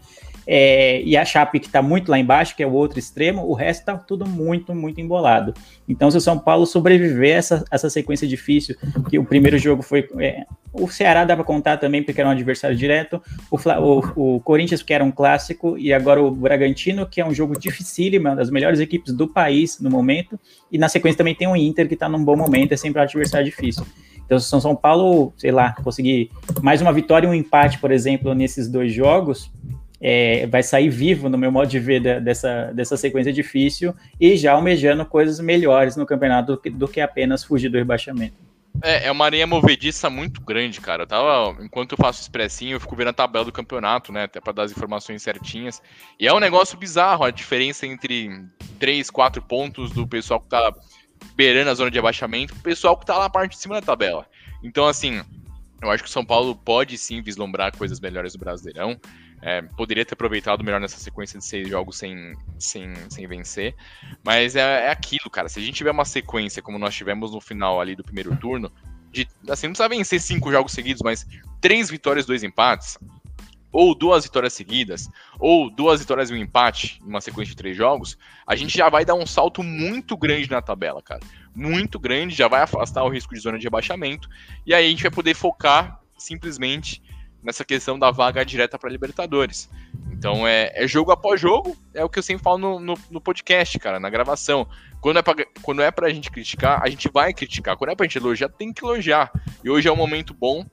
É, 0.46 1.02
e 1.02 1.16
a 1.16 1.24
Chape 1.24 1.58
que 1.58 1.68
tá 1.68 1.80
muito 1.80 2.10
lá 2.10 2.18
embaixo, 2.18 2.54
que 2.54 2.62
é 2.62 2.66
o 2.66 2.72
outro 2.72 2.98
extremo, 2.98 3.46
o 3.46 3.54
resto 3.54 3.84
tá 3.84 3.96
tudo 3.96 4.26
muito, 4.26 4.74
muito 4.74 5.00
embolado. 5.00 5.54
Então, 5.88 6.10
se 6.10 6.16
o 6.16 6.20
São 6.20 6.38
Paulo 6.38 6.66
sobreviver 6.66 7.34
a 7.34 7.38
essa, 7.38 7.64
essa 7.70 7.90
sequência 7.90 8.26
difícil, 8.26 8.76
que 9.08 9.18
o 9.18 9.24
primeiro 9.24 9.58
jogo 9.58 9.82
foi. 9.82 10.08
é, 10.18 10.44
o 10.72 10.88
Ceará 10.88 11.24
dá 11.24 11.36
para 11.36 11.44
contar 11.44 11.76
também, 11.76 12.02
porque 12.02 12.20
era 12.20 12.28
um 12.28 12.32
adversário 12.32 12.76
direto. 12.76 13.22
O, 13.50 13.56
o, 13.56 14.34
o 14.36 14.40
Corinthians, 14.40 14.82
que 14.82 14.92
era 14.92 15.04
um 15.04 15.10
clássico, 15.10 15.78
e 15.78 15.92
agora 15.92 16.20
o 16.20 16.30
Bragantino, 16.30 17.06
que 17.06 17.20
é 17.20 17.26
um 17.26 17.32
jogo 17.32 17.58
dificílimo, 17.58 18.28
uma 18.28 18.36
das 18.36 18.50
melhores 18.50 18.80
equipes 18.80 19.12
do 19.12 19.28
país 19.28 19.78
no 19.80 19.88
momento. 19.88 20.38
E 20.72 20.76
na 20.76 20.88
sequência 20.88 21.18
também 21.18 21.34
tem 21.34 21.46
o 21.46 21.54
Inter, 21.54 21.86
que 21.86 21.94
está 21.94 22.08
num 22.08 22.24
bom 22.24 22.36
momento, 22.36 22.72
é 22.72 22.76
sempre 22.76 23.00
um 23.00 23.04
adversário 23.04 23.44
difícil. 23.44 23.86
Então, 24.24 24.38
se 24.38 24.54
o 24.54 24.60
São 24.60 24.74
Paulo, 24.74 25.32
sei 25.36 25.52
lá, 25.52 25.74
conseguir 25.74 26.30
mais 26.62 26.80
uma 26.80 26.92
vitória 26.92 27.26
e 27.26 27.30
um 27.30 27.34
empate, 27.34 27.78
por 27.78 27.92
exemplo, 27.92 28.34
nesses 28.34 28.68
dois 28.68 28.92
jogos, 28.92 29.52
é, 30.06 30.46
vai 30.48 30.62
sair 30.62 30.90
vivo, 30.90 31.30
no 31.30 31.38
meu 31.38 31.50
modo 31.50 31.66
de 31.66 31.80
ver, 31.80 31.98
da- 31.98 32.18
dessa, 32.18 32.70
dessa 32.74 32.94
sequência 32.94 33.32
difícil 33.32 33.94
e 34.20 34.36
já 34.36 34.52
almejando 34.52 35.02
coisas 35.06 35.40
melhores 35.40 35.96
no 35.96 36.04
campeonato 36.04 36.52
do 36.52 36.60
que, 36.60 36.68
do 36.68 36.86
que 36.86 37.00
apenas 37.00 37.42
fugir 37.42 37.70
do 37.70 37.78
rebaixamento. 37.78 38.34
É, 38.82 39.06
é 39.06 39.10
uma 39.10 39.24
areia 39.24 39.46
movediça 39.46 40.10
muito 40.10 40.42
grande, 40.42 40.78
cara. 40.78 41.04
Eu 41.04 41.06
tava, 41.06 41.56
enquanto 41.64 41.92
eu 41.92 41.96
faço 41.96 42.20
expressinho, 42.20 42.74
eu 42.74 42.80
fico 42.80 42.94
vendo 42.94 43.08
a 43.08 43.12
tabela 43.14 43.46
do 43.46 43.52
campeonato, 43.52 44.12
né? 44.12 44.24
Até 44.24 44.42
pra 44.42 44.52
dar 44.52 44.64
as 44.64 44.72
informações 44.72 45.22
certinhas. 45.22 45.80
E 46.20 46.26
é 46.26 46.34
um 46.34 46.40
negócio 46.40 46.76
bizarro 46.76 47.24
a 47.24 47.30
diferença 47.30 47.86
entre 47.86 48.28
3, 48.78 49.08
4 49.08 49.40
pontos 49.40 49.90
do 49.90 50.06
pessoal 50.06 50.38
que 50.38 50.48
tá 50.48 50.74
beirando 51.34 51.70
a 51.70 51.74
zona 51.74 51.90
de 51.90 51.98
abaixamento 51.98 52.52
pro 52.52 52.62
pessoal 52.62 52.98
que 52.98 53.06
tá 53.06 53.14
lá 53.14 53.22
na 53.22 53.30
parte 53.30 53.52
de 53.52 53.58
cima 53.58 53.76
da 53.76 53.80
tabela. 53.80 54.26
Então, 54.62 54.86
assim, 54.86 55.22
eu 55.80 55.90
acho 55.90 56.02
que 56.02 56.08
o 56.08 56.12
São 56.12 56.24
Paulo 56.24 56.54
pode 56.54 56.98
sim 56.98 57.22
vislumbrar 57.22 57.74
coisas 57.74 58.00
melhores 58.00 58.34
do 58.34 58.38
Brasileirão. 58.38 59.00
É, 59.46 59.60
poderia 59.60 60.06
ter 60.06 60.14
aproveitado 60.14 60.64
melhor 60.64 60.80
nessa 60.80 60.96
sequência 60.96 61.38
de 61.38 61.44
seis 61.44 61.68
jogos 61.68 61.98
sem, 61.98 62.32
sem, 62.58 62.94
sem 63.10 63.26
vencer. 63.26 63.74
Mas 64.24 64.56
é, 64.56 64.86
é 64.86 64.90
aquilo, 64.90 65.28
cara. 65.28 65.50
Se 65.50 65.58
a 65.58 65.62
gente 65.62 65.74
tiver 65.74 65.90
uma 65.90 66.06
sequência 66.06 66.62
como 66.62 66.78
nós 66.78 66.94
tivemos 66.94 67.30
no 67.32 67.42
final 67.42 67.78
ali 67.78 67.94
do 67.94 68.02
primeiro 68.02 68.34
turno, 68.36 68.72
de, 69.12 69.28
assim, 69.50 69.66
não 69.66 69.74
precisa 69.74 69.88
vencer 69.88 70.18
cinco 70.18 70.50
jogos 70.50 70.72
seguidos, 70.72 71.02
mas 71.02 71.26
três 71.60 71.90
vitórias, 71.90 72.24
dois 72.24 72.42
empates, 72.42 72.98
ou 73.70 73.94
duas 73.94 74.24
vitórias 74.24 74.54
seguidas, 74.54 75.10
ou 75.38 75.68
duas 75.68 76.00
vitórias 76.00 76.30
e 76.30 76.32
um 76.32 76.36
empate, 76.36 76.98
numa 77.02 77.20
sequência 77.20 77.50
de 77.50 77.56
três 77.56 77.76
jogos, 77.76 78.16
a 78.46 78.56
gente 78.56 78.78
já 78.78 78.88
vai 78.88 79.04
dar 79.04 79.14
um 79.14 79.26
salto 79.26 79.62
muito 79.62 80.16
grande 80.16 80.50
na 80.50 80.62
tabela, 80.62 81.02
cara. 81.02 81.20
Muito 81.54 81.98
grande, 81.98 82.34
já 82.34 82.48
vai 82.48 82.62
afastar 82.62 83.04
o 83.04 83.10
risco 83.10 83.34
de 83.34 83.40
zona 83.40 83.58
de 83.58 83.64
rebaixamento, 83.64 84.26
e 84.64 84.72
aí 84.72 84.86
a 84.86 84.88
gente 84.88 85.02
vai 85.02 85.10
poder 85.10 85.34
focar 85.34 86.00
simplesmente 86.16 87.02
nessa 87.44 87.64
questão 87.64 87.98
da 87.98 88.10
vaga 88.10 88.44
direta 88.44 88.78
para 88.78 88.90
Libertadores. 88.90 89.68
Então 90.10 90.46
é, 90.46 90.72
é 90.74 90.88
jogo 90.88 91.12
após 91.12 91.40
jogo, 91.40 91.76
é 91.92 92.02
o 92.02 92.08
que 92.08 92.18
eu 92.18 92.22
sempre 92.22 92.42
falo 92.42 92.58
no, 92.58 92.80
no, 92.80 92.94
no 93.10 93.20
podcast, 93.20 93.78
cara, 93.78 94.00
na 94.00 94.08
gravação. 94.08 94.66
Quando 95.00 95.18
é, 95.18 95.22
pra, 95.22 95.34
quando 95.60 95.82
é 95.82 95.90
pra 95.90 96.08
gente 96.08 96.30
criticar, 96.30 96.82
a 96.82 96.88
gente 96.88 97.10
vai 97.12 97.34
criticar. 97.34 97.76
Quando 97.76 97.90
é 97.90 97.94
pra 97.94 98.06
gente 98.06 98.16
elogiar, 98.16 98.48
tem 98.48 98.72
que 98.72 98.82
elogiar. 98.82 99.30
E 99.62 99.68
hoje 99.68 99.86
é 99.86 99.92
um 99.92 99.96
momento 99.96 100.32
bom, 100.32 100.64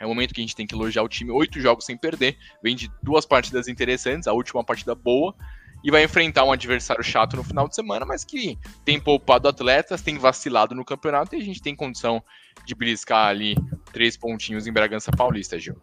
é 0.00 0.04
um 0.04 0.08
momento 0.08 0.34
que 0.34 0.40
a 0.40 0.44
gente 0.44 0.56
tem 0.56 0.66
que 0.66 0.74
elogiar 0.74 1.02
o 1.04 1.08
time. 1.08 1.30
Oito 1.30 1.60
jogos 1.60 1.84
sem 1.84 1.96
perder, 1.96 2.36
vem 2.60 2.74
de 2.74 2.90
duas 3.02 3.24
partidas 3.24 3.68
interessantes, 3.68 4.26
a 4.26 4.32
última 4.32 4.64
partida 4.64 4.96
boa, 4.96 5.32
e 5.84 5.90
vai 5.90 6.02
enfrentar 6.02 6.44
um 6.44 6.50
adversário 6.50 7.04
chato 7.04 7.36
no 7.36 7.44
final 7.44 7.68
de 7.68 7.74
semana, 7.74 8.04
mas 8.04 8.24
que 8.24 8.58
tem 8.84 9.00
poupado 9.00 9.46
atletas, 9.46 10.02
tem 10.02 10.18
vacilado 10.18 10.74
no 10.74 10.84
campeonato 10.84 11.36
e 11.36 11.40
a 11.40 11.44
gente 11.44 11.62
tem 11.62 11.76
condição 11.76 12.22
de 12.64 12.74
beliscar 12.74 13.28
ali 13.28 13.54
três 13.92 14.16
pontinhos 14.16 14.66
em 14.66 14.72
Bragança 14.72 15.12
Paulista, 15.12 15.58
Gil. 15.58 15.76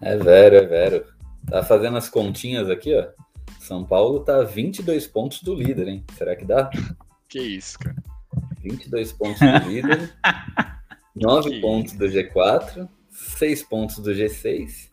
É 0.00 0.16
vero, 0.16 0.56
é 0.56 0.66
vero. 0.66 1.04
Tá 1.48 1.62
fazendo 1.62 1.96
as 1.96 2.08
continhas 2.08 2.68
aqui, 2.68 2.94
ó. 2.94 3.06
São 3.60 3.84
Paulo 3.84 4.20
tá 4.20 4.42
22 4.42 5.06
pontos 5.06 5.42
do 5.42 5.54
líder, 5.54 5.88
hein? 5.88 6.04
Será 6.16 6.36
que 6.36 6.44
dá? 6.44 6.70
Que 7.28 7.40
isso, 7.40 7.78
cara. 7.78 7.96
22 8.62 9.12
pontos 9.12 9.40
do 9.40 9.68
líder, 9.68 10.12
9 11.14 11.50
Que 11.50 11.60
pontos 11.60 11.92
do 11.94 12.06
G4, 12.06 12.88
6 13.10 13.62
pontos 13.64 13.98
do 13.98 14.10
G6 14.10 14.90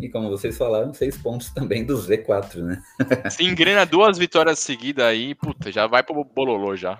e, 0.00 0.08
como 0.08 0.30
vocês 0.30 0.56
falaram, 0.56 0.94
6 0.94 1.18
pontos 1.18 1.50
também 1.50 1.84
do 1.84 1.94
Z4, 1.94 2.56
né? 2.62 2.82
Se 3.30 3.44
engrena 3.44 3.84
duas 3.84 4.16
vitórias 4.16 4.58
seguidas 4.58 5.04
aí, 5.04 5.34
puta, 5.34 5.70
já 5.70 5.86
vai 5.86 6.02
pro 6.02 6.24
bololô 6.24 6.76
já. 6.76 6.98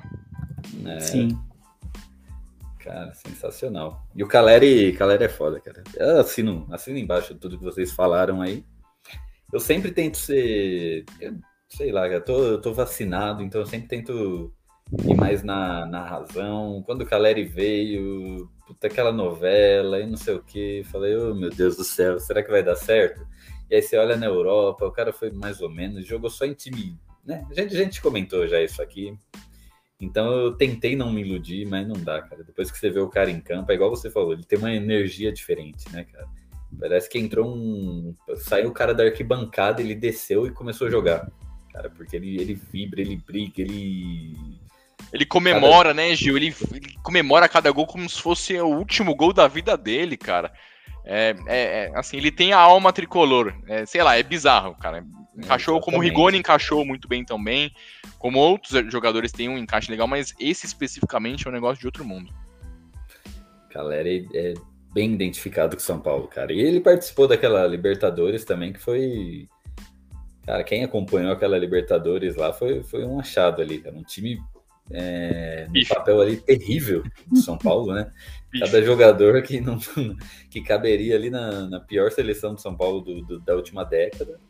É, 0.84 1.00
Sim. 1.00 1.38
Cara, 2.86 3.12
sensacional. 3.14 4.06
E 4.14 4.22
o 4.22 4.28
Caleri, 4.28 4.92
Caleri 4.92 5.24
é 5.24 5.28
foda, 5.28 5.58
cara. 5.58 5.82
Eu 5.96 6.20
assino, 6.20 6.68
assino 6.70 6.96
embaixo 6.96 7.34
tudo 7.34 7.58
que 7.58 7.64
vocês 7.64 7.90
falaram 7.90 8.40
aí. 8.40 8.64
Eu 9.52 9.58
sempre 9.58 9.90
tento 9.90 10.16
ser. 10.16 11.04
eu- 11.20 11.34
sei 11.68 11.90
lá, 11.90 12.06
eu 12.06 12.22
tô, 12.24 12.44
eu 12.44 12.60
tô 12.60 12.72
vacinado, 12.72 13.42
então 13.42 13.60
eu 13.60 13.66
sempre 13.66 13.88
tento 13.88 14.54
ir 15.04 15.14
mais 15.16 15.42
na, 15.42 15.84
na 15.84 16.04
razão. 16.04 16.80
Quando 16.86 17.02
o 17.02 17.06
Caleri 17.06 17.42
veio, 17.44 18.48
puta, 18.68 18.86
aquela 18.86 19.10
novela 19.10 19.98
e 19.98 20.06
não 20.06 20.16
sei 20.16 20.36
o 20.36 20.42
que, 20.44 20.84
falei, 20.84 21.16
oh 21.16 21.34
meu 21.34 21.50
Deus 21.50 21.76
do 21.76 21.82
céu, 21.82 22.20
será 22.20 22.40
que 22.40 22.52
vai 22.52 22.62
dar 22.62 22.76
certo? 22.76 23.26
E 23.68 23.74
aí 23.74 23.82
você 23.82 23.96
olha 23.96 24.16
na 24.16 24.26
Europa, 24.26 24.86
o 24.86 24.92
cara 24.92 25.12
foi 25.12 25.32
mais 25.32 25.60
ou 25.60 25.68
menos, 25.68 26.06
jogou 26.06 26.30
só 26.30 26.44
em 26.44 26.54
time. 26.54 26.96
Né? 27.24 27.44
A, 27.50 27.52
gente, 27.52 27.74
a 27.74 27.78
gente 27.78 28.00
comentou 28.00 28.46
já 28.46 28.62
isso 28.62 28.80
aqui. 28.80 29.18
Então 30.00 30.30
eu 30.30 30.52
tentei 30.52 30.94
não 30.94 31.10
me 31.10 31.22
iludir, 31.22 31.66
mas 31.66 31.86
não 31.86 31.94
dá, 31.96 32.20
cara. 32.22 32.44
Depois 32.44 32.70
que 32.70 32.78
você 32.78 32.90
vê 32.90 33.00
o 33.00 33.08
cara 33.08 33.30
em 33.30 33.40
campo, 33.40 33.72
é 33.72 33.74
igual 33.74 33.90
você 33.90 34.10
falou, 34.10 34.32
ele 34.32 34.44
tem 34.44 34.58
uma 34.58 34.72
energia 34.72 35.32
diferente, 35.32 35.90
né, 35.90 36.04
cara? 36.04 36.26
Parece 36.78 37.08
que 37.08 37.18
entrou 37.18 37.48
um. 37.48 38.14
Saiu 38.36 38.68
o 38.68 38.72
cara 38.72 38.92
da 38.92 39.04
arquibancada, 39.04 39.80
ele 39.80 39.94
desceu 39.94 40.46
e 40.46 40.50
começou 40.50 40.88
a 40.88 40.90
jogar. 40.90 41.30
Cara, 41.72 41.88
porque 41.90 42.16
ele, 42.16 42.40
ele 42.40 42.54
vibra, 42.54 43.00
ele 43.00 43.16
briga, 43.16 43.62
ele. 43.62 44.34
Ele 45.12 45.24
comemora, 45.24 45.94
né, 45.94 46.14
Gil? 46.14 46.36
Ele, 46.36 46.54
ele 46.72 46.94
comemora 47.02 47.48
cada 47.48 47.70
gol 47.70 47.86
como 47.86 48.08
se 48.08 48.20
fosse 48.20 48.58
o 48.60 48.66
último 48.66 49.14
gol 49.14 49.32
da 49.32 49.46
vida 49.46 49.76
dele, 49.76 50.16
cara. 50.16 50.52
É, 51.04 51.34
é- 51.46 51.84
é, 51.84 51.92
assim, 51.94 52.16
ele 52.16 52.32
tem 52.32 52.52
a 52.52 52.58
alma 52.58 52.92
tricolor. 52.92 53.54
É, 53.68 53.86
sei 53.86 54.02
lá, 54.02 54.18
é 54.18 54.22
bizarro, 54.22 54.74
cara. 54.74 55.04
Encaixou 55.36 55.80
como 55.80 55.98
o. 55.98 56.00
Rigoni 56.00 56.38
encaixou 56.38 56.84
muito 56.84 57.06
bem 57.06 57.24
também. 57.24 57.70
Como 58.18 58.38
outros 58.38 58.72
jogadores 58.90 59.30
têm 59.32 59.48
um 59.48 59.58
encaixe 59.58 59.90
legal, 59.90 60.06
mas 60.08 60.34
esse 60.40 60.64
especificamente 60.66 61.46
é 61.46 61.50
um 61.50 61.52
negócio 61.52 61.78
de 61.80 61.86
outro 61.86 62.04
mundo. 62.04 62.32
Caleri 63.70 64.28
é 64.34 64.54
bem 64.92 65.12
identificado 65.12 65.76
com 65.76 65.80
o 65.82 65.84
São 65.84 66.00
Paulo, 66.00 66.26
cara. 66.28 66.52
E 66.52 66.60
ele 66.60 66.80
participou 66.80 67.28
daquela 67.28 67.66
Libertadores 67.66 68.44
também, 68.44 68.72
que 68.72 68.80
foi. 68.80 69.46
Cara, 70.44 70.62
quem 70.64 70.84
acompanhou 70.84 71.32
aquela 71.32 71.58
Libertadores 71.58 72.36
lá 72.36 72.52
foi, 72.52 72.82
foi 72.82 73.04
um 73.04 73.18
achado 73.20 73.60
ali, 73.60 73.78
cara. 73.78 73.94
Um 73.96 74.04
time 74.04 74.38
é, 74.90 75.66
no 75.68 75.86
papel 75.88 76.20
ali 76.20 76.36
terrível 76.36 77.02
do 77.26 77.36
São 77.36 77.58
Paulo, 77.58 77.92
né? 77.92 78.10
Cada 78.58 78.80
jogador 78.82 79.42
que 79.42 79.60
não 79.60 79.78
que 80.48 80.62
caberia 80.62 81.16
ali 81.16 81.28
na, 81.28 81.68
na 81.68 81.80
pior 81.80 82.10
seleção 82.10 82.54
do 82.54 82.60
São 82.60 82.74
Paulo 82.76 83.00
do- 83.02 83.22
do- 83.22 83.40
da 83.40 83.54
última 83.54 83.84
década. 83.84 84.40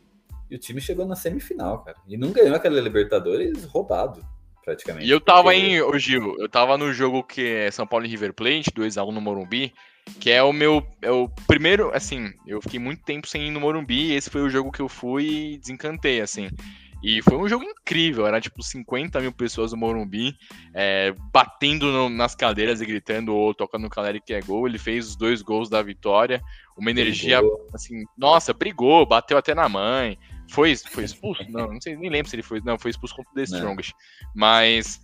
E 0.49 0.55
o 0.55 0.59
time 0.59 0.79
chegou 0.81 1.05
na 1.05 1.15
semifinal, 1.15 1.79
cara. 1.83 1.97
E 2.07 2.17
não 2.17 2.31
ganhou 2.31 2.55
aquela 2.55 2.79
Libertadores 2.79 3.65
roubado, 3.65 4.21
praticamente. 4.63 5.05
E 5.05 5.09
eu 5.09 5.19
tava 5.19 5.43
Porque- 5.51 5.57
em, 5.57 5.81
ô 5.81 5.97
Gil, 5.97 6.35
eu 6.39 6.47
tava 6.49 6.77
no 6.77 6.91
jogo 6.93 7.23
que 7.23 7.41
é 7.45 7.71
São 7.71 7.85
Paulo 7.87 8.05
e 8.05 8.09
River 8.09 8.33
Plate, 8.33 8.71
2x1 8.73 9.11
no 9.11 9.21
Morumbi, 9.21 9.73
que 10.19 10.31
é 10.31 10.41
o 10.41 10.53
meu, 10.53 10.85
é 11.01 11.11
o 11.11 11.27
primeiro, 11.47 11.91
assim, 11.93 12.31
eu 12.45 12.61
fiquei 12.61 12.79
muito 12.79 13.03
tempo 13.03 13.27
sem 13.27 13.47
ir 13.47 13.51
no 13.51 13.59
Morumbi, 13.59 14.11
e 14.11 14.13
esse 14.13 14.29
foi 14.29 14.41
o 14.41 14.49
jogo 14.49 14.71
que 14.71 14.79
eu 14.81 14.87
fui 14.87 15.53
e 15.53 15.57
desencantei, 15.57 16.21
assim. 16.21 16.49
E 17.03 17.21
foi 17.21 17.35
um 17.37 17.47
jogo 17.47 17.63
incrível, 17.63 18.25
era 18.25 18.41
tipo 18.41 18.63
50 18.63 19.19
mil 19.21 19.31
pessoas 19.31 19.71
no 19.71 19.77
Morumbi, 19.77 20.33
é, 20.73 21.13
batendo 21.31 21.91
no- 21.91 22.09
nas 22.09 22.33
cadeiras 22.33 22.81
e 22.81 22.85
gritando 22.87 23.35
ou 23.35 23.53
tocando 23.53 23.83
no 23.83 23.89
Caleri 23.89 24.19
que 24.19 24.33
é 24.33 24.41
gol. 24.41 24.67
Ele 24.67 24.79
fez 24.79 25.09
os 25.09 25.15
dois 25.15 25.43
gols 25.43 25.69
da 25.69 25.79
vitória, 25.83 26.41
uma 26.75 26.89
energia 26.89 27.39
Brigou. 27.39 27.67
assim, 27.71 28.03
nossa, 28.17 28.51
brigou, 28.51 29.05
bateu 29.05 29.37
até 29.37 29.53
na 29.53 29.69
mãe. 29.69 30.17
Foi, 30.49 30.75
foi 30.75 31.03
expulso? 31.03 31.43
Não, 31.49 31.73
não 31.73 31.81
sei, 31.81 31.95
nem 31.95 32.09
lembro 32.09 32.29
se 32.29 32.35
ele 32.35 32.43
foi. 32.43 32.61
Não, 32.61 32.77
foi 32.77 32.91
expulso 32.91 33.15
contra 33.15 33.31
o 33.31 33.35
The. 33.35 33.43
Strongest. 33.43 33.93
Mas, 34.33 35.01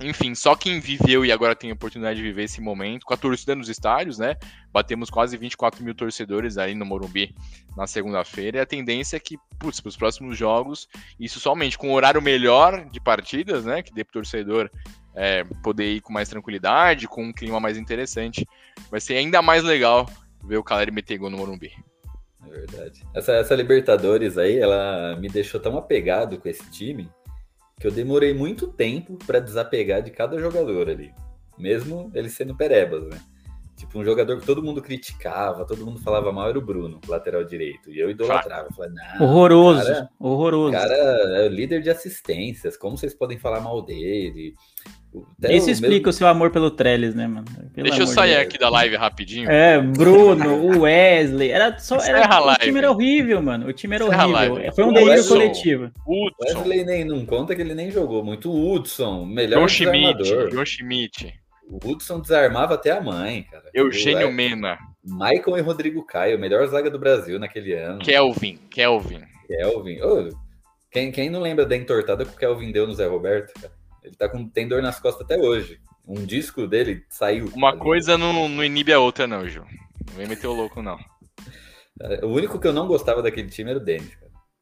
enfim, 0.00 0.34
só 0.34 0.56
quem 0.56 0.80
viveu 0.80 1.24
e 1.24 1.30
agora 1.30 1.54
tem 1.54 1.70
a 1.70 1.74
oportunidade 1.74 2.16
de 2.16 2.22
viver 2.22 2.44
esse 2.44 2.60
momento, 2.60 3.06
com 3.06 3.14
a 3.14 3.16
torcida 3.16 3.54
nos 3.54 3.68
estádios, 3.68 4.18
né? 4.18 4.36
Batemos 4.72 5.10
quase 5.10 5.36
24 5.36 5.84
mil 5.84 5.94
torcedores 5.94 6.58
aí 6.58 6.74
no 6.74 6.84
Morumbi 6.84 7.34
na 7.76 7.86
segunda-feira. 7.86 8.58
E 8.58 8.60
a 8.60 8.66
tendência 8.66 9.16
é 9.16 9.20
que, 9.20 9.38
putz, 9.58 9.80
para 9.80 9.88
os 9.88 9.96
próximos 9.96 10.36
jogos, 10.36 10.88
isso 11.18 11.38
somente 11.38 11.78
com 11.78 11.90
um 11.90 11.94
horário 11.94 12.20
melhor 12.20 12.84
de 12.90 13.00
partidas, 13.00 13.64
né? 13.64 13.82
Que 13.82 13.94
dê 13.94 14.04
pro 14.04 14.14
torcedor 14.14 14.70
é, 15.14 15.44
poder 15.62 15.94
ir 15.94 16.00
com 16.00 16.12
mais 16.12 16.28
tranquilidade, 16.28 17.06
com 17.06 17.24
um 17.24 17.32
clima 17.32 17.60
mais 17.60 17.76
interessante. 17.76 18.46
Vai 18.90 19.00
ser 19.00 19.16
ainda 19.16 19.40
mais 19.40 19.62
legal 19.62 20.08
ver 20.44 20.56
o 20.56 20.64
Caleri 20.64 20.90
meter 20.90 21.18
gol 21.18 21.30
no 21.30 21.36
Morumbi. 21.36 21.72
É 22.46 22.50
verdade. 22.50 23.02
Essa, 23.14 23.32
essa 23.32 23.54
Libertadores 23.54 24.38
aí, 24.38 24.58
ela 24.58 25.16
me 25.16 25.28
deixou 25.28 25.60
tão 25.60 25.76
apegado 25.76 26.38
com 26.38 26.48
esse 26.48 26.68
time 26.70 27.10
que 27.78 27.86
eu 27.86 27.90
demorei 27.90 28.32
muito 28.32 28.68
tempo 28.68 29.18
pra 29.26 29.40
desapegar 29.40 30.02
de 30.02 30.10
cada 30.10 30.38
jogador 30.38 30.88
ali. 30.88 31.12
Mesmo 31.58 32.10
ele 32.14 32.28
sendo 32.28 32.56
perebas, 32.56 33.04
né? 33.08 33.20
Tipo, 33.92 33.98
um 34.00 34.04
jogador 34.06 34.40
que 34.40 34.46
todo 34.46 34.62
mundo 34.62 34.80
criticava, 34.80 35.66
todo 35.66 35.84
mundo 35.84 36.00
falava 36.00 36.32
mal 36.32 36.48
era 36.48 36.58
o 36.58 36.62
Bruno, 36.64 36.98
lateral 37.06 37.44
direito. 37.44 37.90
E 37.90 37.98
eu 38.00 38.08
idolatrava. 38.08 38.68
Eu 38.70 38.74
falei, 38.74 38.90
não, 39.18 39.26
Horroroso, 39.26 39.84
cara- 39.84 40.08
horroroso. 40.18 40.68
o 40.70 40.72
cara 40.72 40.94
é 40.94 41.46
o 41.46 41.50
líder 41.50 41.82
de 41.82 41.90
assistências. 41.90 42.74
Como 42.76 42.96
vocês 42.96 43.12
podem 43.14 43.38
falar 43.38 43.60
mal 43.60 43.82
dele? 43.82 44.54
Até 45.38 45.54
Isso 45.54 45.66
o 45.66 45.70
explica 45.70 45.94
mesmo- 45.96 46.08
o 46.08 46.12
seu 46.14 46.26
amor 46.26 46.50
pelo 46.50 46.70
Trellis, 46.70 47.14
né, 47.14 47.26
mano? 47.26 47.44
Pelo 47.74 47.86
Deixa 47.86 48.00
eu 48.02 48.06
sair 48.06 48.30
de 48.30 48.34
Deus. 48.36 48.46
aqui 48.46 48.58
da 48.58 48.70
live 48.70 48.96
rapidinho. 48.96 49.50
É, 49.50 49.78
Bruno, 49.78 50.54
o 50.54 50.80
Wesley. 50.88 51.50
Era 51.50 51.78
só. 51.78 51.98
Era, 51.98 52.40
o 52.40 52.46
live. 52.46 52.64
time 52.64 52.78
era 52.78 52.90
horrível, 52.90 53.42
mano. 53.42 53.66
O 53.68 53.72
time 53.74 53.94
era 53.96 54.04
Encerra 54.06 54.22
a 54.22 54.26
horrível. 54.26 54.54
live. 54.54 54.74
Foi 54.74 54.84
um 54.84 54.92
delírio 54.94 55.28
coletivo. 55.28 55.90
Hudson, 56.06 56.58
Wesley 56.60 56.84
nem 56.86 57.04
não 57.04 57.26
conta 57.26 57.54
que 57.54 57.60
ele 57.60 57.74
nem 57.74 57.90
jogou 57.90 58.24
muito. 58.24 58.50
O 58.50 58.72
Hudson, 58.72 59.26
melhor 59.26 59.56
João 59.58 59.68
Schmidt. 59.68 60.24
João 60.50 60.64
Schmidt, 60.64 61.34
O 61.72 61.78
Hudson 61.88 62.20
desarmava 62.20 62.74
até 62.74 62.90
a 62.90 63.00
mãe, 63.00 63.44
cara. 63.44 63.64
Eugênio 63.72 64.26
O- 64.26 64.30
é, 64.30 64.32
Mena, 64.32 64.78
Michael 65.02 65.56
e 65.56 65.60
Rodrigo 65.62 66.04
Caio, 66.04 66.38
melhor 66.38 66.66
zaga 66.66 66.90
do 66.90 66.98
Brasil 66.98 67.38
naquele 67.38 67.72
ano. 67.72 68.00
Kelvin, 68.00 68.58
Kelvin. 68.70 69.22
Kelvin. 69.48 70.00
Ô, 70.02 70.28
quem, 70.90 71.10
quem 71.10 71.30
não 71.30 71.40
lembra 71.40 71.64
da 71.64 71.74
entortada 71.74 72.26
que 72.26 72.34
o 72.34 72.36
Kelvin 72.36 72.70
deu 72.70 72.86
no 72.86 72.94
Zé 72.94 73.06
Roberto, 73.06 73.54
cara? 73.58 73.72
Ele 74.04 74.14
tá 74.14 74.28
com, 74.28 74.46
tem 74.46 74.68
dor 74.68 74.82
nas 74.82 75.00
costas 75.00 75.24
até 75.24 75.38
hoje. 75.38 75.80
Um 76.06 76.26
disco 76.26 76.66
dele 76.66 77.04
saiu. 77.08 77.50
Uma 77.54 77.70
ali. 77.70 77.78
coisa 77.78 78.18
não, 78.18 78.48
não 78.48 78.62
inibe 78.64 78.92
a 78.92 78.98
outra, 79.00 79.26
não, 79.26 79.48
Gil. 79.48 79.64
Não 80.06 80.14
vem 80.14 80.26
meter 80.28 80.46
o 80.48 80.52
louco, 80.52 80.82
não. 80.82 80.98
O 82.22 82.26
único 82.26 82.58
que 82.58 82.66
eu 82.66 82.72
não 82.72 82.86
gostava 82.86 83.22
daquele 83.22 83.48
time 83.48 83.70
era 83.70 83.78
o 83.78 83.82
Denis. 83.82 84.12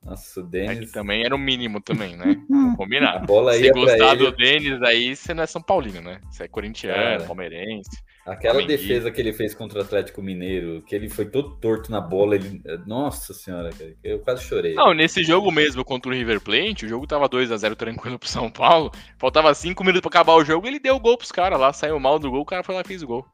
Nossa, 0.04 0.40
o 0.40 0.42
É 0.44 0.46
que 0.46 0.50
Denis. 0.74 0.92
também 0.92 1.24
era 1.24 1.34
o 1.34 1.38
mínimo 1.38 1.80
também, 1.80 2.16
né? 2.16 2.36
Vamos 2.48 2.74
A 2.74 2.76
combinar. 2.76 3.18
bola 3.26 3.52
Se 3.54 3.70
gostar 3.70 4.14
ele. 4.14 4.24
do 4.24 4.32
Denis, 4.36 4.82
aí 4.82 5.14
você 5.14 5.34
não 5.34 5.42
é 5.42 5.46
São 5.46 5.60
Paulino, 5.62 6.00
né? 6.00 6.20
Você 6.30 6.44
é 6.44 6.48
corintiano, 6.48 6.96
Cara. 7.18 7.24
palmeirense. 7.24 7.90
Aquela 8.26 8.64
defesa 8.64 9.10
que 9.10 9.20
ele 9.20 9.32
fez 9.32 9.54
contra 9.54 9.78
o 9.78 9.82
Atlético 9.82 10.22
Mineiro, 10.22 10.82
que 10.82 10.94
ele 10.94 11.08
foi 11.08 11.24
todo 11.26 11.56
torto 11.56 11.90
na 11.90 12.00
bola. 12.00 12.36
Ele... 12.36 12.62
Nossa 12.86 13.34
senhora, 13.34 13.70
cara. 13.70 13.92
Eu 14.04 14.20
quase 14.20 14.44
chorei. 14.44 14.74
Não, 14.74 14.94
nesse 14.94 15.24
jogo 15.24 15.50
mesmo 15.50 15.84
contra 15.84 16.10
o 16.10 16.14
River 16.14 16.40
Plate, 16.40 16.86
o 16.86 16.88
jogo 16.88 17.06
tava 17.06 17.28
2 17.28 17.50
a 17.50 17.56
0 17.56 17.74
tranquilo 17.76 18.18
pro 18.18 18.28
São 18.28 18.48
Paulo. 18.50 18.92
Faltava 19.18 19.52
5 19.52 19.82
minutos 19.82 20.02
pra 20.02 20.08
acabar 20.20 20.34
o 20.34 20.44
jogo, 20.44 20.66
ele 20.66 20.78
deu 20.78 20.96
o 20.96 21.00
gol 21.00 21.16
pros 21.18 21.32
caras 21.32 21.58
lá, 21.58 21.72
saiu 21.72 21.98
mal 21.98 22.18
do 22.18 22.30
gol, 22.30 22.42
o 22.42 22.46
cara 22.46 22.62
foi 22.62 22.74
lá 22.74 22.82
e 22.82 22.86
fez 22.86 23.02
o 23.02 23.06
gol. 23.06 23.26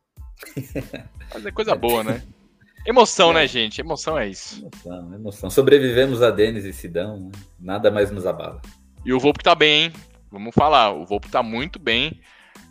Mas 1.35 1.45
é 1.47 1.51
coisa 1.51 1.75
boa, 1.75 2.03
né? 2.05 2.23
Emoção, 2.87 3.33
né, 3.33 3.47
gente? 3.49 3.81
Emoção 3.81 4.17
é 4.17 4.29
isso. 4.29 4.61
Emoção, 4.61 5.15
emoção. 5.15 5.51
Sobrevivemos 5.51 6.23
a 6.23 6.31
Denis 6.31 6.65
e 6.65 6.73
Sidão, 6.73 7.19
né? 7.19 7.33
nada 7.59 7.91
mais 7.91 8.11
nos 8.13 8.25
abala. 8.25 8.63
E 9.05 9.13
o 9.13 9.19
Volpe 9.19 9.43
tá 9.43 9.55
bem, 9.55 9.85
hein? 9.85 9.93
Vamos 10.31 10.55
falar, 10.55 10.93
o 10.93 11.05
Volpe 11.05 11.29
tá 11.29 11.43
muito 11.43 11.79
bem. 11.79 12.21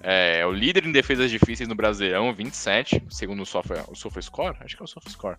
É, 0.01 0.39
é 0.39 0.45
o 0.45 0.51
líder 0.51 0.85
em 0.85 0.91
defesas 0.91 1.29
difíceis 1.29 1.67
no 1.67 1.75
Brasileirão, 1.75 2.33
27, 2.33 3.03
segundo 3.09 3.41
o 3.41 3.45
Sofa, 3.45 3.85
o 3.89 3.95
SofaScore, 3.95 4.57
acho 4.61 4.77
que 4.77 4.83
é 4.83 4.85
o 4.85 4.87
SofaScore. 4.87 5.37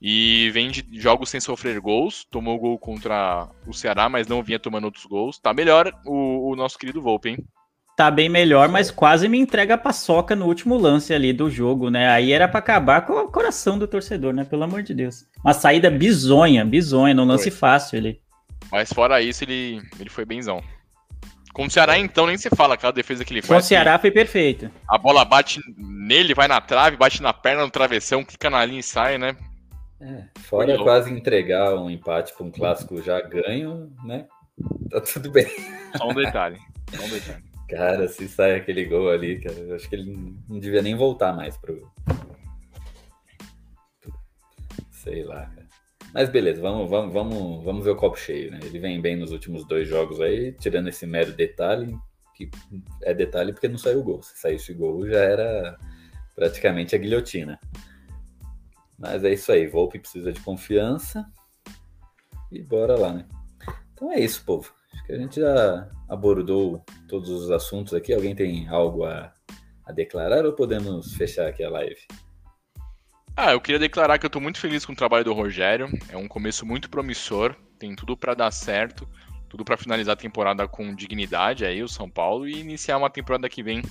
E 0.00 0.50
vem 0.52 0.70
de 0.70 0.84
jogos 1.00 1.30
sem 1.30 1.40
sofrer 1.40 1.80
gols, 1.80 2.24
tomou 2.30 2.58
gol 2.58 2.78
contra 2.78 3.48
o 3.66 3.72
Ceará, 3.72 4.08
mas 4.08 4.26
não 4.26 4.42
vinha 4.42 4.58
tomando 4.58 4.84
outros 4.84 5.06
gols. 5.06 5.38
Tá 5.38 5.54
melhor 5.54 5.92
o, 6.04 6.50
o 6.50 6.56
nosso 6.56 6.78
querido 6.78 7.00
Volpe, 7.00 7.30
hein? 7.30 7.38
Tá 7.96 8.10
bem 8.10 8.28
melhor, 8.28 8.68
mas 8.68 8.90
quase 8.90 9.28
me 9.28 9.38
entrega 9.38 9.74
a 9.74 9.78
paçoca 9.78 10.34
no 10.34 10.46
último 10.46 10.76
lance 10.76 11.14
ali 11.14 11.32
do 11.32 11.48
jogo, 11.48 11.90
né? 11.90 12.08
Aí 12.08 12.32
era 12.32 12.48
pra 12.48 12.58
acabar 12.58 13.02
com 13.06 13.12
o 13.12 13.28
coração 13.30 13.78
do 13.78 13.86
torcedor, 13.86 14.32
né? 14.32 14.44
Pelo 14.44 14.64
amor 14.64 14.82
de 14.82 14.92
Deus. 14.92 15.24
Uma 15.44 15.52
saída 15.54 15.90
bizonha, 15.90 16.64
bizonha, 16.64 17.14
num 17.14 17.24
lance 17.24 17.50
Foi. 17.50 17.58
fácil 17.58 17.98
ali. 17.98 18.20
Mas 18.72 18.92
fora 18.92 19.22
isso, 19.22 19.44
ele, 19.44 19.80
ele 20.00 20.10
foi 20.10 20.24
benzão. 20.24 20.60
Com 21.52 21.66
o 21.66 21.70
Ceará, 21.70 21.96
então, 21.96 22.26
nem 22.26 22.36
se 22.36 22.50
fala 22.50 22.74
aquela 22.74 22.92
defesa 22.92 23.24
que 23.24 23.32
ele 23.32 23.40
Com 23.42 23.46
o 23.46 23.50
faz. 23.50 23.66
Ceará 23.66 23.96
foi 23.96 24.10
perfeito. 24.10 24.68
A 24.88 24.98
bola 24.98 25.24
bate 25.24 25.60
nele, 25.76 26.34
vai 26.34 26.48
na 26.48 26.60
trave, 26.60 26.96
bate 26.96 27.22
na 27.22 27.32
perna, 27.32 27.62
no 27.62 27.70
travessão, 27.70 28.24
clica 28.24 28.50
na 28.50 28.64
linha 28.64 28.80
e 28.80 28.82
sai, 28.82 29.18
né? 29.18 29.36
É, 30.00 30.24
Foi 30.40 30.64
fora 30.64 30.66
louco. 30.70 30.82
quase 30.82 31.12
entregar 31.12 31.76
um 31.76 31.88
empate 31.88 32.34
para 32.34 32.44
um 32.44 32.50
clássico 32.50 33.00
já 33.00 33.20
ganho, 33.20 33.92
né? 34.04 34.26
Tá 34.90 35.00
tudo 35.00 35.30
bem. 35.30 35.46
Só 35.96 36.08
um 36.08 36.14
detalhe. 36.14 36.58
Só 36.92 37.04
um 37.04 37.08
detalhe. 37.08 37.53
Cara, 37.68 38.08
se 38.08 38.28
sai 38.28 38.56
aquele 38.56 38.84
gol 38.84 39.08
ali, 39.08 39.40
cara, 39.40 39.56
eu 39.56 39.74
acho 39.74 39.88
que 39.88 39.96
ele 39.96 40.12
não 40.48 40.58
devia 40.58 40.82
nem 40.82 40.94
voltar 40.94 41.32
mais 41.34 41.56
pro. 41.56 41.90
Sei 44.90 45.24
lá, 45.24 45.46
cara. 45.46 45.68
Mas 46.12 46.28
beleza, 46.28 46.60
vamos, 46.60 46.88
vamos, 46.88 47.12
vamos, 47.12 47.64
vamos 47.64 47.84
ver 47.84 47.90
o 47.90 47.96
copo 47.96 48.16
cheio, 48.16 48.50
né? 48.52 48.60
Ele 48.62 48.78
vem 48.78 49.00
bem 49.00 49.16
nos 49.16 49.32
últimos 49.32 49.66
dois 49.66 49.88
jogos 49.88 50.20
aí, 50.20 50.52
tirando 50.52 50.88
esse 50.88 51.06
mero 51.06 51.32
detalhe, 51.32 51.98
que 52.36 52.48
é 53.02 53.12
detalhe 53.12 53.52
porque 53.52 53.68
não 53.68 53.78
saiu 53.78 54.02
gol. 54.02 54.22
Se 54.22 54.38
saísse 54.38 54.72
gol, 54.74 55.06
já 55.08 55.18
era 55.18 55.78
praticamente 56.36 56.94
a 56.94 56.98
guilhotina. 56.98 57.58
Mas 58.98 59.24
é 59.24 59.32
isso 59.32 59.50
aí, 59.50 59.66
Volpe 59.66 59.98
precisa 59.98 60.32
de 60.32 60.40
confiança. 60.40 61.26
E 62.52 62.62
bora 62.62 62.96
lá, 62.96 63.12
né? 63.12 63.26
Então 63.92 64.12
é 64.12 64.20
isso, 64.20 64.44
povo. 64.44 64.72
Que 65.06 65.12
a 65.12 65.18
gente 65.18 65.40
já 65.40 65.88
abordou 66.08 66.84
todos 67.08 67.28
os 67.28 67.50
assuntos 67.50 67.92
aqui. 67.92 68.12
Alguém 68.12 68.34
tem 68.34 68.68
algo 68.68 69.04
a, 69.04 69.32
a 69.86 69.92
declarar 69.92 70.44
ou 70.46 70.52
podemos 70.52 71.14
fechar 71.14 71.46
aqui 71.46 71.62
a 71.62 71.70
live? 71.70 72.00
Ah, 73.36 73.52
eu 73.52 73.60
queria 73.60 73.78
declarar 73.78 74.18
que 74.18 74.24
eu 74.24 74.30
tô 74.30 74.40
muito 74.40 74.60
feliz 74.60 74.86
com 74.86 74.92
o 74.92 74.96
trabalho 74.96 75.24
do 75.24 75.32
Rogério. 75.32 75.88
É 76.08 76.16
um 76.16 76.28
começo 76.28 76.64
muito 76.64 76.88
promissor, 76.88 77.54
tem 77.78 77.94
tudo 77.94 78.16
pra 78.16 78.32
dar 78.32 78.50
certo, 78.50 79.08
tudo 79.48 79.64
pra 79.64 79.76
finalizar 79.76 80.14
a 80.14 80.16
temporada 80.16 80.66
com 80.68 80.94
dignidade 80.94 81.64
aí, 81.64 81.82
o 81.82 81.88
São 81.88 82.08
Paulo, 82.08 82.48
e 82.48 82.60
iniciar 82.60 82.96
uma 82.96 83.10
temporada 83.10 83.48
que 83.48 83.62
vem 83.62 83.82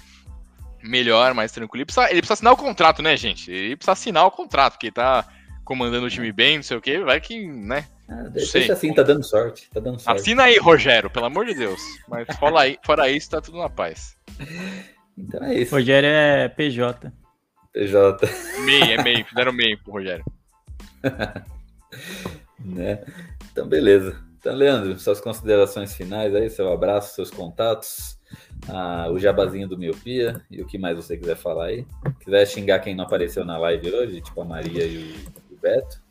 melhor, 0.81 1.34
mais 1.34 1.52
tranquilo. 1.52 1.81
Ele 1.81 1.85
precisa, 1.85 2.10
ele 2.10 2.22
precisa 2.22 2.34
assinar 2.34 2.53
o 2.53 2.57
contrato, 2.57 3.02
né, 3.02 3.15
gente? 3.18 3.52
Ele 3.52 3.76
precisa 3.76 3.91
assinar 3.91 4.26
o 4.26 4.31
contrato, 4.31 4.73
porque 4.73 4.91
tá 4.91 5.27
comandando 5.64 6.06
o 6.06 6.10
time 6.10 6.31
bem, 6.31 6.57
não 6.57 6.64
sei 6.64 6.77
o 6.77 6.81
quê, 6.81 6.99
vai 6.99 7.19
que, 7.19 7.48
né? 7.48 7.88
Ah, 8.08 8.24
deixa 8.24 8.74
assim, 8.74 8.94
tá 8.94 9.04
dando 9.04 9.24
sorte. 9.24 9.70
Tá 9.74 9.80
dando 9.80 10.00
sorte. 10.00 10.20
Assina 10.20 10.44
aí, 10.44 10.58
Rogério, 10.58 11.10
pelo 11.10 11.26
amor 11.26 11.46
de 11.46 11.54
Deus. 11.54 11.82
Mas 12.08 12.28
fora, 12.38 12.60
aí, 12.60 12.78
fora 12.86 13.10
isso, 13.10 13.30
tá 13.30 13.42
tudo 13.42 13.58
na 13.58 13.70
paz. 13.70 14.18
Então 15.18 15.44
é 15.44 15.56
isso. 15.56 15.76
Rogério 15.76 16.10
é 16.10 16.50
PJ. 16.50 17.12
PJ, 17.72 18.30
MEI, 18.66 18.94
é 18.94 19.04
MEI, 19.04 19.24
fizeram 19.24 19.54
MEI 19.54 19.78
pro 19.78 19.94
Rogério. 19.94 20.26
né? 22.60 23.04
Então 23.52 23.68
beleza. 23.68 24.24
Então, 24.44 24.54
Leandro, 24.54 25.00
suas 25.00 25.22
considerações 25.22 25.96
finais 25.96 26.36
aí, 26.36 26.50
seu 26.50 26.72
abraço, 26.74 27.16
seus 27.16 27.32
contatos, 27.32 28.20
ah, 28.68 29.08
o 29.10 29.18
jabazinho 29.18 29.70
do 29.70 29.78
Miopia 29.78 30.42
e 30.52 30.62
o 30.62 30.66
que 30.66 30.78
mais 30.78 30.98
você 30.98 31.16
quiser 31.16 31.38
falar 31.38 31.68
aí. 31.68 31.88
Quiser 32.20 32.46
xingar 32.46 32.80
quem 32.80 32.94
não 32.94 33.06
apareceu 33.06 33.46
na 33.46 33.58
live 33.58 33.90
hoje, 33.90 34.20
tipo 34.20 34.42
a 34.42 34.46
Maria 34.46 34.84
e 34.84 34.98
o, 34.98 35.54
o 35.54 35.58
Beto, 35.58 36.03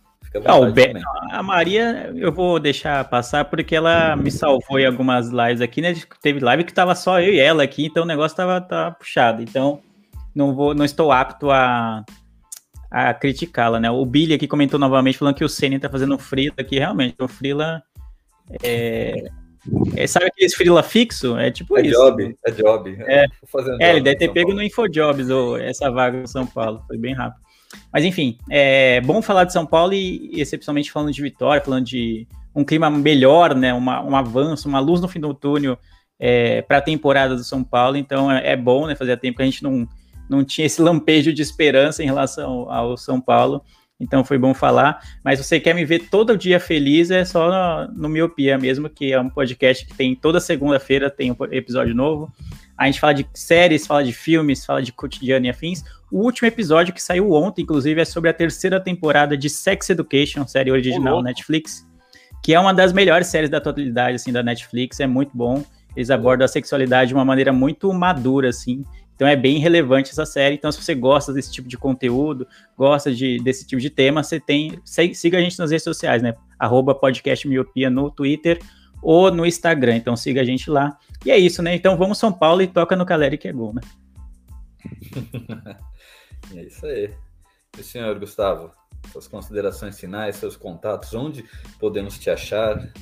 Ah, 0.44 0.56
o 0.56 0.66
também. 0.66 0.94
A 1.30 1.42
Maria, 1.42 2.12
eu 2.16 2.32
vou 2.32 2.58
deixar 2.58 3.04
passar 3.08 3.44
porque 3.44 3.74
ela 3.74 4.16
me 4.16 4.30
salvou 4.30 4.78
em 4.78 4.86
algumas 4.86 5.28
lives 5.28 5.60
aqui, 5.60 5.80
né? 5.80 5.94
Teve 6.20 6.40
live 6.40 6.64
que 6.64 6.72
tava 6.72 6.94
só 6.94 7.20
eu 7.20 7.34
e 7.34 7.38
ela 7.40 7.62
aqui, 7.62 7.84
então 7.86 8.02
o 8.04 8.06
negócio 8.06 8.36
tava, 8.36 8.60
tava 8.60 8.92
puxado. 8.92 9.42
Então, 9.42 9.80
não 10.34 10.54
vou, 10.54 10.74
não 10.74 10.84
estou 10.84 11.12
apto 11.12 11.50
a, 11.50 12.04
a 12.90 13.12
criticá-la, 13.14 13.78
né? 13.78 13.90
O 13.90 14.04
Billy 14.06 14.34
aqui 14.34 14.48
comentou 14.48 14.78
novamente 14.78 15.18
falando 15.18 15.34
que 15.34 15.44
o 15.44 15.48
Senna 15.48 15.78
tá 15.78 15.88
fazendo 15.88 16.14
um 16.14 16.18
frila 16.18 16.54
aqui, 16.58 16.78
realmente. 16.78 17.16
O 17.20 17.28
frila 17.28 17.82
É, 18.62 19.28
é, 19.96 20.06
sabe 20.06 20.26
aqueles 20.26 20.54
frila 20.54 20.82
fixo? 20.82 21.36
É 21.38 21.50
tipo 21.50 21.78
É 21.78 21.82
isso. 21.82 21.92
job, 21.92 22.34
é 22.44 22.50
job. 22.50 22.96
É. 23.06 23.26
Fazendo 23.46 23.80
É, 23.80 23.90
ele 23.90 24.00
job 24.00 24.04
deve 24.04 24.16
em 24.16 24.18
ter 24.18 24.24
São 24.26 24.34
pego 24.34 24.46
Paulo. 24.48 24.60
no 24.60 24.66
Infojobs 24.66 25.30
ou 25.30 25.56
essa 25.58 25.90
vaga 25.90 26.20
no 26.20 26.26
São 26.26 26.46
Paulo. 26.46 26.82
Foi 26.86 26.98
bem 26.98 27.14
rápido. 27.14 27.41
Mas 27.92 28.04
enfim, 28.04 28.38
é 28.50 29.00
bom 29.00 29.20
falar 29.22 29.44
de 29.44 29.52
São 29.52 29.66
Paulo 29.66 29.92
e 29.92 30.30
excepcionalmente 30.40 30.92
falando 30.92 31.12
de 31.12 31.22
vitória, 31.22 31.62
falando 31.62 31.84
de 31.84 32.26
um 32.54 32.64
clima 32.64 32.90
melhor, 32.90 33.54
né? 33.54 33.72
Uma, 33.72 34.02
um 34.02 34.16
avanço, 34.16 34.68
uma 34.68 34.80
luz 34.80 35.00
no 35.00 35.08
fim 35.08 35.20
do 35.20 35.34
túnel 35.34 35.78
para 36.68 36.78
a 36.78 36.82
temporada 36.82 37.34
do 37.34 37.44
São 37.44 37.64
Paulo. 37.64 37.96
Então 37.96 38.30
é, 38.30 38.52
é 38.52 38.56
bom, 38.56 38.86
né? 38.86 38.94
Fazia 38.94 39.16
tempo 39.16 39.38
que 39.38 39.42
a 39.42 39.46
gente 39.46 39.62
não, 39.62 39.88
não 40.28 40.44
tinha 40.44 40.66
esse 40.66 40.80
lampejo 40.80 41.32
de 41.32 41.42
esperança 41.42 42.02
em 42.02 42.06
relação 42.06 42.70
ao 42.70 42.96
São 42.96 43.20
Paulo. 43.20 43.62
Então 44.02 44.24
foi 44.24 44.36
bom 44.36 44.52
falar. 44.52 45.00
Mas 45.24 45.38
você 45.38 45.60
quer 45.60 45.74
me 45.74 45.84
ver 45.84 46.08
todo 46.10 46.36
dia 46.36 46.58
feliz, 46.58 47.10
é 47.10 47.24
só 47.24 47.86
no, 47.86 47.94
no 48.02 48.08
Miopia 48.08 48.58
mesmo, 48.58 48.90
que 48.90 49.12
é 49.12 49.20
um 49.20 49.30
podcast 49.30 49.86
que 49.86 49.94
tem 49.94 50.14
toda 50.14 50.40
segunda-feira 50.40 51.08
tem 51.08 51.30
um 51.30 51.36
episódio 51.50 51.94
novo. 51.94 52.30
A 52.76 52.86
gente 52.86 53.00
fala 53.00 53.14
de 53.14 53.26
séries, 53.34 53.86
fala 53.86 54.02
de 54.02 54.12
filmes, 54.12 54.64
fala 54.64 54.82
de 54.82 54.92
cotidiano 54.92 55.46
e 55.46 55.50
afins. 55.50 55.84
O 56.10 56.24
último 56.24 56.48
episódio 56.48 56.92
que 56.92 57.02
saiu 57.02 57.32
ontem, 57.32 57.62
inclusive, 57.62 58.00
é 58.00 58.04
sobre 58.04 58.30
a 58.30 58.34
terceira 58.34 58.80
temporada 58.80 59.36
de 59.36 59.48
Sex 59.48 59.90
Education, 59.90 60.46
série 60.46 60.70
original 60.70 61.14
louco. 61.14 61.24
Netflix, 61.24 61.86
que 62.42 62.54
é 62.54 62.60
uma 62.60 62.74
das 62.74 62.92
melhores 62.92 63.28
séries 63.28 63.48
da 63.48 63.58
atualidade 63.58 64.16
assim 64.16 64.32
da 64.32 64.42
Netflix, 64.42 65.00
é 65.00 65.06
muito 65.06 65.30
bom. 65.34 65.64
Eles 65.94 66.10
abordam 66.10 66.44
a 66.44 66.48
sexualidade 66.48 67.08
de 67.08 67.14
uma 67.14 67.24
maneira 67.24 67.52
muito 67.52 67.92
madura 67.92 68.48
assim. 68.48 68.84
Então 69.14 69.28
é 69.28 69.36
bem 69.36 69.58
relevante 69.58 70.10
essa 70.10 70.26
série. 70.26 70.56
Então 70.56 70.72
se 70.72 70.82
você 70.82 70.94
gosta 70.94 71.32
desse 71.32 71.52
tipo 71.52 71.68
de 71.68 71.76
conteúdo, 71.76 72.46
gosta 72.76 73.14
de, 73.14 73.38
desse 73.38 73.66
tipo 73.66 73.80
de 73.80 73.90
tema, 73.90 74.22
você 74.22 74.40
tem 74.40 74.80
siga 74.84 75.38
a 75.38 75.40
gente 75.40 75.58
nas 75.58 75.70
redes 75.70 75.84
sociais, 75.84 76.22
né? 76.22 76.34
Arroba 76.58 76.94
podcast 76.94 77.46
miopia 77.46 77.88
no 77.88 78.10
Twitter 78.10 78.58
ou 79.02 79.30
no 79.30 79.44
Instagram. 79.44 79.96
Então 79.96 80.16
siga 80.16 80.40
a 80.40 80.44
gente 80.44 80.70
lá. 80.70 80.96
E 81.24 81.30
é 81.30 81.36
isso, 81.36 81.62
né? 81.62 81.74
Então 81.74 81.96
vamos 81.96 82.18
São 82.18 82.32
Paulo 82.32 82.62
e 82.62 82.66
toca 82.66 82.96
no 82.96 83.04
Caleri 83.04 83.36
que 83.36 83.48
é 83.48 83.52
gol, 83.52 83.74
né? 83.74 83.82
É 86.56 86.64
isso 86.64 86.84
aí. 86.84 87.14
E 87.78 87.80
o 87.80 87.84
senhor 87.84 88.18
Gustavo, 88.18 88.72
suas 89.10 89.26
considerações 89.26 89.98
finais, 89.98 90.36
seus 90.36 90.56
contatos, 90.56 91.14
onde 91.14 91.44
podemos 91.78 92.18
te 92.18 92.28
achar? 92.28 92.92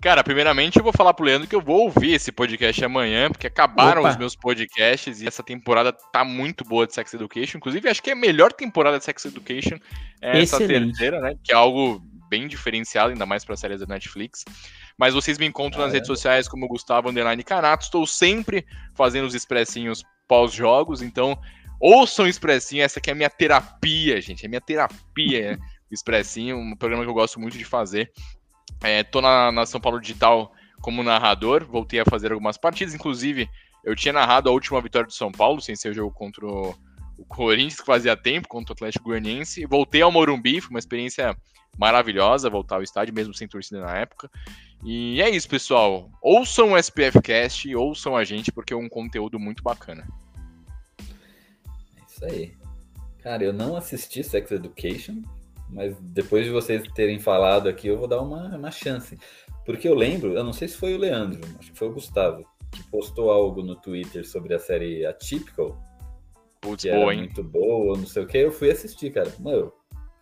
Cara, 0.00 0.22
primeiramente 0.22 0.78
eu 0.78 0.84
vou 0.84 0.92
falar 0.92 1.12
pro 1.12 1.24
Leandro 1.24 1.48
que 1.48 1.56
eu 1.56 1.60
vou 1.60 1.82
ouvir 1.82 2.12
esse 2.12 2.30
podcast 2.30 2.84
amanhã, 2.84 3.28
porque 3.28 3.48
acabaram 3.48 4.02
Opa. 4.02 4.10
os 4.10 4.16
meus 4.16 4.36
podcasts 4.36 5.20
e 5.20 5.26
essa 5.26 5.42
temporada 5.42 5.92
tá 5.92 6.24
muito 6.24 6.64
boa 6.64 6.86
de 6.86 6.94
Sex 6.94 7.14
Education. 7.14 7.58
Inclusive, 7.58 7.88
acho 7.88 8.00
que 8.00 8.10
é 8.10 8.12
a 8.12 8.16
melhor 8.16 8.52
temporada 8.52 8.98
de 8.98 9.04
Sex 9.04 9.24
Education 9.24 9.76
é 10.22 10.40
essa 10.40 10.58
terceira, 10.58 11.20
né? 11.20 11.34
Que 11.42 11.52
é 11.52 11.56
algo 11.56 12.00
bem 12.28 12.46
diferenciado, 12.46 13.10
ainda 13.10 13.26
mais 13.26 13.44
para 13.44 13.56
séries 13.56 13.80
da 13.80 13.86
Netflix. 13.86 14.44
Mas 14.96 15.14
vocês 15.14 15.38
me 15.38 15.46
encontram 15.46 15.80
nas 15.80 15.92
Caramba. 15.92 15.94
redes 15.94 16.06
sociais 16.06 16.48
como 16.48 16.68
Gustavo 16.68 17.08
Underline 17.08 17.42
Canato. 17.42 17.84
Estou 17.84 18.06
sempre 18.06 18.66
fazendo 18.94 19.26
os 19.26 19.34
expressinhos 19.34 20.04
pós-jogos, 20.26 21.02
então 21.02 21.38
ouçam 21.80 22.26
o 22.26 22.28
expressinho. 22.28 22.82
Essa 22.82 22.98
aqui 22.98 23.10
é 23.10 23.12
a 23.12 23.16
minha 23.16 23.30
terapia, 23.30 24.20
gente. 24.20 24.44
É 24.44 24.48
minha 24.48 24.60
terapia, 24.60 25.58
o 25.90 25.94
expressinho, 25.94 26.58
um 26.58 26.76
programa 26.76 27.04
que 27.04 27.10
eu 27.10 27.14
gosto 27.14 27.40
muito 27.40 27.56
de 27.56 27.64
fazer. 27.64 28.12
É, 28.82 29.02
tô 29.02 29.20
na, 29.20 29.50
na 29.50 29.66
São 29.66 29.80
Paulo 29.80 30.00
Digital 30.00 30.52
como 30.80 31.02
narrador, 31.02 31.64
voltei 31.64 32.00
a 32.00 32.04
fazer 32.04 32.32
algumas 32.32 32.56
partidas, 32.56 32.94
inclusive 32.94 33.48
eu 33.84 33.96
tinha 33.96 34.12
narrado 34.12 34.48
a 34.48 34.52
última 34.52 34.80
vitória 34.80 35.06
do 35.06 35.12
São 35.12 35.32
Paulo, 35.32 35.60
sem 35.60 35.74
ser 35.74 35.90
o 35.90 35.94
jogo 35.94 36.12
contra 36.12 36.46
o, 36.46 36.74
o 37.18 37.24
Corinthians, 37.24 37.80
que 37.80 37.86
fazia 37.86 38.16
tempo, 38.16 38.48
contra 38.48 38.72
o 38.72 38.74
Atlético 38.74 39.06
Goianiense. 39.06 39.66
Voltei 39.66 40.00
ao 40.00 40.12
Morumbi, 40.12 40.60
foi 40.60 40.70
uma 40.70 40.78
experiência 40.78 41.36
maravilhosa 41.76 42.48
voltar 42.48 42.76
ao 42.76 42.82
estádio, 42.82 43.14
mesmo 43.14 43.34
sem 43.34 43.48
torcida 43.48 43.80
na 43.80 43.96
época. 43.96 44.30
E 44.84 45.20
é 45.20 45.28
isso, 45.28 45.48
pessoal. 45.48 46.10
Ouçam 46.22 46.72
o 46.72 46.78
SPF 46.78 47.20
Cast, 47.20 47.74
ouçam 47.74 48.16
a 48.16 48.24
gente, 48.24 48.52
porque 48.52 48.72
é 48.72 48.76
um 48.76 48.88
conteúdo 48.88 49.38
muito 49.38 49.62
bacana. 49.62 50.06
É 51.00 52.02
isso 52.06 52.24
aí. 52.24 52.56
Cara, 53.18 53.42
eu 53.42 53.52
não 53.52 53.76
assisti 53.76 54.22
Sex 54.22 54.52
Education, 54.52 55.22
mas 55.68 55.96
depois 56.00 56.44
de 56.44 56.50
vocês 56.50 56.82
terem 56.94 57.18
falado 57.18 57.68
aqui, 57.68 57.88
eu 57.88 57.98
vou 57.98 58.06
dar 58.06 58.22
uma, 58.22 58.56
uma 58.56 58.70
chance. 58.70 59.18
Porque 59.66 59.88
eu 59.88 59.94
lembro, 59.94 60.34
eu 60.34 60.44
não 60.44 60.52
sei 60.52 60.68
se 60.68 60.76
foi 60.76 60.94
o 60.94 60.98
Leandro, 60.98 61.40
acho 61.58 61.72
que 61.72 61.78
foi 61.78 61.88
o 61.88 61.92
Gustavo, 61.92 62.46
que 62.70 62.82
postou 62.84 63.30
algo 63.30 63.62
no 63.62 63.74
Twitter 63.74 64.26
sobre 64.26 64.54
a 64.54 64.58
série 64.58 65.04
Atypical, 65.04 65.76
Putz, 66.60 66.82
que 66.82 66.88
era 66.88 66.98
boa, 66.98 67.12
hein? 67.14 67.20
muito 67.20 67.42
boa, 67.42 67.96
não 67.96 68.06
sei 68.06 68.22
o 68.22 68.26
que. 68.26 68.38
Eu 68.38 68.52
fui 68.52 68.70
assistir, 68.70 69.10
cara. 69.12 69.32
Meu, 69.38 69.72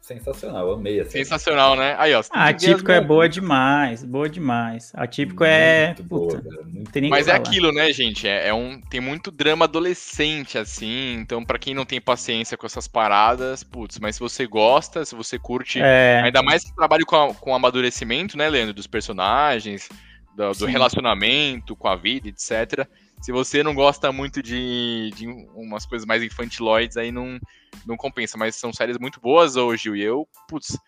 sensacional, 0.01 0.69
eu 0.69 0.75
amei 0.75 1.01
a 1.01 1.05
série. 1.05 1.25
Sensacional, 1.25 1.75
né? 1.75 1.97
Aí, 1.99 2.15
ó. 2.15 2.23
você 2.23 2.31
Ah, 2.33 2.49
atípico 2.49 2.93
é 2.93 3.01
boa 3.01 3.29
demais, 3.29 4.05
boa 4.05 4.29
demais. 4.29 4.93
Atípico 4.95 5.43
é. 5.43 5.87
Muito 5.89 6.03
boa, 6.05 6.37
Puta, 6.41 7.01
nem 7.01 7.11
Mas 7.11 7.25
que 7.25 7.31
é 7.31 7.35
falar. 7.35 7.49
aquilo, 7.49 7.73
né, 7.73 7.93
gente? 7.93 8.29
É, 8.29 8.49
é 8.49 8.55
um, 8.55 8.81
tem 8.83 9.01
muito 9.01 9.31
drama 9.33 9.65
adolescente, 9.65 10.59
assim. 10.59 11.15
Então, 11.15 11.45
pra 11.45 11.59
quem 11.59 11.75
não 11.75 11.85
tem 11.85 12.01
paciência 12.01 12.57
com 12.57 12.67
essas 12.67 12.87
paradas, 12.87 13.65
putz, 13.65 13.99
mas 13.99 14.15
se 14.17 14.21
você 14.21 14.47
gosta, 14.47 15.05
se 15.05 15.15
você 15.15 15.39
curte. 15.39 15.81
É, 15.83 16.21
Ainda 16.25 16.43
mais 16.43 16.63
que 16.65 16.75
trabalho 16.77 17.05
com, 17.07 17.17
a- 17.17 17.35
com 17.35 17.55
amadurecimento, 17.55 18.37
né, 18.39 18.49
Leandro? 18.49 18.75
Dos 18.75 18.87
personagens, 18.87 19.89
do, 20.37 20.53
do 20.53 20.67
relacionamento 20.67 21.75
com 21.75 21.89
a 21.89 21.97
vida, 21.97 22.29
etc. 22.29 22.87
Se 23.21 23.33
você 23.33 23.63
não 23.63 23.75
gosta 23.75 24.13
muito 24.13 24.43
de, 24.43 25.11
de 25.17 25.27
umas 25.55 25.85
coisas 25.85 26.07
mais 26.07 26.23
infantiloides, 26.23 26.97
aí 26.97 27.11
não, 27.11 27.39
não 27.87 27.97
compensa. 27.97 28.39
Mas 28.39 28.57
são 28.57 28.73
séries 28.73 28.99
muito 28.99 29.21
boas 29.21 29.57
hoje, 29.57 29.85
Gil. 29.85 29.97
E 29.97 30.03
eu, 30.03 30.29
putz, 30.49 30.79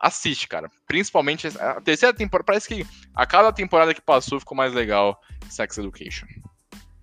assiste, 0.00 0.48
cara. 0.48 0.68
Principalmente 0.86 1.46
a 1.46 1.80
terceira 1.80 2.14
temporada. 2.14 2.44
Parece 2.44 2.68
que 2.68 2.86
a 3.14 3.24
cada 3.24 3.52
temporada 3.52 3.94
que 3.94 4.00
passou 4.00 4.40
ficou 4.40 4.56
mais 4.56 4.74
legal 4.74 5.20
Sex 5.48 5.78
Education. 5.78 6.26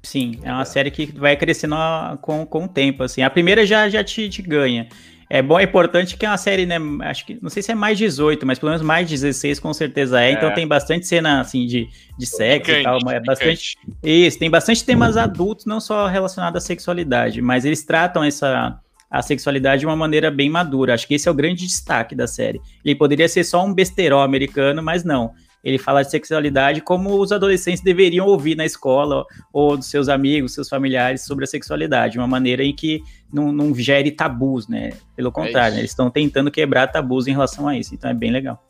sim, 0.03 0.39
é 0.43 0.51
uma 0.51 0.65
série 0.65 0.91
que 0.91 1.05
vai 1.05 1.35
crescendo 1.35 1.75
com, 2.21 2.45
com 2.45 2.65
o 2.65 2.67
tempo, 2.67 3.03
assim. 3.03 3.21
A 3.21 3.29
primeira 3.29 3.65
já, 3.65 3.89
já 3.89 4.03
te, 4.03 4.29
te 4.29 4.41
ganha. 4.41 4.89
É 5.29 5.43
bom, 5.43 5.59
é 5.59 5.63
importante 5.63 6.17
que 6.17 6.25
é 6.25 6.29
uma 6.29 6.37
série, 6.37 6.65
né? 6.65 6.77
Acho 7.01 7.23
que 7.25 7.37
não 7.39 7.49
sei 7.51 7.61
se 7.61 7.71
é 7.71 7.75
mais 7.75 7.97
18, 7.99 8.47
mas 8.47 8.57
pelo 8.57 8.71
menos 8.71 8.83
mais 8.83 9.07
16 9.07 9.59
com 9.59 9.71
certeza 9.73 10.19
é. 10.19 10.31
Então 10.31 10.49
É. 10.49 10.53
tem 10.53 10.67
bastante 10.67 11.05
cena 11.05 11.39
assim 11.39 11.67
de, 11.67 11.87
de 12.17 12.25
sexo 12.25 12.71
e 12.71 12.81
tal, 12.83 12.97
é 13.11 13.19
bastante. 13.19 13.77
Isso, 14.03 14.39
tem 14.39 14.49
bastante 14.49 14.83
temas 14.83 15.15
adultos, 15.17 15.65
não 15.67 15.79
só 15.79 16.07
relacionados 16.07 16.63
à 16.63 16.65
sexualidade, 16.65 17.41
mas 17.41 17.63
eles 17.63 17.83
tratam 17.85 18.23
essa 18.23 18.79
a 19.11 19.23
sexualidade 19.23 19.79
de 19.79 19.85
uma 19.87 19.95
maneira 19.95 20.29
bem 20.29 20.49
madura. 20.49 20.93
Acho 20.93 21.07
que 21.07 21.15
esse 21.15 21.27
é 21.27 21.31
o 21.31 21.33
grande 21.33 21.65
destaque 21.65 22.15
da 22.15 22.27
série. 22.27 22.61
Ele 22.85 22.95
poderia 22.95 23.27
ser 23.27 23.43
só 23.43 23.65
um 23.65 23.73
besterol 23.73 24.21
americano, 24.21 24.83
mas 24.83 25.03
não. 25.03 25.31
Ele 25.63 25.77
fala 25.77 26.03
de 26.03 26.11
sexualidade 26.11 26.81
como 26.81 27.19
os 27.19 27.31
adolescentes 27.31 27.81
deveriam 27.81 28.25
ouvir 28.25 28.55
na 28.55 28.65
escola 28.65 29.25
ou 29.51 29.75
dos 29.75 29.87
seus 29.87 30.07
amigos, 30.07 30.53
seus 30.53 30.69
familiares 30.69 31.21
sobre 31.25 31.43
a 31.43 31.47
sexualidade, 31.47 32.13
de 32.13 32.19
uma 32.19 32.27
maneira 32.27 32.63
em 32.63 32.73
que 32.73 33.01
não, 33.31 33.51
não 33.51 33.75
gere 33.75 34.11
tabus, 34.11 34.67
né? 34.67 34.91
Pelo 35.15 35.31
contrário, 35.31 35.69
isso. 35.69 35.75
né? 35.75 35.81
eles 35.81 35.91
estão 35.91 36.09
tentando 36.09 36.49
quebrar 36.49 36.87
tabus 36.87 37.27
em 37.27 37.31
relação 37.31 37.67
a 37.67 37.77
isso. 37.77 37.93
Então 37.93 38.09
é 38.09 38.13
bem 38.13 38.31
legal. 38.31 38.63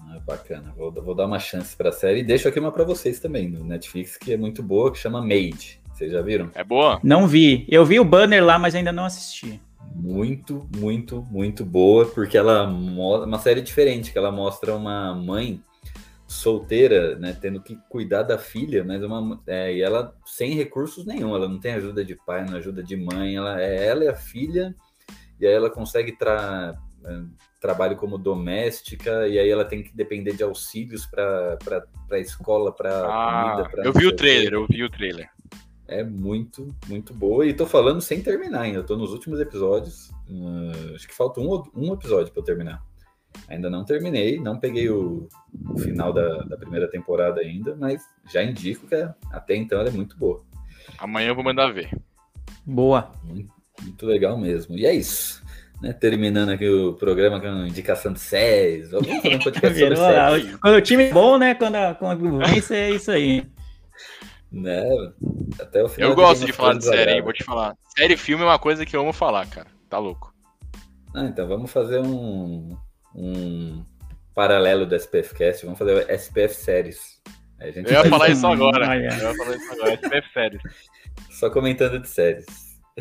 Ah, 0.00 0.18
bacana, 0.26 0.72
vou, 0.76 0.90
vou 0.90 1.14
dar 1.14 1.26
uma 1.26 1.38
chance 1.38 1.76
pra 1.76 1.92
série. 1.92 2.20
E 2.20 2.24
deixo 2.24 2.48
aqui 2.48 2.58
uma 2.58 2.72
pra 2.72 2.84
vocês 2.84 3.20
também, 3.20 3.48
no 3.48 3.64
Netflix, 3.64 4.16
que 4.16 4.32
é 4.32 4.36
muito 4.36 4.62
boa, 4.62 4.90
que 4.90 4.98
chama 4.98 5.20
Made. 5.20 5.80
Vocês 5.92 6.12
já 6.12 6.20
viram? 6.20 6.50
É 6.54 6.62
boa? 6.62 7.00
Não 7.02 7.26
vi. 7.26 7.66
Eu 7.68 7.84
vi 7.84 7.98
o 7.98 8.04
banner 8.04 8.44
lá, 8.44 8.58
mas 8.58 8.74
ainda 8.74 8.92
não 8.92 9.04
assisti. 9.04 9.60
Muito, 9.94 10.68
muito, 10.76 11.26
muito 11.30 11.64
boa, 11.64 12.04
porque 12.04 12.36
ela 12.36 12.64
é 12.64 12.66
uma 12.66 13.38
série 13.38 13.62
diferente, 13.62 14.12
que 14.12 14.18
ela 14.18 14.30
mostra 14.30 14.74
uma 14.74 15.14
mãe 15.14 15.62
solteira, 16.26 17.16
né, 17.16 17.36
tendo 17.40 17.62
que 17.62 17.76
cuidar 17.88 18.22
da 18.22 18.36
filha, 18.36 18.82
mas 18.82 19.02
uma 19.02 19.40
é, 19.46 19.74
e 19.74 19.82
ela 19.82 20.14
sem 20.24 20.54
recursos 20.54 21.06
nenhum, 21.06 21.34
ela 21.34 21.48
não 21.48 21.60
tem 21.60 21.74
ajuda 21.74 22.04
de 22.04 22.16
pai, 22.16 22.44
não 22.44 22.56
ajuda 22.56 22.82
de 22.82 22.96
mãe, 22.96 23.36
ela 23.36 23.60
é 23.62 23.86
ela 23.86 24.04
e 24.04 24.08
a 24.08 24.14
filha, 24.14 24.74
e 25.38 25.46
aí 25.46 25.52
ela 25.52 25.70
consegue 25.70 26.12
tra, 26.12 26.76
é, 27.04 27.20
trabalho 27.60 27.96
como 27.96 28.18
doméstica, 28.18 29.28
e 29.28 29.38
aí 29.38 29.48
ela 29.48 29.64
tem 29.64 29.82
que 29.82 29.94
depender 29.94 30.32
de 30.32 30.42
auxílios 30.42 31.06
para 31.06 31.56
a 32.10 32.18
escola, 32.18 32.72
para 32.72 33.06
Ah, 33.06 33.54
comida, 33.54 33.70
pra 33.70 33.84
eu 33.84 33.92
vi 33.92 34.06
o 34.06 34.16
trailer, 34.16 34.54
eu 34.54 34.66
vi 34.66 34.82
o 34.82 34.90
trailer. 34.90 35.30
É 35.88 36.02
muito, 36.02 36.74
muito 36.88 37.14
boa. 37.14 37.46
E 37.46 37.54
tô 37.54 37.64
falando 37.64 38.00
sem 38.00 38.20
terminar 38.20 38.62
ainda. 38.62 38.82
Tô 38.82 38.96
nos 38.96 39.12
últimos 39.12 39.38
episódios. 39.38 40.10
Hum, 40.28 40.72
acho 40.94 41.06
que 41.06 41.14
falta 41.14 41.40
um, 41.40 41.62
um 41.74 41.94
episódio 41.94 42.32
para 42.32 42.42
terminar. 42.42 42.82
Ainda 43.48 43.70
não 43.70 43.84
terminei, 43.84 44.40
não 44.40 44.58
peguei 44.58 44.88
o, 44.90 45.28
o 45.70 45.78
final 45.78 46.12
da, 46.12 46.38
da 46.44 46.56
primeira 46.56 46.88
temporada 46.90 47.40
ainda, 47.40 47.76
mas 47.76 48.02
já 48.30 48.42
indico 48.42 48.86
que 48.86 48.94
é- 48.94 49.12
até 49.30 49.54
então 49.56 49.78
ela 49.78 49.88
é 49.88 49.92
muito 49.92 50.16
boa. 50.16 50.42
Amanhã 50.98 51.28
eu 51.28 51.34
vou 51.34 51.44
mandar 51.44 51.72
ver. 51.72 51.90
Boa. 52.64 53.12
Muito, 53.24 53.52
muito 53.82 54.06
legal 54.06 54.36
mesmo. 54.38 54.76
E 54.76 54.84
é 54.86 54.92
isso. 54.94 55.44
Né? 55.82 55.92
Terminando 55.92 56.48
aqui 56.50 56.68
o 56.68 56.94
programa 56.94 57.38
com 57.40 57.46
a 57.46 57.68
indicação 57.68 58.12
de 58.12 58.20
séries. 58.20 58.90
Vamos 58.90 59.06
fazer 59.08 59.36
um 59.36 59.38
podcast 59.38 59.78
sobre 59.78 59.96
séries. 59.96 60.56
Quando 60.56 60.74
o 60.76 60.80
time 60.80 61.04
é 61.04 61.12
bom, 61.12 61.36
né? 61.38 61.54
Quando, 61.54 61.74
a- 61.76 61.94
quando 61.94 62.38
vence, 62.38 62.74
é 62.74 62.90
isso 62.90 63.10
aí. 63.10 63.46
Né? 64.50 64.84
Até 65.60 65.82
o 65.82 65.88
final 65.88 66.10
Eu 66.10 66.16
do 66.16 66.22
gosto 66.22 66.46
de 66.46 66.52
falar 66.52 66.74
de 66.74 66.84
série, 66.84 66.96
hein? 66.98 67.02
agrada. 67.08 67.22
Vou 67.24 67.32
te 67.32 67.44
falar. 67.44 67.76
Série 67.96 68.14
e 68.14 68.16
filme 68.16 68.42
é 68.42 68.46
uma 68.46 68.58
coisa 68.58 68.86
que 68.86 68.96
eu 68.96 69.00
amo 69.02 69.12
falar, 69.12 69.46
cara. 69.46 69.66
Tá 69.88 69.98
louco. 69.98 70.32
Ah, 71.14 71.24
então 71.24 71.46
vamos 71.46 71.70
fazer 71.70 72.00
um, 72.00 72.76
um, 73.16 73.82
paralelo 74.34 74.86
do 74.86 74.94
SPF 74.94 75.34
Cast, 75.34 75.64
vamos 75.64 75.78
fazer 75.78 75.94
o 75.94 76.12
SPF 76.12 76.54
Séries. 76.54 77.20
A 77.58 77.70
gente 77.70 77.90
Eu 77.90 78.04
ia 78.04 78.10
falar 78.10 78.28
isso 78.28 78.46
agora. 78.46 78.88
Olha. 78.88 79.08
Eu 79.08 79.30
ia 79.30 79.34
falar 79.34 79.56
isso 79.56 79.72
agora. 79.72 79.94
SPF 79.94 80.32
sério. 80.32 80.60
só 81.30 81.50
comentando 81.50 81.98
de 81.98 82.08
séries. 82.08 82.46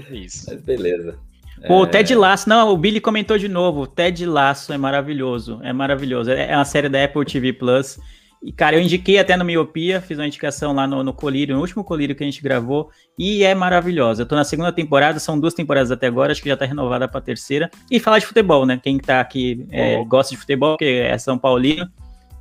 Isso. 0.09 0.45
Mas 0.49 0.61
beleza. 0.61 1.19
Pô, 1.67 1.81
o 1.81 1.85
É, 1.85 1.89
Ted 1.89 2.15
Lasso, 2.15 2.49
não, 2.49 2.69
o 2.69 2.77
Billy 2.77 2.99
comentou 2.99 3.37
de 3.37 3.47
novo. 3.47 3.81
O 3.81 3.87
Ted 3.87 4.25
Lasso 4.25 4.73
é 4.73 4.77
maravilhoso. 4.77 5.59
É 5.63 5.71
maravilhoso. 5.71 6.31
É 6.31 6.51
é 6.51 6.55
uma 6.55 6.65
série 6.65 6.89
da 6.89 7.03
Apple 7.03 7.25
TV 7.25 7.53
Plus. 7.53 7.99
E, 8.45 8.51
cara, 8.51 8.75
eu 8.75 8.81
indiquei 8.81 9.17
até 9.17 9.35
no 9.35 9.43
Miopia, 9.43 9.99
fiz 9.99 10.19
uma 10.19 10.27
indicação 10.27 10.71
lá 10.71 10.85
no, 10.85 11.03
no 11.03 11.11
Colírio, 11.11 11.55
no 11.55 11.61
último 11.61 11.83
Colírio 11.83 12.15
que 12.15 12.23
a 12.23 12.27
gente 12.27 12.43
gravou, 12.43 12.91
e 13.17 13.43
é 13.43 13.55
maravilhosa. 13.55 14.21
Eu 14.21 14.27
tô 14.27 14.35
na 14.35 14.43
segunda 14.43 14.71
temporada, 14.71 15.19
são 15.19 15.39
duas 15.39 15.55
temporadas 15.55 15.89
até 15.89 16.05
agora, 16.05 16.31
acho 16.31 16.43
que 16.43 16.49
já 16.49 16.55
tá 16.55 16.63
renovada 16.63 17.07
pra 17.07 17.19
terceira. 17.19 17.71
E 17.89 17.99
falar 17.99 18.19
de 18.19 18.27
futebol, 18.27 18.63
né? 18.63 18.79
Quem 18.81 18.99
tá 18.99 19.19
aqui 19.19 19.65
é, 19.71 20.05
gosta 20.05 20.35
de 20.35 20.39
futebol, 20.39 20.73
porque 20.77 20.85
é 20.85 21.17
São 21.17 21.39
Paulino. 21.39 21.89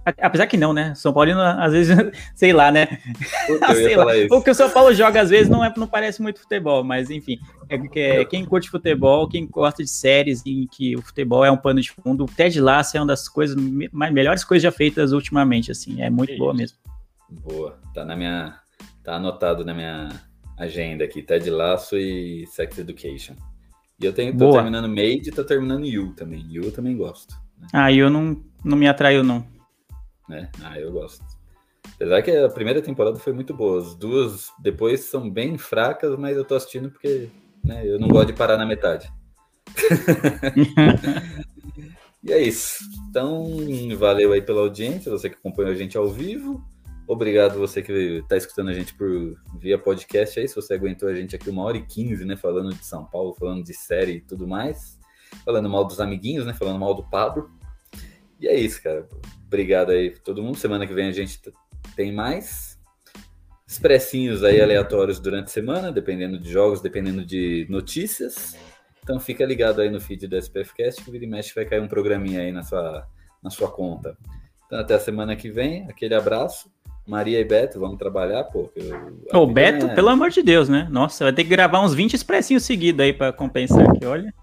Apesar 0.04 0.46
que 0.46 0.56
não, 0.56 0.72
né? 0.72 0.94
São 0.94 1.12
Paulino, 1.12 1.40
às 1.40 1.72
vezes, 1.72 1.96
sei 2.34 2.52
lá, 2.52 2.70
né? 2.70 2.86
puta, 3.46 3.72
sei 3.74 3.96
lá. 3.96 4.06
O 4.30 4.42
que 4.42 4.50
o 4.50 4.54
São 4.54 4.68
Paulo 4.68 4.92
joga 4.94 5.20
às 5.20 5.30
vezes 5.30 5.48
não, 5.48 5.64
é, 5.64 5.72
não 5.76 5.86
parece 5.86 6.20
muito 6.20 6.40
futebol, 6.40 6.84
mas 6.84 7.10
enfim. 7.10 7.38
É, 7.68 7.78
que 7.78 8.00
é 8.00 8.24
quem 8.24 8.44
curte 8.44 8.68
futebol, 8.68 9.28
quem 9.28 9.46
gosta 9.46 9.82
de 9.82 9.88
séries 9.88 10.42
em 10.44 10.66
que 10.66 10.94
o 10.94 11.02
futebol 11.02 11.44
é 11.44 11.50
um 11.50 11.56
pano 11.56 11.80
de 11.80 11.90
fundo, 11.90 12.24
o 12.24 12.26
Ted 12.26 12.60
Lasso 12.60 12.96
é 12.96 13.00
uma 13.00 13.06
das 13.06 13.28
coisas, 13.28 13.56
melhores 13.92 14.44
coisas 14.44 14.62
já 14.62 14.70
feitas 14.70 15.12
ultimamente, 15.12 15.70
assim. 15.70 16.02
É 16.02 16.10
muito 16.10 16.30
Que 16.30 16.38
boa 16.38 16.52
isso. 16.52 16.58
mesmo. 16.58 16.78
Boa. 17.30 17.78
Tá 17.94 18.04
na 18.04 18.14
minha. 18.14 18.58
Tá 19.02 19.16
anotado 19.16 19.64
na 19.64 19.74
minha 19.74 20.08
agenda 20.58 21.04
aqui. 21.04 21.22
Ted 21.22 21.48
Laço 21.50 21.96
e 21.96 22.46
Sex 22.46 22.78
Education. 22.78 23.34
E 24.00 24.04
eu 24.04 24.12
tenho, 24.12 24.32
tô 24.32 24.38
Boa. 24.38 24.54
terminando 24.54 24.88
Made 24.88 25.28
e 25.28 25.32
tô 25.32 25.44
terminando 25.44 25.86
You 25.86 26.14
também. 26.14 26.44
You 26.50 26.64
eu 26.64 26.72
também 26.72 26.96
gosto. 26.96 27.34
Aí 27.72 27.98
eu 27.98 28.10
não, 28.10 28.42
não 28.64 28.76
me 28.76 28.88
atraiu, 28.88 29.22
não. 29.22 29.46
Né? 30.28 30.50
Ah, 30.62 30.78
eu 30.78 30.92
gosto. 30.92 31.24
Apesar 31.94 32.22
que 32.22 32.30
a 32.30 32.48
primeira 32.48 32.80
temporada 32.82 33.18
foi 33.18 33.32
muito 33.32 33.54
boa. 33.54 33.80
As 33.80 33.94
duas 33.94 34.50
depois 34.58 35.00
são 35.00 35.30
bem 35.30 35.58
fracas, 35.58 36.18
mas 36.18 36.36
eu 36.36 36.44
tô 36.44 36.54
assistindo 36.54 36.90
porque 36.90 37.28
né, 37.62 37.86
eu 37.86 37.98
não 37.98 38.08
gosto 38.08 38.28
de 38.28 38.32
parar 38.32 38.56
na 38.56 38.66
metade. 38.66 39.12
E 42.24 42.32
é 42.32 42.40
isso. 42.40 42.82
Então, 43.10 43.46
valeu 43.98 44.32
aí 44.32 44.40
pela 44.40 44.62
audiência, 44.62 45.12
você 45.12 45.28
que 45.28 45.36
acompanhou 45.36 45.72
a 45.72 45.74
gente 45.74 45.94
ao 45.98 46.08
vivo. 46.08 46.64
Obrigado 47.06 47.58
você 47.58 47.82
que 47.82 47.92
está 47.92 48.34
escutando 48.34 48.70
a 48.70 48.72
gente 48.72 48.94
por 48.94 49.36
via 49.58 49.78
podcast 49.78 50.40
aí, 50.40 50.48
se 50.48 50.54
você 50.54 50.72
aguentou 50.72 51.06
a 51.06 51.14
gente 51.14 51.36
aqui 51.36 51.50
uma 51.50 51.62
hora 51.62 51.76
e 51.76 51.84
quinze, 51.84 52.24
né? 52.24 52.34
Falando 52.34 52.70
de 52.70 52.84
São 52.86 53.04
Paulo, 53.04 53.34
falando 53.34 53.62
de 53.62 53.74
série 53.74 54.12
e 54.12 54.20
tudo 54.22 54.48
mais. 54.48 54.98
Falando 55.44 55.68
mal 55.68 55.84
dos 55.84 56.00
amiguinhos, 56.00 56.46
né? 56.46 56.54
Falando 56.54 56.78
mal 56.78 56.94
do 56.94 57.04
Pablo. 57.04 57.50
E 58.40 58.48
é 58.48 58.58
isso, 58.58 58.82
cara. 58.82 59.06
Obrigado 59.54 59.90
aí 59.92 60.10
todo 60.10 60.42
mundo. 60.42 60.58
Semana 60.58 60.84
que 60.84 60.92
vem 60.92 61.06
a 61.06 61.12
gente 61.12 61.40
tem 61.94 62.10
mais. 62.12 62.76
Expressinhos 63.68 64.42
aí 64.42 64.60
aleatórios 64.60 65.20
durante 65.20 65.44
a 65.46 65.50
semana, 65.52 65.92
dependendo 65.92 66.38
de 66.40 66.50
jogos, 66.50 66.80
dependendo 66.80 67.24
de 67.24 67.64
notícias. 67.70 68.56
Então 69.04 69.20
fica 69.20 69.44
ligado 69.46 69.80
aí 69.80 69.88
no 69.88 70.00
feed 70.00 70.26
do 70.26 70.36
SPFcast 70.36 71.04
que 71.04 71.10
vira 71.10 71.24
e 71.24 71.28
mexe 71.28 71.54
vai 71.54 71.64
cair 71.64 71.80
um 71.80 71.86
programinha 71.86 72.40
aí 72.40 72.50
na 72.50 72.64
sua, 72.64 73.06
na 73.40 73.48
sua 73.48 73.70
conta. 73.70 74.16
Então 74.66 74.80
até 74.80 74.94
a 74.94 74.98
semana 75.00 75.36
que 75.36 75.48
vem, 75.50 75.88
aquele 75.88 76.16
abraço. 76.16 76.68
Maria 77.06 77.38
e 77.38 77.44
Beto, 77.44 77.78
vamos 77.78 77.96
trabalhar, 77.98 78.42
pô. 78.44 78.72
eu- 78.74 79.40
Ô, 79.40 79.46
Beto, 79.46 79.86
é- 79.86 79.94
pelo 79.94 80.08
amor 80.08 80.30
de 80.30 80.42
Deus, 80.42 80.68
né? 80.68 80.88
Nossa, 80.90 81.22
vai 81.24 81.32
ter 81.32 81.44
que 81.44 81.50
gravar 81.50 81.80
uns 81.84 81.94
20 81.94 82.14
expressinhos 82.14 82.64
seguidos 82.64 83.04
aí 83.04 83.12
pra 83.12 83.32
compensar 83.32 83.88
aqui, 83.88 84.04
olha. 84.04 84.34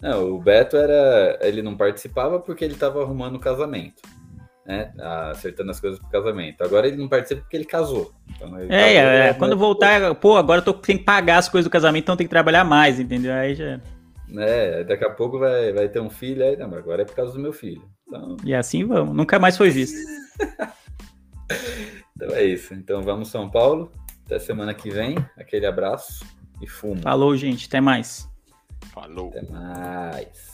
Não, 0.00 0.32
o 0.34 0.40
Beto 0.40 0.76
era. 0.76 1.38
Ele 1.40 1.62
não 1.62 1.76
participava 1.76 2.40
porque 2.40 2.64
ele 2.64 2.74
tava 2.74 3.02
arrumando 3.02 3.36
o 3.36 3.40
casamento. 3.40 4.02
Né? 4.66 4.92
Acertando 5.30 5.70
as 5.70 5.78
coisas 5.78 5.98
pro 5.98 6.08
casamento. 6.08 6.62
Agora 6.64 6.86
ele 6.88 6.96
não 6.96 7.08
participa 7.08 7.42
porque 7.42 7.56
ele 7.56 7.66
casou. 7.66 8.12
Então, 8.34 8.58
ele 8.58 8.72
É, 8.72 8.94
casou, 8.94 9.10
é, 9.10 9.26
né? 9.26 9.34
quando 9.34 9.56
voltar, 9.58 10.14
pô, 10.14 10.36
agora 10.36 10.60
eu 10.60 10.64
tô, 10.64 10.72
tem 10.72 10.96
que 10.96 11.04
pagar 11.04 11.36
as 11.38 11.48
coisas 11.48 11.68
do 11.68 11.72
casamento, 11.72 12.04
então 12.04 12.16
tem 12.16 12.26
que 12.26 12.30
trabalhar 12.30 12.64
mais, 12.64 12.98
entendeu? 12.98 13.32
Aí 13.34 13.54
já. 13.54 13.78
É, 14.36 14.82
daqui 14.84 15.04
a 15.04 15.10
pouco 15.10 15.38
vai, 15.38 15.72
vai 15.72 15.88
ter 15.88 16.00
um 16.00 16.08
filho 16.08 16.42
aí, 16.44 16.56
não, 16.56 16.68
mas 16.68 16.78
agora 16.78 17.02
é 17.02 17.04
por 17.04 17.14
causa 17.14 17.32
do 17.34 17.38
meu 17.38 17.52
filho. 17.52 17.82
Então, 18.08 18.36
E 18.42 18.54
assim 18.54 18.84
vamos. 18.86 19.14
Nunca 19.14 19.38
mais 19.38 19.56
foi 19.56 19.68
visto. 19.70 19.96
então 22.16 22.30
é 22.34 22.44
isso. 22.44 22.72
Então 22.74 23.02
vamos 23.02 23.28
São 23.28 23.50
Paulo. 23.50 23.92
Até 24.24 24.38
semana 24.38 24.72
que 24.72 24.90
vem. 24.90 25.16
Aquele 25.38 25.66
abraço 25.66 26.24
e 26.60 26.66
fumo. 26.66 27.02
Falou, 27.02 27.36
gente. 27.36 27.66
Até 27.66 27.80
mais. 27.80 28.26
Falou. 28.92 29.28
Até 29.28 29.42
mais. 29.50 30.53